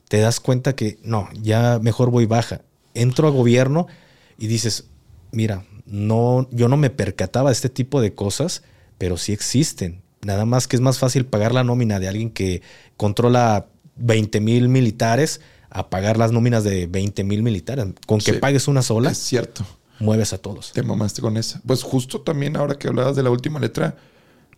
te 0.08 0.20
das 0.20 0.40
cuenta 0.40 0.74
que 0.74 0.96
no, 1.02 1.28
ya 1.34 1.78
mejor 1.82 2.10
voy 2.10 2.24
baja. 2.24 2.62
Entro 2.94 3.28
a 3.28 3.30
gobierno 3.30 3.88
y 4.38 4.46
dices, 4.46 4.86
mira, 5.32 5.66
no, 5.84 6.48
yo 6.50 6.68
no 6.68 6.78
me 6.78 6.88
percataba 6.88 7.50
de 7.50 7.54
este 7.54 7.68
tipo 7.68 8.00
de 8.00 8.14
cosas, 8.14 8.62
pero 8.96 9.18
sí 9.18 9.34
existen. 9.34 10.00
Nada 10.22 10.46
más 10.46 10.66
que 10.66 10.76
es 10.76 10.80
más 10.80 10.98
fácil 10.98 11.26
pagar 11.26 11.52
la 11.52 11.62
nómina 11.62 12.00
de 12.00 12.08
alguien 12.08 12.30
que 12.30 12.62
controla 12.96 13.66
20 13.96 14.40
mil 14.40 14.70
militares 14.70 15.42
a 15.72 15.90
pagar 15.90 16.16
las 16.16 16.32
nóminas 16.32 16.64
de 16.64 16.86
20 16.86 17.24
mil 17.24 17.42
militares. 17.42 17.86
Con 18.06 18.20
que 18.20 18.34
pagues 18.34 18.68
una 18.68 18.82
sola. 18.82 19.10
Es 19.10 19.18
cierto. 19.18 19.64
Mueves 19.98 20.32
a 20.32 20.38
todos. 20.38 20.72
Te 20.72 20.82
mamaste 20.82 21.20
con 21.20 21.36
esa. 21.36 21.60
Pues 21.66 21.82
justo 21.82 22.20
también 22.20 22.56
ahora 22.56 22.76
que 22.76 22.88
hablabas 22.88 23.16
de 23.16 23.22
la 23.22 23.30
última 23.30 23.60
letra, 23.60 23.96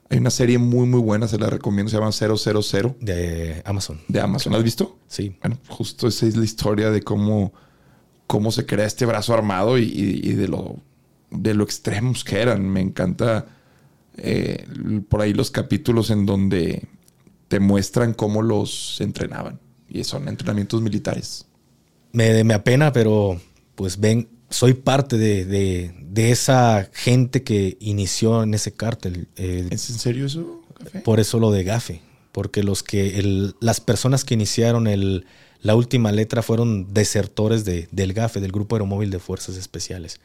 hay 0.08 0.18
una 0.18 0.30
serie 0.30 0.58
muy, 0.58 0.86
muy 0.86 1.00
buena, 1.00 1.28
se 1.28 1.38
la 1.38 1.50
recomiendo, 1.50 1.90
se 1.90 1.96
llama 1.96 2.12
000. 2.12 2.96
De 3.00 3.62
Amazon. 3.64 4.00
De 4.08 4.20
Amazon. 4.20 4.52
¿La 4.52 4.58
has 4.58 4.64
visto? 4.64 4.98
Sí. 5.08 5.36
Bueno, 5.40 5.58
justo 5.68 6.08
esa 6.08 6.26
es 6.26 6.36
la 6.36 6.44
historia 6.44 6.90
de 6.90 7.02
cómo, 7.02 7.52
cómo 8.26 8.50
se 8.52 8.64
crea 8.64 8.86
este 8.86 9.06
brazo 9.06 9.34
armado 9.34 9.78
y 9.78 10.32
de 10.32 10.48
lo 10.48 10.78
de 11.34 11.54
lo 11.54 11.64
extremos 11.64 12.24
que 12.24 12.40
eran. 12.40 12.68
Me 12.68 12.80
encanta 12.80 13.46
eh, 14.16 14.66
por 15.08 15.20
ahí 15.20 15.34
los 15.34 15.50
capítulos 15.50 16.10
en 16.10 16.26
donde 16.26 16.86
te 17.48 17.60
muestran 17.60 18.14
cómo 18.14 18.42
los 18.42 19.00
entrenaban. 19.00 19.60
Y 19.89 20.05
son 20.05 20.28
entrenamientos 20.28 20.80
militares. 20.82 21.47
Me, 22.12 22.45
me 22.45 22.55
apena, 22.55 22.93
pero 22.93 23.41
pues 23.74 23.99
ven, 23.99 24.28
soy 24.51 24.74
parte 24.74 25.18
de, 25.18 25.45
de, 25.45 26.30
esa 26.30 26.89
gente 26.93 27.43
que 27.43 27.76
inició 27.80 28.43
en 28.43 28.55
ese 28.55 28.72
cártel. 28.72 29.28
¿Es 29.37 29.91
en 29.91 29.99
serio 29.99 30.26
eso, 30.26 30.62
Por 31.05 31.20
eso 31.20 31.39
lo 31.39 31.51
de 31.51 31.64
Gafe. 31.64 32.01
Porque 32.32 32.62
los 32.62 32.82
que 32.82 33.53
las 33.61 33.80
personas 33.80 34.24
que 34.24 34.35
iniciaron 34.35 34.87
el, 34.87 35.26
la 35.64 35.74
última 35.74 36.12
letra 36.12 36.43
fueron 36.43 36.93
desertores 36.93 37.64
de, 37.64 37.89
del 37.91 38.12
GAFE, 38.12 38.39
del 38.41 38.53
Grupo 38.53 38.76
Aeromóvil 38.76 39.11
de 39.11 39.18
Fuerzas 39.18 39.57
Especiales. 39.57 40.20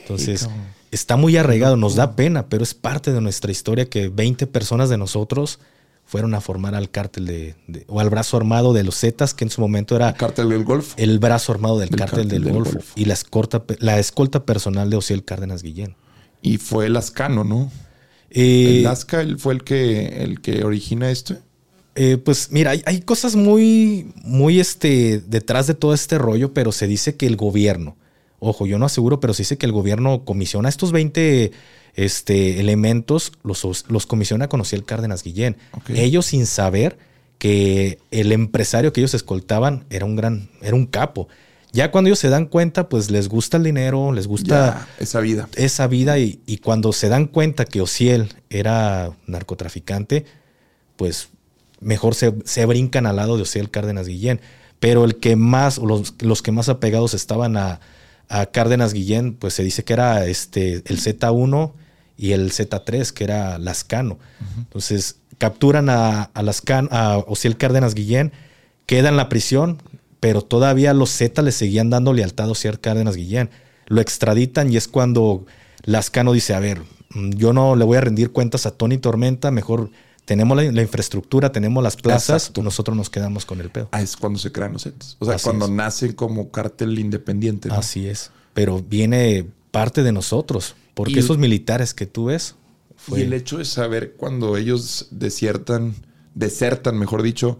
Entonces, 0.00 0.48
está 0.92 1.16
muy 1.16 1.36
arraigado, 1.36 1.76
nos 1.76 1.96
da 1.96 2.14
pena, 2.14 2.46
pero 2.46 2.62
es 2.62 2.74
parte 2.74 3.12
de 3.12 3.20
nuestra 3.20 3.50
historia 3.50 3.90
que 3.90 4.08
20 4.08 4.46
personas 4.46 4.88
de 4.90 4.96
nosotros 4.96 5.58
fueron 6.06 6.34
a 6.34 6.40
formar 6.40 6.74
al 6.74 6.90
cártel 6.90 7.26
de, 7.26 7.54
o 7.88 8.00
al 8.00 8.10
brazo 8.10 8.36
armado 8.36 8.72
de 8.72 8.84
los 8.84 8.98
Zetas, 8.98 9.34
que 9.34 9.44
en 9.44 9.50
su 9.50 9.60
momento 9.60 9.96
era... 9.96 10.10
¿El 10.10 10.14
cártel 10.14 10.48
del 10.50 10.64
Golfo? 10.64 10.94
El 10.96 11.18
brazo 11.18 11.52
armado 11.52 11.78
del, 11.78 11.90
cártel, 11.90 12.28
del, 12.28 12.52
Golfo. 12.52 12.78
Y 12.94 13.06
la 13.06 13.14
escolta, 13.14 13.64
la 13.78 13.98
escolta 13.98 14.44
personal 14.44 14.90
de 14.90 14.96
Ociel 14.96 15.24
Cárdenas 15.24 15.62
Guillén. 15.62 15.96
Y 16.42 16.58
fue 16.58 16.86
el 16.86 16.96
Ascano, 16.96 17.42
¿no? 17.42 17.70
Eh, 18.30 18.80
¿El 18.80 18.86
Asca 18.86 19.24
fue 19.38 19.54
el 19.54 19.64
que, 19.64 20.22
el 20.22 20.40
que 20.40 20.64
origina 20.64 21.10
esto? 21.10 21.36
Eh, 21.94 22.18
pues 22.18 22.50
mira, 22.50 22.72
hay, 22.72 23.00
cosas 23.02 23.36
muy, 23.36 24.12
muy 24.22 24.58
este, 24.58 25.22
detrás 25.26 25.68
de 25.68 25.74
todo 25.74 25.94
este 25.94 26.18
rollo, 26.18 26.52
pero 26.52 26.72
se 26.72 26.88
dice 26.88 27.14
que 27.14 27.26
el 27.26 27.36
gobierno, 27.36 27.96
ojo, 28.40 28.66
yo 28.66 28.78
no 28.78 28.86
aseguro, 28.86 29.20
pero 29.20 29.32
se 29.32 29.42
dice 29.42 29.56
que 29.56 29.66
el 29.66 29.72
gobierno 29.72 30.24
comisiona 30.24 30.68
estos 30.68 30.90
20 30.90 31.52
este, 31.94 32.60
elementos, 32.60 33.32
los, 33.42 33.84
los 33.88 34.06
comisiona 34.06 34.48
con 34.48 34.62
el 34.70 34.84
Cárdenas 34.84 35.22
Guillén. 35.22 35.56
Ellos 35.88 36.26
sin 36.26 36.46
saber 36.46 36.98
que 37.38 37.98
el 38.10 38.32
empresario 38.32 38.92
que 38.92 39.00
ellos 39.00 39.14
escoltaban 39.14 39.84
era 39.90 40.04
un 40.04 40.16
gran, 40.16 40.50
era 40.62 40.74
un 40.74 40.86
capo. 40.86 41.28
Ya 41.72 41.90
cuando 41.90 42.08
ellos 42.08 42.20
se 42.20 42.28
dan 42.28 42.46
cuenta, 42.46 42.88
pues 42.88 43.10
les 43.10 43.28
gusta 43.28 43.56
el 43.56 43.64
dinero, 43.64 44.12
les 44.12 44.28
gusta 44.28 44.86
esa 44.98 45.20
vida. 45.20 45.48
Esa 45.56 45.86
vida 45.88 46.18
y, 46.18 46.40
y, 46.46 46.58
cuando 46.58 46.92
se 46.92 47.08
dan 47.08 47.26
cuenta 47.26 47.64
que 47.64 47.80
Ociel 47.80 48.32
era 48.48 49.10
narcotraficante, 49.26 50.24
pues 50.96 51.28
mejor 51.80 52.14
se, 52.14 52.30
brincan 52.66 53.06
al 53.06 53.16
lado 53.16 53.36
de 53.36 53.42
Ociel 53.42 53.70
Cárdenas 53.70 54.08
Guillén. 54.08 54.40
Pero 54.80 55.04
el 55.04 55.16
que 55.16 55.36
más, 55.36 55.78
los, 55.78 56.14
los 56.20 56.42
que 56.42 56.52
más 56.52 56.68
apegados 56.68 57.14
estaban 57.14 57.56
a, 57.56 57.80
Cárdenas 58.52 58.92
Guillén, 58.92 59.34
pues 59.34 59.54
se 59.54 59.62
dice 59.62 59.84
que 59.84 59.92
era 59.92 60.26
este, 60.26 60.82
el 60.86 60.98
Z1 60.98 61.72
y 62.16 62.32
el 62.32 62.52
Z3, 62.52 63.10
que 63.12 63.24
era 63.24 63.58
Lascano. 63.58 64.18
Entonces 64.56 65.16
capturan 65.38 65.88
a, 65.88 66.22
a, 66.22 66.42
Lascano, 66.42 66.88
a 66.92 67.18
Ociel 67.18 67.56
Cárdenas 67.56 67.94
Guillén, 67.94 68.32
queda 68.86 69.08
en 69.08 69.16
la 69.16 69.28
prisión, 69.28 69.82
pero 70.20 70.42
todavía 70.42 70.94
los 70.94 71.10
Z 71.10 71.42
le 71.42 71.52
seguían 71.52 71.90
dando 71.90 72.12
lealtad 72.12 72.48
a 72.48 72.52
Ociel 72.52 72.80
Cárdenas 72.80 73.16
Guillén. 73.16 73.50
lo 73.86 74.00
extraditan 74.00 74.72
y 74.72 74.76
es 74.76 74.88
cuando 74.88 75.44
Lascano 75.82 76.32
dice, 76.32 76.54
a 76.54 76.60
ver, 76.60 76.82
mm, 77.10 77.30
yo 77.30 77.52
no 77.52 77.76
le 77.76 77.84
voy 77.84 77.98
a 77.98 78.00
rendir 78.00 78.32
cuentas 78.32 78.66
a 78.66 78.70
Tony 78.70 78.98
Tormenta, 78.98 79.50
mejor 79.50 79.90
tenemos 80.24 80.56
la, 80.56 80.64
infraestructura, 80.64 81.52
tenemos 81.52 81.82
las 81.82 81.96
plazas, 81.96 82.52
nosotros 82.56 82.96
nos 82.96 83.10
quedamos 83.10 83.44
con 83.44 83.60
el 83.60 83.70
pedo. 83.70 83.88
Ah, 83.92 84.00
es 84.00 84.16
cuando 84.16 84.38
se 84.38 84.50
crean 84.52 84.72
los 84.72 84.84
Zetas. 84.84 85.16
O 85.18 85.26
sea, 85.26 85.36
cuando 85.38 85.68
nace 85.68 86.14
como 86.14 86.50
cártel 86.50 86.98
independiente. 86.98 87.68
Así 87.70 88.08
es. 88.08 88.30
Pero 88.54 88.80
viene 88.80 89.46
parte 89.70 90.02
de 90.02 90.12
nosotros, 90.12 90.76
porque 90.94 91.20
esos 91.20 91.38
militares 91.38 91.94
que 91.94 92.06
tú 92.06 92.26
ves... 92.26 92.56
Y 93.08 93.20
el 93.20 93.32
hecho 93.32 93.58
de 93.58 93.64
saber 93.64 94.14
cuando 94.16 94.56
ellos 94.56 95.08
desiertan, 95.10 95.94
desertan, 96.34 96.98
mejor 96.98 97.22
dicho, 97.22 97.58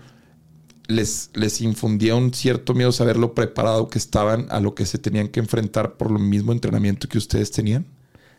les, 0.87 1.30
les 1.35 1.61
infundía 1.61 2.14
un 2.14 2.32
cierto 2.32 2.72
miedo 2.72 2.93
saber 2.93 3.16
lo 3.16 3.35
preparado 3.35 3.89
que 3.89 3.99
estaban 3.99 4.47
a 4.51 4.61
lo 4.61 4.74
que 4.74 4.87
se 4.87 4.99
tenían 4.99 5.28
que 5.28 5.41
enfrentar 5.41 5.97
por 5.97 6.11
lo 6.11 6.18
mismo 6.18 6.53
entrenamiento 6.53 7.09
que 7.09 7.18
ustedes 7.18 7.51
tenían. 7.51 7.87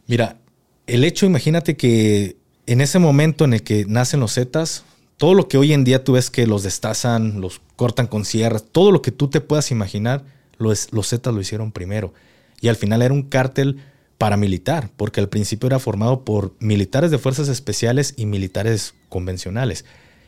Mira, 0.08 0.40
el 0.88 1.04
hecho, 1.04 1.26
imagínate 1.26 1.76
que 1.76 2.38
en 2.66 2.82
ese 2.82 3.00
momento 3.00 3.46
en 3.46 3.54
el 3.54 3.64
que 3.64 3.86
nacen 3.86 4.20
los 4.20 4.34
Zetas, 4.34 4.84
todo 5.18 5.34
lo 5.34 5.48
que 5.48 5.58
hoy 5.58 5.74
en 5.74 5.84
día 5.84 6.04
tú 6.04 6.14
ves 6.14 6.30
que 6.30 6.48
los 6.48 6.64
destazan, 6.64 7.42
los 7.42 7.62
cortan 7.76 8.08
con 8.08 8.26
sierras, 8.26 8.66
todo 8.72 8.92
lo 8.92 9.02
que 9.02 9.12
tú 9.12 9.30
te 9.30 9.42
puedas 9.42 9.72
imaginar, 9.72 10.26
los, 10.58 10.92
los 10.92 11.10
Zetas 11.10 11.34
lo 11.34 11.42
hicieron 11.42 11.72
primero. 11.72 12.14
Y 12.62 12.68
al 12.68 12.76
final 12.76 13.02
era 13.02 13.14
un 13.14 13.24
cártel 13.24 13.78
paramilitar, 14.18 14.90
porque 14.96 15.20
al 15.20 15.30
principio 15.30 15.68
era 15.68 15.80
formado 15.80 16.24
por 16.24 16.54
militares 16.60 17.12
de 17.12 17.18
fuerzas 17.18 17.48
especiales 17.50 18.14
y 18.18 18.26
militares 18.26 18.94
convencionales. 19.10 19.86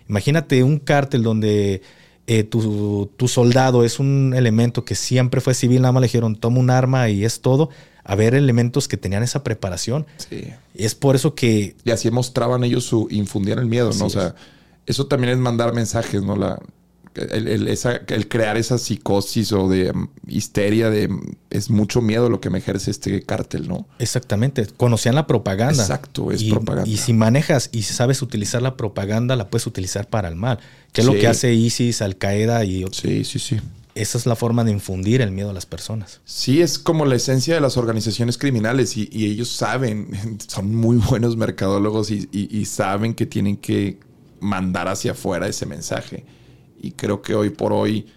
Imagínate 0.10 0.64
un 0.64 0.80
cártel 0.80 1.24
donde 1.24 1.82
eh, 2.28 2.44
tu, 2.44 3.10
tu, 3.18 3.28
soldado 3.28 3.84
es 3.84 4.00
un 4.00 4.34
elemento 4.36 4.84
que 4.84 4.96
siempre 4.96 5.42
fue 5.42 5.54
civil, 5.54 5.82
nada 5.82 5.94
más 5.94 6.02
le 6.02 6.08
dijeron 6.08 6.36
toma 6.36 6.60
un 6.60 6.70
arma 6.70 7.10
y 7.10 7.24
es 7.24 7.42
todo 7.42 7.70
haber 8.04 8.36
elementos 8.36 8.88
que 8.88 8.98
tenían 8.98 9.24
esa 9.24 9.44
preparación. 9.44 10.06
Sí. 10.30 10.46
Es 10.74 10.96
por 10.96 11.16
eso 11.16 11.36
que... 11.36 11.76
Y 11.84 11.92
así 11.92 12.10
mostraban 12.10 12.64
ellos 12.64 12.86
su... 12.86 13.08
infundían 13.12 13.60
el 13.60 13.66
miedo, 13.66 13.92
¿no? 14.00 14.06
O 14.06 14.10
sea, 14.10 14.34
eso 14.86 15.08
también 15.08 15.34
es 15.34 15.40
mandar 15.40 15.74
mensajes, 15.74 16.24
¿no? 16.24 16.38
La, 16.38 16.58
el, 17.18 18.28
crear 18.28 18.57
esa 18.57 18.78
psicosis 18.78 19.51
o 19.51 19.68
de 19.68 19.93
mm, 19.93 20.09
histeria 20.28 20.89
de 20.89 21.07
mm, 21.07 21.36
es 21.49 21.70
mucho 21.70 22.01
miedo 22.01 22.30
lo 22.30 22.39
que 22.41 22.49
me 22.49 22.59
ejerce 22.59 22.91
este 22.91 23.22
cártel, 23.24 23.68
¿no? 23.68 23.88
Exactamente. 23.99 24.65
Conocían 24.78 25.15
la 25.15 25.28
propaganda. 25.28 25.82
Exacto, 25.82 26.32
es 26.32 26.43
propaganda. 26.43 26.89
Y 26.89 26.97
si 26.97 27.13
manejas 27.13 27.70
y 27.72 27.84
sabes 27.84 28.22
utilizar 28.22 28.61
la 28.61 28.78
propaganda, 28.78 29.36
la 29.36 29.49
puedes 29.49 29.68
utilizar 29.68 30.07
para 30.07 30.28
el 30.28 30.36
mal. 30.36 30.59
Que 30.91 31.01
es 31.01 31.07
lo 31.07 31.13
que 31.13 31.28
hace 31.28 31.53
ISIS, 31.53 32.01
Al 32.01 32.18
Qaeda 32.18 32.63
y 32.65 32.86
Sí, 32.91 33.24
sí, 33.24 33.39
sí 33.39 33.59
esa 33.97 34.18
es 34.18 34.26
la 34.26 34.36
forma 34.36 34.63
de 34.63 34.72
infundir 34.72 35.22
el 35.22 35.32
miedo 35.32 35.49
a 35.49 35.53
las 35.53 35.65
personas. 35.65 36.22
Sí, 36.26 36.61
es 36.61 36.78
como 36.78 37.05
la 37.05 37.15
esencia 37.15 37.55
de 37.55 37.61
las 37.61 37.78
organizaciones 37.78 38.38
criminales 38.38 38.95
y, 38.95 39.09
ellos 39.11 39.49
saben, 39.49 40.38
son 40.47 40.76
muy 40.76 40.97
buenos 40.97 41.36
mercadólogos 41.36 42.11
y, 42.11 42.65
saben 42.65 43.13
que 43.13 43.26
tienen 43.26 43.57
que 43.57 43.97
mandar 44.39 44.88
hacia 44.88 45.13
afuera 45.13 45.47
ese 45.47 45.65
mensaje. 45.65 46.26
Y 46.80 46.91
creo 46.91 47.21
que 47.21 47.36
hoy 47.36 47.49
por 47.49 47.73
hoy, 47.73 48.07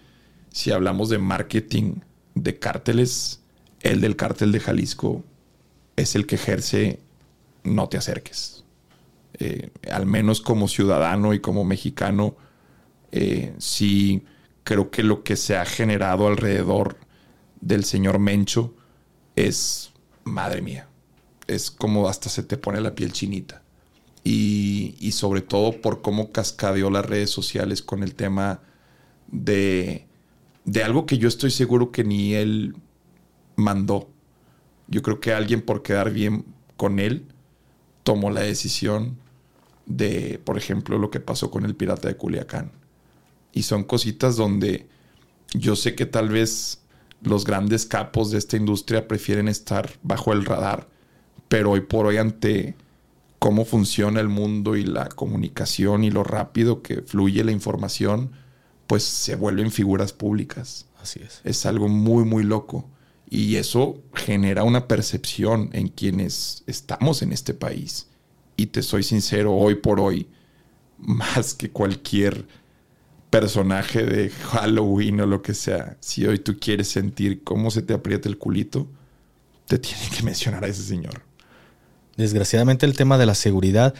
si 0.51 0.71
hablamos 0.71 1.09
de 1.09 1.17
marketing 1.17 1.95
de 2.35 2.59
cárteles, 2.59 3.41
el 3.81 4.01
del 4.01 4.15
cártel 4.15 4.51
de 4.51 4.59
Jalisco 4.59 5.23
es 5.95 6.15
el 6.15 6.25
que 6.25 6.35
ejerce 6.35 6.99
no 7.63 7.89
te 7.89 7.97
acerques. 7.97 8.63
Eh, 9.39 9.69
al 9.91 10.05
menos 10.05 10.41
como 10.41 10.67
ciudadano 10.67 11.33
y 11.33 11.39
como 11.39 11.63
mexicano, 11.63 12.35
eh, 13.11 13.53
si 13.57 14.23
creo 14.63 14.91
que 14.91 15.03
lo 15.03 15.23
que 15.23 15.35
se 15.35 15.57
ha 15.57 15.65
generado 15.65 16.27
alrededor 16.27 16.97
del 17.59 17.83
señor 17.83 18.19
Mencho 18.19 18.73
es, 19.35 19.91
madre 20.23 20.61
mía, 20.61 20.87
es 21.47 21.71
como 21.71 22.07
hasta 22.07 22.29
se 22.29 22.43
te 22.43 22.57
pone 22.57 22.81
la 22.81 22.95
piel 22.95 23.11
chinita. 23.11 23.60
Y, 24.23 25.11
sobre 25.11 25.41
todo 25.41 25.81
por 25.81 26.01
cómo 26.01 26.31
cascadeó 26.31 26.89
las 26.89 27.05
redes 27.05 27.29
sociales 27.29 27.81
con 27.81 28.01
el 28.01 28.15
tema 28.15 28.61
de, 29.27 30.07
de 30.63 30.83
algo 30.83 31.05
que 31.05 31.17
yo 31.17 31.27
estoy 31.27 31.51
seguro 31.51 31.91
que 31.91 32.03
ni 32.03 32.33
él 32.33 32.75
mandó. 33.55 34.09
Yo 34.87 35.01
creo 35.01 35.19
que 35.19 35.33
alguien 35.33 35.61
por 35.61 35.83
quedar 35.83 36.11
bien 36.11 36.45
con 36.77 36.99
él 36.99 37.25
tomó 38.03 38.31
la 38.31 38.41
decisión 38.41 39.17
de, 39.85 40.39
por 40.45 40.57
ejemplo, 40.57 40.97
lo 40.97 41.11
que 41.11 41.19
pasó 41.19 41.51
con 41.51 41.65
el 41.65 41.75
pirata 41.75 42.07
de 42.07 42.15
Culiacán 42.15 42.71
y 43.53 43.63
son 43.63 43.83
cositas 43.83 44.35
donde 44.35 44.87
yo 45.53 45.75
sé 45.75 45.95
que 45.95 46.05
tal 46.05 46.29
vez 46.29 46.81
los 47.21 47.45
grandes 47.45 47.85
capos 47.85 48.31
de 48.31 48.37
esta 48.37 48.57
industria 48.57 49.07
prefieren 49.07 49.47
estar 49.47 49.91
bajo 50.01 50.33
el 50.33 50.45
radar, 50.45 50.87
pero 51.47 51.71
hoy 51.71 51.81
por 51.81 52.05
hoy 52.05 52.17
ante 52.17 52.75
cómo 53.41 53.65
funciona 53.65 54.19
el 54.19 54.29
mundo 54.29 54.75
y 54.75 54.83
la 54.83 55.09
comunicación 55.09 56.03
y 56.03 56.11
lo 56.11 56.23
rápido 56.23 56.83
que 56.83 57.01
fluye 57.01 57.43
la 57.43 57.51
información, 57.51 58.33
pues 58.85 59.01
se 59.01 59.35
vuelven 59.35 59.71
figuras 59.71 60.13
públicas. 60.13 60.85
Así 61.01 61.21
es. 61.23 61.41
Es 61.43 61.65
algo 61.65 61.87
muy, 61.87 62.23
muy 62.23 62.43
loco. 62.43 62.87
Y 63.27 63.55
eso 63.55 63.99
genera 64.13 64.63
una 64.63 64.87
percepción 64.87 65.71
en 65.73 65.87
quienes 65.87 66.63
estamos 66.67 67.23
en 67.23 67.33
este 67.33 67.55
país. 67.55 68.09
Y 68.57 68.67
te 68.67 68.83
soy 68.83 69.01
sincero, 69.01 69.55
hoy 69.55 69.73
por 69.73 69.99
hoy, 69.99 70.27
más 70.99 71.55
que 71.55 71.71
cualquier 71.71 72.45
personaje 73.31 74.03
de 74.03 74.29
Halloween 74.29 75.19
o 75.21 75.25
lo 75.25 75.41
que 75.41 75.55
sea, 75.55 75.97
si 75.99 76.27
hoy 76.27 76.37
tú 76.37 76.59
quieres 76.59 76.89
sentir 76.89 77.43
cómo 77.43 77.71
se 77.71 77.81
te 77.81 77.95
aprieta 77.95 78.29
el 78.29 78.37
culito, 78.37 78.87
te 79.65 79.79
tiene 79.79 80.03
que 80.15 80.21
mencionar 80.21 80.63
a 80.63 80.67
ese 80.67 80.83
señor. 80.83 81.30
Desgraciadamente 82.17 82.85
el 82.85 82.95
tema 82.95 83.17
de 83.17 83.25
la 83.25 83.35
seguridad 83.35 83.93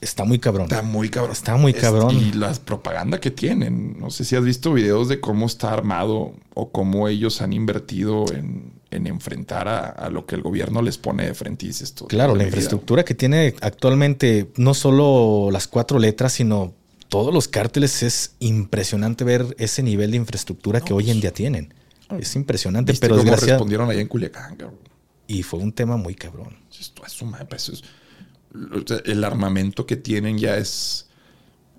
está 0.00 0.24
muy 0.24 0.38
cabrón. 0.38 0.66
Está 0.66 0.82
muy 0.82 1.08
cabrón. 1.08 1.32
Está 1.32 1.56
muy 1.56 1.74
cabrón. 1.74 2.16
y 2.16 2.32
la 2.32 2.52
propaganda 2.52 3.20
que 3.20 3.30
tienen. 3.30 3.98
No 3.98 4.10
sé 4.10 4.24
si 4.24 4.36
has 4.36 4.44
visto 4.44 4.72
videos 4.72 5.08
de 5.08 5.20
cómo 5.20 5.46
está 5.46 5.72
armado 5.72 6.32
o 6.54 6.70
cómo 6.70 7.08
ellos 7.08 7.42
han 7.42 7.52
invertido 7.52 8.24
en, 8.32 8.72
enfrentar 8.90 9.68
a, 9.68 10.08
lo 10.10 10.26
que 10.26 10.34
el 10.34 10.42
gobierno 10.42 10.82
les 10.82 10.98
pone 10.98 11.26
de 11.26 11.34
frente 11.34 11.66
y 11.66 11.68
dices 11.68 11.94
Claro, 12.08 12.34
la 12.34 12.44
infraestructura 12.44 13.04
que 13.04 13.14
tiene 13.14 13.54
actualmente, 13.60 14.50
no 14.56 14.74
solo 14.74 15.50
las 15.50 15.66
cuatro 15.66 15.98
letras, 15.98 16.32
sino 16.32 16.74
todos 17.08 17.32
los 17.32 17.48
cárteles 17.48 18.02
es 18.02 18.34
impresionante 18.38 19.24
ver 19.24 19.54
ese 19.58 19.82
nivel 19.82 20.10
de 20.10 20.18
infraestructura 20.18 20.80
que 20.80 20.92
hoy 20.92 21.10
en 21.10 21.20
día 21.20 21.32
tienen. 21.32 21.74
Es 22.18 22.34
impresionante, 22.36 22.94
pero 22.94 23.18
cómo 23.18 23.36
respondieron 23.36 23.90
allá 23.90 24.00
en 24.00 24.08
Culiacán, 24.08 24.56
cabrón? 24.56 24.87
Y 25.28 25.44
fue 25.44 25.60
un 25.60 25.72
tema 25.72 25.96
muy 25.96 26.16
cabrón. 26.16 26.56
Esto 26.70 27.04
es 27.06 27.22
pues, 27.48 29.02
el 29.04 29.24
armamento 29.24 29.86
que 29.86 29.96
tienen 29.96 30.38
ya 30.38 30.56
es, 30.56 31.06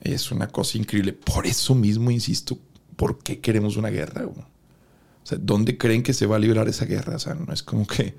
es 0.01 0.31
una 0.31 0.47
cosa 0.47 0.77
increíble. 0.77 1.13
Por 1.13 1.47
eso 1.47 1.73
mismo, 1.73 2.11
insisto, 2.11 2.59
¿por 2.95 3.19
qué 3.23 3.39
queremos 3.39 3.75
una 3.75 3.89
guerra? 3.89 4.27
O 4.27 4.45
sea, 5.23 5.39
¿dónde 5.41 5.77
creen 5.77 6.03
que 6.03 6.13
se 6.13 6.27
va 6.27 6.35
a 6.35 6.39
librar 6.39 6.69
esa 6.69 6.85
guerra? 6.85 7.15
O 7.15 7.19
sea, 7.19 7.33
no 7.33 7.51
es 7.51 7.63
como 7.63 7.87
que 7.87 8.15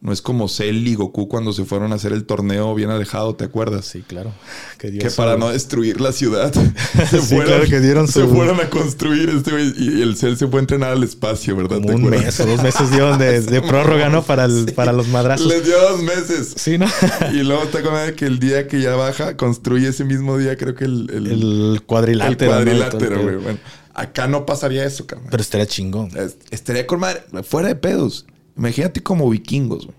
no 0.00 0.12
es 0.12 0.20
como 0.20 0.48
Cell 0.48 0.86
y 0.86 0.94
Goku 0.94 1.28
cuando 1.28 1.54
se 1.54 1.64
fueron 1.64 1.92
a 1.92 1.94
hacer 1.94 2.12
el 2.12 2.24
torneo 2.24 2.74
bien 2.74 2.90
alejado, 2.90 3.34
¿te 3.36 3.44
acuerdas? 3.44 3.86
Sí, 3.86 4.02
claro. 4.02 4.32
Que, 4.78 5.10
para 5.16 5.38
no 5.38 5.48
destruir 5.48 6.02
la 6.02 6.12
ciudad 6.12 6.52
se, 7.10 7.20
fueron, 7.20 7.66
que 7.70 7.80
dieron 7.80 8.06
se 8.06 8.26
fueron 8.26 8.60
a 8.60 8.68
construir 8.68 9.30
este 9.30 9.50
y 9.78 10.02
el 10.02 10.14
Cell 10.14 10.36
se 10.36 10.46
fue 10.46 10.58
a 10.58 10.60
entrenar 10.60 10.90
al 10.92 11.02
espacio, 11.02 11.56
¿verdad? 11.56 11.78
un 11.78 12.04
mes 12.04 12.38
o 12.40 12.46
dos 12.46 12.62
meses 12.62 12.90
dieron 12.90 13.18
de, 13.18 13.62
prórroga, 13.66 14.10
¿no? 14.10 14.22
Para, 14.22 14.44
el, 14.44 14.70
para 14.74 14.92
los 14.92 15.08
madrazos. 15.08 15.46
Les 15.46 15.64
dio 15.64 15.80
dos 15.80 16.02
meses. 16.02 16.52
Sí, 16.56 16.76
¿no? 16.76 16.86
y 17.32 17.42
luego 17.44 17.62
te 17.68 17.78
acuerdas 17.78 18.12
que 18.12 18.26
el 18.26 18.38
día 18.38 18.68
que 18.68 18.82
ya 18.82 18.94
baja, 18.94 19.38
construye 19.38 19.88
ese 19.88 20.04
mismo 20.04 20.36
día, 20.36 20.58
creo 20.58 20.74
que 20.74 20.84
el... 20.84 21.08
El, 21.10 21.82
cuadrilátero. 21.86 22.50
El 22.50 22.64
cuadrilátero, 22.64 23.22
güey. 23.22 23.36
Bueno, 23.36 23.58
acá 23.94 24.26
no 24.26 24.44
pasaría 24.44 24.84
eso, 24.84 25.06
carnal. 25.06 25.28
Pero 25.30 25.40
estaría 25.40 25.66
chingón. 25.66 26.10
Estaría 26.50 26.86
con 26.86 27.00
madre, 27.00 27.22
fuera 27.42 27.68
de 27.68 27.76
pedos. 27.76 28.26
Imagínate 28.56 29.02
como 29.02 29.28
vikingos, 29.28 29.86
güey. 29.86 29.98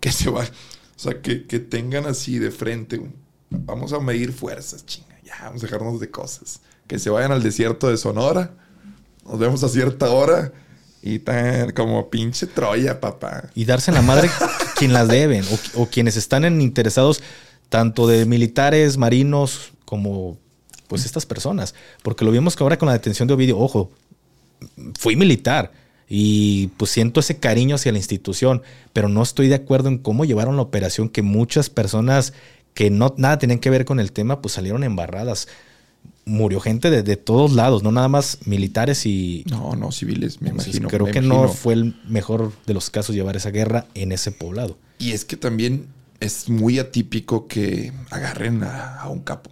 Que 0.00 0.12
se 0.12 0.30
va. 0.30 0.42
O 0.42 0.98
sea, 0.98 1.20
que, 1.20 1.36
tengan 1.36 2.06
así 2.06 2.38
de 2.38 2.50
frente. 2.50 3.00
Vamos 3.50 3.92
a 3.92 4.00
medir 4.00 4.32
fuerzas, 4.32 4.84
chinga. 4.84 5.18
Ya, 5.24 5.34
vamos 5.44 5.62
a 5.62 5.66
dejarnos 5.66 6.00
de 6.00 6.10
cosas. 6.10 6.60
Que 6.86 6.98
se 6.98 7.10
vayan 7.10 7.32
al 7.32 7.42
desierto 7.42 7.88
de 7.88 7.96
Sonora. 7.96 8.54
Nos 9.24 9.38
vemos 9.38 9.64
a 9.64 9.68
cierta 9.68 10.10
hora. 10.10 10.52
Y 11.02 11.18
tan 11.18 11.72
como 11.72 12.10
pinche 12.10 12.46
Troya, 12.46 13.00
papá. 13.00 13.50
Y 13.54 13.64
darse 13.64 13.92
la 13.92 14.02
madre 14.02 14.30
quien 14.76 14.92
las 14.92 15.08
deben. 15.08 15.44
O, 15.74 15.86
quienes 15.86 16.16
están 16.16 16.44
en 16.44 16.60
interesados, 16.60 17.22
tanto 17.68 18.06
de 18.06 18.24
militares, 18.24 18.96
marinos, 18.96 19.72
como 19.84 20.38
pues 20.88 21.04
estas 21.04 21.26
personas. 21.26 21.74
Porque 22.02 22.24
lo 22.24 22.30
vimos 22.30 22.56
que 22.56 22.62
ahora 22.62 22.78
con 22.78 22.86
la 22.86 22.92
detención 22.92 23.28
de 23.28 23.34
Ovidio, 23.34 23.58
ojo, 23.58 23.90
fui 24.98 25.16
militar 25.16 25.72
y 26.08 26.68
pues 26.76 26.90
siento 26.90 27.20
ese 27.20 27.38
cariño 27.38 27.76
hacia 27.76 27.92
la 27.92 27.98
institución, 27.98 28.62
pero 28.92 29.08
no 29.08 29.22
estoy 29.22 29.48
de 29.48 29.54
acuerdo 29.54 29.88
en 29.88 29.98
cómo 29.98 30.24
llevaron 30.24 30.56
la 30.56 30.62
operación 30.62 31.08
que 31.08 31.22
muchas 31.22 31.70
personas 31.70 32.32
que 32.74 32.90
no 32.90 33.14
nada 33.16 33.38
tenían 33.38 33.60
que 33.60 33.70
ver 33.70 33.84
con 33.84 34.00
el 34.00 34.12
tema 34.12 34.42
pues 34.42 34.54
salieron 34.54 34.84
embarradas. 34.84 35.48
murió 36.26 36.60
gente 36.60 36.90
de, 36.90 37.16
todos 37.16 37.52
lados, 37.52 37.82
no 37.82 37.92
nada 37.92 38.08
más 38.08 38.38
militares 38.46 39.06
y... 39.06 39.44
No, 39.48 39.76
no, 39.76 39.92
civiles, 39.92 40.40
me 40.40 40.50
imagino. 40.50 40.88
Creo 40.88 41.06
que 41.06 41.20
no 41.20 41.48
fue 41.48 41.74
el 41.74 41.96
mejor 42.08 42.52
de 42.66 42.74
los 42.74 42.90
casos 42.90 43.14
llevar 43.14 43.36
esa 43.36 43.50
guerra 43.50 43.86
en 43.94 44.12
ese 44.12 44.32
poblado. 44.32 44.78
Y 44.98 45.12
es 45.12 45.24
que 45.24 45.36
también 45.36 45.86
es 46.20 46.48
muy 46.48 46.78
atípico 46.78 47.46
que 47.46 47.92
agarren 48.10 48.62
a, 48.64 49.06
un 49.10 49.20
capo. 49.20 49.50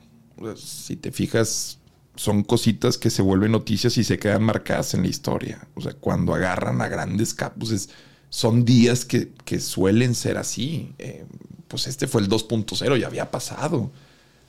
Si 0.57 0.96
te 0.96 1.12
fijas, 1.12 1.78
son 2.14 2.42
cositas 2.42 2.98
que 2.98 3.10
se 3.10 3.22
vuelven 3.22 3.52
noticias 3.52 3.96
y 3.96 4.04
se 4.04 4.18
quedan 4.18 4.42
marcadas 4.42 4.94
en 4.94 5.02
la 5.02 5.08
historia. 5.08 5.66
O 5.74 5.80
sea, 5.80 5.94
cuando 5.94 6.34
agarran 6.34 6.80
a 6.82 6.88
grandes 6.88 7.34
capos, 7.34 7.88
son 8.28 8.64
días 8.64 9.04
que, 9.04 9.32
suelen 9.60 10.14
ser 10.14 10.38
así. 10.38 10.94
Eh, 10.98 11.24
pues 11.68 11.86
este 11.86 12.06
fue 12.06 12.20
el 12.20 12.28
2.0, 12.28 12.98
ya 12.98 13.06
había 13.06 13.30
pasado. 13.30 13.90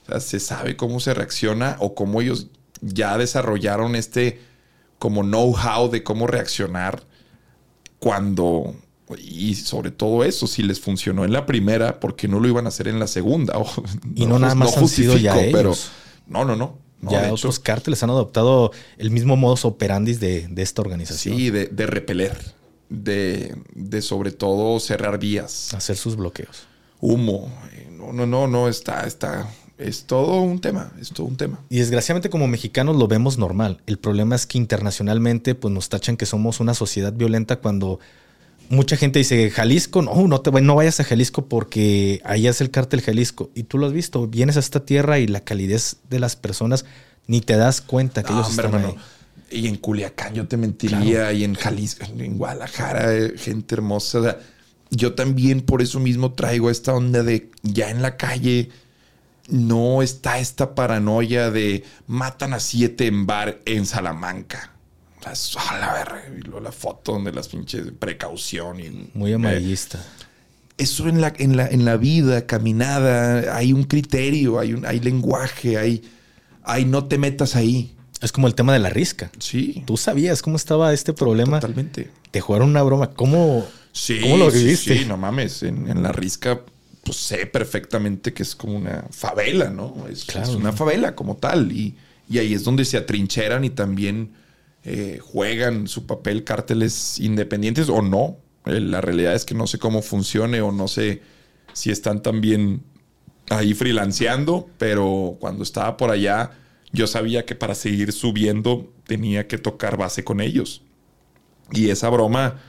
O 0.03 0.05
sea, 0.07 0.19
se 0.19 0.39
sabe 0.39 0.75
cómo 0.75 0.99
se 0.99 1.13
reacciona 1.13 1.77
o 1.79 1.95
cómo 1.95 2.21
ellos 2.21 2.47
ya 2.81 3.17
desarrollaron 3.17 3.95
este 3.95 4.41
como 4.99 5.21
know-how 5.21 5.89
de 5.89 6.03
cómo 6.03 6.27
reaccionar 6.27 7.03
cuando 7.99 8.75
y 9.17 9.55
sobre 9.55 9.91
todo 9.91 10.23
eso, 10.23 10.47
si 10.47 10.63
les 10.63 10.79
funcionó 10.79 11.25
en 11.25 11.33
la 11.33 11.45
primera, 11.45 11.99
¿por 11.99 12.15
qué 12.15 12.27
no 12.27 12.39
lo 12.39 12.47
iban 12.47 12.65
a 12.65 12.69
hacer 12.69 12.87
en 12.87 12.99
la 12.99 13.07
segunda? 13.07 13.53
y 14.15 14.25
no, 14.25 14.39
nada 14.39 14.55
más 14.55 14.77
han 14.77 14.87
sido 14.87 15.17
ya 15.17 15.35
pero 15.51 15.73
no, 16.27 16.45
no, 16.45 16.55
no. 16.55 16.82
Ya 17.09 17.31
otros 17.31 17.59
cárteles 17.59 18.01
han 18.03 18.09
adoptado 18.09 18.71
el 18.97 19.11
mismo 19.11 19.35
modus 19.35 19.65
operandi 19.65 20.13
de, 20.13 20.47
de 20.47 20.61
esta 20.61 20.81
organización. 20.81 21.37
Sí, 21.37 21.49
de, 21.49 21.67
de 21.67 21.85
repeler, 21.85 22.37
de, 22.89 23.55
de, 23.73 24.01
sobre 24.01 24.31
todo 24.31 24.79
cerrar 24.79 25.19
vías. 25.19 25.73
Hacer 25.73 25.97
sus 25.97 26.15
bloqueos. 26.15 26.67
Humo. 26.99 27.51
Eh, 27.73 27.89
no, 27.91 28.13
no, 28.13 28.25
no, 28.25 28.47
no, 28.47 28.69
está, 28.69 29.05
está, 29.05 29.49
es 29.77 30.05
todo 30.05 30.41
un 30.41 30.59
tema, 30.59 30.93
es 30.99 31.09
todo 31.09 31.27
un 31.27 31.35
tema. 31.35 31.59
Y 31.69 31.79
desgraciadamente 31.79 32.29
como 32.29 32.47
mexicanos 32.47 32.95
lo 32.95 33.07
vemos 33.07 33.37
normal. 33.37 33.81
El 33.87 33.97
problema 33.97 34.35
es 34.35 34.45
que 34.45 34.57
internacionalmente 34.57 35.55
pues 35.55 35.73
nos 35.73 35.89
tachan 35.89 36.17
que 36.17 36.25
somos 36.25 36.59
una 36.59 36.73
sociedad 36.73 37.11
violenta 37.11 37.57
cuando 37.57 37.99
mucha 38.73 38.97
gente 38.97 39.19
dice 39.19 39.49
Jalisco, 39.49 40.01
no, 40.01 40.27
no, 40.27 40.41
te, 40.41 40.51
no 40.61 40.75
vayas 40.75 40.99
a 40.99 41.03
Jalisco 41.03 41.45
porque 41.45 42.21
ahí 42.25 42.47
es 42.47 42.59
el 42.61 42.71
cártel 42.71 43.01
Jalisco. 43.01 43.49
Y 43.55 43.63
tú 43.63 43.77
lo 43.77 43.87
has 43.87 43.93
visto, 43.93 44.27
vienes 44.27 44.57
a 44.57 44.59
esta 44.59 44.85
tierra 44.85 45.19
y 45.19 45.27
la 45.27 45.41
calidez 45.41 45.97
de 46.09 46.19
las 46.19 46.35
personas 46.35 46.85
ni 47.27 47.41
te 47.41 47.55
das 47.55 47.81
cuenta 47.81 48.23
que 48.23 48.33
ellos 48.33 48.49
están 48.49 48.75
ahí. 48.75 48.95
Y 49.49 49.67
en 49.67 49.77
Culiacán 49.77 50.33
yo 50.33 50.47
te 50.47 50.57
mentiría, 50.57 51.31
y 51.31 51.43
en 51.43 51.53
Jalisco, 51.53 52.05
en 52.17 52.37
Guadalajara, 52.37 53.29
gente 53.37 53.75
hermosa. 53.75 54.39
yo 54.89 55.13
también 55.13 55.61
por 55.61 55.81
eso 55.81 55.99
mismo 55.99 56.33
traigo 56.33 56.69
esta 56.69 56.93
onda 56.93 57.23
de 57.23 57.51
ya 57.61 57.89
en 57.89 58.01
la 58.01 58.17
calle 58.17 58.69
no 59.47 60.01
está 60.01 60.39
esta 60.39 60.73
paranoia 60.73 61.51
de 61.51 61.83
matan 62.07 62.53
a 62.53 62.59
siete 62.59 63.07
en 63.07 63.25
bar 63.25 63.59
en 63.65 63.85
Salamanca 63.85 64.72
a 65.25 65.79
la 65.79 65.93
verga. 65.93 66.23
Y 66.37 66.61
la 66.61 66.71
foto 66.71 67.13
donde 67.13 67.31
las 67.31 67.47
pinches 67.47 67.87
precaución. 67.97 68.79
Y, 68.79 69.09
Muy 69.13 69.33
amarillista. 69.33 69.99
eso 70.77 71.07
en 71.07 71.21
la, 71.21 71.33
en, 71.37 71.57
la, 71.57 71.67
en 71.67 71.85
la 71.85 71.97
vida, 71.97 72.45
caminada, 72.45 73.55
hay 73.55 73.73
un 73.73 73.83
criterio, 73.83 74.59
hay, 74.59 74.73
un, 74.73 74.85
hay 74.85 74.99
lenguaje, 74.99 75.77
hay, 75.77 76.03
hay 76.63 76.85
no 76.85 77.05
te 77.05 77.17
metas 77.17 77.55
ahí. 77.55 77.95
Es 78.21 78.31
como 78.31 78.47
el 78.47 78.55
tema 78.55 78.73
de 78.73 78.79
la 78.79 78.89
risca. 78.89 79.31
Sí. 79.39 79.83
¿Tú 79.85 79.97
sabías 79.97 80.41
cómo 80.41 80.55
estaba 80.55 80.93
este 80.93 81.11
problema? 81.11 81.59
Totalmente. 81.59 82.09
Te 82.31 82.39
jugaron 82.39 82.69
una 82.69 82.81
broma. 82.81 83.11
¿Cómo, 83.11 83.67
sí, 83.91 84.19
¿cómo 84.21 84.37
lo 84.37 84.49
viviste? 84.49 84.97
Sí, 84.99 85.05
no 85.05 85.17
mames. 85.17 85.61
En, 85.63 86.01
la 86.01 86.13
risca, 86.13 86.61
pues 87.03 87.17
sé 87.17 87.45
perfectamente 87.47 88.33
que 88.33 88.43
es 88.43 88.55
como 88.55 88.77
una 88.77 89.05
favela, 89.11 89.69
¿no? 89.69 90.05
Es, 90.09 90.25
es 90.29 90.49
una 90.49 90.71
favela 90.71 91.15
como 91.15 91.35
tal. 91.35 91.73
Y, 91.73 91.95
y 92.29 92.37
ahí 92.37 92.53
es 92.53 92.63
donde 92.63 92.85
se 92.85 92.95
atrincheran 92.95 93.65
y 93.65 93.69
también 93.69 94.31
eh, 94.85 95.19
juegan 95.21 95.87
su 95.87 96.05
papel 96.05 96.43
cárteles 96.43 97.19
independientes 97.19 97.89
o 97.89 98.01
no. 98.01 98.37
Eh, 98.65 98.79
la 98.79 99.01
realidad 99.01 99.33
es 99.33 99.45
que 99.45 99.55
no 99.55 99.67
sé 99.67 99.79
cómo 99.79 100.01
funcione 100.01 100.61
o 100.61 100.71
no 100.71 100.87
sé 100.87 101.21
si 101.73 101.89
están 101.89 102.21
también 102.21 102.83
ahí 103.49 103.73
freelanceando, 103.73 104.69
pero 104.77 105.37
cuando 105.39 105.63
estaba 105.63 105.97
por 105.97 106.11
allá 106.11 106.51
yo 106.93 107.07
sabía 107.07 107.45
que 107.45 107.55
para 107.55 107.75
seguir 107.75 108.11
subiendo 108.11 108.93
tenía 109.05 109.47
que 109.47 109.57
tocar 109.57 109.97
base 109.97 110.23
con 110.23 110.39
ellos. 110.41 110.83
Y 111.71 111.89
esa 111.89 112.09
broma, 112.09 112.61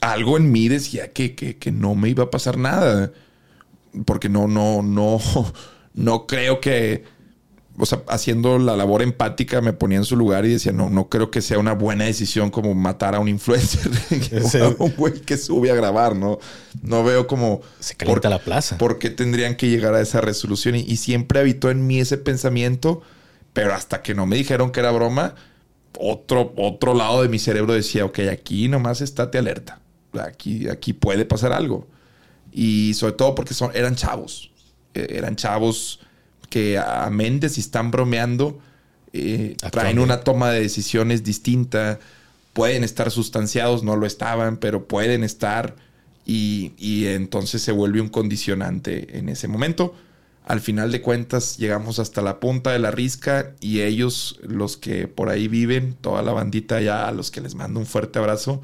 algo 0.00 0.38
en 0.38 0.50
mí 0.50 0.68
decía 0.68 1.12
que, 1.12 1.34
que, 1.34 1.58
que 1.58 1.70
no 1.70 1.94
me 1.94 2.08
iba 2.08 2.24
a 2.24 2.30
pasar 2.30 2.56
nada. 2.56 3.12
Porque 4.06 4.30
no, 4.30 4.48
no, 4.48 4.82
no, 4.82 5.20
no 5.94 6.26
creo 6.26 6.60
que 6.60 7.04
o 7.78 7.86
sea, 7.86 8.02
haciendo 8.08 8.58
la 8.58 8.76
labor 8.76 9.02
empática, 9.02 9.60
me 9.60 9.72
ponía 9.72 9.98
en 9.98 10.04
su 10.04 10.16
lugar 10.16 10.46
y 10.46 10.50
decía, 10.50 10.72
no, 10.72 10.88
no 10.88 11.08
creo 11.08 11.30
que 11.30 11.42
sea 11.42 11.58
una 11.58 11.72
buena 11.72 12.04
decisión 12.04 12.50
como 12.50 12.74
matar 12.74 13.14
a 13.14 13.20
un 13.20 13.28
influencer, 13.28 13.90
un 14.78 14.94
güey 14.96 15.14
que 15.14 15.36
sube 15.36 15.70
a 15.70 15.74
grabar, 15.74 16.16
¿no? 16.16 16.38
No 16.82 17.04
veo 17.04 17.26
como... 17.26 17.60
Se 17.78 17.94
calienta 17.94 18.30
la 18.30 18.38
plaza. 18.38 18.78
¿Por 18.78 18.98
qué 18.98 19.10
tendrían 19.10 19.56
que 19.56 19.68
llegar 19.68 19.94
a 19.94 20.00
esa 20.00 20.20
resolución? 20.20 20.74
Y, 20.74 20.96
siempre 20.96 21.38
habitó 21.38 21.70
en 21.70 21.86
mí 21.86 22.00
ese 22.00 22.16
pensamiento, 22.16 23.02
pero 23.52 23.74
hasta 23.74 24.02
que 24.02 24.14
no 24.14 24.26
me 24.26 24.36
dijeron 24.36 24.70
que 24.70 24.80
era 24.80 24.90
broma, 24.90 25.34
otro, 25.98 26.54
otro 26.56 26.94
lado 26.94 27.22
de 27.22 27.28
mi 27.28 27.38
cerebro 27.38 27.74
decía, 27.74 28.04
ok, 28.06 28.20
aquí 28.30 28.68
nomás 28.68 29.02
estate 29.02 29.38
alerta. 29.38 29.80
Aquí, 30.18 30.68
aquí 30.68 30.94
puede 30.94 31.26
pasar 31.26 31.52
algo. 31.52 31.86
Y 32.52 32.94
sobre 32.94 33.12
todo 33.12 33.34
porque 33.34 33.52
son, 33.52 33.70
eran 33.74 33.96
chavos. 33.96 34.50
E, 34.94 35.06
eran 35.10 35.36
chavos 35.36 36.00
que 36.48 36.78
a 36.78 37.08
Méndez 37.10 37.54
si 37.54 37.60
están 37.60 37.90
bromeando, 37.90 38.58
eh, 39.12 39.56
traen 39.70 39.98
una 39.98 40.20
toma 40.20 40.50
de 40.50 40.60
decisiones 40.60 41.24
distinta, 41.24 41.98
pueden 42.52 42.84
estar 42.84 43.10
sustanciados, 43.10 43.82
no 43.82 43.96
lo 43.96 44.06
estaban, 44.06 44.56
pero 44.56 44.86
pueden 44.86 45.24
estar 45.24 45.76
y, 46.24 46.72
y 46.78 47.06
entonces 47.06 47.62
se 47.62 47.72
vuelve 47.72 48.00
un 48.00 48.08
condicionante 48.08 49.18
en 49.18 49.28
ese 49.28 49.48
momento. 49.48 49.94
Al 50.46 50.60
final 50.60 50.92
de 50.92 51.02
cuentas 51.02 51.56
llegamos 51.56 51.98
hasta 51.98 52.22
la 52.22 52.38
punta 52.38 52.70
de 52.70 52.78
la 52.78 52.92
risca 52.92 53.54
y 53.60 53.80
ellos, 53.80 54.38
los 54.42 54.76
que 54.76 55.08
por 55.08 55.28
ahí 55.28 55.48
viven, 55.48 55.96
toda 56.00 56.22
la 56.22 56.32
bandita 56.32 56.80
ya, 56.80 57.08
a 57.08 57.12
los 57.12 57.32
que 57.32 57.40
les 57.40 57.56
mando 57.56 57.80
un 57.80 57.86
fuerte 57.86 58.20
abrazo, 58.20 58.62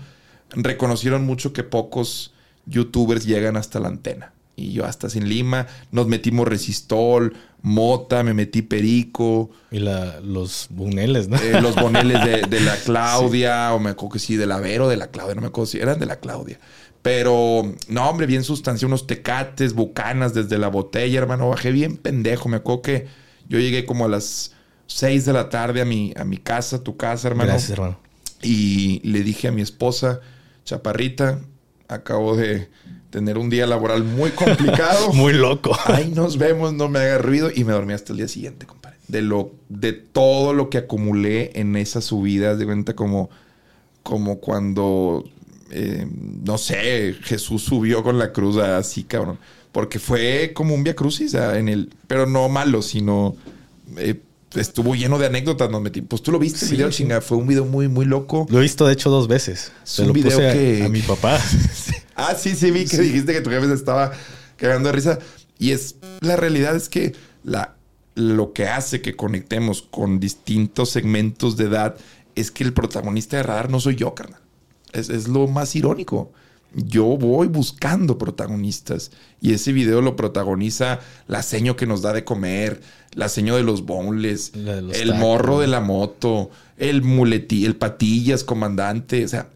reconocieron 0.50 1.24
mucho 1.24 1.52
que 1.52 1.64
pocos 1.64 2.34
youtubers 2.66 3.26
llegan 3.26 3.56
hasta 3.56 3.80
la 3.80 3.88
antena. 3.88 4.32
Y 4.54 4.72
yo 4.72 4.84
hasta 4.84 5.08
sin 5.08 5.28
Lima, 5.28 5.66
nos 5.90 6.06
metimos 6.06 6.46
resistol, 6.46 7.34
mota, 7.62 8.22
me 8.22 8.34
metí 8.34 8.62
perico. 8.62 9.50
Y 9.70 9.78
la, 9.78 10.20
los 10.20 10.66
boneles, 10.70 11.28
¿no? 11.28 11.36
Eh, 11.36 11.60
los 11.60 11.74
boneles 11.74 12.48
de, 12.50 12.60
la 12.60 12.76
Claudia, 12.84 13.72
o 13.72 13.78
me 13.78 13.90
acuerdo 13.90 14.14
que 14.14 14.18
sí, 14.18 14.36
de 14.36 14.46
la 14.46 14.60
Vero, 14.60 14.88
de 14.88 14.96
la 14.96 15.08
Claudia, 15.08 15.34
no 15.34 15.40
me 15.40 15.46
acuerdo 15.46 15.66
si 15.66 15.78
eran 15.78 15.98
de 15.98 16.06
la 16.06 16.20
Claudia. 16.20 16.58
Pero, 17.00 17.74
no, 17.88 18.08
hombre, 18.08 18.26
bien 18.26 18.44
sustancia, 18.44 18.86
unos 18.86 19.06
tecates, 19.06 19.72
bucanas 19.72 20.34
desde 20.34 20.58
la 20.58 20.68
botella, 20.68 21.18
hermano. 21.18 21.48
Bajé 21.48 21.72
bien 21.72 21.96
pendejo. 21.96 22.48
Me 22.48 22.58
acuerdo 22.58 22.82
que 22.82 23.06
yo 23.48 23.58
llegué 23.58 23.86
como 23.86 24.04
a 24.04 24.08
las 24.08 24.52
6 24.86 25.24
de 25.24 25.32
la 25.32 25.48
tarde 25.48 25.80
a 25.80 25.84
mi, 25.84 26.12
a 26.16 26.24
mi 26.24 26.36
casa, 26.36 26.84
tu 26.84 26.96
casa, 26.96 27.28
hermano. 27.28 27.50
Gracias, 27.50 27.70
hermano. 27.70 27.98
Y 28.42 29.00
le 29.08 29.22
dije 29.22 29.48
a 29.48 29.52
mi 29.52 29.62
esposa, 29.62 30.20
Chaparrita, 30.64 31.40
acabo 31.88 32.36
de 32.36 32.68
tener 33.12 33.36
un 33.36 33.50
día 33.50 33.66
laboral 33.66 34.02
muy 34.02 34.30
complicado. 34.30 35.12
muy 35.12 35.34
loco. 35.34 35.76
Ahí 35.84 36.10
nos 36.12 36.38
vemos, 36.38 36.72
no 36.72 36.88
me 36.88 36.98
haga 36.98 37.18
ruido 37.18 37.50
y 37.54 37.62
me 37.62 37.72
dormí 37.72 37.92
hasta 37.92 38.12
el 38.12 38.18
día 38.18 38.26
siguiente, 38.26 38.66
compadre. 38.66 38.96
De 39.06 39.20
lo, 39.20 39.52
de 39.68 39.92
todo 39.92 40.54
lo 40.54 40.70
que 40.70 40.78
acumulé 40.78 41.52
en 41.54 41.76
esas 41.76 42.04
subidas, 42.04 42.58
de 42.58 42.64
cuenta 42.64 42.96
como, 42.96 43.28
como 44.02 44.38
cuando, 44.38 45.24
eh, 45.70 46.08
no 46.10 46.56
sé, 46.56 47.14
Jesús 47.22 47.62
subió 47.62 48.02
con 48.02 48.18
la 48.18 48.32
cruz 48.32 48.56
así, 48.56 49.04
cabrón. 49.04 49.38
Porque 49.72 49.98
fue 49.98 50.52
como 50.54 50.74
un 50.74 50.82
via 50.82 50.96
crucis 50.96 51.34
en 51.34 51.68
el, 51.68 51.90
pero 52.06 52.24
no 52.26 52.48
malo, 52.48 52.80
sino 52.80 53.36
eh, 53.98 54.20
estuvo 54.54 54.94
lleno 54.94 55.18
de 55.18 55.26
anécdotas. 55.26 55.70
Nos 55.70 55.82
metí. 55.82 56.02
Pues 56.02 56.22
tú 56.22 56.32
lo 56.32 56.38
viste, 56.38 56.64
el 56.64 56.72
video, 56.72 56.90
chinga. 56.90 57.20
Fue 57.20 57.38
un 57.38 57.46
video 57.46 57.64
muy, 57.64 57.88
muy 57.88 58.04
loco. 58.04 58.46
Lo 58.50 58.58
he 58.58 58.62
visto, 58.62 58.86
de 58.86 58.92
hecho, 58.92 59.10
dos 59.10 59.28
veces. 59.28 59.72
Se 59.84 60.04
lo 60.04 60.12
video 60.12 60.38
que... 60.38 60.82
a, 60.84 60.88
mi 60.88 61.02
papá. 61.02 61.40
ah, 62.16 62.34
sí, 62.34 62.54
sí, 62.54 62.70
vi 62.70 62.86
que 62.86 62.98
dijiste 62.98 63.32
que 63.32 63.40
tu 63.40 63.50
jefe 63.50 63.66
se 63.66 63.74
estaba 63.74 64.12
cagando 64.56 64.88
de 64.88 64.92
risa. 64.92 65.18
Y 65.58 65.72
es 65.72 65.96
la 66.20 66.36
realidad 66.36 66.74
es 66.76 66.88
que 66.88 67.14
la, 67.44 67.76
lo 68.14 68.52
que 68.52 68.66
hace 68.66 69.00
que 69.00 69.14
conectemos 69.14 69.82
con 69.82 70.20
distintos 70.20 70.90
segmentos 70.90 71.56
de 71.56 71.64
edad 71.64 71.96
es 72.34 72.50
que 72.50 72.64
el 72.64 72.72
protagonista 72.72 73.36
de 73.36 73.44
radar 73.44 73.70
no 73.70 73.80
soy 73.80 73.96
yo, 73.96 74.14
carnal. 74.14 74.40
Es, 74.92 75.08
es 75.08 75.28
lo 75.28 75.46
más 75.48 75.74
irónico 75.76 76.32
yo 76.74 77.16
voy 77.16 77.48
buscando 77.48 78.18
protagonistas. 78.18 79.10
Y 79.40 79.52
ese 79.52 79.72
video 79.72 80.00
lo 80.00 80.16
protagoniza 80.16 81.00
la 81.26 81.42
seño 81.42 81.76
que 81.76 81.86
nos 81.86 82.02
da 82.02 82.12
de 82.12 82.24
comer, 82.24 82.80
la 83.14 83.28
seño 83.28 83.56
de 83.56 83.62
los 83.62 83.84
bonles, 83.84 84.52
el 84.54 85.14
morro 85.14 85.60
de 85.60 85.66
la 85.66 85.80
moto, 85.80 86.50
el 86.76 87.02
muletí, 87.02 87.64
el 87.64 87.76
patillas 87.76 88.44
comandante, 88.44 89.24
o 89.24 89.28
sea, 89.28 89.48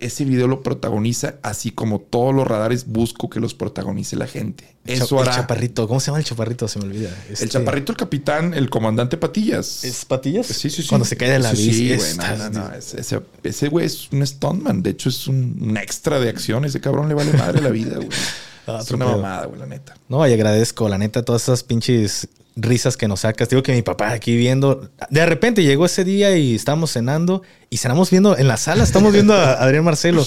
ese 0.00 0.24
video 0.24 0.46
lo 0.46 0.62
protagoniza, 0.62 1.34
así 1.42 1.70
como 1.72 1.98
todos 1.98 2.32
los 2.34 2.46
radares 2.46 2.86
busco 2.86 3.28
que 3.28 3.40
los 3.40 3.54
protagonice 3.54 4.14
la 4.16 4.26
gente. 4.26 4.74
Eso 4.86 5.20
el 5.20 5.28
hará. 5.28 5.36
chaparrito, 5.40 5.88
¿cómo 5.88 5.98
se 5.98 6.06
llama 6.06 6.18
el 6.18 6.24
chaparrito? 6.24 6.68
Se 6.68 6.78
me 6.78 6.84
olvida. 6.84 7.08
El 7.26 7.32
Este- 7.32 7.48
chaparrito, 7.48 7.90
el 7.92 7.98
capitán, 7.98 8.54
el 8.54 8.70
comandante 8.70 9.16
Patillas. 9.16 9.82
¿Es 9.84 10.04
patillas? 10.04 10.46
Sí, 10.46 10.70
sí, 10.70 10.82
sí. 10.82 10.88
Cuando 10.88 11.04
se 11.04 11.16
cae 11.16 11.30
de 11.30 11.38
la 11.40 11.50
bici. 11.50 11.72
Sí, 11.72 11.96
güey. 11.96 12.16
No, 12.16 12.36
no, 12.36 12.50
no. 12.50 12.74
Ese- 12.74 13.20
Ese 13.42 13.68
güey 13.68 13.86
es 13.86 14.10
un 14.12 14.26
stuntman. 14.26 14.82
De 14.82 14.90
hecho, 14.90 15.08
es 15.08 15.26
un, 15.26 15.76
extra 15.80 16.20
de 16.20 16.28
acción. 16.28 16.64
Ese 16.64 16.80
cabrón 16.80 17.08
le 17.08 17.14
vale 17.14 17.32
madre 17.32 17.60
la 17.60 17.70
vida, 17.70 17.96
güey. 17.96 18.08
Ah, 18.66 18.78
es 18.82 18.90
una 18.92 19.04
mamada, 19.04 19.44
güey, 19.44 19.60
la 19.60 19.66
neta. 19.66 19.94
No, 20.08 20.26
y 20.26 20.32
agradezco, 20.32 20.88
la 20.88 20.96
neta, 20.96 21.22
todas 21.22 21.42
esas 21.42 21.62
pinches 21.62 22.28
risas 22.56 22.96
que 22.96 23.08
nos 23.08 23.20
sacas. 23.20 23.48
Digo 23.48 23.62
que 23.62 23.72
mi 23.72 23.82
papá 23.82 24.12
aquí 24.12 24.36
viendo. 24.36 24.90
De 25.10 25.26
repente 25.26 25.62
llegó 25.62 25.86
ese 25.86 26.04
día 26.04 26.36
y 26.36 26.54
estábamos 26.54 26.92
cenando 26.92 27.42
y 27.70 27.78
cenamos 27.78 28.10
viendo 28.10 28.36
en 28.38 28.48
la 28.48 28.56
sala, 28.56 28.84
estamos 28.84 29.12
viendo 29.12 29.34
a 29.34 29.52
Adrián 29.62 29.84
Marcelo. 29.84 30.26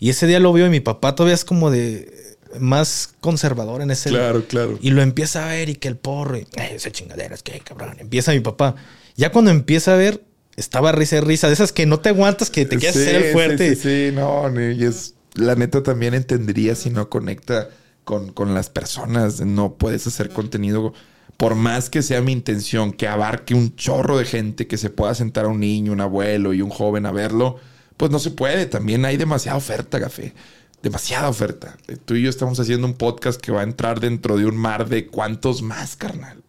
Y 0.00 0.10
ese 0.10 0.26
día 0.26 0.40
lo 0.40 0.52
vio 0.52 0.66
y 0.66 0.70
mi 0.70 0.80
papá 0.80 1.14
todavía 1.14 1.34
es 1.34 1.44
como 1.44 1.70
de 1.70 2.12
más 2.60 3.14
conservador 3.20 3.82
en 3.82 3.90
ese. 3.90 4.08
Claro, 4.10 4.44
claro. 4.46 4.78
Y 4.80 4.90
lo 4.90 5.02
empieza 5.02 5.44
a 5.44 5.48
ver 5.48 5.68
y 5.68 5.74
que 5.74 5.88
el 5.88 5.96
porro 5.96 6.36
y 6.38 6.40
"Eh, 6.56 6.72
esa 6.76 6.90
chingadera 6.90 7.34
es 7.34 7.42
que 7.42 7.58
cabrón. 7.60 7.96
Empieza 7.98 8.32
mi 8.32 8.40
papá. 8.40 8.74
Ya 9.16 9.30
cuando 9.32 9.50
empieza 9.50 9.94
a 9.94 9.96
ver, 9.96 10.22
estaba 10.56 10.92
risa 10.92 11.16
y 11.16 11.20
risa. 11.20 11.48
De 11.48 11.52
esas 11.54 11.72
que 11.72 11.86
no 11.86 12.00
te 12.00 12.08
aguantas, 12.10 12.50
que 12.50 12.64
te 12.64 12.76
quieres 12.78 12.96
Sí, 12.96 13.02
hacer 13.02 13.16
el 13.22 13.32
fuerte. 13.32 13.74
Sí, 13.74 13.80
sí, 13.82 14.06
sí, 14.10 14.12
no, 14.14 14.48
no, 14.50 14.70
y 14.70 14.84
es, 14.84 15.14
la 15.34 15.54
neta 15.56 15.82
también 15.82 16.14
entendería 16.14 16.74
si 16.74 16.90
no 16.90 17.08
conecta 17.10 17.68
con, 18.04 18.32
con 18.32 18.54
las 18.54 18.70
personas. 18.70 19.40
No 19.40 19.74
puedes 19.74 20.06
hacer 20.06 20.30
contenido, 20.30 20.94
por 21.38 21.54
más 21.54 21.88
que 21.88 22.02
sea 22.02 22.20
mi 22.20 22.32
intención, 22.32 22.92
que 22.92 23.06
abarque 23.06 23.54
un 23.54 23.76
chorro 23.76 24.18
de 24.18 24.24
gente, 24.24 24.66
que 24.66 24.76
se 24.76 24.90
pueda 24.90 25.14
sentar 25.14 25.44
a 25.44 25.48
un 25.48 25.60
niño, 25.60 25.92
un 25.92 26.00
abuelo 26.00 26.52
y 26.52 26.60
un 26.62 26.68
joven 26.68 27.06
a 27.06 27.12
verlo, 27.12 27.56
pues 27.96 28.10
no 28.10 28.18
se 28.18 28.32
puede. 28.32 28.66
También 28.66 29.04
hay 29.04 29.16
demasiada 29.16 29.56
oferta, 29.56 30.00
café. 30.00 30.34
Demasiada 30.82 31.28
oferta. 31.28 31.78
Eh, 31.86 31.96
Tú 31.96 32.16
y 32.16 32.22
yo 32.22 32.28
estamos 32.28 32.58
haciendo 32.58 32.88
un 32.88 32.94
podcast 32.94 33.40
que 33.40 33.52
va 33.52 33.60
a 33.60 33.62
entrar 33.62 34.00
dentro 34.00 34.36
de 34.36 34.46
un 34.46 34.56
mar 34.56 34.88
de 34.88 35.06
cuantos 35.06 35.62
más, 35.62 35.94
carnal. 35.94 36.42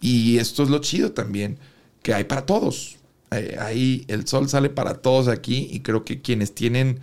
Y 0.00 0.38
esto 0.38 0.64
es 0.64 0.70
lo 0.70 0.80
chido 0.80 1.12
también, 1.12 1.60
que 2.02 2.14
hay 2.14 2.24
para 2.24 2.46
todos. 2.46 2.96
Eh, 3.30 3.56
ahí 3.60 4.04
el 4.08 4.26
sol 4.26 4.48
sale 4.48 4.70
para 4.70 4.94
todos 4.94 5.28
aquí 5.28 5.68
y 5.70 5.80
creo 5.80 6.04
que 6.04 6.20
quienes 6.20 6.52
tienen 6.52 6.98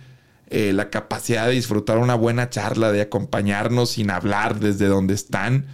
eh, 0.50 0.74
la 0.74 0.90
capacidad 0.90 1.46
de 1.46 1.54
disfrutar 1.54 1.96
una 1.96 2.16
buena 2.16 2.50
charla, 2.50 2.92
de 2.92 3.00
acompañarnos 3.00 3.92
sin 3.92 4.10
hablar 4.10 4.60
desde 4.60 4.88
donde 4.88 5.14
están, 5.14 5.64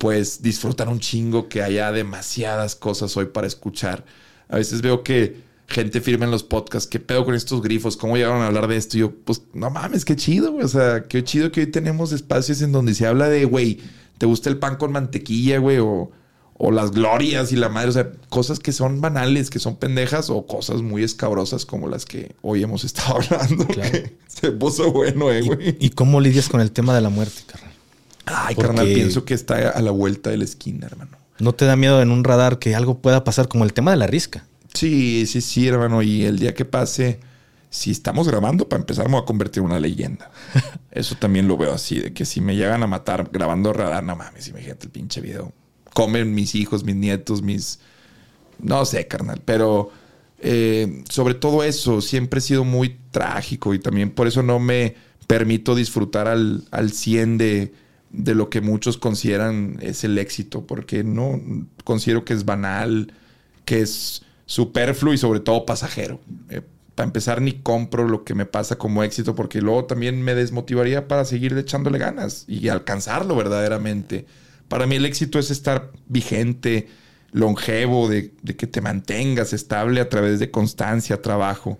pues 0.00 0.40
disfrutan 0.40 0.88
un 0.88 0.98
chingo 0.98 1.50
que 1.50 1.62
haya 1.62 1.92
demasiadas 1.92 2.74
cosas 2.74 3.14
hoy 3.18 3.26
para 3.26 3.46
escuchar. 3.46 4.06
A 4.48 4.56
veces 4.56 4.80
veo 4.80 5.02
que 5.02 5.42
gente 5.68 6.00
firma 6.00 6.24
en 6.24 6.30
los 6.30 6.42
podcasts, 6.42 6.88
¿qué 6.88 6.98
pedo 6.98 7.26
con 7.26 7.34
estos 7.34 7.60
grifos? 7.60 7.98
¿Cómo 7.98 8.16
llegaron 8.16 8.40
a 8.40 8.46
hablar 8.46 8.66
de 8.66 8.78
esto? 8.78 8.96
Y 8.96 9.00
yo, 9.00 9.12
pues 9.12 9.42
no 9.52 9.68
mames, 9.68 10.06
qué 10.06 10.16
chido, 10.16 10.52
güey. 10.52 10.64
O 10.64 10.68
sea, 10.68 11.02
qué 11.02 11.22
chido 11.22 11.52
que 11.52 11.60
hoy 11.60 11.66
tenemos 11.66 12.12
espacios 12.12 12.62
en 12.62 12.72
donde 12.72 12.94
se 12.94 13.06
habla 13.06 13.28
de, 13.28 13.44
güey, 13.44 13.78
¿te 14.16 14.24
gusta 14.24 14.48
el 14.48 14.56
pan 14.56 14.76
con 14.76 14.90
mantequilla, 14.90 15.58
güey? 15.58 15.76
O, 15.80 16.10
o 16.54 16.70
las 16.70 16.92
glorias 16.92 17.52
y 17.52 17.56
la 17.56 17.68
madre, 17.68 17.90
o 17.90 17.92
sea, 17.92 18.10
cosas 18.30 18.58
que 18.58 18.72
son 18.72 19.02
banales, 19.02 19.50
que 19.50 19.58
son 19.58 19.76
pendejas, 19.76 20.30
o 20.30 20.46
cosas 20.46 20.80
muy 20.80 21.02
escabrosas 21.02 21.66
como 21.66 21.88
las 21.88 22.06
que 22.06 22.34
hoy 22.40 22.62
hemos 22.62 22.84
estado 22.84 23.16
hablando. 23.30 23.66
Claro. 23.66 23.92
que 23.92 24.16
se 24.28 24.50
puso 24.52 24.92
bueno, 24.92 25.30
eh, 25.30 25.42
güey. 25.42 25.76
¿Y 25.78 25.90
cómo 25.90 26.22
lidias 26.22 26.48
con 26.48 26.62
el 26.62 26.72
tema 26.72 26.94
de 26.94 27.02
la 27.02 27.10
muerte, 27.10 27.42
carnal? 27.46 27.69
Ay, 28.34 28.54
porque- 28.54 28.68
carnal, 28.68 28.86
pienso 28.86 29.24
que 29.24 29.34
está 29.34 29.70
a 29.70 29.80
la 29.82 29.90
vuelta 29.90 30.30
de 30.30 30.36
la 30.38 30.44
esquina, 30.44 30.86
hermano. 30.86 31.16
¿No 31.38 31.54
te 31.54 31.64
da 31.64 31.74
miedo 31.76 32.02
en 32.02 32.10
un 32.10 32.22
radar 32.24 32.58
que 32.58 32.74
algo 32.74 32.98
pueda 32.98 33.24
pasar 33.24 33.48
como 33.48 33.64
el 33.64 33.72
tema 33.72 33.90
de 33.92 33.96
la 33.96 34.06
risca? 34.06 34.44
Sí, 34.74 35.26
sí, 35.26 35.40
sí, 35.40 35.66
hermano. 35.66 36.02
Y 36.02 36.24
el 36.24 36.38
día 36.38 36.54
que 36.54 36.64
pase, 36.64 37.20
si 37.70 37.90
estamos 37.90 38.28
grabando, 38.28 38.68
para 38.68 38.80
empezar, 38.80 39.06
me 39.06 39.12
voy 39.12 39.22
a 39.22 39.24
convertir 39.24 39.62
en 39.62 39.70
una 39.70 39.80
leyenda. 39.80 40.30
Eso 40.90 41.14
también 41.16 41.48
lo 41.48 41.56
veo 41.56 41.72
así, 41.72 41.98
de 41.98 42.12
que 42.12 42.24
si 42.24 42.40
me 42.40 42.56
llegan 42.56 42.82
a 42.82 42.86
matar 42.86 43.30
grabando 43.32 43.72
radar, 43.72 44.04
no 44.04 44.16
mames, 44.16 44.48
imagínate 44.48 44.86
el 44.86 44.92
pinche 44.92 45.20
video. 45.20 45.52
Comen 45.94 46.34
mis 46.34 46.54
hijos, 46.54 46.84
mis 46.84 46.96
nietos, 46.96 47.42
mis... 47.42 47.80
No 48.58 48.84
sé, 48.84 49.06
carnal, 49.08 49.40
pero 49.42 49.90
eh, 50.38 51.02
sobre 51.08 51.34
todo 51.34 51.64
eso, 51.64 52.00
siempre 52.02 52.38
he 52.38 52.42
sido 52.42 52.64
muy 52.64 52.98
trágico 53.10 53.72
y 53.72 53.78
también 53.78 54.10
por 54.10 54.26
eso 54.26 54.42
no 54.42 54.58
me 54.58 54.94
permito 55.26 55.74
disfrutar 55.74 56.28
al, 56.28 56.64
al 56.70 56.92
100 56.92 57.38
de, 57.38 57.72
de 58.10 58.34
lo 58.34 58.50
que 58.50 58.60
muchos 58.60 58.98
consideran 58.98 59.78
es 59.80 60.04
el 60.04 60.18
éxito, 60.18 60.66
porque 60.66 61.04
no 61.04 61.40
considero 61.84 62.24
que 62.24 62.34
es 62.34 62.44
banal, 62.44 63.12
que 63.64 63.80
es 63.80 64.22
superfluo 64.46 65.14
y 65.14 65.18
sobre 65.18 65.40
todo 65.40 65.64
pasajero. 65.64 66.20
Eh, 66.48 66.62
para 66.94 67.06
empezar, 67.06 67.40
ni 67.40 67.52
compro 67.52 68.06
lo 68.08 68.24
que 68.24 68.34
me 68.34 68.46
pasa 68.46 68.76
como 68.76 69.02
éxito, 69.04 69.34
porque 69.34 69.62
luego 69.62 69.84
también 69.86 70.22
me 70.22 70.34
desmotivaría 70.34 71.08
para 71.08 71.24
seguir 71.24 71.56
echándole 71.56 71.98
ganas 71.98 72.44
y 72.48 72.68
alcanzarlo 72.68 73.36
verdaderamente. 73.36 74.26
Para 74.68 74.86
mí 74.86 74.96
el 74.96 75.06
éxito 75.06 75.38
es 75.38 75.50
estar 75.50 75.92
vigente, 76.08 76.88
longevo, 77.32 78.08
de, 78.08 78.34
de 78.42 78.56
que 78.56 78.66
te 78.66 78.80
mantengas 78.80 79.52
estable 79.52 80.00
a 80.00 80.08
través 80.08 80.40
de 80.40 80.50
constancia, 80.50 81.22
trabajo. 81.22 81.78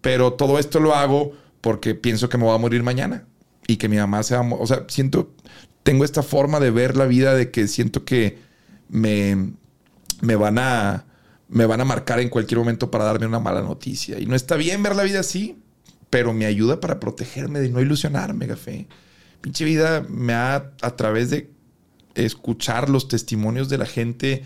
Pero 0.00 0.32
todo 0.32 0.58
esto 0.58 0.80
lo 0.80 0.94
hago 0.94 1.32
porque 1.60 1.94
pienso 1.94 2.28
que 2.28 2.38
me 2.38 2.44
voy 2.44 2.54
a 2.54 2.58
morir 2.58 2.82
mañana 2.82 3.26
y 3.66 3.76
que 3.76 3.88
mi 3.88 3.96
mamá 3.96 4.22
se 4.22 4.36
va 4.36 4.42
O 4.42 4.66
sea, 4.66 4.84
siento, 4.88 5.32
tengo 5.86 6.04
esta 6.04 6.24
forma 6.24 6.58
de 6.58 6.72
ver 6.72 6.96
la 6.96 7.06
vida 7.06 7.36
de 7.36 7.52
que 7.52 7.68
siento 7.68 8.04
que 8.04 8.40
me, 8.88 9.52
me 10.20 10.34
van 10.34 10.58
a 10.58 11.04
me 11.48 11.64
van 11.64 11.80
a 11.80 11.84
marcar 11.84 12.18
en 12.18 12.28
cualquier 12.28 12.58
momento 12.58 12.90
para 12.90 13.04
darme 13.04 13.24
una 13.24 13.38
mala 13.38 13.62
noticia. 13.62 14.18
Y 14.18 14.26
no 14.26 14.34
está 14.34 14.56
bien 14.56 14.82
ver 14.82 14.96
la 14.96 15.04
vida 15.04 15.20
así, 15.20 15.62
pero 16.10 16.32
me 16.32 16.44
ayuda 16.44 16.80
para 16.80 16.98
protegerme 16.98 17.60
de 17.60 17.68
no 17.68 17.80
ilusionarme, 17.80 18.48
café. 18.48 18.88
Pinche 19.40 19.64
vida 19.64 20.04
me 20.08 20.32
ha, 20.32 20.72
a 20.82 20.96
través 20.96 21.30
de 21.30 21.52
escuchar 22.16 22.90
los 22.90 23.06
testimonios 23.06 23.68
de 23.68 23.78
la 23.78 23.86
gente, 23.86 24.42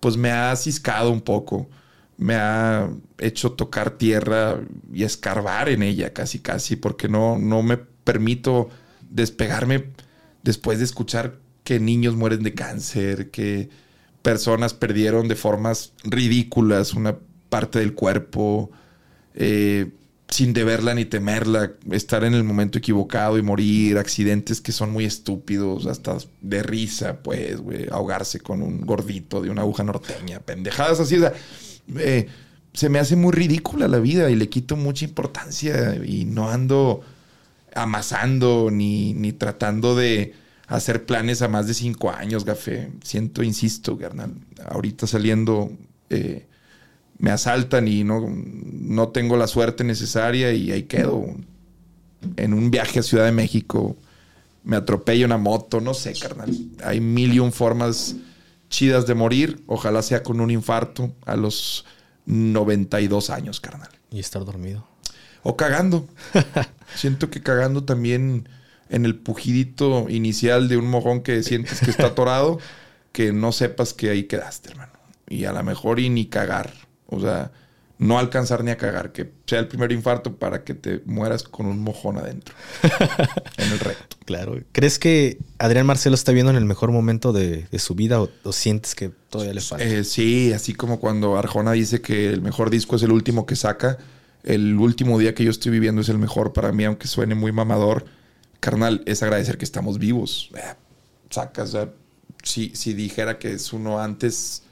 pues 0.00 0.16
me 0.16 0.32
ha 0.32 0.56
ciscado 0.56 1.12
un 1.12 1.20
poco. 1.20 1.70
Me 2.16 2.34
ha 2.34 2.90
hecho 3.18 3.52
tocar 3.52 3.92
tierra 3.92 4.60
y 4.92 5.04
escarbar 5.04 5.68
en 5.68 5.84
ella 5.84 6.12
casi, 6.12 6.40
casi, 6.40 6.74
porque 6.74 7.08
no, 7.08 7.38
no 7.38 7.62
me 7.62 7.76
permito 7.76 8.70
despegarme 9.08 9.84
después 10.42 10.78
de 10.78 10.84
escuchar 10.84 11.38
que 11.64 11.80
niños 11.80 12.16
mueren 12.16 12.42
de 12.42 12.54
cáncer, 12.54 13.30
que 13.30 13.68
personas 14.22 14.74
perdieron 14.74 15.28
de 15.28 15.36
formas 15.36 15.92
ridículas 16.04 16.94
una 16.94 17.16
parte 17.48 17.78
del 17.78 17.94
cuerpo, 17.94 18.70
eh, 19.34 19.90
sin 20.28 20.52
deberla 20.52 20.94
ni 20.94 21.04
temerla, 21.04 21.72
estar 21.90 22.22
en 22.24 22.34
el 22.34 22.44
momento 22.44 22.78
equivocado 22.78 23.36
y 23.36 23.42
morir, 23.42 23.98
accidentes 23.98 24.60
que 24.60 24.72
son 24.72 24.92
muy 24.92 25.04
estúpidos, 25.04 25.86
hasta 25.86 26.18
de 26.40 26.62
risa, 26.62 27.20
pues, 27.22 27.56
ahogarse 27.90 28.40
con 28.40 28.62
un 28.62 28.80
gordito 28.82 29.42
de 29.42 29.50
una 29.50 29.62
aguja 29.62 29.82
norteña, 29.82 30.38
pendejadas 30.40 31.00
así, 31.00 31.16
o 31.16 31.20
sea, 31.20 31.32
eh, 31.96 32.28
se 32.72 32.88
me 32.88 33.00
hace 33.00 33.16
muy 33.16 33.32
ridícula 33.32 33.88
la 33.88 33.98
vida 33.98 34.30
y 34.30 34.36
le 34.36 34.48
quito 34.48 34.76
mucha 34.76 35.04
importancia 35.04 35.96
y 36.04 36.24
no 36.24 36.48
ando 36.48 37.02
amasando 37.74 38.70
ni, 38.70 39.14
ni 39.14 39.32
tratando 39.32 39.94
de 39.96 40.34
hacer 40.66 41.04
planes 41.04 41.42
a 41.42 41.48
más 41.48 41.66
de 41.66 41.74
cinco 41.74 42.10
años, 42.10 42.44
Gafé. 42.44 42.90
Siento, 43.02 43.42
insisto, 43.42 43.98
carnal, 43.98 44.34
ahorita 44.68 45.06
saliendo 45.06 45.72
eh, 46.10 46.46
me 47.18 47.30
asaltan 47.30 47.86
y 47.86 48.02
no, 48.02 48.26
no 48.28 49.08
tengo 49.08 49.36
la 49.36 49.46
suerte 49.46 49.84
necesaria 49.84 50.52
y 50.52 50.72
ahí 50.72 50.84
quedo. 50.84 51.26
En 52.36 52.52
un 52.52 52.70
viaje 52.70 52.98
a 52.98 53.02
Ciudad 53.02 53.24
de 53.24 53.32
México 53.32 53.96
me 54.62 54.76
atropella 54.76 55.26
una 55.26 55.38
moto, 55.38 55.80
no 55.80 55.94
sé, 55.94 56.12
carnal. 56.14 56.54
Hay 56.84 57.00
mil 57.00 57.32
y 57.32 57.38
un 57.38 57.52
formas 57.52 58.16
chidas 58.68 59.06
de 59.06 59.14
morir. 59.14 59.62
Ojalá 59.66 60.02
sea 60.02 60.22
con 60.22 60.40
un 60.40 60.50
infarto 60.50 61.12
a 61.26 61.36
los 61.36 61.84
92 62.26 63.30
años, 63.30 63.60
carnal. 63.60 63.90
Y 64.10 64.20
estar 64.20 64.44
dormido. 64.44 64.86
O 65.42 65.56
cagando. 65.56 66.08
Siento 66.94 67.30
que 67.30 67.42
cagando 67.42 67.84
también 67.84 68.48
en 68.90 69.04
el 69.04 69.16
pujidito 69.16 70.06
inicial 70.08 70.68
de 70.68 70.76
un 70.76 70.88
mojón 70.88 71.22
que 71.22 71.42
sientes 71.42 71.80
que 71.80 71.90
está 71.90 72.08
atorado, 72.08 72.58
que 73.12 73.32
no 73.32 73.52
sepas 73.52 73.94
que 73.94 74.10
ahí 74.10 74.24
quedaste, 74.24 74.70
hermano. 74.70 74.92
Y 75.28 75.44
a 75.44 75.52
lo 75.52 75.62
mejor 75.62 76.00
y 76.00 76.10
ni 76.10 76.26
cagar. 76.26 76.72
O 77.06 77.20
sea, 77.20 77.52
no 77.98 78.18
alcanzar 78.18 78.64
ni 78.64 78.72
a 78.72 78.76
cagar. 78.76 79.12
Que 79.12 79.30
sea 79.46 79.60
el 79.60 79.68
primer 79.68 79.92
infarto 79.92 80.36
para 80.36 80.64
que 80.64 80.74
te 80.74 81.02
mueras 81.04 81.44
con 81.44 81.66
un 81.66 81.78
mojón 81.78 82.18
adentro. 82.18 82.54
en 83.58 83.70
el 83.70 83.78
recto. 83.78 84.16
Claro. 84.24 84.60
¿Crees 84.72 84.98
que 84.98 85.38
Adrián 85.58 85.86
Marcelo 85.86 86.16
está 86.16 86.32
viendo 86.32 86.50
en 86.50 86.56
el 86.56 86.64
mejor 86.64 86.90
momento 86.90 87.32
de, 87.32 87.68
de 87.70 87.78
su 87.78 87.94
vida 87.94 88.20
o, 88.20 88.28
o 88.42 88.52
sientes 88.52 88.96
que 88.96 89.10
todavía 89.28 89.54
le 89.54 89.60
falta? 89.60 89.84
Eh, 89.84 90.02
sí, 90.02 90.52
así 90.52 90.74
como 90.74 90.98
cuando 90.98 91.36
Arjona 91.36 91.72
dice 91.72 92.00
que 92.00 92.28
el 92.30 92.42
mejor 92.42 92.70
disco 92.70 92.96
es 92.96 93.02
el 93.04 93.12
último 93.12 93.46
que 93.46 93.54
saca, 93.54 93.98
el 94.44 94.76
último 94.78 95.18
día 95.18 95.34
que 95.34 95.44
yo 95.44 95.50
estoy 95.50 95.72
viviendo 95.72 96.00
es 96.02 96.08
el 96.08 96.18
mejor 96.18 96.52
para 96.52 96.72
mí, 96.72 96.84
aunque 96.84 97.06
suene 97.08 97.34
muy 97.34 97.52
mamador. 97.52 98.06
Carnal, 98.60 99.02
es 99.06 99.22
agradecer 99.22 99.58
que 99.58 99.64
estamos 99.64 99.98
vivos. 99.98 100.50
Eh, 100.56 100.60
sacas, 101.30 101.76
si, 102.42 102.70
si 102.74 102.94
dijera 102.94 103.38
que 103.38 103.52
es 103.52 103.72
uno 103.72 104.00
antes, 104.00 104.62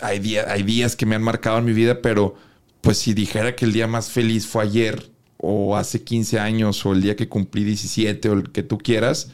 hay, 0.00 0.18
día- 0.18 0.50
hay 0.50 0.62
días 0.62 0.96
que 0.96 1.06
me 1.06 1.14
han 1.16 1.22
marcado 1.22 1.58
en 1.58 1.64
mi 1.64 1.72
vida, 1.72 2.02
pero 2.02 2.34
pues 2.80 2.98
si 2.98 3.14
dijera 3.14 3.54
que 3.54 3.64
el 3.64 3.72
día 3.72 3.86
más 3.86 4.10
feliz 4.10 4.46
fue 4.46 4.64
ayer 4.64 5.10
o 5.38 5.76
hace 5.76 6.02
15 6.02 6.38
años 6.40 6.84
o 6.86 6.92
el 6.92 7.02
día 7.02 7.16
que 7.16 7.28
cumplí 7.28 7.64
17 7.64 8.28
o 8.28 8.32
el 8.34 8.50
que 8.52 8.62
tú 8.62 8.78
quieras, 8.78 9.30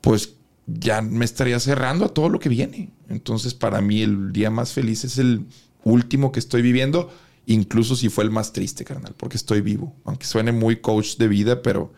pues 0.00 0.34
ya 0.66 1.02
me 1.02 1.24
estaría 1.24 1.58
cerrando 1.60 2.04
a 2.06 2.08
todo 2.14 2.28
lo 2.28 2.38
que 2.40 2.48
viene. 2.48 2.90
Entonces, 3.08 3.54
para 3.54 3.80
mí, 3.80 4.02
el 4.02 4.32
día 4.32 4.50
más 4.50 4.72
feliz 4.72 5.04
es 5.04 5.18
el 5.18 5.46
último 5.84 6.32
que 6.32 6.38
estoy 6.40 6.62
viviendo, 6.62 7.12
incluso 7.46 7.96
si 7.96 8.08
fue 8.08 8.24
el 8.24 8.30
más 8.30 8.52
triste, 8.52 8.84
carnal, 8.84 9.14
porque 9.16 9.36
estoy 9.36 9.60
vivo. 9.60 9.94
Aunque 10.04 10.26
suene 10.26 10.52
muy 10.52 10.76
coach 10.76 11.16
de 11.16 11.28
vida, 11.28 11.62
pero 11.62 11.92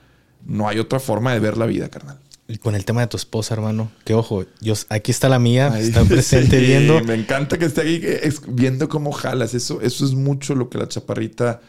no 0.45 0.69
hay 0.69 0.79
otra 0.79 1.01
forma 1.01 1.33
de 1.33 1.41
ver 1.41 1.57
la 1.57 1.67
vida, 1.67 1.89
carnal. 1.89 2.19
Y 2.47 2.59
con 2.59 2.75
el 2.75 2.85
tema 2.85 3.01
de 3.01 3.07
tu 3.07 3.17
esposa, 3.17 3.55
hermano, 3.55 3.91
que 4.05 4.13
ojo, 4.13 4.45
yo, 4.61 4.75
aquí 4.91 5.11
está 5.11 5.31
la 5.31 5.39
mía, 5.39 5.79
está 5.79 6.05
presente 6.05 6.59
viendo. 6.61 7.03
Me 7.03 7.15
encanta 7.15 7.59
que 7.59 7.65
esté 7.65 7.81
ahí 7.81 8.03
viendo 8.49 8.89
cómo 8.89 9.13
jalas. 9.13 9.55
Eso, 9.55 9.81
eso 9.81 10.05
es 10.05 10.13
mucho 10.13 10.55
lo 10.55 10.69
que 10.69 10.77
la 10.77 10.87
chaparrita 10.87 11.63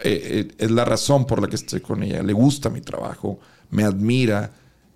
eh, 0.00 0.48
eh, 0.50 0.54
es 0.58 0.70
la 0.70 0.84
razón 0.84 1.26
por 1.26 1.40
la 1.40 1.48
que 1.48 1.56
estoy 1.56 1.80
con 1.80 2.02
ella. 2.02 2.22
Le 2.22 2.34
gusta 2.34 2.68
mi 2.68 2.82
trabajo, 2.82 3.40
me 3.70 3.84
admira 3.84 4.52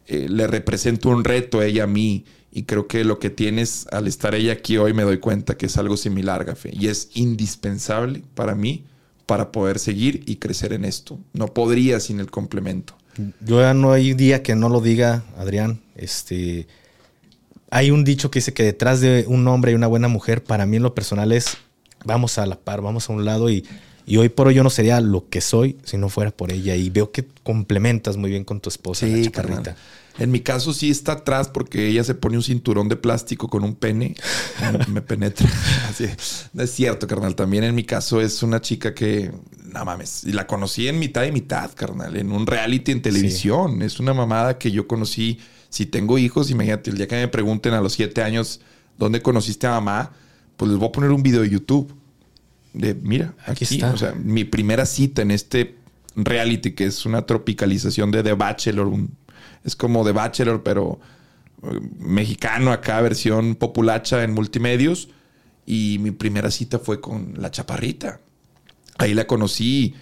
eh, 0.07 0.29
le 0.29 0.47
represento 0.47 1.11
un 1.11 1.23
reto 1.25 1.61
a 1.61 1.67
ella 1.67 1.85
a 1.85 1.87
mí. 1.87 2.25
Y 2.53 2.65
creo 2.65 2.87
que 2.87 3.05
lo 3.05 3.19
que 3.19 3.31
tienes 3.31 3.87
al 3.91 4.07
estar 4.07 4.35
ella 4.35 4.53
aquí 4.53 4.77
hoy 4.77 4.93
me 4.93 5.03
doy 5.03 5.19
cuenta 5.19 5.57
que 5.57 5.66
es 5.66 5.77
algo 5.79 5.97
similar, 5.97 6.45
Gafe. 6.45 6.70
Y 6.73 6.89
es 6.89 7.09
indispensable 7.15 8.23
para 8.35 8.55
mí 8.55 8.85
para 9.27 9.51
poder 9.53 9.79
seguir 9.79 10.23
y 10.27 10.37
crecer 10.37 10.73
en 10.73 10.85
esto. 10.85 11.19
No 11.33 11.47
podría 11.49 11.99
sin 12.01 12.20
el 12.20 12.31
complemento. 12.31 12.95
Yo 13.41 13.61
ya 13.61 13.73
no 13.73 13.93
hay 13.93 14.15
día 14.15 14.43
que 14.43 14.55
no 14.55 14.69
lo 14.69 14.81
diga, 14.81 15.24
Adrián. 15.37 15.81
Este, 15.97 16.66
hay 17.70 17.91
un 17.91 18.05
dicho 18.05 18.31
que 18.31 18.41
dice 18.41 18.53
que 18.53 18.65
detrás 18.65 19.01
de 19.01 19.24
un 19.27 19.47
hombre 19.49 19.73
y 19.73 19.74
una 19.74 19.87
buena 19.87 20.09
mujer, 20.09 20.45
para 20.45 20.66
mí 20.66 20.77
en 20.77 20.83
lo 20.83 20.95
personal 20.95 21.33
es 21.33 21.57
vamos 22.05 22.37
a 22.37 22.47
la 22.47 22.59
par, 22.59 22.83
vamos 22.83 23.09
a 23.09 23.12
un 23.12 23.24
lado 23.24 23.49
y 23.49 23.65
y 24.07 24.16
hoy 24.16 24.29
por 24.29 24.49
hoy 24.49 24.55
yo 24.55 24.62
no 24.62 24.70
sería 24.70 25.01
lo 25.01 25.29
que 25.29 25.41
soy 25.41 25.79
si 25.85 25.97
no 25.97 26.09
fuera 26.09 26.31
por 26.31 26.53
ella. 26.53 26.74
Y 26.74 26.91
veo 26.91 27.12
que 27.12 27.27
complementas 27.43 28.16
muy 28.16 28.31
bien 28.31 28.45
con 28.45 28.61
tu 28.61 28.69
esposa, 28.69 29.07
sí, 29.07 29.31
la 29.35 29.77
En 30.18 30.30
mi 30.30 30.40
caso 30.40 30.72
sí 30.72 30.90
está 30.90 31.12
atrás 31.12 31.48
porque 31.48 31.89
ella 31.89 32.05
se 32.05 32.14
pone 32.14 32.36
un 32.36 32.43
cinturón 32.43 32.89
de 32.89 32.97
plástico 32.97 33.48
con 33.48 33.64
un 33.64 33.74
pene. 33.74 34.14
me 34.89 35.02
penetra. 35.02 35.48
Así. 35.89 36.06
No 36.52 36.62
es 36.62 36.70
cierto, 36.70 37.06
carnal. 37.06 37.34
También 37.34 37.64
en 37.64 37.74
mi 37.74 37.84
caso 37.84 38.20
es 38.20 38.43
una 38.43 38.60
chica 38.60 38.94
que, 38.94 39.32
no 39.72 39.84
mames, 39.84 40.24
y 40.24 40.32
la 40.32 40.47
conocí 40.47 40.89
en 40.89 40.98
mitad 40.98 41.24
y 41.24 41.32
mitad, 41.32 41.72
carnal, 41.74 42.16
en 42.16 42.32
un 42.32 42.47
reality 42.47 42.93
en 42.93 43.02
televisión. 43.02 43.82
Es 43.82 44.01
una 44.01 44.14
mamada 44.14 44.59
que 44.59 44.70
yo 44.70 44.86
conocí. 44.86 45.40
Si 45.70 45.86
tengo 45.86 46.18
hijos, 46.18 46.51
imagínate, 46.51 46.90
el 46.90 46.98
día 46.98 47.09
que 47.09 47.16
me 47.16 47.28
pregunten 47.28 47.72
a 47.72 47.80
los 47.80 47.94
siete 47.94 48.22
años 48.22 48.60
dónde 48.98 49.22
conociste 49.22 49.66
a 49.66 49.70
mamá, 49.70 50.12
pues 50.56 50.70
les 50.70 50.78
voy 50.78 50.89
a 50.89 50.93
poner 50.93 51.10
un 51.10 51.22
video 51.22 51.40
de 51.40 51.48
YouTube 51.48 51.94
de, 52.74 52.94
mira, 52.94 53.34
aquí, 53.47 53.64
está. 53.64 53.93
O 53.93 53.97
sea, 53.97 54.12
mi 54.12 54.44
primera 54.44 54.86
cita 54.86 55.22
en 55.22 55.30
este 55.30 55.76
reality, 56.16 56.72
que 56.72 56.84
es 56.84 57.05
una 57.06 57.22
tropicalización 57.22 58.10
de 58.10 58.22
The 58.22 58.34
Bachelor. 58.34 58.93
Es 59.64 59.77
como 59.77 60.05
The 60.05 60.12
Bachelor, 60.12 60.62
pero 60.62 61.01
eh, 61.62 61.81
mexicano 61.98 62.73
acá, 62.73 63.01
versión 63.01 63.55
populacha 63.55 64.23
en 64.24 64.32
multimedios. 64.32 65.09
Y 65.64 65.98
mi 66.01 66.10
primera 66.10 66.51
cita 66.51 66.78
fue 66.78 67.01
con 67.01 67.35
la 67.36 67.51
chaparrita. 67.51 68.20
Ahí 68.98 69.14
la 69.14 69.27
conocí. 69.27 69.94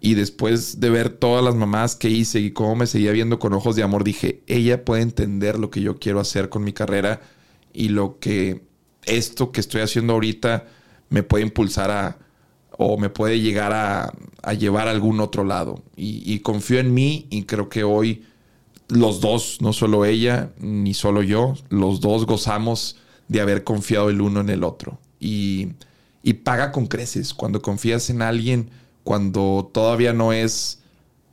Y 0.00 0.14
después 0.14 0.78
de 0.78 0.90
ver 0.90 1.08
todas 1.08 1.42
las 1.42 1.54
mamás 1.54 1.96
que 1.96 2.10
hice 2.10 2.38
y 2.40 2.52
cómo 2.52 2.76
me 2.76 2.86
seguía 2.86 3.12
viendo 3.12 3.38
con 3.38 3.54
ojos 3.54 3.76
de 3.76 3.82
amor, 3.82 4.04
dije, 4.04 4.42
ella 4.46 4.84
puede 4.84 5.02
entender 5.02 5.58
lo 5.58 5.70
que 5.70 5.80
yo 5.80 5.98
quiero 5.98 6.20
hacer 6.20 6.48
con 6.50 6.62
mi 6.64 6.72
carrera 6.72 7.22
y 7.72 7.88
lo 7.88 8.18
que 8.18 8.62
esto 9.04 9.52
que 9.52 9.60
estoy 9.60 9.80
haciendo 9.80 10.12
ahorita 10.12 10.66
me 11.08 11.22
puede 11.22 11.44
impulsar 11.44 11.90
a, 11.90 12.18
o 12.78 12.98
me 12.98 13.08
puede 13.08 13.40
llegar 13.40 13.72
a, 13.72 14.12
llevar 14.52 14.88
a 14.88 14.90
algún 14.90 15.20
otro 15.20 15.44
lado. 15.44 15.82
Y, 15.96 16.38
confío 16.40 16.78
en 16.78 16.94
mí 16.94 17.26
y 17.30 17.44
creo 17.44 17.68
que 17.68 17.84
hoy 17.84 18.24
los 18.88 19.20
dos, 19.20 19.58
no 19.60 19.72
solo 19.72 20.04
ella 20.04 20.52
ni 20.58 20.94
solo 20.94 21.22
yo, 21.22 21.54
los 21.68 22.00
dos 22.00 22.26
gozamos 22.26 22.96
de 23.28 23.40
haber 23.40 23.64
confiado 23.64 24.10
el 24.10 24.20
uno 24.20 24.40
en 24.40 24.50
el 24.50 24.64
otro. 24.64 24.98
Y, 25.18 25.72
paga 26.42 26.72
con 26.72 26.86
creces 26.86 27.34
cuando 27.34 27.62
confías 27.62 28.10
en 28.10 28.20
alguien, 28.20 28.70
cuando 29.04 29.70
todavía 29.72 30.12
no 30.12 30.32
es 30.32 30.80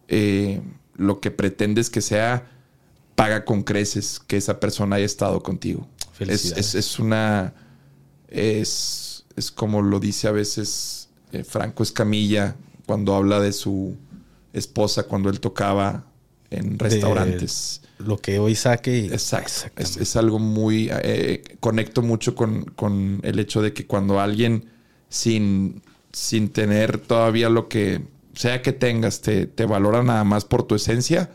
eh, 0.07 0.61
lo 0.95 1.19
que 1.19 1.31
pretendes 1.31 1.89
que 1.89 2.01
sea, 2.01 2.51
paga 3.15 3.43
con 3.43 3.63
creces 3.63 4.19
que 4.19 4.37
esa 4.37 4.59
persona 4.59 4.97
haya 4.97 5.05
estado 5.05 5.41
contigo. 5.41 5.87
Es, 6.19 6.45
es, 6.51 6.75
es 6.75 6.99
una... 6.99 7.53
Es, 8.27 9.25
es 9.35 9.51
como 9.51 9.81
lo 9.81 9.99
dice 9.99 10.27
a 10.27 10.31
veces 10.31 11.09
eh, 11.31 11.43
Franco 11.43 11.83
Escamilla 11.83 12.55
cuando 12.85 13.15
habla 13.15 13.39
de 13.39 13.53
su 13.53 13.95
esposa 14.53 15.03
cuando 15.03 15.29
él 15.29 15.39
tocaba 15.39 16.05
en 16.57 16.79
restaurantes. 16.79 17.81
lo 17.99 18.17
que 18.17 18.39
hoy 18.39 18.55
saque. 18.55 19.05
Exacto. 19.05 19.71
Es, 19.77 20.15
algo 20.15 20.39
muy... 20.39 20.89
Eh, 20.91 21.43
conecto 21.59 22.01
mucho 22.01 22.35
con, 22.35 23.19
el 23.23 23.39
hecho 23.39 23.61
de 23.61 23.73
que 23.73 23.85
cuando 23.85 24.19
alguien 24.19 24.65
sin, 25.09 25.81
sin 26.11 26.49
tener 26.49 26.97
todavía 26.97 27.49
lo 27.49 27.67
que 27.67 28.01
sea 28.33 28.61
que 28.61 28.73
tengas, 28.73 29.21
te, 29.21 29.45
te 29.45 29.65
valora 29.65 30.03
nada 30.03 30.23
más 30.23 30.45
por 30.45 30.63
tu 30.63 30.75
esencia 30.75 31.29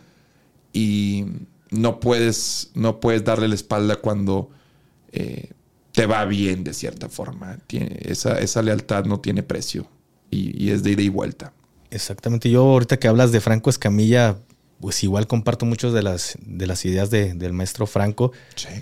y 0.72 1.26
no 1.70 2.00
puedes, 2.00 2.70
no 2.74 3.00
puedes 3.00 3.24
darle 3.24 3.48
la 3.48 3.54
espalda 3.54 3.96
cuando 3.96 4.50
eh, 5.12 5.50
te 5.92 6.06
va 6.06 6.24
bien 6.24 6.64
de 6.64 6.74
cierta 6.74 7.08
forma. 7.08 7.58
Tiene, 7.66 7.98
esa, 8.00 8.38
esa 8.38 8.62
lealtad 8.62 9.04
no 9.04 9.20
tiene 9.20 9.42
precio 9.42 9.88
y, 10.30 10.70
es 10.70 10.82
de 10.82 10.92
ida 10.92 11.02
y 11.02 11.08
vuelta. 11.08 11.52
Exactamente. 11.90 12.50
Yo 12.50 12.62
ahorita 12.62 12.98
que 12.98 13.08
hablas 13.08 13.32
de 13.32 13.40
Franco 13.40 13.70
Escamilla, 13.70 14.38
pues 14.80 15.02
igual 15.02 15.26
comparto 15.26 15.66
muchas 15.66 15.92
de 15.92 16.02
las, 16.02 16.38
de 16.40 16.66
las 16.66 16.84
ideas 16.84 17.10
del 17.10 17.52
maestro 17.52 17.86
Franco, 17.86 18.32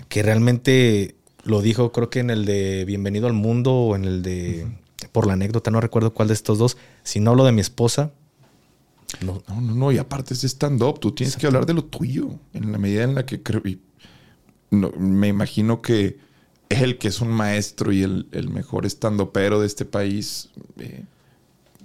que 0.09 0.23
realmente 0.23 1.15
lo 1.43 1.61
dijo 1.61 1.91
creo 1.91 2.09
que 2.09 2.19
en 2.19 2.29
el 2.29 2.45
de 2.45 2.85
Bienvenido 2.85 3.27
al 3.27 3.33
Mundo 3.33 3.73
o 3.73 3.95
en 3.95 4.05
el 4.05 4.21
de, 4.21 4.67
por 5.11 5.27
la 5.27 5.33
anécdota, 5.33 5.71
no 5.71 5.81
recuerdo 5.81 6.13
cuál 6.13 6.27
de 6.27 6.33
estos 6.33 6.57
dos, 6.57 6.77
si 7.03 7.19
no 7.19 7.31
hablo 7.31 7.45
de 7.45 7.51
mi 7.51 7.61
esposa. 7.61 8.11
No, 9.21 9.41
no, 9.47 9.61
no, 9.61 9.91
y 9.91 9.97
aparte 9.97 10.33
es 10.33 10.43
stand-up, 10.43 10.99
tú 10.99 11.13
tienes 11.13 11.37
que 11.37 11.47
hablar 11.47 11.65
de 11.65 11.73
lo 11.73 11.85
tuyo, 11.85 12.31
en 12.53 12.71
la 12.71 12.77
medida 12.77 13.03
en 13.03 13.15
la 13.15 13.25
que 13.25 13.41
creo, 13.41 13.61
y 13.65 13.79
me 14.69 15.29
imagino 15.29 15.81
que 15.81 16.17
él, 16.69 16.97
que 16.97 17.07
es 17.07 17.21
un 17.21 17.29
maestro 17.29 17.93
y 17.93 18.03
el, 18.03 18.49
mejor 18.49 18.85
estandopero 18.85 19.61
de 19.61 19.67
este 19.67 19.85
país, 19.85 20.49
eh, 20.77 21.05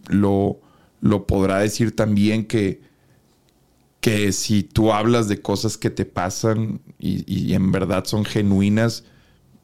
lo, 0.09 0.59
lo 1.01 1.26
podrá 1.28 1.60
decir 1.60 1.94
también 1.94 2.44
que, 2.44 2.80
que 4.03 4.33
si 4.33 4.62
tú 4.62 4.93
hablas 4.93 5.29
de 5.29 5.41
cosas 5.41 5.79
que 5.79 5.89
te 5.89 6.05
pasan 6.05 6.83
y, 6.99 7.55
en 7.55 7.73
verdad 7.73 8.05
son 8.05 8.27
genuinas, 8.27 9.05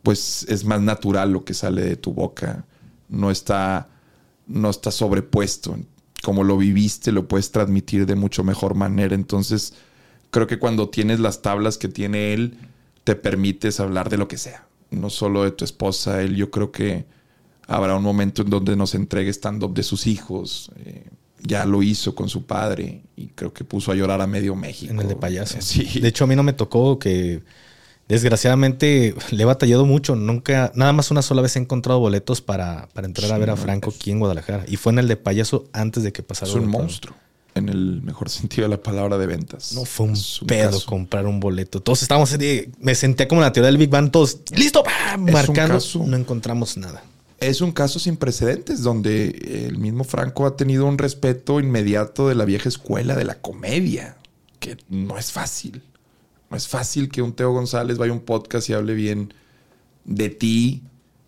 pues 0.02 0.46
es 0.48 0.64
más 0.64 0.80
natural 0.80 1.32
lo 1.32 1.44
que 1.44 1.52
sale 1.52 1.82
de 1.82 1.96
tu 1.96 2.14
boca. 2.14 2.64
No 3.10 3.30
está, 3.30 3.88
no 4.46 4.70
está 4.70 4.90
sobrepuesto. 4.90 5.76
Como 6.22 6.42
lo 6.44 6.56
viviste, 6.56 7.12
lo 7.12 7.28
puedes 7.28 7.50
transmitir 7.52 8.06
de 8.06 8.14
mucho 8.14 8.42
mejor 8.44 8.74
manera. 8.74 9.14
Entonces, 9.14 9.74
creo 10.30 10.46
que 10.46 10.58
cuando 10.58 10.88
tienes 10.88 11.20
las 11.20 11.42
tablas 11.42 11.76
que 11.76 11.88
tiene 11.88 12.32
él, 12.32 12.56
te 13.04 13.14
permites 13.16 13.80
hablar 13.80 14.08
de 14.08 14.16
lo 14.16 14.28
que 14.28 14.38
sea 14.38 14.68
no 14.90 15.10
solo 15.10 15.44
de 15.44 15.50
tu 15.50 15.64
esposa, 15.64 16.22
él 16.22 16.36
yo 16.36 16.50
creo 16.50 16.72
que 16.72 17.06
habrá 17.66 17.96
un 17.96 18.02
momento 18.02 18.42
en 18.42 18.50
donde 18.50 18.76
nos 18.76 18.94
entregue 18.94 19.30
stand-up 19.30 19.74
de 19.74 19.82
sus 19.82 20.06
hijos. 20.06 20.70
Eh, 20.76 21.10
ya 21.40 21.64
lo 21.64 21.82
hizo 21.82 22.14
con 22.14 22.28
su 22.28 22.44
padre 22.44 23.02
y 23.16 23.28
creo 23.28 23.52
que 23.52 23.64
puso 23.64 23.92
a 23.92 23.94
llorar 23.94 24.20
a 24.20 24.26
medio 24.26 24.54
México. 24.54 24.92
En 24.92 25.00
el 25.00 25.08
de 25.08 25.16
payaso. 25.16 25.58
Sí. 25.62 26.00
De 26.00 26.08
hecho, 26.08 26.24
a 26.24 26.26
mí 26.26 26.36
no 26.36 26.42
me 26.42 26.52
tocó 26.52 26.98
que 26.98 27.42
desgraciadamente 28.08 29.14
le 29.30 29.42
he 29.42 29.46
batallado 29.46 29.84
mucho. 29.84 30.16
Nunca, 30.16 30.72
nada 30.74 30.92
más 30.92 31.10
una 31.10 31.22
sola 31.22 31.42
vez 31.42 31.56
he 31.56 31.58
encontrado 31.58 32.00
boletos 32.00 32.40
para, 32.40 32.88
para 32.94 33.06
entrar 33.06 33.32
a 33.32 33.38
ver 33.38 33.50
a 33.50 33.56
Franco 33.56 33.92
aquí 33.94 34.10
en 34.10 34.18
Guadalajara. 34.18 34.64
Y 34.68 34.76
fue 34.76 34.92
en 34.92 35.00
el 35.00 35.08
de 35.08 35.16
payaso 35.16 35.68
antes 35.72 36.02
de 36.02 36.12
que 36.12 36.22
pasara. 36.22 36.50
Es 36.50 36.56
un 36.56 36.68
monstruo 36.68 37.14
en 37.58 37.68
el 37.68 38.02
mejor 38.02 38.30
sentido 38.30 38.64
de 38.64 38.70
la 38.70 38.82
palabra 38.82 39.18
de 39.18 39.26
ventas. 39.26 39.72
No 39.74 39.84
fue 39.84 40.06
un, 40.06 40.16
pedo 40.46 40.80
comprar 40.84 41.26
un 41.26 41.40
boleto. 41.40 41.80
Todos 41.80 42.02
estábamos, 42.02 42.34
me 42.80 42.94
senté 42.94 43.28
como 43.28 43.42
en 43.42 43.44
la 43.44 43.52
teoría 43.52 43.66
del 43.66 43.78
Big 43.78 43.90
Bang, 43.90 44.10
todos, 44.10 44.38
listo, 44.54 44.82
marcando. 45.18 45.78
no 46.06 46.16
encontramos 46.16 46.76
nada. 46.76 47.02
Es 47.40 47.60
un 47.60 47.70
caso 47.70 48.00
sin 48.00 48.16
precedentes 48.16 48.82
donde 48.82 49.66
el 49.68 49.78
mismo 49.78 50.02
Franco 50.02 50.46
ha 50.46 50.56
tenido 50.56 50.86
un 50.86 50.98
respeto 50.98 51.60
inmediato 51.60 52.28
de 52.28 52.34
la 52.34 52.44
vieja 52.44 52.68
escuela 52.68 53.14
de 53.14 53.24
la 53.24 53.40
comedia, 53.40 54.16
que 54.58 54.76
no 54.88 55.16
es 55.18 55.30
fácil. 55.30 55.82
No 56.50 56.56
es 56.56 56.66
fácil 56.66 57.08
que 57.08 57.22
un 57.22 57.34
Teo 57.34 57.52
González 57.52 57.96
vaya 57.96 58.12
a 58.12 58.16
un 58.16 58.22
podcast 58.22 58.68
y 58.68 58.72
hable 58.72 58.94
bien 58.94 59.34
de 60.04 60.30
ti. 60.30 60.82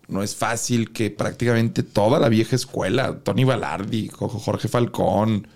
No 0.09 0.21
es 0.21 0.35
fácil 0.35 0.91
que 0.91 1.11
prácticamente 1.11 1.83
toda 1.83 2.19
la 2.19 2.27
vieja 2.27 2.57
escuela, 2.57 3.19
Tony 3.19 3.45
Balardi, 3.45 4.09
Jorge 4.09 4.67
Falcón, 4.67 5.47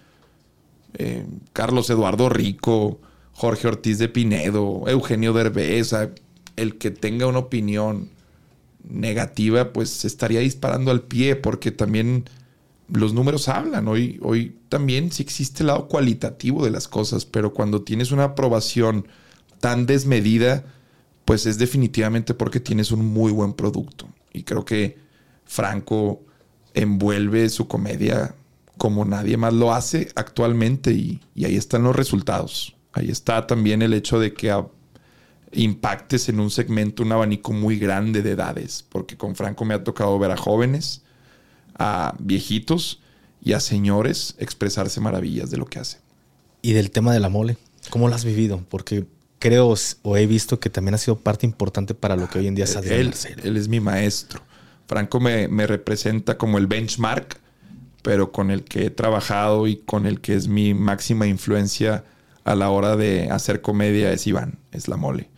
eh, 0.93 1.25
Carlos 1.51 1.89
Eduardo 1.89 2.29
Rico, 2.29 2.99
Jorge 3.33 3.67
Ortiz 3.67 3.97
de 3.97 4.07
Pinedo, 4.07 4.83
Eugenio 4.87 5.33
Derbez, 5.33 5.93
el 6.55 6.77
que 6.77 6.91
tenga 6.91 7.27
una 7.27 7.39
opinión 7.39 8.14
negativa, 8.87 9.73
pues 9.73 10.05
estaría 10.05 10.39
disparando 10.39 10.91
al 10.91 11.01
pie, 11.01 11.35
porque 11.35 11.71
también 11.71 12.25
los 12.87 13.13
números 13.13 13.49
hablan. 13.49 13.87
Hoy, 13.87 14.19
hoy 14.21 14.57
también 14.69 15.11
sí 15.11 15.23
existe 15.23 15.63
el 15.63 15.67
lado 15.67 15.87
cualitativo 15.87 16.63
de 16.63 16.71
las 16.71 16.87
cosas, 16.87 17.25
pero 17.25 17.53
cuando 17.53 17.81
tienes 17.81 18.11
una 18.11 18.25
aprobación 18.25 19.07
tan 19.59 19.85
desmedida, 19.85 20.63
pues 21.25 21.45
es 21.45 21.57
definitivamente 21.57 22.33
porque 22.33 22.59
tienes 22.59 22.91
un 22.91 23.05
muy 23.05 23.31
buen 23.31 23.53
producto. 23.53 24.07
Y 24.31 24.43
creo 24.43 24.65
que 24.65 24.97
Franco 25.45 26.21
envuelve 26.73 27.49
su 27.49 27.67
comedia 27.67 28.35
como 28.77 29.05
nadie 29.05 29.37
más 29.37 29.53
lo 29.53 29.73
hace 29.73 30.09
actualmente 30.15 30.91
y, 30.91 31.21
ahí 31.43 31.55
están 31.55 31.83
los 31.83 31.95
resultados. 31.95 32.75
Ahí 32.93 33.09
está 33.09 33.47
también 33.47 33.81
el 33.81 33.93
hecho 33.93 34.19
de 34.19 34.33
que 34.33 34.51
impactes 35.51 36.29
en 36.29 36.39
un 36.39 36.49
segmento, 36.49 37.03
un 37.03 37.11
abanico 37.11 37.53
muy 37.53 37.77
grande 37.77 38.21
de 38.21 38.31
edades, 38.31 38.85
porque 38.89 39.17
con 39.17 39.35
Franco 39.35 39.65
me 39.65 39.73
ha 39.73 39.83
tocado 39.83 40.17
ver 40.19 40.31
a 40.31 40.37
jóvenes, 40.37 41.03
a 41.77 42.15
viejitos 42.19 43.01
y 43.41 43.53
a 43.53 43.59
señores 43.59 44.35
expresarse 44.39 44.99
maravillas 45.01 45.51
de 45.51 45.57
lo 45.57 45.65
que 45.65 45.79
hace. 45.79 45.99
Y 46.61 46.73
del 46.73 46.91
tema 46.91 47.13
de 47.13 47.19
la 47.19 47.29
mole, 47.29 47.57
¿cómo 47.89 48.07
lo 48.07 48.15
has 48.15 48.25
vivido? 48.25 48.63
Porque 48.69 49.05
creo 49.39 49.75
o 50.01 50.17
he 50.17 50.25
visto 50.25 50.59
que 50.59 50.69
también 50.69 50.95
ha 50.95 50.97
sido 50.97 51.19
parte 51.19 51.45
importante 51.45 51.93
para 51.93 52.15
lo 52.15 52.27
que 52.27 52.39
hoy 52.39 52.47
en 52.47 52.55
día 52.55 52.65
es 52.65 52.75
él, 52.75 53.13
él 53.43 53.57
es 53.57 53.67
mi 53.67 53.79
maestro. 53.79 54.41
Franco 54.87 55.19
me, 55.19 55.47
me, 55.47 55.67
representa 55.67 56.37
como 56.37 56.57
el 56.57 56.67
benchmark, 56.67 57.39
pero 58.01 58.31
con 58.31 58.51
el 58.51 58.63
que 58.63 58.87
he 58.87 58.89
trabajado 58.89 59.67
y 59.67 59.77
con 59.77 60.05
el 60.05 60.21
que 60.21 60.35
es 60.35 60.47
mi 60.47 60.73
máxima 60.73 61.27
influencia 61.27 62.03
a 62.43 62.55
la 62.55 62.69
hora 62.69 62.95
de 62.95 63.29
hacer 63.31 63.61
comedia 63.61 64.11
es 64.11 64.27
Iván, 64.27 64.59
es 64.71 64.87
la 64.87 64.97
mole. 64.97 65.29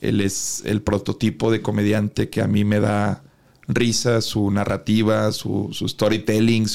Él 0.00 0.20
es 0.20 0.62
el 0.64 0.82
prototipo 0.82 1.50
de 1.50 1.62
comediante 1.62 2.30
que 2.30 2.40
a 2.40 2.46
mí 2.46 2.64
me 2.64 2.80
da 2.80 3.22
risa, 3.68 4.20
su 4.20 4.50
narrativa, 4.50 5.30
su, 5.32 5.70
storytelling, 5.88 6.66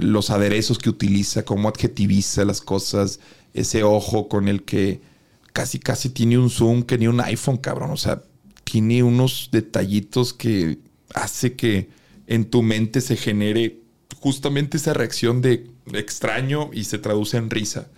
los 0.00 0.30
aderezos 0.30 0.78
que 0.78 0.90
utiliza, 0.90 1.44
cómo 1.44 1.68
adjetiviza 1.68 2.44
las 2.44 2.60
cosas, 2.60 3.20
ese 3.54 3.82
ojo 3.82 4.28
con 4.28 4.48
el 4.48 4.62
que 4.62 5.00
casi 5.52 5.78
casi 5.78 6.10
tiene 6.10 6.38
un 6.38 6.50
zoom 6.50 6.82
que 6.82 6.98
ni 6.98 7.06
un 7.06 7.20
iPhone, 7.20 7.56
cabrón. 7.56 7.90
O 7.90 7.96
sea, 7.96 8.22
tiene 8.64 9.02
unos 9.02 9.48
detallitos 9.52 10.32
que 10.32 10.78
hace 11.14 11.54
que 11.54 11.90
en 12.26 12.44
tu 12.44 12.62
mente 12.62 13.00
se 13.00 13.16
genere 13.16 13.80
justamente 14.20 14.76
esa 14.76 14.94
reacción 14.94 15.40
de 15.40 15.68
extraño 15.92 16.70
y 16.72 16.84
se 16.84 16.98
traduce 16.98 17.36
en 17.36 17.50
risa. 17.50 17.88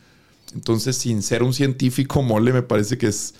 Entonces, 0.54 0.96
sin 0.96 1.22
ser 1.22 1.42
un 1.42 1.54
científico 1.54 2.22
mole, 2.22 2.52
me 2.52 2.62
parece 2.62 2.98
que 2.98 3.08
es 3.08 3.34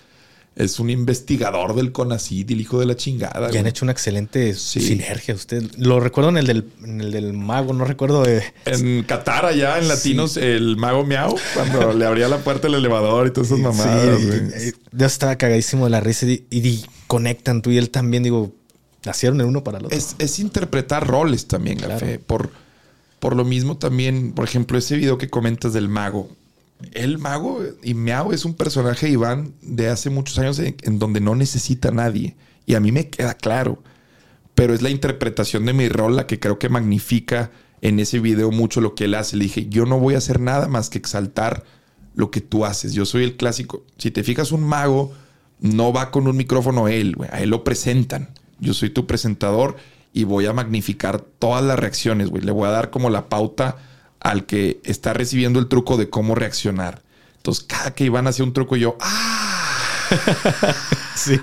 es 0.55 0.79
un 0.79 0.89
investigador 0.89 1.75
del 1.75 1.91
CONACYT, 1.91 2.51
el 2.51 2.61
hijo 2.61 2.79
de 2.79 2.85
la 2.85 2.95
chingada. 2.95 3.51
Y 3.51 3.57
han 3.57 3.65
hecho 3.65 3.85
una 3.85 3.91
excelente 3.91 4.53
sinergia. 4.53 5.33
Usted 5.33 5.63
lo 5.77 5.99
recuerdo 5.99 6.29
en 6.29 6.37
el 6.37 6.45
del, 6.45 6.65
el 6.83 7.11
del 7.11 7.33
mago, 7.33 7.73
no 7.73 7.85
recuerdo 7.85 8.23
de. 8.23 8.43
En 8.65 9.03
Qatar, 9.03 9.45
allá 9.45 9.79
en 9.79 9.87
Latinos, 9.87 10.37
el 10.37 10.77
mago 10.77 11.05
Miau, 11.05 11.35
cuando 11.55 11.93
le 11.97 12.05
abría 12.05 12.27
la 12.27 12.37
puerta 12.37 12.67
del 12.67 12.75
elevador 12.75 13.27
y 13.27 13.31
todas 13.31 13.49
esas 13.49 13.59
mamadas. 13.59 14.19
Sí, 14.21 14.73
yo 14.91 15.05
estaba 15.05 15.35
cagadísimo 15.37 15.85
de 15.85 15.89
la 15.89 15.99
risa 15.99 16.27
y, 16.27 16.85
conectan 17.07 17.61
tú 17.61 17.71
y 17.71 17.77
él 17.77 17.89
también. 17.89 18.21
Digo, 18.21 18.53
nacieron 19.05 19.41
el 19.41 19.47
uno 19.47 19.63
para 19.63 19.79
el 19.79 19.85
otro. 19.85 19.97
Es, 19.97 20.39
interpretar 20.39 21.07
roles 21.07 21.47
también, 21.47 21.79
Café. 21.79 22.19
Por, 22.19 22.51
por 23.19 23.35
lo 23.35 23.43
mismo, 23.43 23.77
también, 23.77 24.33
por 24.33 24.45
ejemplo, 24.45 24.77
ese 24.77 24.97
video 24.97 25.17
que 25.17 25.29
comentas 25.29 25.73
del 25.73 25.89
mago 25.89 26.29
el 26.91 27.17
mago 27.17 27.61
y 27.81 27.93
Miao 27.93 28.33
es 28.33 28.45
un 28.45 28.53
personaje, 28.53 29.09
Iván, 29.09 29.53
de 29.61 29.89
hace 29.89 30.09
muchos 30.09 30.37
años 30.39 30.59
en, 30.59 30.99
donde 30.99 31.21
no 31.21 31.35
necesita 31.35 31.89
a 31.89 31.93
nadie. 31.93 32.35
Y 32.65 32.75
a 32.75 32.79
mí 32.79 32.91
me 32.91 33.09
queda 33.09 33.33
claro. 33.33 33.81
Pero 34.55 34.73
es 34.73 34.81
la 34.81 34.89
interpretación 34.89 35.65
de 35.65 35.73
mi 35.73 35.89
rol 35.89 36.15
la 36.15 36.27
que 36.27 36.39
creo 36.39 36.59
que 36.59 36.69
magnifica 36.69 37.51
en 37.81 37.99
ese 37.99 38.19
video 38.19 38.51
mucho 38.51 38.81
lo 38.81 38.95
que 38.95 39.05
él 39.05 39.15
hace. 39.15 39.37
Le 39.37 39.45
dije, 39.45 39.67
yo 39.67 39.85
no 39.85 39.99
voy 39.99 40.15
a 40.15 40.19
hacer 40.19 40.39
nada 40.39 40.67
más 40.67 40.89
que 40.89 40.97
exaltar 40.97 41.63
lo 42.15 42.29
que 42.29 42.41
tú 42.41 42.65
haces. 42.65 42.93
Yo 42.93 43.05
soy 43.05 43.23
el 43.23 43.35
clásico. 43.35 43.83
Si 43.97 44.11
te 44.11 44.23
fijas, 44.23 44.51
un 44.51 44.63
mago 44.63 45.11
no 45.59 45.91
va 45.91 46.11
con 46.11 46.27
un 46.27 46.37
micrófono 46.37 46.87
él, 46.87 47.15
A 47.31 47.41
él 47.41 47.49
lo 47.49 47.63
presentan. 47.63 48.29
Yo 48.59 48.73
soy 48.73 48.89
tu 48.89 49.07
presentador 49.07 49.75
y 50.13 50.25
voy 50.25 50.45
a 50.45 50.53
magnificar 50.53 51.21
todas 51.21 51.63
las 51.63 51.79
reacciones. 51.79 52.31
Le 52.31 52.51
voy 52.51 52.67
a 52.67 52.71
dar 52.71 52.91
como 52.91 53.09
la 53.09 53.27
pauta 53.29 53.77
al 54.23 54.45
que 54.45 54.79
está 54.83 55.13
recibiendo 55.13 55.59
el 55.59 55.67
truco 55.67 55.97
de 55.97 56.09
cómo 56.09 56.33
reaccionar. 56.33 57.01
Entonces, 57.37 57.65
cada 57.65 57.93
que 57.93 58.05
iban 58.05 58.25
hacia 58.25 58.45
un 58.45 58.53
truco, 58.53 58.77
yo, 58.77 58.97
¡ah! 59.01 59.53
sí. 61.15 61.39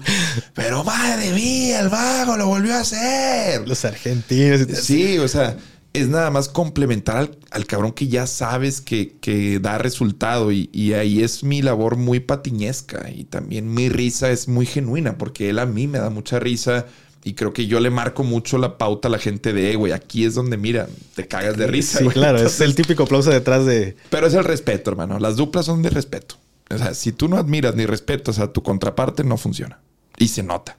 Pero 0.55 0.83
madre 0.83 1.31
mía, 1.33 1.81
el 1.81 1.91
vago 1.91 2.37
lo 2.37 2.47
volvió 2.47 2.75
a 2.75 2.81
hacer. 2.81 3.69
Los 3.69 3.85
argentinos. 3.85 4.67
Sí, 4.83 5.19
o 5.19 5.29
sea, 5.29 5.59
es 5.93 6.09
nada 6.09 6.31
más 6.31 6.49
complementar 6.49 7.31
al, 7.51 7.67
cabrón 7.67 7.93
que 7.93 8.09
ya 8.09 8.27
sabes 8.27 8.81
que, 8.81 9.59
da 9.61 9.77
resultado. 9.77 10.51
Y, 10.51 10.71
y, 10.73 10.95
ahí 10.95 11.23
es 11.23 11.45
mi 11.45 11.61
labor 11.61 11.97
muy 11.97 12.21
patiñesca. 12.21 13.11
Y 13.11 13.25
también 13.25 13.73
mi 13.73 13.91
risa 13.91 14.31
es 14.31 14.49
muy 14.49 14.65
genuina, 14.65 15.19
porque 15.19 15.51
él 15.51 15.59
a 15.59 15.67
mí 15.67 15.87
me 15.87 15.99
da 15.99 16.09
mucha 16.09 16.39
risa 16.39 16.87
y 17.23 17.35
creo 17.35 17.53
que 17.53 17.67
yo 17.67 17.81
le 17.81 17.91
marco 17.91 18.25
mucho 18.25 18.57
la 18.57 18.79
pauta 18.79 19.09
a 19.09 19.11
la 19.11 19.19
gente 19.19 19.53
de, 19.53 19.77
güey, 19.77 19.93
aquí 19.93 20.25
es 20.25 20.35
donde, 20.35 20.57
mira, 20.57 20.89
te 21.15 21.29
cagas 21.29 21.57
de 21.59 21.67
risa. 21.67 21.99
Sí, 21.99 22.07
claro, 22.09 22.39
es 22.39 22.61
el 22.61 22.75
típico 22.75 23.03
aplauso 23.03 23.31
detrás 23.31 23.67
de... 23.67 23.97
Pero 24.09 24.27
es 24.27 24.35
el 24.35 24.45
respeto, 24.45 24.91
hermano. 24.91 25.19
Las 25.19 25.37
duplas 25.37 25.67
son 25.67 25.83
de 25.83 25.91
respeto. 25.91 26.37
O 26.71 26.79
sea, 26.79 26.95
si 26.95 27.13
tú 27.13 27.29
no 27.29 27.37
admiras 27.37 27.75
ni 27.75 27.85
respetas 27.85 28.39
a 28.39 28.53
tu 28.53 28.63
contraparte, 28.63 29.23
no 29.23 29.37
funciona. 29.37 29.81
Y 30.17 30.29
se 30.29 30.43
nota. 30.43 30.79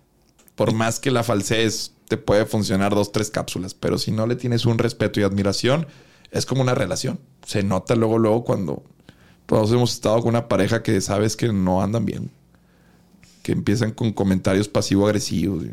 Por 0.56 0.74
más 0.74 1.00
que 1.00 1.12
la 1.12 1.24
falsees, 1.24 1.94
te 2.08 2.18
puede 2.18 2.46
funcionar 2.46 2.96
dos, 2.96 3.12
tres 3.12 3.30
cápsulas. 3.30 3.76
Pero 3.76 4.00
si 4.00 4.12
no 4.12 4.26
le 4.26 4.36
tienes 4.36 4.66
un 4.66 4.80
respeto 4.80 5.20
y 5.20 5.24
admiración, 5.24 5.86
es 6.32 6.48
como 6.48 6.62
una 6.62 6.74
relación. 6.74 7.20
Se 7.46 7.62
nota 7.62 7.96
luego, 7.96 8.18
luego 8.18 8.44
cuando 8.44 8.84
todos 9.46 9.72
hemos 9.72 9.94
estado 9.94 10.20
con 10.22 10.30
una 10.30 10.48
pareja 10.48 10.82
que 10.82 11.02
sabes 11.02 11.36
que 11.36 11.54
no 11.54 11.84
andan 11.84 12.06
bien. 12.06 12.32
Que 13.44 13.52
empiezan 13.52 13.92
con 13.92 14.12
comentarios 14.12 14.68
pasivo-agresivos 14.68 15.66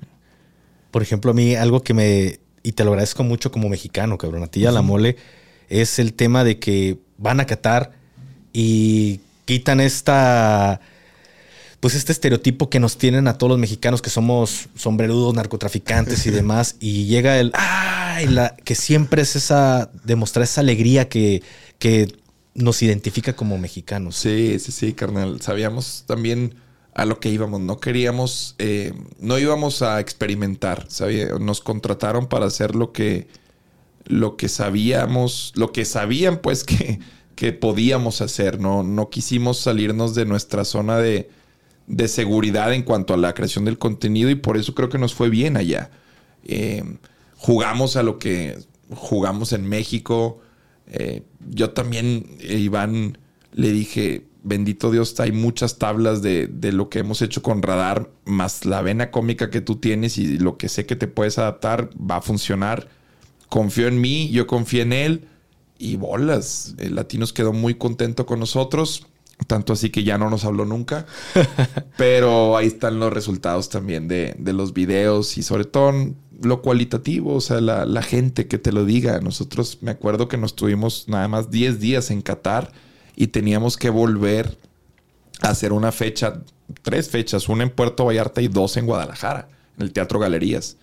por 0.90 1.02
ejemplo, 1.02 1.30
a 1.30 1.34
mí 1.34 1.54
algo 1.54 1.82
que 1.82 1.94
me, 1.94 2.40
y 2.62 2.72
te 2.72 2.84
lo 2.84 2.90
agradezco 2.90 3.24
mucho 3.24 3.50
como 3.50 3.68
mexicano, 3.68 4.18
cabrón, 4.18 4.42
a 4.42 4.46
ti 4.46 4.60
y 4.60 4.66
a 4.66 4.72
la 4.72 4.82
mole, 4.82 5.16
es 5.68 5.98
el 5.98 6.14
tema 6.14 6.44
de 6.44 6.58
que 6.58 6.98
van 7.18 7.40
a 7.40 7.46
Qatar 7.46 7.92
y 8.52 9.20
quitan 9.44 9.80
esta, 9.80 10.80
pues 11.80 11.94
este 11.94 12.12
estereotipo 12.12 12.70
que 12.70 12.80
nos 12.80 12.98
tienen 12.98 13.28
a 13.28 13.38
todos 13.38 13.50
los 13.50 13.58
mexicanos 13.58 14.02
que 14.02 14.10
somos 14.10 14.68
sombrerudos, 14.74 15.34
narcotraficantes 15.34 16.26
y 16.26 16.30
demás, 16.32 16.76
y 16.80 17.06
llega 17.06 17.38
el, 17.38 17.52
ay, 17.54 18.26
la, 18.26 18.56
que 18.56 18.74
siempre 18.74 19.22
es 19.22 19.36
esa, 19.36 19.90
demostrar 20.04 20.44
esa 20.44 20.60
alegría 20.60 21.08
que, 21.08 21.42
que 21.78 22.12
nos 22.54 22.82
identifica 22.82 23.34
como 23.34 23.58
mexicanos. 23.58 24.16
Sí, 24.16 24.58
sí, 24.58 24.72
sí, 24.72 24.92
carnal. 24.92 25.40
Sabíamos 25.40 26.04
también 26.06 26.54
a 26.98 27.04
lo 27.04 27.20
que 27.20 27.30
íbamos. 27.30 27.60
No 27.60 27.78
queríamos, 27.78 28.56
eh, 28.58 28.92
no 29.20 29.38
íbamos 29.38 29.82
a 29.82 30.00
experimentar. 30.00 30.88
Nos 31.40 31.60
contrataron 31.60 32.26
para 32.26 32.46
hacer 32.46 32.74
lo 32.74 32.90
que, 32.90 33.28
lo 34.04 34.36
que 34.36 34.48
sabíamos, 34.48 35.52
lo 35.54 35.70
que 35.70 35.84
sabían 35.84 36.38
pues 36.38 36.64
que, 36.70 36.98
que 37.36 37.52
podíamos 37.52 38.20
hacer. 38.20 38.58
No, 38.58 38.82
no 38.82 39.10
quisimos 39.10 39.58
salirnos 39.60 40.16
de 40.16 40.26
nuestra 40.26 40.64
zona 40.64 40.98
de, 40.98 41.30
de, 41.86 42.08
seguridad 42.08 42.74
en 42.74 42.82
cuanto 42.82 43.14
a 43.14 43.16
la 43.16 43.32
creación 43.32 43.64
del 43.64 43.78
contenido 43.78 44.28
y 44.28 44.34
por 44.34 44.56
eso 44.56 44.74
creo 44.74 44.88
que 44.88 44.98
nos 44.98 45.14
fue 45.14 45.30
bien 45.30 45.56
allá. 45.56 45.92
Eh, 46.46 46.82
jugamos 47.36 47.94
a 47.94 48.02
lo 48.02 48.18
que 48.18 48.58
jugamos 48.90 49.52
en 49.52 49.68
México. 49.68 50.40
Eh, 50.88 51.22
yo 51.48 51.70
también, 51.70 52.26
Iván, 52.40 53.18
le 53.52 53.70
dije, 53.70 54.27
bendito 54.42 54.90
Dios, 54.90 55.18
hay 55.20 55.32
muchas 55.32 55.78
tablas 55.78 56.22
de, 56.22 56.48
lo 56.72 56.88
que 56.88 57.00
hemos 57.00 57.22
hecho 57.22 57.42
con 57.42 57.62
Radar, 57.62 58.10
más 58.24 58.64
la 58.64 58.82
vena 58.82 59.10
cómica 59.10 59.50
que 59.50 59.60
tú 59.60 59.76
tienes 59.76 60.18
y 60.18 60.38
lo 60.38 60.56
que 60.56 60.68
sé 60.68 60.86
que 60.86 60.96
te 60.96 61.08
puedes 61.08 61.38
adaptar, 61.38 61.90
va 61.98 62.16
a 62.16 62.22
funcionar. 62.22 62.88
Confío 63.48 63.88
en 63.88 64.00
mí, 64.00 64.28
yo 64.30 64.46
confío 64.46 64.82
en 64.82 64.92
él 64.92 65.28
y 65.78 65.96
bolas. 65.96 66.74
El 66.78 66.94
Latinos 66.94 67.32
quedó 67.32 67.52
muy 67.52 67.74
contento 67.74 68.26
con 68.26 68.40
nosotros, 68.40 69.06
tanto 69.46 69.72
así 69.72 69.90
que 69.90 70.04
ya 70.04 70.18
no 70.18 70.30
nos 70.30 70.44
habló 70.44 70.64
nunca. 70.64 71.06
Pero 71.96 72.56
ahí 72.56 72.66
están 72.66 73.00
los 73.00 73.12
resultados 73.12 73.68
también 73.68 74.08
de, 74.08 74.34
los 74.38 74.72
videos 74.72 75.38
y 75.38 75.42
sobre 75.42 75.64
todo 75.64 75.92
lo 76.40 76.62
cualitativo, 76.62 77.34
o 77.34 77.40
sea, 77.40 77.60
la, 77.60 77.84
la 77.84 78.02
gente 78.02 78.46
que 78.46 78.58
te 78.58 78.72
lo 78.72 78.84
diga. 78.84 79.20
Nosotros 79.20 79.78
me 79.80 79.90
acuerdo 79.90 80.28
que 80.28 80.36
nos 80.36 80.54
tuvimos 80.54 81.08
nada 81.08 81.26
más 81.26 81.50
10 81.50 81.80
días 81.80 82.10
en 82.10 82.22
Qatar 82.22 82.72
y 83.20 83.26
teníamos 83.26 83.76
que 83.76 83.90
volver 83.90 84.56
a 85.42 85.48
hacer 85.48 85.72
una 85.72 85.90
fecha, 85.90 86.40
tres 86.82 87.10
fechas, 87.10 87.48
una 87.48 87.64
en 87.64 87.70
Puerto 87.70 88.04
Vallarta 88.04 88.40
y 88.40 88.46
dos 88.46 88.76
en 88.76 88.86
Guadalajara, 88.86 89.48
en 89.76 89.82
el 89.82 89.92
Teatro 89.92 90.20
Galerías. 90.20 90.76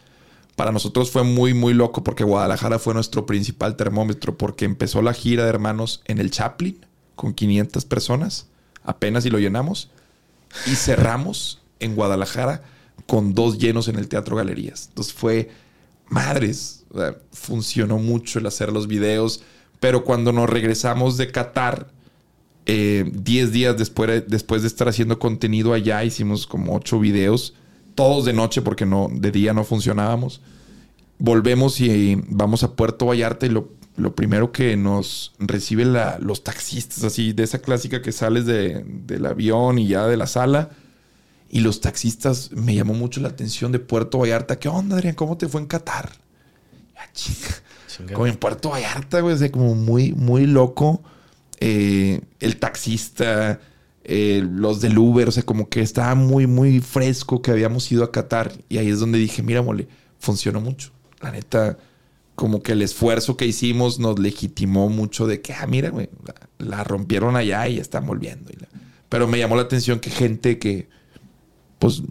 Para 0.57 0.73
nosotros 0.73 1.11
fue 1.11 1.23
muy, 1.23 1.53
muy 1.53 1.73
loco 1.73 2.03
porque 2.03 2.25
Guadalajara 2.25 2.77
fue 2.77 2.93
nuestro 2.93 3.25
principal 3.25 3.77
termómetro 3.77 4.37
porque 4.37 4.65
empezó 4.65 5.01
la 5.01 5.13
gira 5.13 5.43
de 5.43 5.49
hermanos 5.49 6.01
en 6.07 6.19
el 6.19 6.29
Chaplin 6.29 6.85
con 7.15 7.33
500 7.33 7.85
personas, 7.85 8.47
apenas 8.83 9.25
y 9.25 9.29
lo 9.29 9.39
llenamos, 9.39 9.89
y 10.65 10.75
cerramos 10.75 11.61
en 11.79 11.95
Guadalajara 11.95 12.63
con 13.07 13.33
dos 13.33 13.59
llenos 13.59 13.87
en 13.87 13.95
el 13.95 14.09
Teatro 14.09 14.35
Galerías. 14.35 14.87
Entonces 14.89 15.13
fue 15.13 15.51
madres. 16.09 16.83
funcionó 17.31 17.97
mucho 17.97 18.39
el 18.39 18.45
hacer 18.45 18.73
los 18.73 18.87
videos. 18.87 19.41
Pero 19.79 20.03
cuando 20.03 20.31
nos 20.31 20.49
regresamos 20.49 21.17
de 21.17 21.31
Qatar, 21.31 21.95
10 22.65 22.67
eh, 22.67 23.51
días 23.51 23.77
después, 23.77 24.23
después 24.27 24.63
de 24.63 24.67
estar 24.67 24.87
haciendo 24.87 25.19
contenido 25.19 25.73
allá, 25.73 26.03
hicimos 26.03 26.47
como 26.47 26.75
8 26.75 26.99
videos, 26.99 27.53
todos 27.93 28.25
de 28.25 28.33
noche 28.33 28.61
porque 28.61 28.85
no, 28.85 29.07
de 29.11 29.31
día 29.31 29.53
no 29.53 29.63
funcionábamos. 29.63 30.41
Volvemos 31.19 31.79
y 31.79 32.21
vamos 32.27 32.63
a 32.63 32.73
Puerto 32.75 33.05
Vallarta 33.05 33.45
y 33.45 33.49
lo, 33.49 33.69
primero 34.15 34.51
que 34.51 34.75
nos 34.75 35.33
reciben 35.39 35.95
los 36.19 36.43
taxistas, 36.43 37.03
así 37.03 37.33
de 37.33 37.43
esa 37.43 37.59
clásica 37.59 38.01
que 38.01 38.11
sales 38.11 38.45
del 38.45 39.25
avión 39.25 39.79
y 39.79 39.87
ya 39.87 40.07
de 40.07 40.17
la 40.17 40.27
sala. 40.27 40.71
Y 41.49 41.59
los 41.59 41.79
taxistas 41.79 42.51
me 42.51 42.75
llamó 42.75 42.95
mucho 42.95 43.21
la 43.21 43.29
atención 43.29 43.71
de 43.71 43.79
Puerto 43.79 44.17
Vallarta. 44.17 44.59
¿Qué 44.59 44.67
onda, 44.67 44.95
Adrián? 44.95 45.13
¿Cómo 45.15 45.37
te 45.37 45.47
fue 45.47 45.61
en 45.61 45.67
Qatar? 45.67 46.11
Ya, 46.95 47.13
chica. 47.13 47.61
Como 48.11 48.27
en 48.27 48.35
Puerto 48.35 48.71
Vallarta, 48.71 49.21
güey. 49.21 49.51
como 49.51 49.75
muy, 49.75 50.11
muy 50.11 50.47
loco. 50.47 51.01
Eh, 51.59 52.21
el 52.39 52.57
taxista, 52.57 53.59
eh, 54.03 54.45
los 54.47 54.81
del 54.81 54.97
Uber, 54.97 55.27
o 55.27 55.31
sea, 55.31 55.43
como 55.43 55.69
que 55.69 55.81
estaba 55.81 56.15
muy, 56.15 56.47
muy 56.47 56.79
fresco 56.79 57.41
que 57.41 57.51
habíamos 57.51 57.91
ido 57.91 58.03
a 58.03 58.11
Qatar. 58.11 58.53
Y 58.69 58.77
ahí 58.77 58.89
es 58.89 58.99
donde 58.99 59.17
dije, 59.17 59.41
mira, 59.41 59.61
mole, 59.61 59.87
funcionó 60.19 60.61
mucho. 60.61 60.91
La 61.21 61.31
neta, 61.31 61.77
como 62.35 62.61
que 62.61 62.73
el 62.73 62.81
esfuerzo 62.81 63.37
que 63.37 63.45
hicimos 63.45 63.99
nos 63.99 64.19
legitimó 64.19 64.89
mucho 64.89 65.27
de 65.27 65.41
que, 65.41 65.53
ah, 65.53 65.65
mira, 65.67 65.89
güey, 65.89 66.09
la, 66.59 66.83
rompieron 66.83 67.35
allá 67.35 67.67
y 67.67 67.79
están 67.79 68.05
volviendo. 68.05 68.51
Pero 69.09 69.27
me 69.27 69.39
llamó 69.39 69.55
la 69.55 69.63
atención 69.63 69.99
que 69.99 70.09
gente 70.09 70.59
que, 70.59 70.87
pues, 71.79 72.03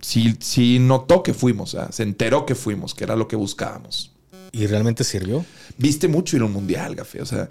sí, 0.00 0.36
sí 0.40 0.78
notó 0.78 1.22
que 1.22 1.34
fuimos, 1.34 1.76
se 1.90 2.02
enteró 2.02 2.46
que 2.46 2.54
fuimos, 2.54 2.94
que 2.94 3.04
era 3.04 3.16
lo 3.16 3.28
que 3.28 3.36
buscábamos. 3.36 4.12
¿Y 4.52 4.66
realmente 4.66 5.04
sirvió? 5.04 5.44
Viste 5.76 6.08
mucho 6.08 6.36
ir 6.36 6.42
a 6.42 6.46
un 6.46 6.52
mundial, 6.52 6.94
Gafe. 6.94 7.20
O 7.20 7.26
sea, 7.26 7.50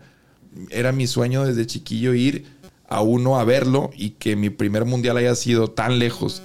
era 0.70 0.92
mi 0.92 1.08
sueño 1.08 1.46
desde 1.46 1.66
chiquillo 1.66 2.14
ir 2.14 2.46
a 2.88 3.02
uno 3.02 3.40
a 3.40 3.44
verlo 3.44 3.92
y 3.96 4.12
que 4.12 4.36
mi 4.36 4.50
primer 4.50 4.86
mundial 4.86 5.18
haya 5.18 5.36
sido 5.36 5.70
tan 5.70 6.00
lejos 6.00 6.44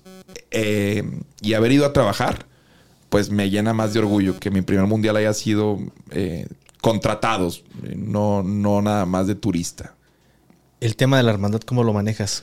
eh, 0.50 1.04
y 1.42 1.54
haber 1.54 1.72
ido 1.72 1.86
a 1.86 1.92
trabajar, 1.92 2.46
pues 3.08 3.30
me 3.30 3.50
llena 3.50 3.72
más 3.72 3.92
de 3.92 4.00
orgullo 4.00 4.38
que 4.38 4.50
mi 4.50 4.62
primer 4.62 4.86
mundial 4.86 5.16
haya 5.16 5.34
sido 5.34 5.78
eh, 6.10 6.46
contratados, 6.80 7.64
no, 7.96 8.42
no 8.42 8.82
nada 8.82 9.06
más 9.06 9.26
de 9.26 9.34
turista. 9.34 9.94
El 10.80 10.96
tema 10.96 11.18
de 11.18 11.24
la 11.24 11.30
hermandad, 11.30 11.60
¿cómo 11.60 11.84
lo 11.84 11.92
manejas? 11.92 12.42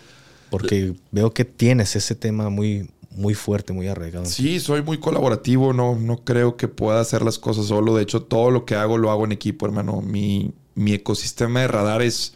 Porque 0.50 0.94
veo 1.12 1.34
que 1.34 1.44
tienes 1.44 1.96
ese 1.96 2.14
tema 2.16 2.50
muy, 2.50 2.90
muy 3.12 3.34
fuerte, 3.34 3.74
muy 3.74 3.88
arraigado. 3.88 4.26
Sí, 4.26 4.60
soy 4.60 4.84
muy 4.84 5.00
colaborativo, 5.00 5.74
no, 5.74 5.96
no 5.96 6.24
creo 6.24 6.56
que 6.56 6.68
pueda 6.68 7.02
hacer 7.02 7.24
las 7.24 7.40
cosas 7.40 7.66
solo. 7.66 7.96
De 7.96 8.04
hecho, 8.04 8.22
todo 8.22 8.52
lo 8.52 8.64
que 8.64 8.76
hago 8.76 8.98
lo 8.98 9.12
hago 9.12 9.26
en 9.26 9.32
equipo, 9.32 9.66
hermano. 9.66 10.02
Mi, 10.02 10.54
mi 10.78 10.94
ecosistema 10.94 11.62
de 11.62 11.68
radares 11.68 12.36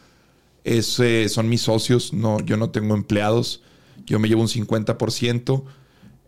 es, 0.63 0.99
eh, 0.99 1.29
son 1.29 1.47
mis 1.47 1.61
socios, 1.61 2.11
no, 2.11 2.39
yo 2.41 2.57
no 2.57 2.71
tengo 2.71 2.95
empleados, 2.95 3.61
yo 4.05 4.19
me 4.19 4.27
llevo 4.27 4.41
un 4.41 4.47
50%, 4.47 5.63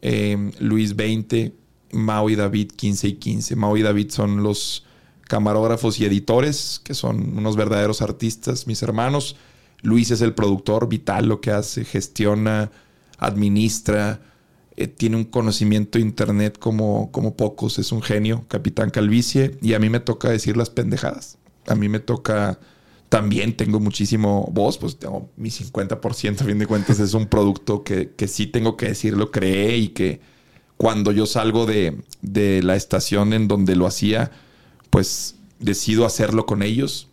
em, 0.02 0.52
Luis 0.60 0.96
20, 0.96 1.56
Mao 1.92 2.30
y 2.30 2.36
David 2.36 2.72
15 2.76 3.08
y 3.08 3.14
15. 3.14 3.56
Mao 3.56 3.78
y 3.78 3.82
David 3.82 4.12
son 4.12 4.44
los 4.44 4.86
camarógrafos 5.28 6.00
y 6.00 6.06
editores, 6.06 6.82
que 6.84 6.94
son 6.94 7.38
unos 7.38 7.56
verdaderos 7.56 8.02
artistas, 8.02 8.68
mis 8.68 8.84
hermanos. 8.84 9.36
Luis 9.82 10.12
es 10.12 10.22
el 10.22 10.34
productor 10.34 10.88
vital, 10.88 11.28
lo 11.28 11.42
que 11.42 11.52
hace, 11.52 11.84
gestiona, 11.84 12.72
administra, 13.18 14.22
eh, 14.76 14.88
tiene 14.88 15.18
un 15.18 15.26
conocimiento 15.26 15.98
de 15.98 16.06
internet 16.06 16.58
como, 16.60 17.12
como 17.12 17.36
pocos, 17.36 17.80
es 17.80 17.92
un 17.92 18.02
genio, 18.02 18.46
capitán 18.48 18.90
calvicie, 18.90 19.58
y 19.62 19.74
a 19.74 19.80
mí 19.80 19.90
me 19.90 20.00
toca 20.00 20.30
decir 20.30 20.58
las 20.58 20.70
pendejadas 20.70 21.38
a 21.68 21.76
mí 21.76 21.90
me 21.90 22.00
toca 22.00 22.60
también 23.14 23.56
tengo 23.56 23.80
muchísimo 23.80 24.50
voz, 24.52 24.80
pues 24.80 24.98
tengo 24.98 25.30
mi 25.38 25.50
50%, 25.50 26.42
a 26.42 26.46
fin 26.46 26.58
de 26.58 26.66
cuentas 26.66 27.00
es 27.00 27.14
un 27.14 27.28
producto 27.28 27.84
que, 27.84 28.12
sí 28.28 28.48
tengo 28.48 28.76
que 28.76 28.88
decir, 28.88 29.16
lo 29.16 29.30
creé 29.30 29.78
y 29.78 29.90
que 29.90 30.20
cuando 30.78 31.12
yo 31.12 31.28
salgo 31.28 31.68
de, 31.68 32.02
de, 32.24 32.64
la 32.64 32.76
estación 32.76 33.34
en 33.34 33.48
donde 33.48 33.76
lo 33.76 33.86
hacía, 33.86 34.32
pues 34.90 35.36
decido 35.60 36.08
hacerlo 36.08 36.48
con 36.48 36.64
ellos. 36.64 37.08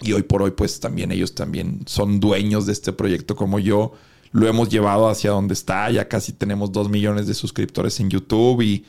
Y 0.00 0.14
hoy 0.14 0.24
por 0.24 0.42
hoy, 0.42 0.50
pues 0.50 0.80
también 0.80 1.12
ellos 1.12 1.36
también 1.36 1.82
son 1.86 2.18
dueños 2.18 2.66
de 2.66 2.72
este 2.72 2.92
proyecto 2.92 3.36
como 3.36 3.60
yo. 3.60 3.92
Lo 4.32 4.48
hemos 4.48 4.68
llevado 4.68 5.08
hacia 5.08 5.30
donde 5.30 5.54
está, 5.54 5.88
ya 5.92 6.08
casi 6.08 6.32
tenemos 6.32 6.72
dos 6.72 6.88
millones 6.88 7.28
de 7.28 7.34
suscriptores 7.34 8.00
en 8.00 8.10
YouTube 8.10 8.62
y, 8.62 8.84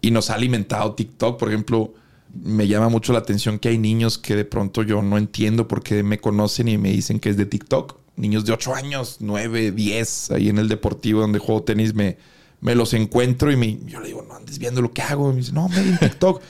y 0.00 0.10
nos 0.10 0.30
ha 0.30 0.34
alimentado 0.34 0.94
TikTok. 0.94 1.38
Por 1.38 1.48
ejemplo, 1.48 1.94
me 2.34 2.68
llama 2.68 2.88
mucho 2.88 3.12
la 3.12 3.20
atención 3.20 3.58
que 3.58 3.68
hay 3.68 3.78
niños 3.78 4.18
que 4.18 4.36
de 4.36 4.44
pronto 4.44 4.82
yo 4.82 5.02
no 5.02 5.18
entiendo 5.18 5.68
por 5.68 5.82
qué 5.82 6.02
me 6.02 6.18
conocen 6.18 6.68
y 6.68 6.78
me 6.78 6.90
dicen 6.90 7.20
que 7.20 7.30
es 7.30 7.36
de 7.36 7.46
TikTok. 7.46 7.98
Niños 8.16 8.44
de 8.44 8.52
8 8.52 8.74
años, 8.74 9.16
9, 9.20 9.72
10, 9.72 10.30
ahí 10.32 10.48
en 10.48 10.58
el 10.58 10.68
deportivo 10.68 11.20
donde 11.20 11.38
juego 11.38 11.62
tenis, 11.62 11.94
me, 11.94 12.18
me 12.60 12.74
los 12.74 12.92
encuentro 12.92 13.50
y 13.50 13.56
me, 13.56 13.78
yo 13.86 14.00
le 14.00 14.08
digo, 14.08 14.24
no 14.28 14.34
andes 14.34 14.58
viendo 14.58 14.82
lo 14.82 14.92
que 14.92 15.02
hago. 15.02 15.30
Y 15.30 15.34
me 15.34 15.40
dice, 15.40 15.52
no, 15.52 15.68
me 15.68 15.78
en 15.78 15.98
TikTok. 15.98 16.42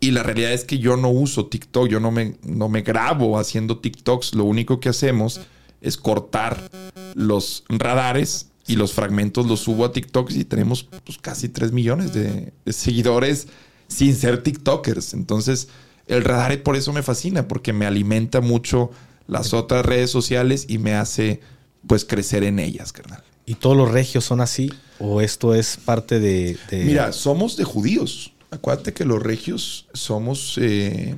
y 0.00 0.12
la 0.12 0.22
realidad 0.22 0.52
es 0.52 0.64
que 0.64 0.78
yo 0.78 0.96
no 0.96 1.08
uso 1.08 1.46
TikTok, 1.46 1.88
yo 1.88 1.98
no 1.98 2.10
me, 2.10 2.36
no 2.44 2.68
me 2.68 2.82
grabo 2.82 3.38
haciendo 3.38 3.78
TikToks. 3.78 4.34
Lo 4.34 4.44
único 4.44 4.80
que 4.80 4.88
hacemos 4.88 5.40
es 5.80 5.96
cortar 5.96 6.70
los 7.14 7.64
radares 7.68 8.48
y 8.68 8.76
los 8.76 8.92
fragmentos 8.92 9.46
los 9.46 9.60
subo 9.60 9.84
a 9.84 9.92
TikTok 9.92 10.30
y 10.30 10.44
tenemos 10.44 10.84
pues, 10.84 11.18
casi 11.18 11.48
3 11.48 11.72
millones 11.72 12.14
de 12.14 12.52
seguidores 12.66 13.48
sin 13.92 14.16
ser 14.16 14.42
TikTokers. 14.42 15.14
Entonces, 15.14 15.68
el 16.06 16.24
radar 16.24 16.62
por 16.62 16.76
eso 16.76 16.92
me 16.92 17.02
fascina, 17.02 17.48
porque 17.48 17.72
me 17.72 17.86
alimenta 17.86 18.40
mucho 18.40 18.90
las 19.26 19.54
otras 19.54 19.84
redes 19.86 20.10
sociales 20.10 20.66
y 20.68 20.78
me 20.78 20.94
hace 20.94 21.40
pues 21.86 22.04
crecer 22.04 22.44
en 22.44 22.58
ellas, 22.58 22.92
carnal. 22.92 23.22
¿Y 23.46 23.54
todos 23.54 23.76
los 23.76 23.90
regios 23.90 24.24
son 24.24 24.40
así? 24.40 24.72
¿O 24.98 25.20
esto 25.20 25.54
es 25.54 25.76
parte 25.76 26.20
de...? 26.20 26.56
Mira, 26.70 27.12
somos 27.12 27.56
de 27.56 27.64
judíos. 27.64 28.32
Acuérdate 28.50 28.92
que 28.92 29.04
los 29.04 29.22
regios 29.22 29.88
somos 29.94 30.58
eh, 30.60 31.16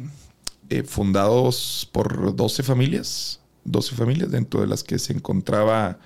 eh, 0.70 0.82
fundados 0.84 1.88
por 1.92 2.34
12 2.34 2.62
familias. 2.62 3.40
12 3.64 3.94
familias 3.94 4.30
dentro 4.30 4.60
de 4.60 4.66
las 4.66 4.84
que 4.84 4.98
se 4.98 5.12
encontraba 5.12 5.98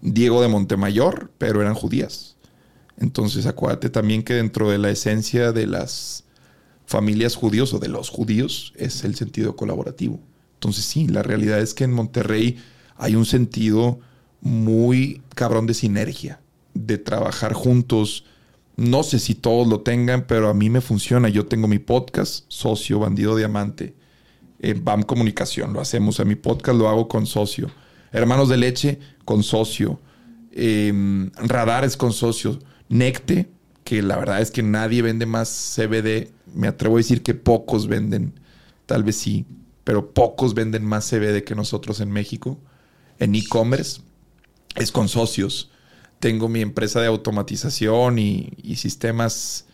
Diego 0.00 0.40
de 0.40 0.48
Montemayor, 0.48 1.30
pero 1.38 1.60
eran 1.60 1.74
judías. 1.74 2.29
Entonces 3.00 3.46
acuérdate 3.46 3.90
también 3.90 4.22
que 4.22 4.34
dentro 4.34 4.70
de 4.70 4.78
la 4.78 4.90
esencia 4.90 5.52
de 5.52 5.66
las 5.66 6.24
familias 6.86 7.34
judíos 7.34 7.72
o 7.72 7.78
de 7.78 7.88
los 7.88 8.10
judíos 8.10 8.72
es 8.76 9.04
el 9.04 9.16
sentido 9.16 9.56
colaborativo. 9.56 10.20
Entonces 10.54 10.84
sí, 10.84 11.08
la 11.08 11.22
realidad 11.22 11.58
es 11.60 11.72
que 11.72 11.84
en 11.84 11.92
Monterrey 11.92 12.58
hay 12.96 13.16
un 13.16 13.24
sentido 13.24 14.00
muy 14.42 15.22
cabrón 15.34 15.66
de 15.66 15.74
sinergia, 15.74 16.40
de 16.74 16.98
trabajar 16.98 17.54
juntos. 17.54 18.24
No 18.76 19.02
sé 19.02 19.18
si 19.18 19.34
todos 19.34 19.66
lo 19.66 19.80
tengan, 19.80 20.26
pero 20.26 20.50
a 20.50 20.54
mí 20.54 20.68
me 20.68 20.82
funciona. 20.82 21.30
Yo 21.30 21.46
tengo 21.46 21.66
mi 21.68 21.78
podcast, 21.78 22.44
Socio 22.48 22.98
Bandido 22.98 23.36
Diamante, 23.36 23.94
en 24.58 24.84
BAM 24.84 25.02
Comunicación, 25.04 25.72
lo 25.72 25.80
hacemos. 25.80 26.20
A 26.20 26.24
mi 26.24 26.34
podcast 26.34 26.78
lo 26.78 26.88
hago 26.88 27.08
con 27.08 27.26
Socio. 27.26 27.70
Hermanos 28.12 28.50
de 28.50 28.58
Leche, 28.58 28.98
con 29.24 29.42
Socio. 29.42 29.98
Em, 30.52 31.30
radares 31.36 31.96
con 31.96 32.12
Socio. 32.12 32.58
Necte, 32.90 33.48
que 33.84 34.02
la 34.02 34.18
verdad 34.18 34.42
es 34.42 34.50
que 34.50 34.62
nadie 34.62 35.00
vende 35.00 35.24
más 35.24 35.48
CBD. 35.48 36.28
Me 36.54 36.68
atrevo 36.68 36.96
a 36.96 36.98
decir 36.98 37.22
que 37.22 37.34
pocos 37.34 37.86
venden, 37.86 38.38
tal 38.84 39.04
vez 39.04 39.16
sí, 39.16 39.46
pero 39.84 40.12
pocos 40.12 40.54
venden 40.54 40.84
más 40.84 41.08
CBD 41.08 41.44
que 41.44 41.54
nosotros 41.54 42.00
en 42.00 42.10
México. 42.10 42.58
En 43.18 43.34
e-commerce 43.34 44.02
es 44.74 44.92
con 44.92 45.08
socios. 45.08 45.70
Tengo 46.18 46.48
mi 46.48 46.60
empresa 46.60 47.00
de 47.00 47.06
automatización 47.06 48.18
y, 48.18 48.76
sistemas, 48.76 49.66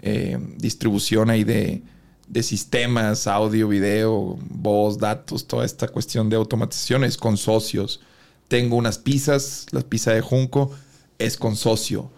eh, 0.00 0.38
distribución 0.56 1.28
ahí 1.28 1.44
de, 1.44 1.82
de 2.28 2.42
sistemas, 2.44 3.26
audio, 3.26 3.66
video, 3.68 4.38
voz, 4.48 4.96
datos, 4.96 5.46
toda 5.48 5.66
esta 5.66 5.88
cuestión 5.88 6.30
de 6.30 6.36
automatización 6.36 7.02
es 7.02 7.16
con 7.16 7.36
socios. 7.36 8.00
Tengo 8.46 8.76
unas 8.76 8.98
pizzas, 8.98 9.66
la 9.72 9.80
pizza 9.80 10.12
de 10.12 10.20
Junco 10.20 10.70
es 11.18 11.36
con 11.36 11.56
socio. 11.56 12.12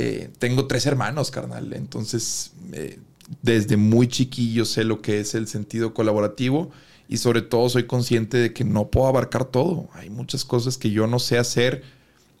Eh, 0.00 0.30
tengo 0.38 0.68
tres 0.68 0.86
hermanos, 0.86 1.32
carnal. 1.32 1.72
Entonces, 1.72 2.52
eh, 2.72 3.00
desde 3.42 3.76
muy 3.76 4.06
chiquillo 4.06 4.64
sé 4.64 4.84
lo 4.84 5.02
que 5.02 5.18
es 5.18 5.34
el 5.34 5.48
sentido 5.48 5.92
colaborativo 5.92 6.70
y 7.08 7.16
sobre 7.16 7.42
todo 7.42 7.68
soy 7.68 7.88
consciente 7.88 8.36
de 8.38 8.52
que 8.52 8.62
no 8.62 8.86
puedo 8.88 9.08
abarcar 9.08 9.44
todo. 9.44 9.88
Hay 9.94 10.08
muchas 10.08 10.44
cosas 10.44 10.78
que 10.78 10.90
yo 10.90 11.08
no 11.08 11.18
sé 11.18 11.36
hacer 11.36 11.82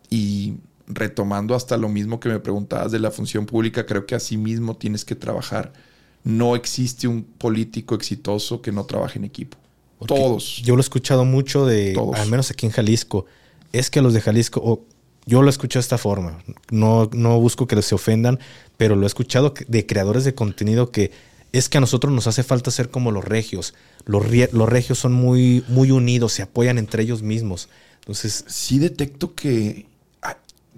y 0.08 0.54
retomando 0.86 1.56
hasta 1.56 1.76
lo 1.76 1.88
mismo 1.88 2.20
que 2.20 2.28
me 2.28 2.38
preguntabas 2.38 2.92
de 2.92 3.00
la 3.00 3.10
función 3.10 3.44
pública, 3.44 3.86
creo 3.86 4.06
que 4.06 4.14
así 4.14 4.36
mismo 4.36 4.76
tienes 4.76 5.04
que 5.04 5.16
trabajar. 5.16 5.72
No 6.22 6.54
existe 6.54 7.08
un 7.08 7.24
político 7.24 7.96
exitoso 7.96 8.62
que 8.62 8.70
no 8.70 8.84
trabaje 8.84 9.18
en 9.18 9.24
equipo. 9.24 9.58
Todos. 10.06 10.62
Yo 10.62 10.76
lo 10.76 10.80
he 10.80 10.82
escuchado 10.82 11.24
mucho 11.24 11.66
de, 11.66 12.00
al 12.14 12.30
menos 12.30 12.52
aquí 12.52 12.66
en 12.66 12.72
Jalisco, 12.72 13.26
es 13.72 13.90
que 13.90 14.00
los 14.00 14.14
de 14.14 14.20
Jalisco, 14.20 14.84
Yo 15.28 15.42
lo 15.42 15.48
he 15.48 15.50
escuchado 15.50 15.80
de 15.80 15.84
esta 15.84 15.98
forma. 15.98 16.42
No, 16.70 17.10
no 17.12 17.38
busco 17.38 17.66
que 17.66 17.82
se 17.82 17.94
ofendan, 17.94 18.38
pero 18.78 18.96
lo 18.96 19.02
he 19.02 19.06
escuchado 19.06 19.52
de 19.66 19.84
creadores 19.84 20.24
de 20.24 20.34
contenido 20.34 20.90
que 20.90 21.10
es 21.52 21.68
que 21.68 21.76
a 21.76 21.82
nosotros 21.82 22.14
nos 22.14 22.26
hace 22.26 22.42
falta 22.42 22.70
ser 22.70 22.88
como 22.88 23.12
los 23.12 23.26
regios. 23.26 23.74
Los, 24.06 24.24
los 24.52 24.68
regios 24.70 24.98
son 24.98 25.12
muy, 25.12 25.64
muy 25.68 25.90
unidos, 25.90 26.32
se 26.32 26.40
apoyan 26.40 26.78
entre 26.78 27.02
ellos 27.02 27.20
mismos. 27.20 27.68
Entonces. 28.00 28.46
Sí, 28.48 28.78
detecto 28.78 29.34
que 29.34 29.86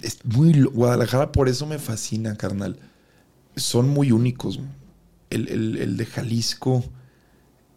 es 0.02 0.18
muy. 0.24 0.62
Guadalajara 0.64 1.30
por 1.30 1.48
eso 1.48 1.64
me 1.64 1.78
fascina, 1.78 2.36
carnal. 2.36 2.76
Son 3.54 3.88
muy 3.88 4.10
únicos. 4.10 4.58
El, 5.30 5.78
el 5.78 5.96
de 5.96 6.06
Jalisco 6.06 6.82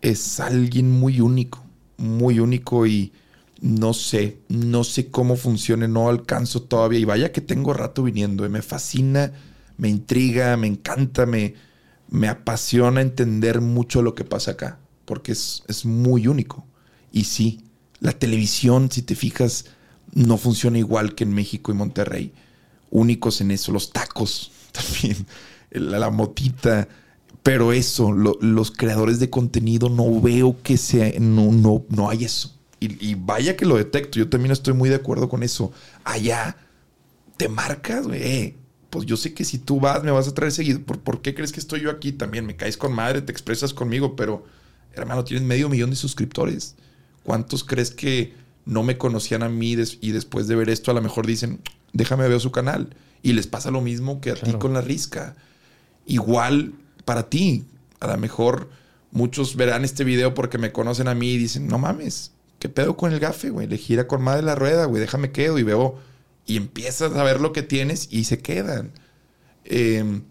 es 0.01 0.39
alguien 0.39 0.89
muy 0.89 1.21
único. 1.21 1.63
Muy 1.97 2.39
único 2.39 2.87
y 2.87 3.13
no 3.63 3.93
sé, 3.93 4.39
no 4.49 4.83
sé 4.83 5.07
cómo 5.07 5.37
funcione, 5.37 5.87
no 5.87 6.09
alcanzo 6.09 6.63
todavía. 6.63 6.99
Y 6.99 7.05
vaya 7.05 7.31
que 7.31 7.39
tengo 7.39 7.73
rato 7.73 8.03
viniendo, 8.03 8.45
eh, 8.45 8.49
me 8.49 8.61
fascina, 8.61 9.31
me 9.77 9.87
intriga, 9.87 10.57
me 10.57 10.67
encanta, 10.67 11.25
me, 11.25 11.55
me 12.09 12.27
apasiona 12.27 12.99
entender 12.99 13.61
mucho 13.61 14.01
lo 14.01 14.15
que 14.15 14.25
pasa 14.25 14.51
acá, 14.51 14.79
porque 15.05 15.31
es, 15.31 15.63
es 15.69 15.85
muy 15.85 16.27
único. 16.27 16.67
Y 17.13 17.23
sí, 17.23 17.63
la 18.01 18.11
televisión, 18.11 18.91
si 18.91 19.01
te 19.01 19.15
fijas, 19.15 19.67
no 20.13 20.37
funciona 20.37 20.77
igual 20.77 21.15
que 21.15 21.23
en 21.23 21.33
México 21.33 21.71
y 21.71 21.75
Monterrey. 21.75 22.33
Únicos 22.91 23.39
en 23.39 23.51
eso, 23.51 23.71
los 23.71 23.93
tacos 23.93 24.51
también, 24.73 25.25
la, 25.71 25.99
la 25.99 26.09
motita. 26.09 26.89
Pero 27.43 27.71
eso, 27.71 28.11
los 28.11 28.71
creadores 28.71 29.19
de 29.19 29.29
contenido 29.29 29.87
no 29.87 30.19
veo 30.19 30.61
que 30.63 30.75
sea, 30.75 31.13
no, 31.19 31.53
no, 31.53 31.85
no 31.87 32.09
hay 32.09 32.25
eso. 32.25 32.52
Y, 32.85 33.15
vaya 33.15 33.55
que 33.55 33.65
lo 33.65 33.77
detecto. 33.77 34.19
Yo 34.19 34.29
también 34.29 34.51
estoy 34.51 34.73
muy 34.73 34.89
de 34.89 34.95
acuerdo 34.95 35.29
con 35.29 35.43
eso. 35.43 35.71
Allá 36.03 36.57
te 37.37 37.47
marcas, 37.49 38.07
güey. 38.07 38.21
Eh, 38.21 38.55
pues 38.89 39.05
yo 39.05 39.17
sé 39.17 39.33
que 39.33 39.45
si 39.45 39.57
tú 39.57 39.79
vas, 39.79 40.03
me 40.03 40.11
vas 40.11 40.27
a 40.27 40.33
traer 40.33 40.51
seguido. 40.51 40.81
¿Por, 40.81 40.99
¿Por 40.99 41.21
qué 41.21 41.33
crees 41.33 41.51
que 41.51 41.59
estoy 41.59 41.81
yo 41.81 41.89
aquí 41.89 42.11
también? 42.11 42.45
Me 42.45 42.55
caes 42.55 42.77
con 42.77 42.93
madre, 42.93 43.21
te 43.21 43.31
expresas 43.31 43.73
conmigo, 43.73 44.15
pero 44.15 44.45
hermano, 44.93 45.23
tienes 45.23 45.47
medio 45.47 45.69
millón 45.69 45.89
de 45.89 45.95
suscriptores. 45.95 46.75
¿Cuántos 47.23 47.63
crees 47.63 47.91
que 47.91 48.33
no 48.65 48.83
me 48.83 48.97
conocían 48.97 49.43
a 49.43 49.49
mí 49.49 49.75
y 50.01 50.11
después 50.11 50.47
de 50.47 50.55
ver 50.55 50.69
esto 50.69 50.91
a 50.91 50.93
lo 50.93 51.01
mejor 51.01 51.25
dicen, 51.25 51.59
déjame 51.93 52.27
ver 52.27 52.39
su 52.39 52.51
canal? 52.51 52.95
Y 53.21 53.33
les 53.33 53.47
pasa 53.47 53.71
lo 53.71 53.81
mismo 53.81 54.19
que 54.19 54.31
a 54.31 54.35
ti 54.35 54.51
con 54.53 54.73
la 54.73 54.81
risca. 54.81 55.35
Igual 56.05 56.73
para 57.05 57.29
ti. 57.29 57.65
A 57.99 58.07
lo 58.07 58.17
mejor 58.17 58.69
muchos 59.11 59.55
verán 59.55 59.85
este 59.85 60.03
video 60.03 60.33
porque 60.33 60.57
me 60.57 60.73
conocen 60.73 61.07
a 61.07 61.15
mí 61.15 61.31
y 61.31 61.37
dicen, 61.37 61.67
no 61.67 61.77
mames, 61.77 62.32
¿qué 62.63 62.69
pedo 62.69 62.95
con 62.95 63.11
el 63.11 63.19
gafe, 63.19 63.49
güey? 63.49 63.67
Le 63.67 63.77
gira 63.77 64.07
con 64.07 64.21
madre 64.21 64.41
la 64.41 64.55
rueda, 64.55 64.85
güey, 64.85 65.01
déjame 65.01 65.33
quedo 65.33 65.59
y 65.59 65.63
veo, 65.63 65.99
y 66.45 66.55
empiezas 66.55 67.13
a 67.13 67.21
ver 67.21 67.41
lo 67.41 67.51
que 67.51 67.61
tienes 67.61 68.07
y 68.09 68.23
se 68.23 68.39
quedan. 68.39 68.93
Em, 69.65 70.21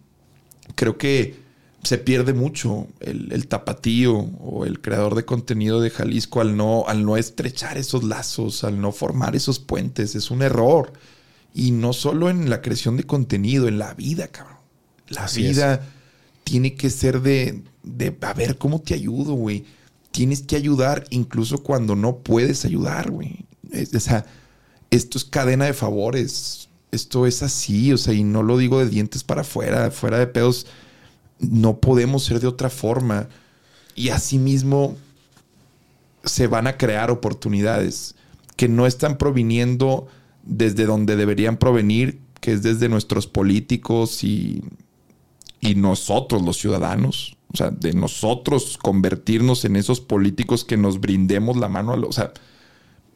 creo 0.74 0.96
que 0.96 1.34
se 1.82 1.98
pierde 1.98 2.32
mucho 2.32 2.86
el, 3.00 3.46
tapatío 3.48 4.14
o 4.14 4.64
el 4.64 4.80
creador 4.80 5.14
de 5.14 5.26
contenido 5.26 5.82
de 5.82 5.90
Jalisco 5.90 6.40
al 6.40 6.56
no, 6.56 6.84
al 6.88 7.04
no 7.04 7.18
estrechar 7.18 7.76
esos 7.76 8.02
lazos, 8.02 8.64
al 8.64 8.80
no 8.80 8.92
formar 8.92 9.36
esos 9.36 9.58
puentes. 9.58 10.14
Es 10.14 10.30
un 10.30 10.40
error. 10.40 10.94
Y 11.52 11.72
no 11.72 11.92
solo 11.92 12.30
en 12.30 12.48
la 12.48 12.62
creación 12.62 12.96
de 12.96 13.04
contenido, 13.04 13.68
en 13.68 13.78
la 13.78 13.92
vida, 13.92 14.28
cabrón. 14.28 14.56
La 15.08 15.26
vida 15.36 15.86
tiene 16.44 16.76
que 16.76 16.88
ser 16.88 17.20
de, 17.20 17.62
de, 17.82 18.16
a 18.22 18.32
ver, 18.32 18.56
¿cómo 18.56 18.80
te 18.80 18.94
ayudo, 18.94 19.34
güey? 19.34 19.66
Tienes 20.12 20.42
que 20.42 20.56
ayudar 20.56 21.04
incluso 21.10 21.62
cuando 21.62 21.96
no 21.96 22.18
puedes 22.18 22.64
ayudar, 22.64 23.10
güey. 23.10 23.46
O 23.94 24.00
sea, 24.00 24.26
esto 24.90 25.18
es 25.18 25.24
cadena 25.24 25.64
de 25.64 25.72
favores. 25.72 26.68
Esto 26.92 27.26
es 27.26 27.42
así, 27.42 27.92
o 27.92 27.96
sea, 27.96 28.12
y 28.12 28.22
no 28.22 28.42
lo 28.42 28.58
digo 28.58 28.78
de 28.78 28.90
dientes 28.90 29.24
para 29.24 29.40
afuera, 29.40 29.90
fuera 29.90 30.18
de 30.18 30.26
pedos. 30.26 30.66
No 31.38 31.78
podemos 31.78 32.24
ser 32.24 32.38
de 32.38 32.46
otra 32.46 32.68
forma. 32.68 33.28
Y 33.94 34.10
asimismo 34.10 34.96
se 36.24 36.46
van 36.46 36.66
a 36.66 36.76
crear 36.76 37.10
oportunidades 37.10 38.14
que 38.56 38.68
no 38.68 38.86
están 38.86 39.16
proviniendo 39.16 40.06
desde 40.44 40.84
donde 40.84 41.16
deberían 41.16 41.56
provenir, 41.56 42.20
que 42.40 42.52
es 42.52 42.62
desde 42.62 42.90
nuestros 42.90 43.26
políticos 43.26 44.22
y, 44.22 44.62
y 45.60 45.74
nosotros, 45.74 46.42
los 46.42 46.58
ciudadanos. 46.58 47.38
O 47.52 47.56
sea, 47.56 47.70
de 47.70 47.92
nosotros 47.92 48.78
convertirnos 48.78 49.64
en 49.64 49.76
esos 49.76 50.00
políticos 50.00 50.64
que 50.64 50.76
nos 50.76 51.00
brindemos 51.00 51.56
la 51.56 51.68
mano 51.68 51.92
a 51.92 51.96
los. 51.96 52.10
O 52.10 52.12
sea, 52.12 52.32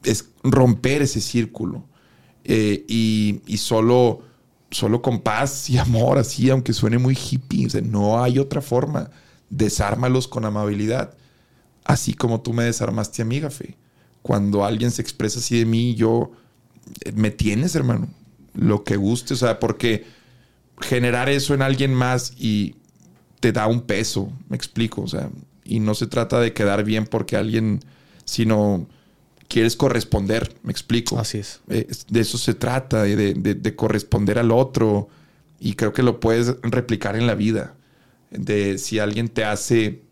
es 0.05 0.31
romper 0.43 1.03
ese 1.03 1.21
círculo. 1.21 1.85
Eh, 2.45 2.85
y, 2.87 3.57
solo, 3.57 4.23
solo 4.71 5.03
con 5.03 5.21
paz 5.21 5.71
y 5.71 5.79
amor, 5.79 6.19
así, 6.19 6.51
aunque 6.51 6.73
suene 6.73 6.99
muy 6.99 7.17
hippie. 7.17 7.67
O 7.67 7.71
sea, 7.71 7.81
no 7.81 8.23
hay 8.23 8.39
otra 8.39 8.61
forma. 8.61 9.11
Desármalos 9.49 10.29
con 10.29 10.45
amabilidad. 10.45 11.15
Así 11.85 12.13
como 12.13 12.43
tú 12.43 12.53
me 12.53 12.65
desarmaste 12.65 13.23
a 13.23 13.25
mí. 13.25 13.41
Cuando 14.23 14.65
alguien 14.65 14.91
se 14.91 15.03
expresa 15.03 15.39
así 15.39 15.59
de 15.59 15.67
mí, 15.67 15.95
yo. 15.95 16.33
Eh, 17.05 17.13
me 17.13 17.31
tienes, 17.31 17.75
hermano. 17.75 18.09
Lo 18.53 18.85
que 18.85 18.97
guste. 18.97 19.35
O 19.35 19.37
sea, 19.37 19.59
porque 19.59 20.05
generar 20.81 21.31
eso 21.31 21.55
en 21.55 21.63
alguien 21.63 21.95
más 21.95 22.35
y 22.39 22.77
te 23.47 23.52
da 23.52 23.68
un 23.68 23.82
peso, 23.82 24.32
me 24.48 24.56
explico, 24.56 25.02
o 25.02 25.06
sea, 25.06 25.31
y 25.62 25.78
no 25.78 25.94
se 25.94 26.09
trata 26.09 26.40
de 26.40 26.52
quedar 26.52 26.82
bien 26.82 27.06
porque 27.06 27.36
alguien, 27.36 27.78
sino 28.24 28.89
quieres 29.47 29.77
corresponder, 29.77 30.52
me 30.64 30.73
explico. 30.73 31.16
Así 31.16 31.39
es. 31.39 31.60
Eh, 31.68 31.86
de 32.09 32.20
eso 32.20 32.39
se 32.39 32.55
trata, 32.55 33.05
de, 33.05 33.77
corresponder 33.77 34.40
al 34.40 34.51
otro, 34.51 35.06
y 35.60 35.74
creo 35.74 35.93
que 35.93 36.02
lo 36.02 36.18
puedes 36.18 36.56
replicar 36.60 37.14
en 37.14 37.28
la 37.28 37.36
vida, 37.36 37.77
de 38.32 38.78
si 38.78 38.98
alguien 38.98 39.28
te 39.28 39.44
hace 39.44 40.02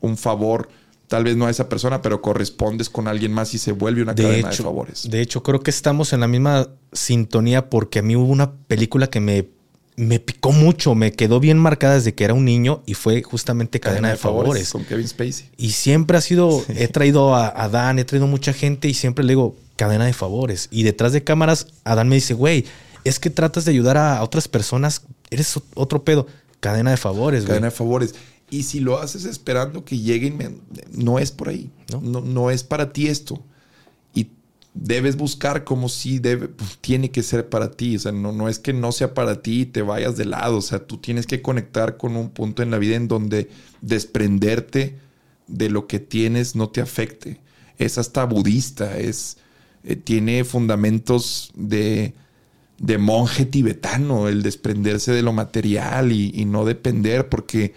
un 0.00 0.16
favor, 0.16 0.68
tal 1.08 1.24
vez 1.24 1.36
no 1.36 1.46
a 1.46 1.50
esa 1.50 1.68
persona, 1.68 2.00
pero 2.00 2.22
correspondes 2.22 2.88
con 2.88 3.08
alguien 3.08 3.32
más 3.32 3.54
y 3.54 3.58
se 3.58 3.72
vuelve 3.72 4.02
una 4.02 4.14
cadena 4.14 4.50
de 4.50 4.56
favores. 4.56 5.10
De 5.10 5.20
hecho, 5.20 5.42
creo 5.42 5.64
que 5.64 5.72
estamos 5.72 6.12
en 6.12 6.20
la 6.20 6.28
misma 6.28 6.68
sintonía 6.92 7.70
porque 7.70 7.98
a 7.98 8.02
mí 8.02 8.14
hubo 8.14 8.30
una 8.30 8.52
película 8.52 9.08
que 9.08 9.18
me 9.18 9.48
me 9.96 10.18
picó 10.18 10.52
mucho, 10.52 10.94
me 10.94 11.12
quedó 11.12 11.38
bien 11.40 11.58
marcada 11.58 11.94
desde 11.94 12.14
que 12.14 12.24
era 12.24 12.34
un 12.34 12.44
niño 12.44 12.82
y 12.86 12.94
fue 12.94 13.22
justamente 13.22 13.78
Cadena, 13.80 14.10
de, 14.10 14.16
favores, 14.16 14.70
Con 14.70 14.84
Kevin 14.84 15.06
Spacey. 15.06 15.50
Y 15.56 15.70
siempre 15.70 16.16
ha 16.16 16.20
sido, 16.20 16.64
he 16.68 16.88
traído 16.88 17.34
a, 17.34 17.68
Dan, 17.68 17.98
he 17.98 18.04
traído 18.04 18.26
mucha 18.26 18.52
gente 18.52 18.88
y 18.88 18.94
siempre 18.94 19.24
le 19.24 19.32
digo, 19.32 19.56
Cadena 19.76 20.06
de 20.06 20.12
Favores. 20.12 20.68
Y 20.70 20.82
detrás 20.82 21.12
de 21.12 21.22
cámaras, 21.22 21.68
Adán 21.84 22.08
me 22.08 22.16
dice, 22.16 22.34
güey, 22.34 22.64
es 23.04 23.18
que 23.18 23.30
tratas 23.30 23.64
de 23.64 23.70
ayudar 23.70 23.96
a 23.96 24.22
otras 24.22 24.48
personas, 24.48 25.02
eres 25.30 25.58
otro 25.74 26.04
pedo. 26.04 26.26
Cadena 26.60 26.92
de 26.92 26.96
favores, 26.96 27.44
Cadena 27.44 27.66
de 27.66 27.70
favores. 27.70 28.14
Y 28.50 28.62
si 28.62 28.80
lo 28.80 28.98
haces 28.98 29.26
esperando 29.26 29.84
que 29.84 29.98
lleguen, 29.98 30.60
no 30.92 31.18
es 31.18 31.30
por 31.30 31.48
ahí. 31.48 31.70
No, 31.92 32.20
no 32.20 32.50
es 32.50 32.64
para 32.64 32.92
ti 32.92 33.08
esto 33.08 33.42
debes 34.74 35.16
buscar 35.16 35.64
como 35.64 35.88
si 35.88 36.18
debe, 36.18 36.48
pues, 36.48 36.78
tiene 36.80 37.10
que 37.10 37.22
ser 37.22 37.48
para 37.48 37.70
ti. 37.70 37.96
O 37.96 37.98
sea, 38.00 38.12
no, 38.12 38.32
no 38.32 38.48
es 38.48 38.58
que 38.58 38.72
no 38.72 38.92
sea 38.92 39.14
para 39.14 39.40
ti 39.40 39.62
y 39.62 39.66
te 39.66 39.82
vayas 39.82 40.16
de 40.16 40.26
lado. 40.26 40.58
O 40.58 40.62
sea, 40.62 40.86
tú 40.86 40.98
tienes 40.98 41.26
que 41.26 41.40
conectar 41.40 41.96
con 41.96 42.16
un 42.16 42.30
punto 42.30 42.62
en 42.62 42.70
la 42.70 42.78
vida 42.78 42.96
en 42.96 43.08
donde 43.08 43.48
desprenderte 43.80 44.98
de 45.46 45.70
lo 45.70 45.86
que 45.86 46.00
tienes 46.00 46.56
no 46.56 46.68
te 46.68 46.80
afecte. 46.80 47.40
Es 47.78 47.98
hasta 47.98 48.24
budista, 48.24 48.98
es, 48.98 49.38
eh, 49.84 49.96
tiene 49.96 50.44
fundamentos 50.44 51.52
de, 51.54 52.14
de, 52.78 52.98
monje 52.98 53.46
tibetano, 53.46 54.28
el 54.28 54.42
desprenderse 54.42 55.12
de 55.12 55.22
lo 55.22 55.32
material 55.32 56.12
y, 56.12 56.32
y 56.34 56.44
no 56.44 56.64
depender, 56.64 57.28
porque 57.28 57.74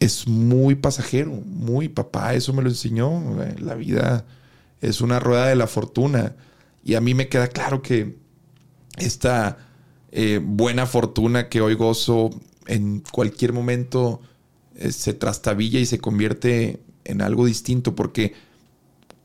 es 0.00 0.26
muy 0.28 0.74
pasajero, 0.74 1.32
muy 1.32 1.88
papá, 1.88 2.34
eso 2.34 2.52
me 2.52 2.62
lo 2.62 2.68
enseñó. 2.68 3.22
La 3.58 3.74
vida 3.74 4.24
es 4.80 5.00
una 5.00 5.20
rueda 5.20 5.46
de 5.46 5.56
la 5.56 5.66
fortuna. 5.66 6.36
Y 6.84 6.94
a 6.94 7.00
mí 7.00 7.14
me 7.14 7.28
queda 7.28 7.48
claro 7.48 7.82
que 7.82 8.16
esta 8.96 9.58
eh, 10.10 10.40
buena 10.42 10.86
fortuna 10.86 11.48
que 11.48 11.60
hoy 11.60 11.74
gozo 11.74 12.30
en 12.66 13.02
cualquier 13.12 13.52
momento 13.52 14.20
eh, 14.76 14.92
se 14.92 15.14
trastabilla 15.14 15.80
y 15.80 15.86
se 15.86 15.98
convierte 15.98 16.80
en 17.04 17.22
algo 17.22 17.46
distinto 17.46 17.94
porque 17.94 18.34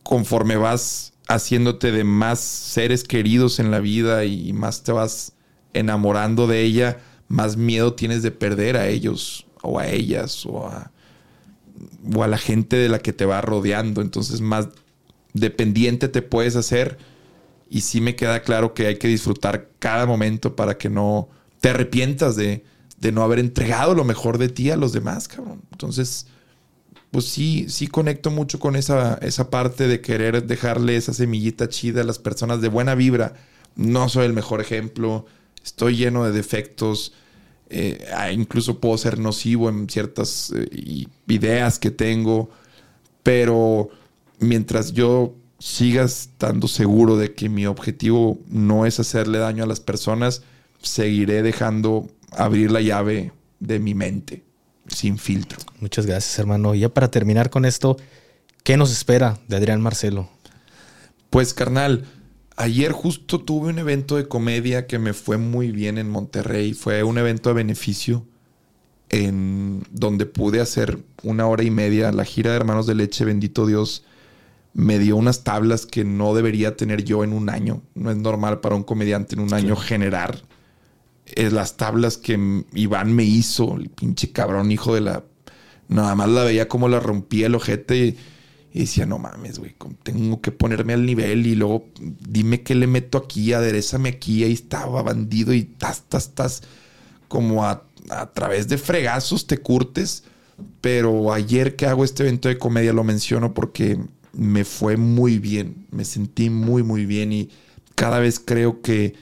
conforme 0.04 0.58
vas 0.58 1.14
haciéndote 1.28 1.92
de 1.92 2.04
más 2.04 2.40
seres 2.40 3.04
queridos 3.04 3.60
en 3.60 3.72
la 3.72 3.80
vida 3.80 4.26
y 4.26 4.52
más 4.54 4.84
te 4.84 4.92
vas 4.92 5.34
enamorando 5.74 6.48
de 6.48 6.62
ella, 6.62 7.00
más 7.28 7.58
miedo 7.58 7.94
tienes 7.94 8.22
de 8.24 8.32
perder 8.32 8.78
a 8.78 8.88
ellos 8.88 9.48
o 9.62 9.80
a 9.80 9.88
ellas 9.88 10.46
o 10.46 10.68
a, 10.68 10.92
o 12.14 12.24
a 12.24 12.28
la 12.28 12.38
gente 12.38 12.76
de 12.76 12.90
la 12.90 13.00
que 13.00 13.14
te 13.14 13.26
va 13.26 13.42
rodeando. 13.42 14.02
Entonces 14.02 14.42
más 14.42 14.68
dependiente 15.34 16.08
te 16.08 16.22
puedes 16.22 16.56
hacer. 16.56 16.98
Y 17.70 17.82
sí 17.82 18.02
me 18.02 18.16
queda 18.16 18.42
claro 18.44 18.74
que 18.74 18.88
hay 18.88 18.98
que 18.98 19.08
disfrutar 19.08 19.70
cada 19.80 20.06
momento 20.06 20.56
para 20.56 20.78
que 20.78 20.90
no 20.90 21.30
te 21.60 21.70
arrepientas 21.70 22.36
de, 22.36 22.64
no 23.12 23.24
haber 23.24 23.40
entregado 23.40 23.94
lo 23.96 24.04
mejor 24.06 24.38
de 24.38 24.50
ti 24.50 24.70
a 24.70 24.78
los 24.78 24.94
demás, 24.94 25.28
cabrón. 25.28 25.62
Entonces, 25.72 26.28
pues 27.12 27.26
sí, 27.26 27.66
sí 27.68 27.88
conecto 27.88 28.32
mucho 28.32 28.60
con 28.60 28.76
esa, 28.76 29.16
esa 29.22 29.50
parte 29.50 29.88
de 29.88 30.02
querer 30.02 30.46
dejarle 30.46 30.96
esa 30.96 31.14
semillita 31.14 31.68
chida 31.68 32.02
a 32.02 32.06
las 32.06 32.20
personas 32.20 32.62
de 32.62 32.70
buena 32.70 32.96
vibra, 32.96 33.34
no 33.76 34.08
soy 34.08 34.26
el 34.26 34.34
mejor 34.34 34.62
ejemplo, 34.62 35.26
estoy 35.64 35.98
lleno 35.98 36.24
de 36.26 36.32
defectos, 36.32 37.14
eh, 37.70 38.06
incluso 38.34 38.80
puedo 38.80 38.98
ser 38.98 39.18
nocivo 39.20 39.70
en 39.70 39.90
ciertas 39.90 40.54
eh, 40.56 41.08
ideas 41.28 41.80
que 41.80 41.92
tengo, 41.92 42.52
pero 43.24 43.90
mientras 44.44 44.94
yo 44.94 45.36
siga 45.60 46.04
estando 46.04 46.68
seguro 46.68 47.18
de 47.18 47.34
que 47.34 47.50
mi 47.50 47.66
objetivo 47.66 48.40
no 48.48 48.86
es 48.86 49.00
hacerle 49.00 49.38
daño 49.38 49.64
a 49.64 49.68
las 49.68 49.80
personas, 49.80 50.44
seguiré 50.82 51.42
dejando 51.42 52.08
abrir 52.32 52.72
la 52.72 52.82
llave 52.82 53.32
de 53.60 53.80
mi 53.80 53.96
mente 53.96 54.44
sin 54.88 55.18
filtro. 55.18 55.60
Muchas 55.80 56.06
gracias, 56.06 56.38
hermano. 56.38 56.76
Y 56.76 56.80
ya 56.80 56.90
para 56.90 57.10
terminar 57.10 57.50
con 57.50 57.66
esto, 57.66 57.98
¿qué 58.64 58.78
nos 58.78 58.92
espera 58.92 59.40
de 59.48 59.56
Adrián 59.56 59.82
Marcelo? 59.82 60.30
Pues, 61.30 61.54
carnal, 61.54 62.06
ayer 62.58 62.92
justo 62.92 63.40
tuve 63.40 63.70
un 63.70 63.80
evento 63.80 64.18
de 64.18 64.28
comedia 64.28 64.86
que 64.86 65.00
me 65.00 65.14
fue 65.14 65.38
muy 65.38 65.72
bien 65.72 65.98
en 65.98 66.10
Monterrey. 66.10 66.74
Fue 66.74 67.04
un 67.04 67.18
evento 67.18 67.50
de 67.50 67.56
beneficio 67.56 68.26
en 69.10 69.84
donde 69.92 70.26
pude 70.26 70.60
hacer 70.60 71.00
una 71.24 71.48
hora 71.48 71.64
y 71.64 71.72
media. 71.72 72.12
La 72.12 72.26
gira 72.26 72.52
de 72.52 72.58
Hermanos 72.58 72.86
de 72.86 72.96
Leche, 72.96 73.26
bendito 73.26 73.66
Dios, 73.66 74.04
me 74.74 74.98
dio 74.98 75.16
unas 75.16 75.44
tablas 75.44 75.86
que 75.86 76.04
no 76.04 76.34
debería 76.34 76.76
tener 76.76 77.04
yo 77.04 77.24
en 77.24 77.32
un 77.32 77.50
año. 77.50 77.82
No 77.94 78.12
es 78.12 78.18
normal 78.18 78.60
para 78.60 78.76
un 78.76 78.84
comediante 78.84 79.36
en 79.36 79.42
un 79.42 79.54
año 79.54 79.76
generar 79.76 80.42
eh, 81.28 81.50
las 81.52 81.78
tablas 81.78 82.18
que 82.18 82.64
Iván 82.74 83.14
me 83.14 83.24
hizo, 83.24 83.76
el 83.76 83.90
pinche 83.90 84.32
cabrón 84.32 84.72
hijo 84.72 84.96
de 84.96 85.02
la... 85.02 85.24
Nada 85.88 86.16
más 86.16 86.30
la 86.30 86.44
veía 86.44 86.68
como 86.68 86.88
la 86.90 87.00
rompía 87.00 87.48
el 87.48 87.56
ojete 87.56 88.18
y, 88.74 88.80
decía, 88.80 89.06
no 89.06 89.20
mames, 89.20 89.60
güey, 89.60 89.76
tengo 90.02 90.42
que 90.42 90.52
ponerme 90.52 90.94
al 90.94 91.06
nivel 91.06 91.46
y 91.46 91.56
luego 91.56 91.86
dime 92.00 92.64
qué 92.64 92.74
le 92.74 92.88
meto 92.88 93.20
aquí, 93.20 93.54
aderezame 93.54 94.10
aquí, 94.10 94.44
ahí 94.44 94.54
estaba 94.54 95.04
bandido 95.04 95.54
y 95.54 95.64
tas, 95.66 96.04
tas, 96.10 96.34
tas, 96.34 96.64
como 97.28 97.64
a, 97.66 97.84
a 98.10 98.32
través 98.32 98.68
de 98.70 98.78
fregazos 98.78 99.46
te 99.46 99.60
curtes. 99.60 100.24
Pero 100.82 101.34
ayer 101.34 101.76
que 101.76 101.86
hago 101.86 102.04
este 102.04 102.24
evento 102.24 102.48
de 102.48 102.58
comedia 102.58 102.94
lo 102.94 103.04
menciono 103.04 103.54
porque 103.54 104.00
me 104.34 104.66
fue 104.66 104.98
muy 104.98 105.40
bien, 105.40 105.88
me 105.92 106.06
sentí 106.06 106.50
muy, 106.50 106.84
muy 106.84 107.06
bien 107.06 107.32
y 107.32 107.50
cada 107.96 108.20
vez 108.20 108.40
creo 108.40 108.82
que 108.82 109.16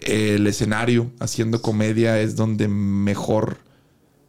el 0.00 0.46
escenario 0.46 1.10
haciendo 1.20 1.60
comedia 1.60 2.20
es 2.20 2.36
donde 2.36 2.68
mejor 2.68 3.58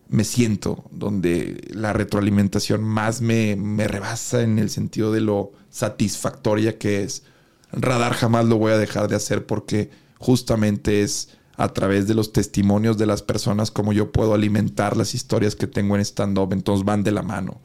me 0.09 0.25
siento, 0.25 0.83
donde 0.91 1.61
la 1.69 1.93
retroalimentación 1.93 2.83
más 2.83 3.21
me, 3.21 3.55
me, 3.55 3.88
rebasa 3.88 4.43
en 4.43 4.59
el 4.59 4.69
sentido 4.69 5.13
de 5.13 5.21
lo 5.21 5.53
satisfactoria 5.69 6.77
que 6.77 7.03
es. 7.03 7.23
Radar 7.71 8.13
jamás 8.13 8.45
lo 8.45 8.57
voy 8.57 8.73
a 8.73 8.77
dejar 8.77 9.07
de 9.07 9.15
hacer 9.15 9.45
porque 9.45 9.89
justamente 10.17 11.01
es 11.01 11.29
a 11.55 11.69
través 11.69 12.07
de 12.07 12.13
los 12.13 12.33
testimonios 12.33 12.97
de 12.97 13.05
las 13.05 13.21
personas 13.21 13.71
como 13.71 13.93
yo 13.93 14.11
puedo 14.11 14.33
alimentar 14.33 14.97
las 14.97 15.15
historias 15.15 15.55
que 15.55 15.67
tengo 15.67 15.95
en 15.95 16.01
stand-up, 16.01 16.51
entonces 16.51 16.83
van 16.83 17.03
de 17.03 17.11
la 17.11 17.21
mano. 17.21 17.61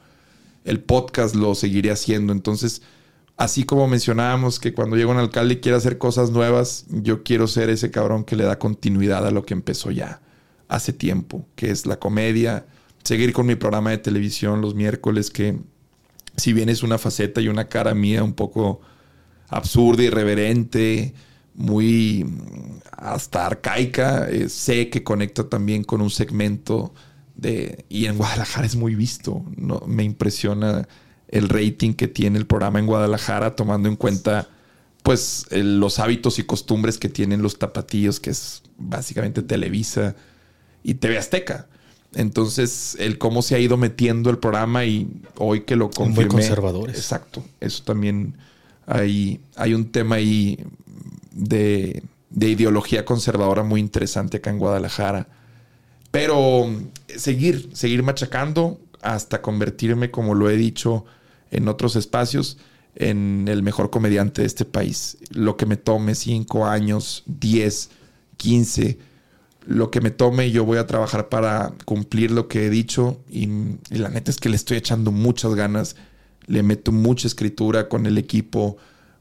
El 0.67 0.81
podcast 0.81 1.35
lo 1.35 1.55
seguiré 1.55 1.91
haciendo, 1.91 2.33
entonces 2.33 2.83
Así 3.37 3.65
como 3.65 3.87
mencionábamos 3.87 4.59
que 4.59 4.73
cuando 4.73 4.97
llega 4.97 5.11
un 5.11 5.19
alcalde 5.19 5.55
y 5.55 5.57
quiere 5.59 5.77
hacer 5.77 5.99
cosas 5.99 6.31
nuevas, 6.31 6.87
yo 6.89 7.23
quiero 7.23 7.47
ser 7.47 7.69
ese 7.69 7.91
cabrón 7.91 8.25
que 8.25 8.35
le 8.35 8.45
da 8.45 8.59
continuidad 8.59 9.27
a 9.27 9.31
lo 9.31 9.45
que 9.45 9.53
empezó 9.53 9.91
ya 9.91 10.23
hace 10.69 10.95
tiempo, 10.95 11.47
que 11.55 11.71
es 11.71 11.85
la 11.85 11.99
comedia, 11.99 12.67
seguir 13.05 13.35
con 13.35 13.47
mi 13.47 13.55
programa 13.55 13.91
de 13.91 13.99
televisión 13.99 14.63
los 14.63 14.75
miércoles, 14.75 15.31
que 15.31 15.59
si 16.37 16.55
bien 16.55 16.71
es 16.71 16.83
una 16.83 16.97
faceta 16.97 17.43
y 17.43 17.49
una 17.49 17.69
cara 17.69 17.95
mía 17.95 18.25
un 18.25 18.33
poco 18.33 18.81
absurda, 19.49 20.03
irreverente, 20.03 21.13
muy 21.55 22.27
hasta 22.91 23.47
arcaica, 23.47 24.31
eh, 24.31 24.49
sé 24.49 24.89
que 24.89 25.05
conecta 25.05 25.47
también 25.49 25.85
con 25.85 26.01
un 26.01 26.11
segmento 26.11 26.95
de... 27.37 27.85
Y 27.89 28.07
en 28.07 28.17
Guadalajara 28.17 28.67
es 28.67 28.77
muy 28.77 28.95
visto, 28.95 29.45
¿no? 29.57 29.83
me 29.87 30.05
impresiona 30.05 30.89
el 31.29 31.49
rating 31.49 31.95
que 31.95 32.09
tiene 32.09 32.39
el 32.39 32.47
programa 32.47 32.79
en 32.79 32.87
Guadalajara, 32.87 33.57
tomando 33.57 33.89
en 33.89 33.97
cuenta 33.97 34.49
pues 35.03 35.47
los 35.53 36.01
hábitos 36.01 36.39
y 36.41 36.43
costumbres 36.45 36.99
que 36.99 37.09
tienen 37.09 37.41
los 37.41 37.59
tapatíos, 37.59 38.19
que 38.19 38.31
es 38.31 38.63
básicamente 38.77 39.43
Televisa 39.43 40.17
y 40.83 40.95
TV 40.95 41.17
Azteca. 41.17 41.69
Entonces, 42.15 42.97
el 42.99 43.19
cómo 43.19 43.43
se 43.43 43.55
ha 43.55 43.59
ido 43.59 43.77
metiendo 43.77 44.31
el 44.31 44.39
programa 44.39 44.85
y 44.85 45.09
hoy 45.37 45.61
que 45.61 45.77
lo 45.77 45.91
confirmé. 45.91 46.25
Muy 46.25 46.29
conservadores. 46.29 46.97
Exacto. 46.97 47.45
Eso 47.61 47.85
también 47.85 48.37
hay, 48.87 49.41
hay 49.55 49.75
un 49.75 49.93
tema 49.93 50.17
ahí 50.17 50.59
de, 51.31 52.03
de 52.31 52.49
ideología 52.49 53.05
conservadora 53.05 53.63
muy 53.63 53.81
interesante 53.81 54.39
acá 54.39 54.51
en 54.51 54.59
Guadalajara. 54.59 55.29
Pero 56.11 56.69
seguir, 57.09 57.71
seguir 57.73 58.03
machacando 58.03 58.81
hasta 59.03 59.43
convertirme, 59.43 60.11
como 60.11 60.35
lo 60.35 60.51
he 60.51 60.57
dicho, 60.57 61.05
en 61.51 61.69
otros 61.69 61.97
espacios 61.97 62.59
en 62.97 63.47
el 63.49 63.63
mejor 63.63 63.91
comediante 63.91 64.41
de 64.41 64.47
este 64.47 64.65
país. 64.65 65.19
Lo 65.31 65.57
que 65.57 65.67
me 65.67 65.77
tome 65.77 66.15
5 66.15 66.67
años, 66.67 67.23
10, 67.27 67.91
15, 68.39 68.99
lo 69.67 69.91
que 69.91 70.01
me 70.01 70.11
tome, 70.11 70.51
yo 70.51 70.65
voy 70.65 70.79
a 70.79 70.87
trabajar 70.87 71.29
para 71.29 71.73
cumplir 71.85 72.31
lo 72.31 72.49
que 72.49 72.67
he 72.67 72.71
dicho 72.71 73.21
y, 73.29 73.49
la 73.91 74.09
neta 74.09 74.31
es 74.31 74.39
que 74.39 74.49
le 74.49 74.57
estoy 74.57 74.79
echando 74.79 75.11
muchas 75.11 75.55
ganas, 75.55 75.97
le 76.47 76.63
meto 76.63 76.93
mucha 76.93 77.27
escritura 77.27 77.89
con 77.89 78.07
el 78.07 78.17
equipo, 78.17 78.77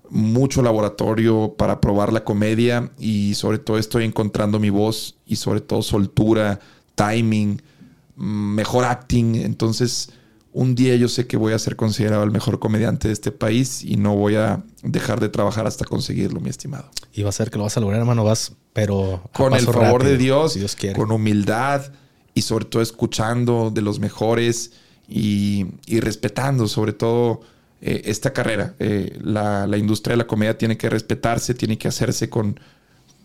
mucho 0.09 0.61
laboratorio 0.61 1.55
para 1.57 1.81
probar 1.81 2.13
la 2.13 2.23
comedia 2.23 2.91
y 2.99 3.33
sobre 3.33 3.57
todo 3.57 3.79
estoy 3.79 4.05
encontrando 4.05 4.59
mi 4.59 4.69
voz 4.69 5.15
y 5.25 5.37
sobre 5.37 5.61
todo 5.61 5.81
soltura, 5.81 6.59
timing, 6.93 7.61
mejor 8.15 8.85
acting, 8.85 9.35
entonces 9.35 10.09
un 10.55 10.73
día 10.73 10.95
yo 10.95 11.09
sé 11.09 11.27
que 11.27 11.35
voy 11.35 11.51
a 11.51 11.59
ser 11.59 11.75
considerado 11.75 12.23
el 12.23 12.31
mejor 12.31 12.59
comediante 12.59 13.09
de 13.09 13.13
este 13.13 13.29
país 13.33 13.83
y 13.83 13.97
no 13.97 14.15
voy 14.15 14.35
a 14.35 14.63
dejar 14.83 15.19
de 15.19 15.27
trabajar 15.27 15.67
hasta 15.67 15.83
conseguirlo, 15.83 16.39
mi 16.39 16.49
estimado. 16.49 16.89
Y 17.11 17.23
va 17.23 17.29
a 17.29 17.33
ser 17.33 17.51
que 17.51 17.57
lo 17.57 17.65
vas 17.65 17.75
a 17.75 17.81
lograr, 17.81 17.99
hermano, 17.99 18.23
vas, 18.23 18.53
pero 18.71 19.21
con 19.33 19.53
el 19.53 19.65
favor 19.65 20.05
de 20.05 20.17
Dios, 20.17 20.57
con 20.95 21.11
humildad 21.11 21.91
y 22.33 22.43
sobre 22.43 22.63
todo 22.63 22.81
escuchando 22.81 23.69
de 23.69 23.81
los 23.81 23.99
mejores 23.99 24.71
y, 25.09 25.65
respetando 25.99 26.69
sobre 26.69 26.93
todo 26.93 27.41
eh, 27.81 28.03
esta 28.05 28.31
carrera. 28.31 28.75
Eh, 28.79 29.19
la, 29.21 29.67
industria 29.77 30.13
de 30.13 30.19
la 30.19 30.27
comedia 30.27 30.57
tiene 30.57 30.77
que 30.77 30.89
respetarse, 30.89 31.53
tiene 31.53 31.77
que 31.77 31.89
hacerse 31.89 32.29
con, 32.29 32.57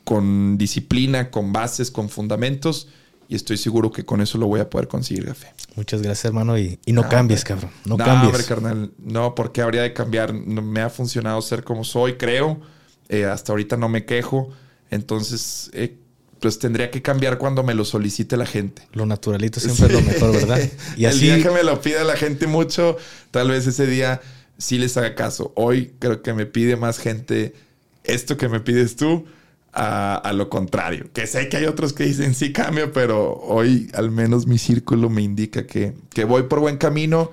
con 0.02 0.58
disciplina, 0.58 1.30
con 1.30 1.52
bases, 1.52 1.92
con 1.92 2.08
fundamentos 2.08 2.88
y 3.30 3.36
estoy 3.36 3.58
seguro 3.58 3.92
que 3.92 4.04
con 4.04 4.20
eso 4.20 4.38
lo 4.38 4.48
voy 4.48 4.58
a 4.58 4.68
poder 4.68 4.88
conseguir, 4.88 5.24
Café. 5.24 5.52
Muchas 5.76 6.02
gracias, 6.02 6.24
hermano. 6.24 6.58
Y, 6.58 6.80
no 6.88 7.08
cambies, 7.08 7.44
cabrón. 7.44 7.70
No, 7.84 7.96
no 7.96 8.04
cambies. 8.04 8.32
Hombre, 8.32 8.44
carnal. 8.44 8.92
No, 8.98 9.36
porque 9.36 9.62
habría 9.62 9.82
de 9.82 9.92
cambiar? 9.92 10.32
me 10.32 10.80
ha 10.80 10.90
funcionado 10.90 11.40
ser 11.40 11.62
como 11.62 11.84
soy, 11.84 12.14
creo. 12.14 12.60
Eh, 13.08 13.26
hasta 13.26 13.52
ahorita 13.52 13.76
no 13.76 13.88
me 13.88 14.04
quejo. 14.04 14.50
Entonces, 14.90 15.70
eh, 15.74 15.96
pues 16.40 16.58
tendría 16.58 16.90
que 16.90 17.02
cambiar 17.02 17.38
cuando 17.38 17.62
me 17.62 17.72
lo 17.72 17.84
solicite 17.84 18.36
la 18.36 18.46
gente. 18.46 18.82
Lo 18.94 19.06
naturalito 19.06 19.60
siempre 19.60 19.86
es 19.86 19.92
lo 19.92 20.00
mejor, 20.00 20.32
¿verdad? 20.32 20.68
Y 20.96 21.04
así... 21.06 21.26
Día 21.26 21.40
que 21.40 21.50
me 21.50 21.62
lo 21.62 21.80
pida 21.80 22.02
la 22.02 22.16
gente 22.16 22.48
mucho, 22.48 22.96
tal 23.30 23.50
vez 23.50 23.64
ese 23.64 23.86
día 23.86 24.20
sí 24.58 24.76
les 24.76 24.96
haga 24.96 25.14
caso. 25.14 25.52
Hoy 25.54 25.94
creo 26.00 26.20
que 26.22 26.32
me 26.32 26.46
pide 26.46 26.74
más 26.74 26.98
gente 26.98 27.54
esto 28.02 28.36
que 28.36 28.48
me 28.48 28.58
pides 28.58 28.96
tú 28.96 29.24
a, 29.72 30.32
lo 30.34 30.48
contrario. 30.48 31.10
Que 31.12 31.26
sé 31.26 31.48
que 31.48 31.58
hay 31.58 31.66
otros 31.66 31.92
que 31.92 32.04
dicen 32.04 32.34
sí 32.34 32.52
cambio, 32.52 32.92
pero 32.92 33.34
hoy 33.34 33.90
al 33.94 34.10
menos 34.10 34.46
mi 34.46 34.58
círculo 34.58 35.10
me 35.10 35.22
indica 35.22 35.66
que, 35.66 35.94
que 36.10 36.24
voy 36.24 36.44
por 36.44 36.60
buen 36.60 36.76
camino. 36.76 37.32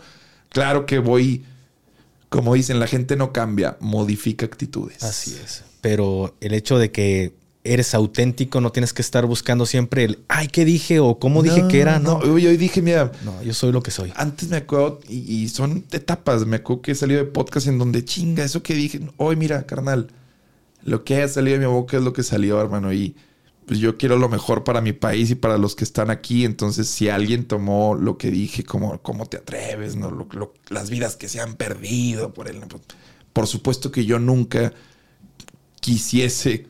Claro 0.49 0.85
que 0.85 0.99
voy, 0.99 1.43
como 2.29 2.53
dicen, 2.53 2.79
la 2.79 2.87
gente 2.87 3.15
no 3.15 3.33
cambia, 3.33 3.77
modifica 3.79 4.45
actitudes. 4.45 5.03
Así 5.03 5.37
es. 5.43 5.63
Pero 5.81 6.35
el 6.41 6.53
hecho 6.53 6.77
de 6.77 6.91
que 6.91 7.33
eres 7.63 7.93
auténtico, 7.93 8.61
no 8.61 8.71
tienes 8.71 8.93
que 8.93 9.01
estar 9.01 9.25
buscando 9.25 9.65
siempre 9.65 10.05
el, 10.05 10.19
ay, 10.29 10.47
¿qué 10.47 10.63
dije? 10.63 10.99
o 10.99 11.19
cómo 11.19 11.43
dije 11.43 11.67
que 11.67 11.81
era. 11.81 11.99
No, 11.99 12.19
no 12.19 12.37
yo 12.37 12.49
dije, 12.51 12.81
mira. 12.81 13.11
No, 13.25 13.43
yo 13.43 13.53
soy 13.53 13.71
lo 13.71 13.83
que 13.83 13.91
soy. 13.91 14.13
Antes 14.15 14.49
me 14.49 14.57
acuerdo, 14.57 15.01
y, 15.07 15.17
y, 15.17 15.49
son 15.49 15.83
etapas, 15.91 16.45
me 16.45 16.57
acuerdo 16.57 16.81
que 16.81 16.91
he 16.91 16.95
salido 16.95 17.19
de 17.19 17.29
podcast 17.29 17.67
en 17.67 17.77
donde 17.77 18.05
chinga, 18.05 18.43
eso 18.43 18.63
que 18.63 18.73
dije, 18.73 19.01
hoy 19.17 19.35
mira, 19.35 19.65
carnal, 19.65 20.09
lo 20.87 21.03
que 21.03 21.15
haya 21.15 21.27
salido 21.27 21.59
de 21.59 21.67
mi 21.67 21.71
boca 21.71 21.97
es 21.97 22.03
lo 22.03 22.13
que 22.13 22.23
salió, 22.23 22.61
hermano. 22.61 22.93
Y 22.93 23.13
pues 23.65 23.77
yo 23.77 23.97
quiero 23.97 24.17
lo 24.17 24.29
mejor 24.29 24.63
para 24.63 24.79
mi 24.79 24.93
país 24.93 25.29
y 25.29 25.35
para 25.35 25.57
los 25.57 25.75
que 25.75 25.83
están 25.83 26.09
aquí. 26.09 26.45
Entonces, 26.45 26.87
si 26.87 27.09
alguien 27.09 27.45
tomó 27.45 27.93
lo 27.93 28.17
que 28.17 28.31
dije, 28.31 28.63
como 28.63 28.97
cómo 29.01 29.25
te 29.25 29.35
atreves, 29.35 29.97
¿no? 29.97 30.29
las 30.69 30.89
vidas 30.89 31.17
que 31.17 31.27
se 31.27 31.41
han 31.41 31.55
perdido 31.55 32.33
por 32.33 32.47
él. 32.47 32.61
Pues, 32.69 32.83
por 33.33 33.47
supuesto 33.47 33.91
que 33.91 34.05
yo 34.05 34.17
nunca 34.17 34.73
quisiese 35.81 36.67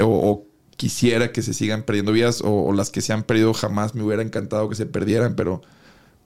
o, 0.00 0.46
quisiera 0.76 1.32
que 1.32 1.42
se 1.42 1.52
sigan 1.52 1.82
perdiendo 1.82 2.12
vidas 2.12 2.42
o, 2.44 2.72
las 2.72 2.90
que 2.90 3.00
se 3.00 3.12
han 3.12 3.24
perdido 3.24 3.52
jamás 3.52 3.96
me 3.96 4.04
hubiera 4.04 4.22
encantado 4.22 4.68
que 4.68 4.76
se 4.76 4.86
perdieran, 4.86 5.34
pero 5.34 5.60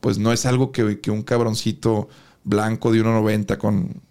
pues 0.01 0.19
no 0.19 0.31
es 0.31 0.45
algo 0.45 0.73
que, 0.73 1.01
que 1.01 1.11
un 1.11 1.23
cabroncito 1.23 2.11
blanco 2.45 2.93
de 2.93 3.03
1,90 3.03 3.57
con 3.57 4.03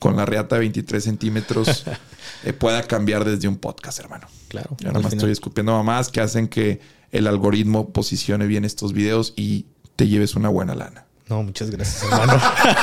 con 0.00 0.16
la 0.16 0.26
reata 0.26 0.56
de 0.56 0.60
23 0.60 1.04
centímetros 1.04 1.84
eh, 2.44 2.52
pueda 2.52 2.82
cambiar 2.82 3.24
desde 3.24 3.46
un 3.46 3.58
podcast, 3.58 4.00
hermano. 4.00 4.26
Claro. 4.48 4.76
Yo 4.80 4.88
nada 4.88 5.00
más 5.00 5.12
estoy 5.12 5.30
escupiendo 5.30 5.72
mamás 5.72 6.08
que 6.08 6.20
hacen 6.20 6.48
que 6.48 6.80
el 7.12 7.28
algoritmo 7.28 7.90
posicione 7.90 8.46
bien 8.46 8.64
estos 8.64 8.92
videos 8.92 9.34
y 9.36 9.66
te 9.94 10.08
lleves 10.08 10.34
una 10.34 10.48
buena 10.48 10.74
lana. 10.74 11.04
No, 11.28 11.44
muchas 11.44 11.70
gracias, 11.70 12.02
hermano. 12.02 12.40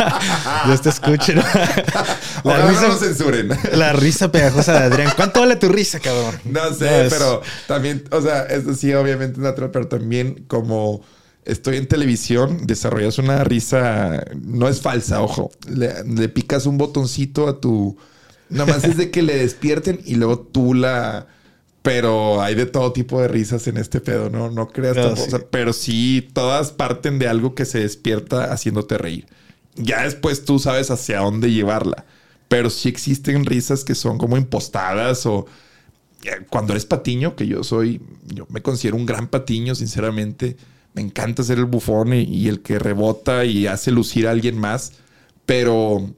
Dios 0.67 0.81
te 0.81 0.89
escuche. 0.89 1.35
La 2.45 2.65
risa, 2.65 2.87
no 2.87 2.95
censuren. 2.95 3.49
La 3.73 3.91
risa 3.91 4.31
pegajosa 4.31 4.71
de 4.71 4.85
Adrián. 4.85 5.11
¿Cuánto 5.17 5.41
vale 5.41 5.57
tu 5.57 5.67
risa, 5.67 5.99
cabrón? 5.99 6.39
No 6.45 6.73
sé, 6.73 7.07
pero 7.09 7.41
también, 7.67 8.05
o 8.09 8.21
sea, 8.21 8.43
eso 8.43 8.73
sí, 8.73 8.93
obviamente 8.93 9.41
natural, 9.41 9.71
pero 9.71 9.87
también 9.89 10.45
como 10.47 11.01
estoy 11.47 11.77
en 11.77 11.87
televisión, 11.87 12.67
desarrollas 12.67 13.17
una 13.17 13.43
risa, 13.43 14.25
no 14.41 14.67
es 14.67 14.81
falsa, 14.81 15.21
ojo. 15.21 15.51
Le, 15.67 16.03
le 16.03 16.29
picas 16.29 16.65
un 16.65 16.77
botoncito 16.77 17.47
a 17.47 17.59
tu. 17.59 17.97
Nada 18.49 18.73
más 18.73 18.83
es 18.83 18.97
de 18.97 19.11
que 19.11 19.21
le 19.21 19.37
despierten 19.37 19.99
y 20.05 20.15
luego 20.15 20.39
tú 20.39 20.73
la 20.73 21.27
pero 21.87 22.41
hay 22.41 22.53
de 22.53 22.65
todo 22.65 22.91
tipo 22.91 23.21
de 23.21 23.29
risas 23.29 23.65
en 23.67 23.77
este 23.77 24.01
pedo, 24.01 24.29
¿no? 24.29 24.51
No 24.51 24.67
creas 24.67 24.97
no, 24.97 25.39
pero 25.49 25.71
sí, 25.71 26.27
todas 26.33 26.71
parten 26.71 27.17
de 27.17 27.29
algo 27.29 27.55
que 27.55 27.63
se 27.63 27.79
despierta 27.79 28.51
haciéndote 28.51 28.97
reír. 28.97 29.25
Ya 29.77 30.03
después 30.03 30.43
tú 30.43 30.59
sabes 30.59 30.91
hacia 30.91 31.19
dónde 31.19 31.49
llevarla. 31.49 32.05
Pero 32.49 32.69
sí 32.69 32.89
existen 32.89 33.45
risas 33.45 33.85
que 33.85 33.95
son 33.95 34.17
como 34.17 34.35
impostadas 34.35 35.25
o 35.25 35.45
eh, 36.25 36.45
cuando 36.49 36.73
eres 36.73 36.85
patiño, 36.85 37.37
que 37.37 37.47
yo 37.47 37.63
soy, 37.63 38.01
yo 38.25 38.47
me 38.49 38.61
considero 38.61 38.97
un 38.97 39.05
gran 39.05 39.27
patiño, 39.27 39.73
sinceramente. 39.73 40.57
Me 40.97 41.03
encanta 41.03 41.43
ser 41.43 41.59
el 41.59 41.65
bufón 41.65 42.11
y, 42.13 42.23
y 42.23 42.47
el 42.47 42.61
que 42.61 42.79
rebota 42.79 43.45
y 43.45 43.67
hace 43.67 43.91
lucir 43.91 44.27
a 44.27 44.31
alguien 44.31 44.57
más. 44.57 44.93
Pero 45.45 46.13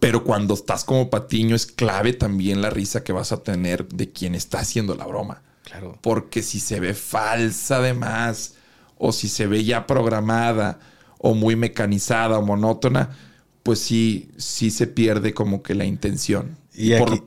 pero 0.00 0.24
cuando 0.24 0.54
estás 0.54 0.84
como 0.84 1.10
patiño 1.10 1.54
es 1.54 1.66
clave 1.66 2.12
también 2.12 2.60
la 2.60 2.70
risa 2.70 3.04
que 3.04 3.12
vas 3.12 3.32
a 3.32 3.42
tener 3.42 3.86
de 3.88 4.10
quien 4.10 4.34
está 4.34 4.60
haciendo 4.60 4.94
la 4.94 5.06
broma. 5.06 5.42
Claro. 5.64 5.98
Porque 6.02 6.42
si 6.42 6.60
se 6.60 6.80
ve 6.80 6.94
falsa 6.94 7.76
además, 7.76 8.54
o 8.98 9.12
si 9.12 9.28
se 9.28 9.46
ve 9.46 9.64
ya 9.64 9.86
programada, 9.86 10.80
o 11.18 11.34
muy 11.34 11.56
mecanizada 11.56 12.38
o 12.38 12.42
monótona, 12.42 13.16
pues 13.62 13.78
sí, 13.78 14.30
sí 14.36 14.70
se 14.70 14.86
pierde 14.86 15.34
como 15.34 15.62
que 15.62 15.74
la 15.74 15.84
intención. 15.84 16.56
Y, 16.74 16.92
aquí, 16.92 17.22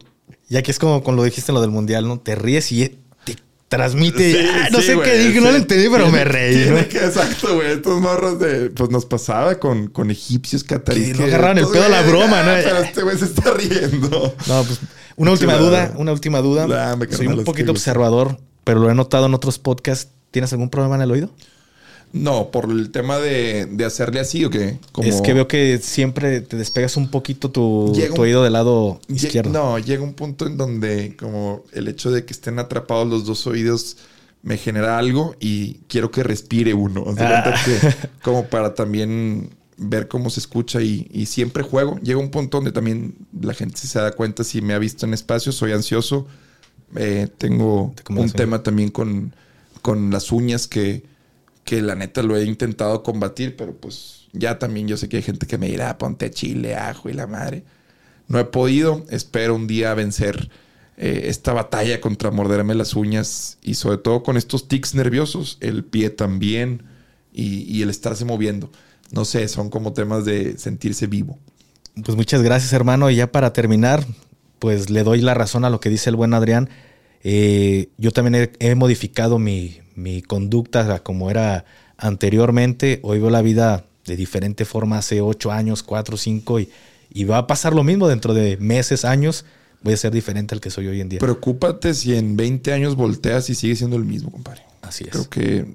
y 0.49 0.57
aquí 0.57 0.71
es 0.71 0.79
como 0.79 1.03
con 1.03 1.15
lo 1.15 1.23
dijiste 1.23 1.51
en 1.51 1.55
lo 1.55 1.61
del 1.61 1.71
mundial, 1.71 2.07
¿no? 2.07 2.19
Te 2.19 2.35
ríes 2.35 2.71
y 2.71 2.99
transmite. 3.69 4.49
Ah, 4.49 4.67
no 4.71 4.81
sé 4.81 4.99
qué 5.01 5.17
dije, 5.17 5.39
no 5.39 5.51
lo 5.51 5.57
entendí, 5.57 5.87
pero 5.89 6.09
me 6.09 6.25
reí. 6.25 6.63
exacto, 6.63 7.55
güey. 7.55 7.71
Estos 7.71 8.01
morros 8.01 8.39
de. 8.39 8.71
Pues 8.71 8.89
nos 8.89 9.05
pasaba 9.05 9.59
con, 9.59 9.87
con 9.87 10.11
egipcios 10.11 10.63
cataríes. 10.65 11.17
No 11.17 11.25
agarraron 11.25 11.59
el 11.59 11.67
pedo 11.67 11.85
a 11.85 11.89
la 11.89 12.01
broma, 12.01 12.43
¿no? 12.43 12.51
Pero 12.51 12.79
este 12.79 13.03
güey 13.03 13.17
se 13.17 13.25
está 13.25 13.53
riendo. 13.53 14.35
No, 14.47 14.63
pues 14.63 14.79
una 15.15 15.31
última 15.31 15.55
duda, 15.55 15.93
una 15.95 16.11
última 16.11 16.39
duda. 16.41 16.97
Soy 17.11 17.27
un 17.27 17.43
poquito 17.45 17.71
observador, 17.71 18.39
pero 18.65 18.79
lo 18.79 18.89
he 18.89 18.95
notado 18.95 19.27
en 19.27 19.33
otros 19.33 19.59
podcasts. 19.59 20.11
¿Tienes 20.31 20.51
algún 20.53 20.69
problema 20.69 20.95
en 20.95 21.01
el 21.01 21.11
oído? 21.11 21.31
No, 22.11 22.49
por 22.49 22.71
el 22.71 22.91
tema 22.91 23.19
de, 23.19 23.67
de 23.67 23.85
hacerle 23.85 24.19
así 24.19 24.43
o 24.43 24.49
qué. 24.49 24.79
Es 25.03 25.21
que 25.21 25.33
veo 25.33 25.47
que 25.47 25.77
siempre 25.77 26.41
te 26.41 26.57
despegas 26.57 26.97
un 26.97 27.11
poquito 27.11 27.51
tu, 27.51 27.93
oído 28.17 28.43
del 28.43 28.53
lado 28.53 28.99
izquierdo. 29.07 29.51
No, 29.51 29.77
llega 29.77 30.01
un 30.01 30.13
punto 30.13 30.47
en 30.47 30.57
donde 30.57 31.15
como 31.17 31.63
el 31.71 31.87
hecho 31.87 32.09
de 32.11 32.25
que 32.25 32.33
estén 32.33 32.57
atrapados 32.57 33.07
los 33.07 33.25
dos 33.25 33.45
oídos 33.45 33.97
me 34.41 34.57
genera 34.57 34.97
algo 34.97 35.35
y 35.39 35.75
quiero 35.87 36.09
que 36.09 36.23
respire 36.23 36.73
uno. 36.73 37.05
Ah. 37.17 37.53
como 38.23 38.45
para 38.45 38.73
también 38.73 39.51
ver 39.77 40.07
cómo 40.07 40.29
se 40.29 40.39
escucha 40.39 40.81
y, 40.81 41.25
siempre 41.27 41.63
juego. 41.63 41.99
Llega 41.99 42.19
un 42.19 42.31
punto 42.31 42.57
donde 42.57 42.71
también 42.71 43.15
la 43.39 43.53
gente 43.53 43.77
se 43.77 43.99
da 43.99 44.11
cuenta 44.11 44.43
si 44.43 44.61
me 44.61 44.73
ha 44.73 44.79
visto 44.79 45.05
en 45.05 45.13
espacio, 45.13 45.51
soy 45.51 45.73
ansioso. 45.73 46.27
Eh, 46.95 47.27
tengo 47.37 47.93
un 48.09 48.31
tema 48.31 48.63
también 48.63 48.89
con, 48.89 49.33
con 49.83 50.09
las 50.09 50.31
uñas 50.31 50.67
que 50.67 51.03
que 51.63 51.81
la 51.81 51.95
neta 51.95 52.23
lo 52.23 52.35
he 52.35 52.45
intentado 52.45 53.03
combatir, 53.03 53.55
pero 53.55 53.75
pues 53.75 54.27
ya 54.33 54.59
también 54.59 54.87
yo 54.87 54.97
sé 54.97 55.09
que 55.09 55.17
hay 55.17 55.23
gente 55.23 55.47
que 55.47 55.57
me 55.57 55.67
dirá, 55.67 55.97
ponte 55.97 56.31
chile, 56.31 56.75
ajo 56.75 57.09
y 57.09 57.13
la 57.13 57.27
madre. 57.27 57.63
No 58.27 58.39
he 58.39 58.45
podido, 58.45 59.05
espero 59.09 59.55
un 59.55 59.67
día 59.67 59.93
vencer 59.93 60.49
eh, 60.97 61.29
esta 61.29 61.53
batalla 61.53 62.01
contra 62.01 62.29
morderme 62.29 62.75
las 62.75 62.93
uñas 62.93 63.57
y 63.61 63.75
sobre 63.75 63.97
todo 63.97 64.21
con 64.21 64.35
estos 64.35 64.67
tics 64.67 64.95
nerviosos, 64.95 65.57
el 65.61 65.85
pie 65.85 66.09
también 66.09 66.83
y, 67.31 67.81
el 67.81 67.89
estarse 67.89 68.25
moviendo. 68.25 68.69
No 69.11 69.23
sé, 69.23 69.47
son 69.47 69.69
como 69.69 69.93
temas 69.93 70.25
de 70.25 70.57
sentirse 70.57 71.07
vivo. 71.07 71.39
Pues 72.03 72.17
muchas 72.17 72.41
gracias 72.41 72.73
hermano 72.73 73.09
y 73.09 73.15
ya 73.15 73.31
para 73.31 73.53
terminar, 73.53 74.05
pues 74.59 74.89
le 74.89 75.03
doy 75.03 75.21
la 75.21 75.33
razón 75.33 75.63
a 75.63 75.69
lo 75.69 75.79
que 75.79 75.89
dice 75.89 76.09
el 76.09 76.17
buen 76.17 76.33
Adrián. 76.33 76.69
Eh, 77.23 77.89
yo 77.97 78.11
también 78.11 78.51
he, 78.59 78.75
modificado 78.75 79.39
mi, 79.39 79.79
mi, 79.99 80.21
conducta 80.21 80.99
como 80.99 81.29
era 81.29 81.65
anteriormente. 81.97 82.99
Hoy 83.03 83.19
veo 83.19 83.29
la 83.29 83.41
vida 83.41 83.85
de 84.05 84.15
diferente 84.15 84.65
forma 84.65 84.97
hace 84.97 85.21
ocho 85.21 85.51
años, 85.51 85.83
cuatro, 85.83 86.17
cinco, 86.17 86.59
y, 86.59 86.69
y 87.11 87.25
va 87.25 87.39
a 87.39 87.47
pasar 87.47 87.73
lo 87.73 87.83
mismo 87.83 88.07
dentro 88.07 88.33
de 88.33 88.57
meses, 88.57 89.05
años. 89.05 89.45
Voy 89.81 89.93
a 89.93 89.97
ser 89.97 90.11
diferente 90.11 90.55
al 90.55 90.61
que 90.61 90.69
soy 90.69 90.87
hoy 90.87 91.01
en 91.01 91.09
día. 91.09 91.19
Preocúpate 91.19 91.93
si 91.93 92.15
en 92.15 92.35
20 92.35 92.73
años 92.73 92.95
volteas 92.95 93.49
y 93.49 93.55
sigue 93.55 93.75
siendo 93.75 93.95
el 93.95 94.03
mismo, 94.03 94.31
compadre. 94.31 94.63
Así 94.81 95.05
es. 95.05 95.11
Creo 95.11 95.29
que 95.29 95.65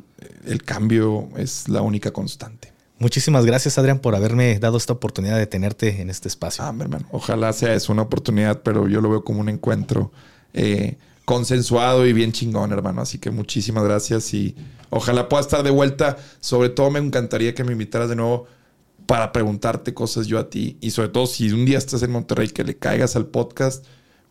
el 0.46 0.62
cambio 0.62 1.28
es 1.36 1.68
la 1.68 1.80
única 1.80 2.12
constante. 2.12 2.72
Muchísimas 2.98 3.44
gracias, 3.44 3.76
Adrián, 3.78 3.98
por 3.98 4.14
haberme 4.14 4.58
dado 4.58 4.76
esta 4.76 4.92
oportunidad 4.92 5.36
de 5.36 5.46
tenerte 5.46 6.00
en 6.00 6.10
este 6.10 6.28
espacio. 6.28 6.64
Ah, 6.64 6.74
hermano. 6.78 7.06
Ojalá 7.10 7.52
sea 7.52 7.74
eso 7.74 7.92
una 7.92 8.02
oportunidad, 8.02 8.62
pero 8.62 8.88
yo 8.88 9.00
lo 9.00 9.10
veo 9.10 9.24
como 9.24 9.40
un 9.40 9.48
encuentro. 9.48 10.12
Eh, 10.52 10.96
consensuado 11.24 12.06
y 12.06 12.12
bien 12.12 12.32
chingón, 12.32 12.72
hermano. 12.72 13.02
Así 13.02 13.18
que 13.18 13.30
muchísimas 13.30 13.84
gracias 13.84 14.32
y 14.34 14.54
ojalá 14.90 15.28
pueda 15.28 15.42
estar 15.42 15.62
de 15.62 15.70
vuelta. 15.70 16.16
Sobre 16.40 16.68
todo 16.68 16.90
me 16.90 16.98
encantaría 16.98 17.54
que 17.54 17.64
me 17.64 17.72
invitaras 17.72 18.08
de 18.08 18.16
nuevo 18.16 18.46
para 19.06 19.32
preguntarte 19.32 19.92
cosas 19.94 20.26
yo 20.26 20.38
a 20.38 20.48
ti 20.48 20.78
y 20.80 20.90
sobre 20.90 21.08
todo 21.08 21.26
si 21.26 21.50
un 21.50 21.64
día 21.64 21.78
estás 21.78 22.02
en 22.02 22.10
Monterrey 22.10 22.48
que 22.48 22.64
le 22.64 22.76
caigas 22.76 23.16
al 23.16 23.26
podcast, 23.26 23.84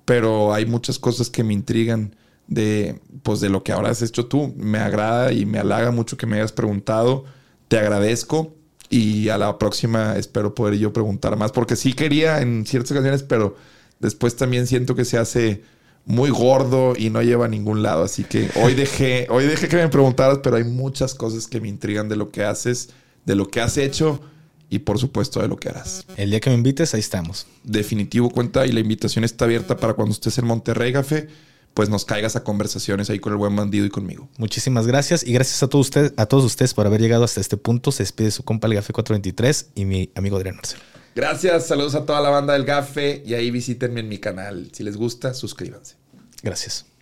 pero 0.06 0.54
hay 0.54 0.66
muchas 0.66 0.98
cosas 1.00 1.30
que 1.30 1.44
me 1.44 1.54
intrigan 1.54 2.16
de 2.48 3.00
pues 3.22 3.40
de 3.40 3.50
lo 3.50 3.64
que 3.64 3.72
ahora 3.72 3.90
has 3.90 4.02
hecho 4.02 4.26
tú. 4.26 4.54
Me 4.58 4.80
agrada 4.80 5.32
y 5.32 5.46
me 5.46 5.60
halaga 5.60 5.92
mucho 5.92 6.18
que 6.18 6.26
me 6.26 6.38
hayas 6.38 6.52
preguntado. 6.52 7.26
Te 7.68 7.78
agradezco 7.78 8.56
y 8.90 9.30
a 9.30 9.38
la 9.38 9.58
próxima 9.58 10.18
espero 10.18 10.54
poder 10.54 10.78
yo 10.78 10.94
preguntar 10.94 11.36
más 11.38 11.52
porque 11.52 11.76
sí 11.76 11.94
quería 11.94 12.42
en 12.42 12.66
ciertas 12.66 12.92
ocasiones, 12.92 13.24
pero 13.24 13.56
después 14.00 14.36
también 14.36 14.68
siento 14.68 14.96
que 14.96 15.06
se 15.06 15.18
hace 15.18 15.64
muy 16.06 16.30
gordo 16.30 16.94
y 16.98 17.10
no 17.10 17.22
lleva 17.22 17.46
a 17.46 17.50
ningún 17.50 17.84
lado. 17.84 18.04
Así 18.04 18.24
que 18.24 18.50
hoy 18.56 18.74
dejé, 18.74 19.28
hoy 19.30 19.46
dejé 19.46 19.68
que 19.68 19.78
me 19.78 19.88
preguntaras, 19.90 20.40
pero 20.44 20.58
hay 20.58 20.64
muchas 20.64 21.16
cosas 21.16 21.48
que 21.48 21.62
me 21.62 21.70
intrigan 21.70 22.10
de 22.10 22.16
lo 22.16 22.32
que 22.32 22.44
haces, 22.44 22.90
de 23.26 23.36
lo 23.36 23.48
que 23.48 23.62
has 23.62 23.78
hecho 23.78 24.22
y 24.70 24.80
por 24.80 25.00
supuesto 25.00 25.42
de 25.42 25.48
lo 25.48 25.58
que 25.58 25.70
harás. 25.70 26.06
El 26.18 26.32
día 26.32 26.40
que 26.40 26.50
me 26.50 26.56
invites, 26.56 26.94
ahí 26.94 27.00
estamos. 27.00 27.48
Definitivo 27.64 28.30
cuenta 28.30 28.66
y 28.66 28.72
la 28.72 28.80
invitación 28.80 29.24
está 29.24 29.46
abierta 29.46 29.78
para 29.78 29.94
cuando 29.94 30.14
estés 30.14 30.38
en 30.40 30.46
Monterrey, 30.46 30.92
Café, 30.92 31.28
pues 31.74 31.90
nos 31.90 32.06
caigas 32.06 32.36
a 32.36 32.44
conversaciones 32.44 33.10
ahí 33.10 33.20
con 33.20 33.34
el 33.34 33.38
buen 33.38 33.56
bandido 33.56 33.86
y 33.86 33.90
conmigo. 33.90 34.30
Muchísimas 34.38 34.88
gracias 34.88 35.26
y 35.26 35.34
gracias 35.34 35.64
a 35.64 35.68
todos 35.68 35.88
ustedes, 35.88 36.14
a 36.18 36.26
todos 36.26 36.44
ustedes 36.44 36.74
por 36.74 36.86
haber 36.86 37.02
llegado 37.02 37.24
hasta 37.24 37.40
este 37.40 37.58
punto. 37.58 37.92
Se 37.92 38.04
despide 38.04 38.32
su 38.32 38.44
compa 38.44 38.68
el 38.68 38.76
Gafe 38.76 38.94
423 38.94 39.72
y 39.76 39.86
mi 39.86 40.12
amigo 40.16 40.38
Adrián 40.38 40.56
Marcelo. 40.56 40.84
Gracias, 41.16 41.68
saludos 41.68 41.96
a 41.96 42.06
toda 42.06 42.22
la 42.22 42.30
banda 42.30 42.54
del 42.54 42.66
Gafe 42.66 43.22
y 43.26 43.36
ahí 43.36 43.52
visítenme 43.52 44.00
en 44.00 44.10
mi 44.10 44.18
canal. 44.18 44.70
Si 44.74 44.84
les 44.84 44.98
gusta, 44.98 45.34
suscríbanse. 45.34 45.96
Gracias. 46.42 46.93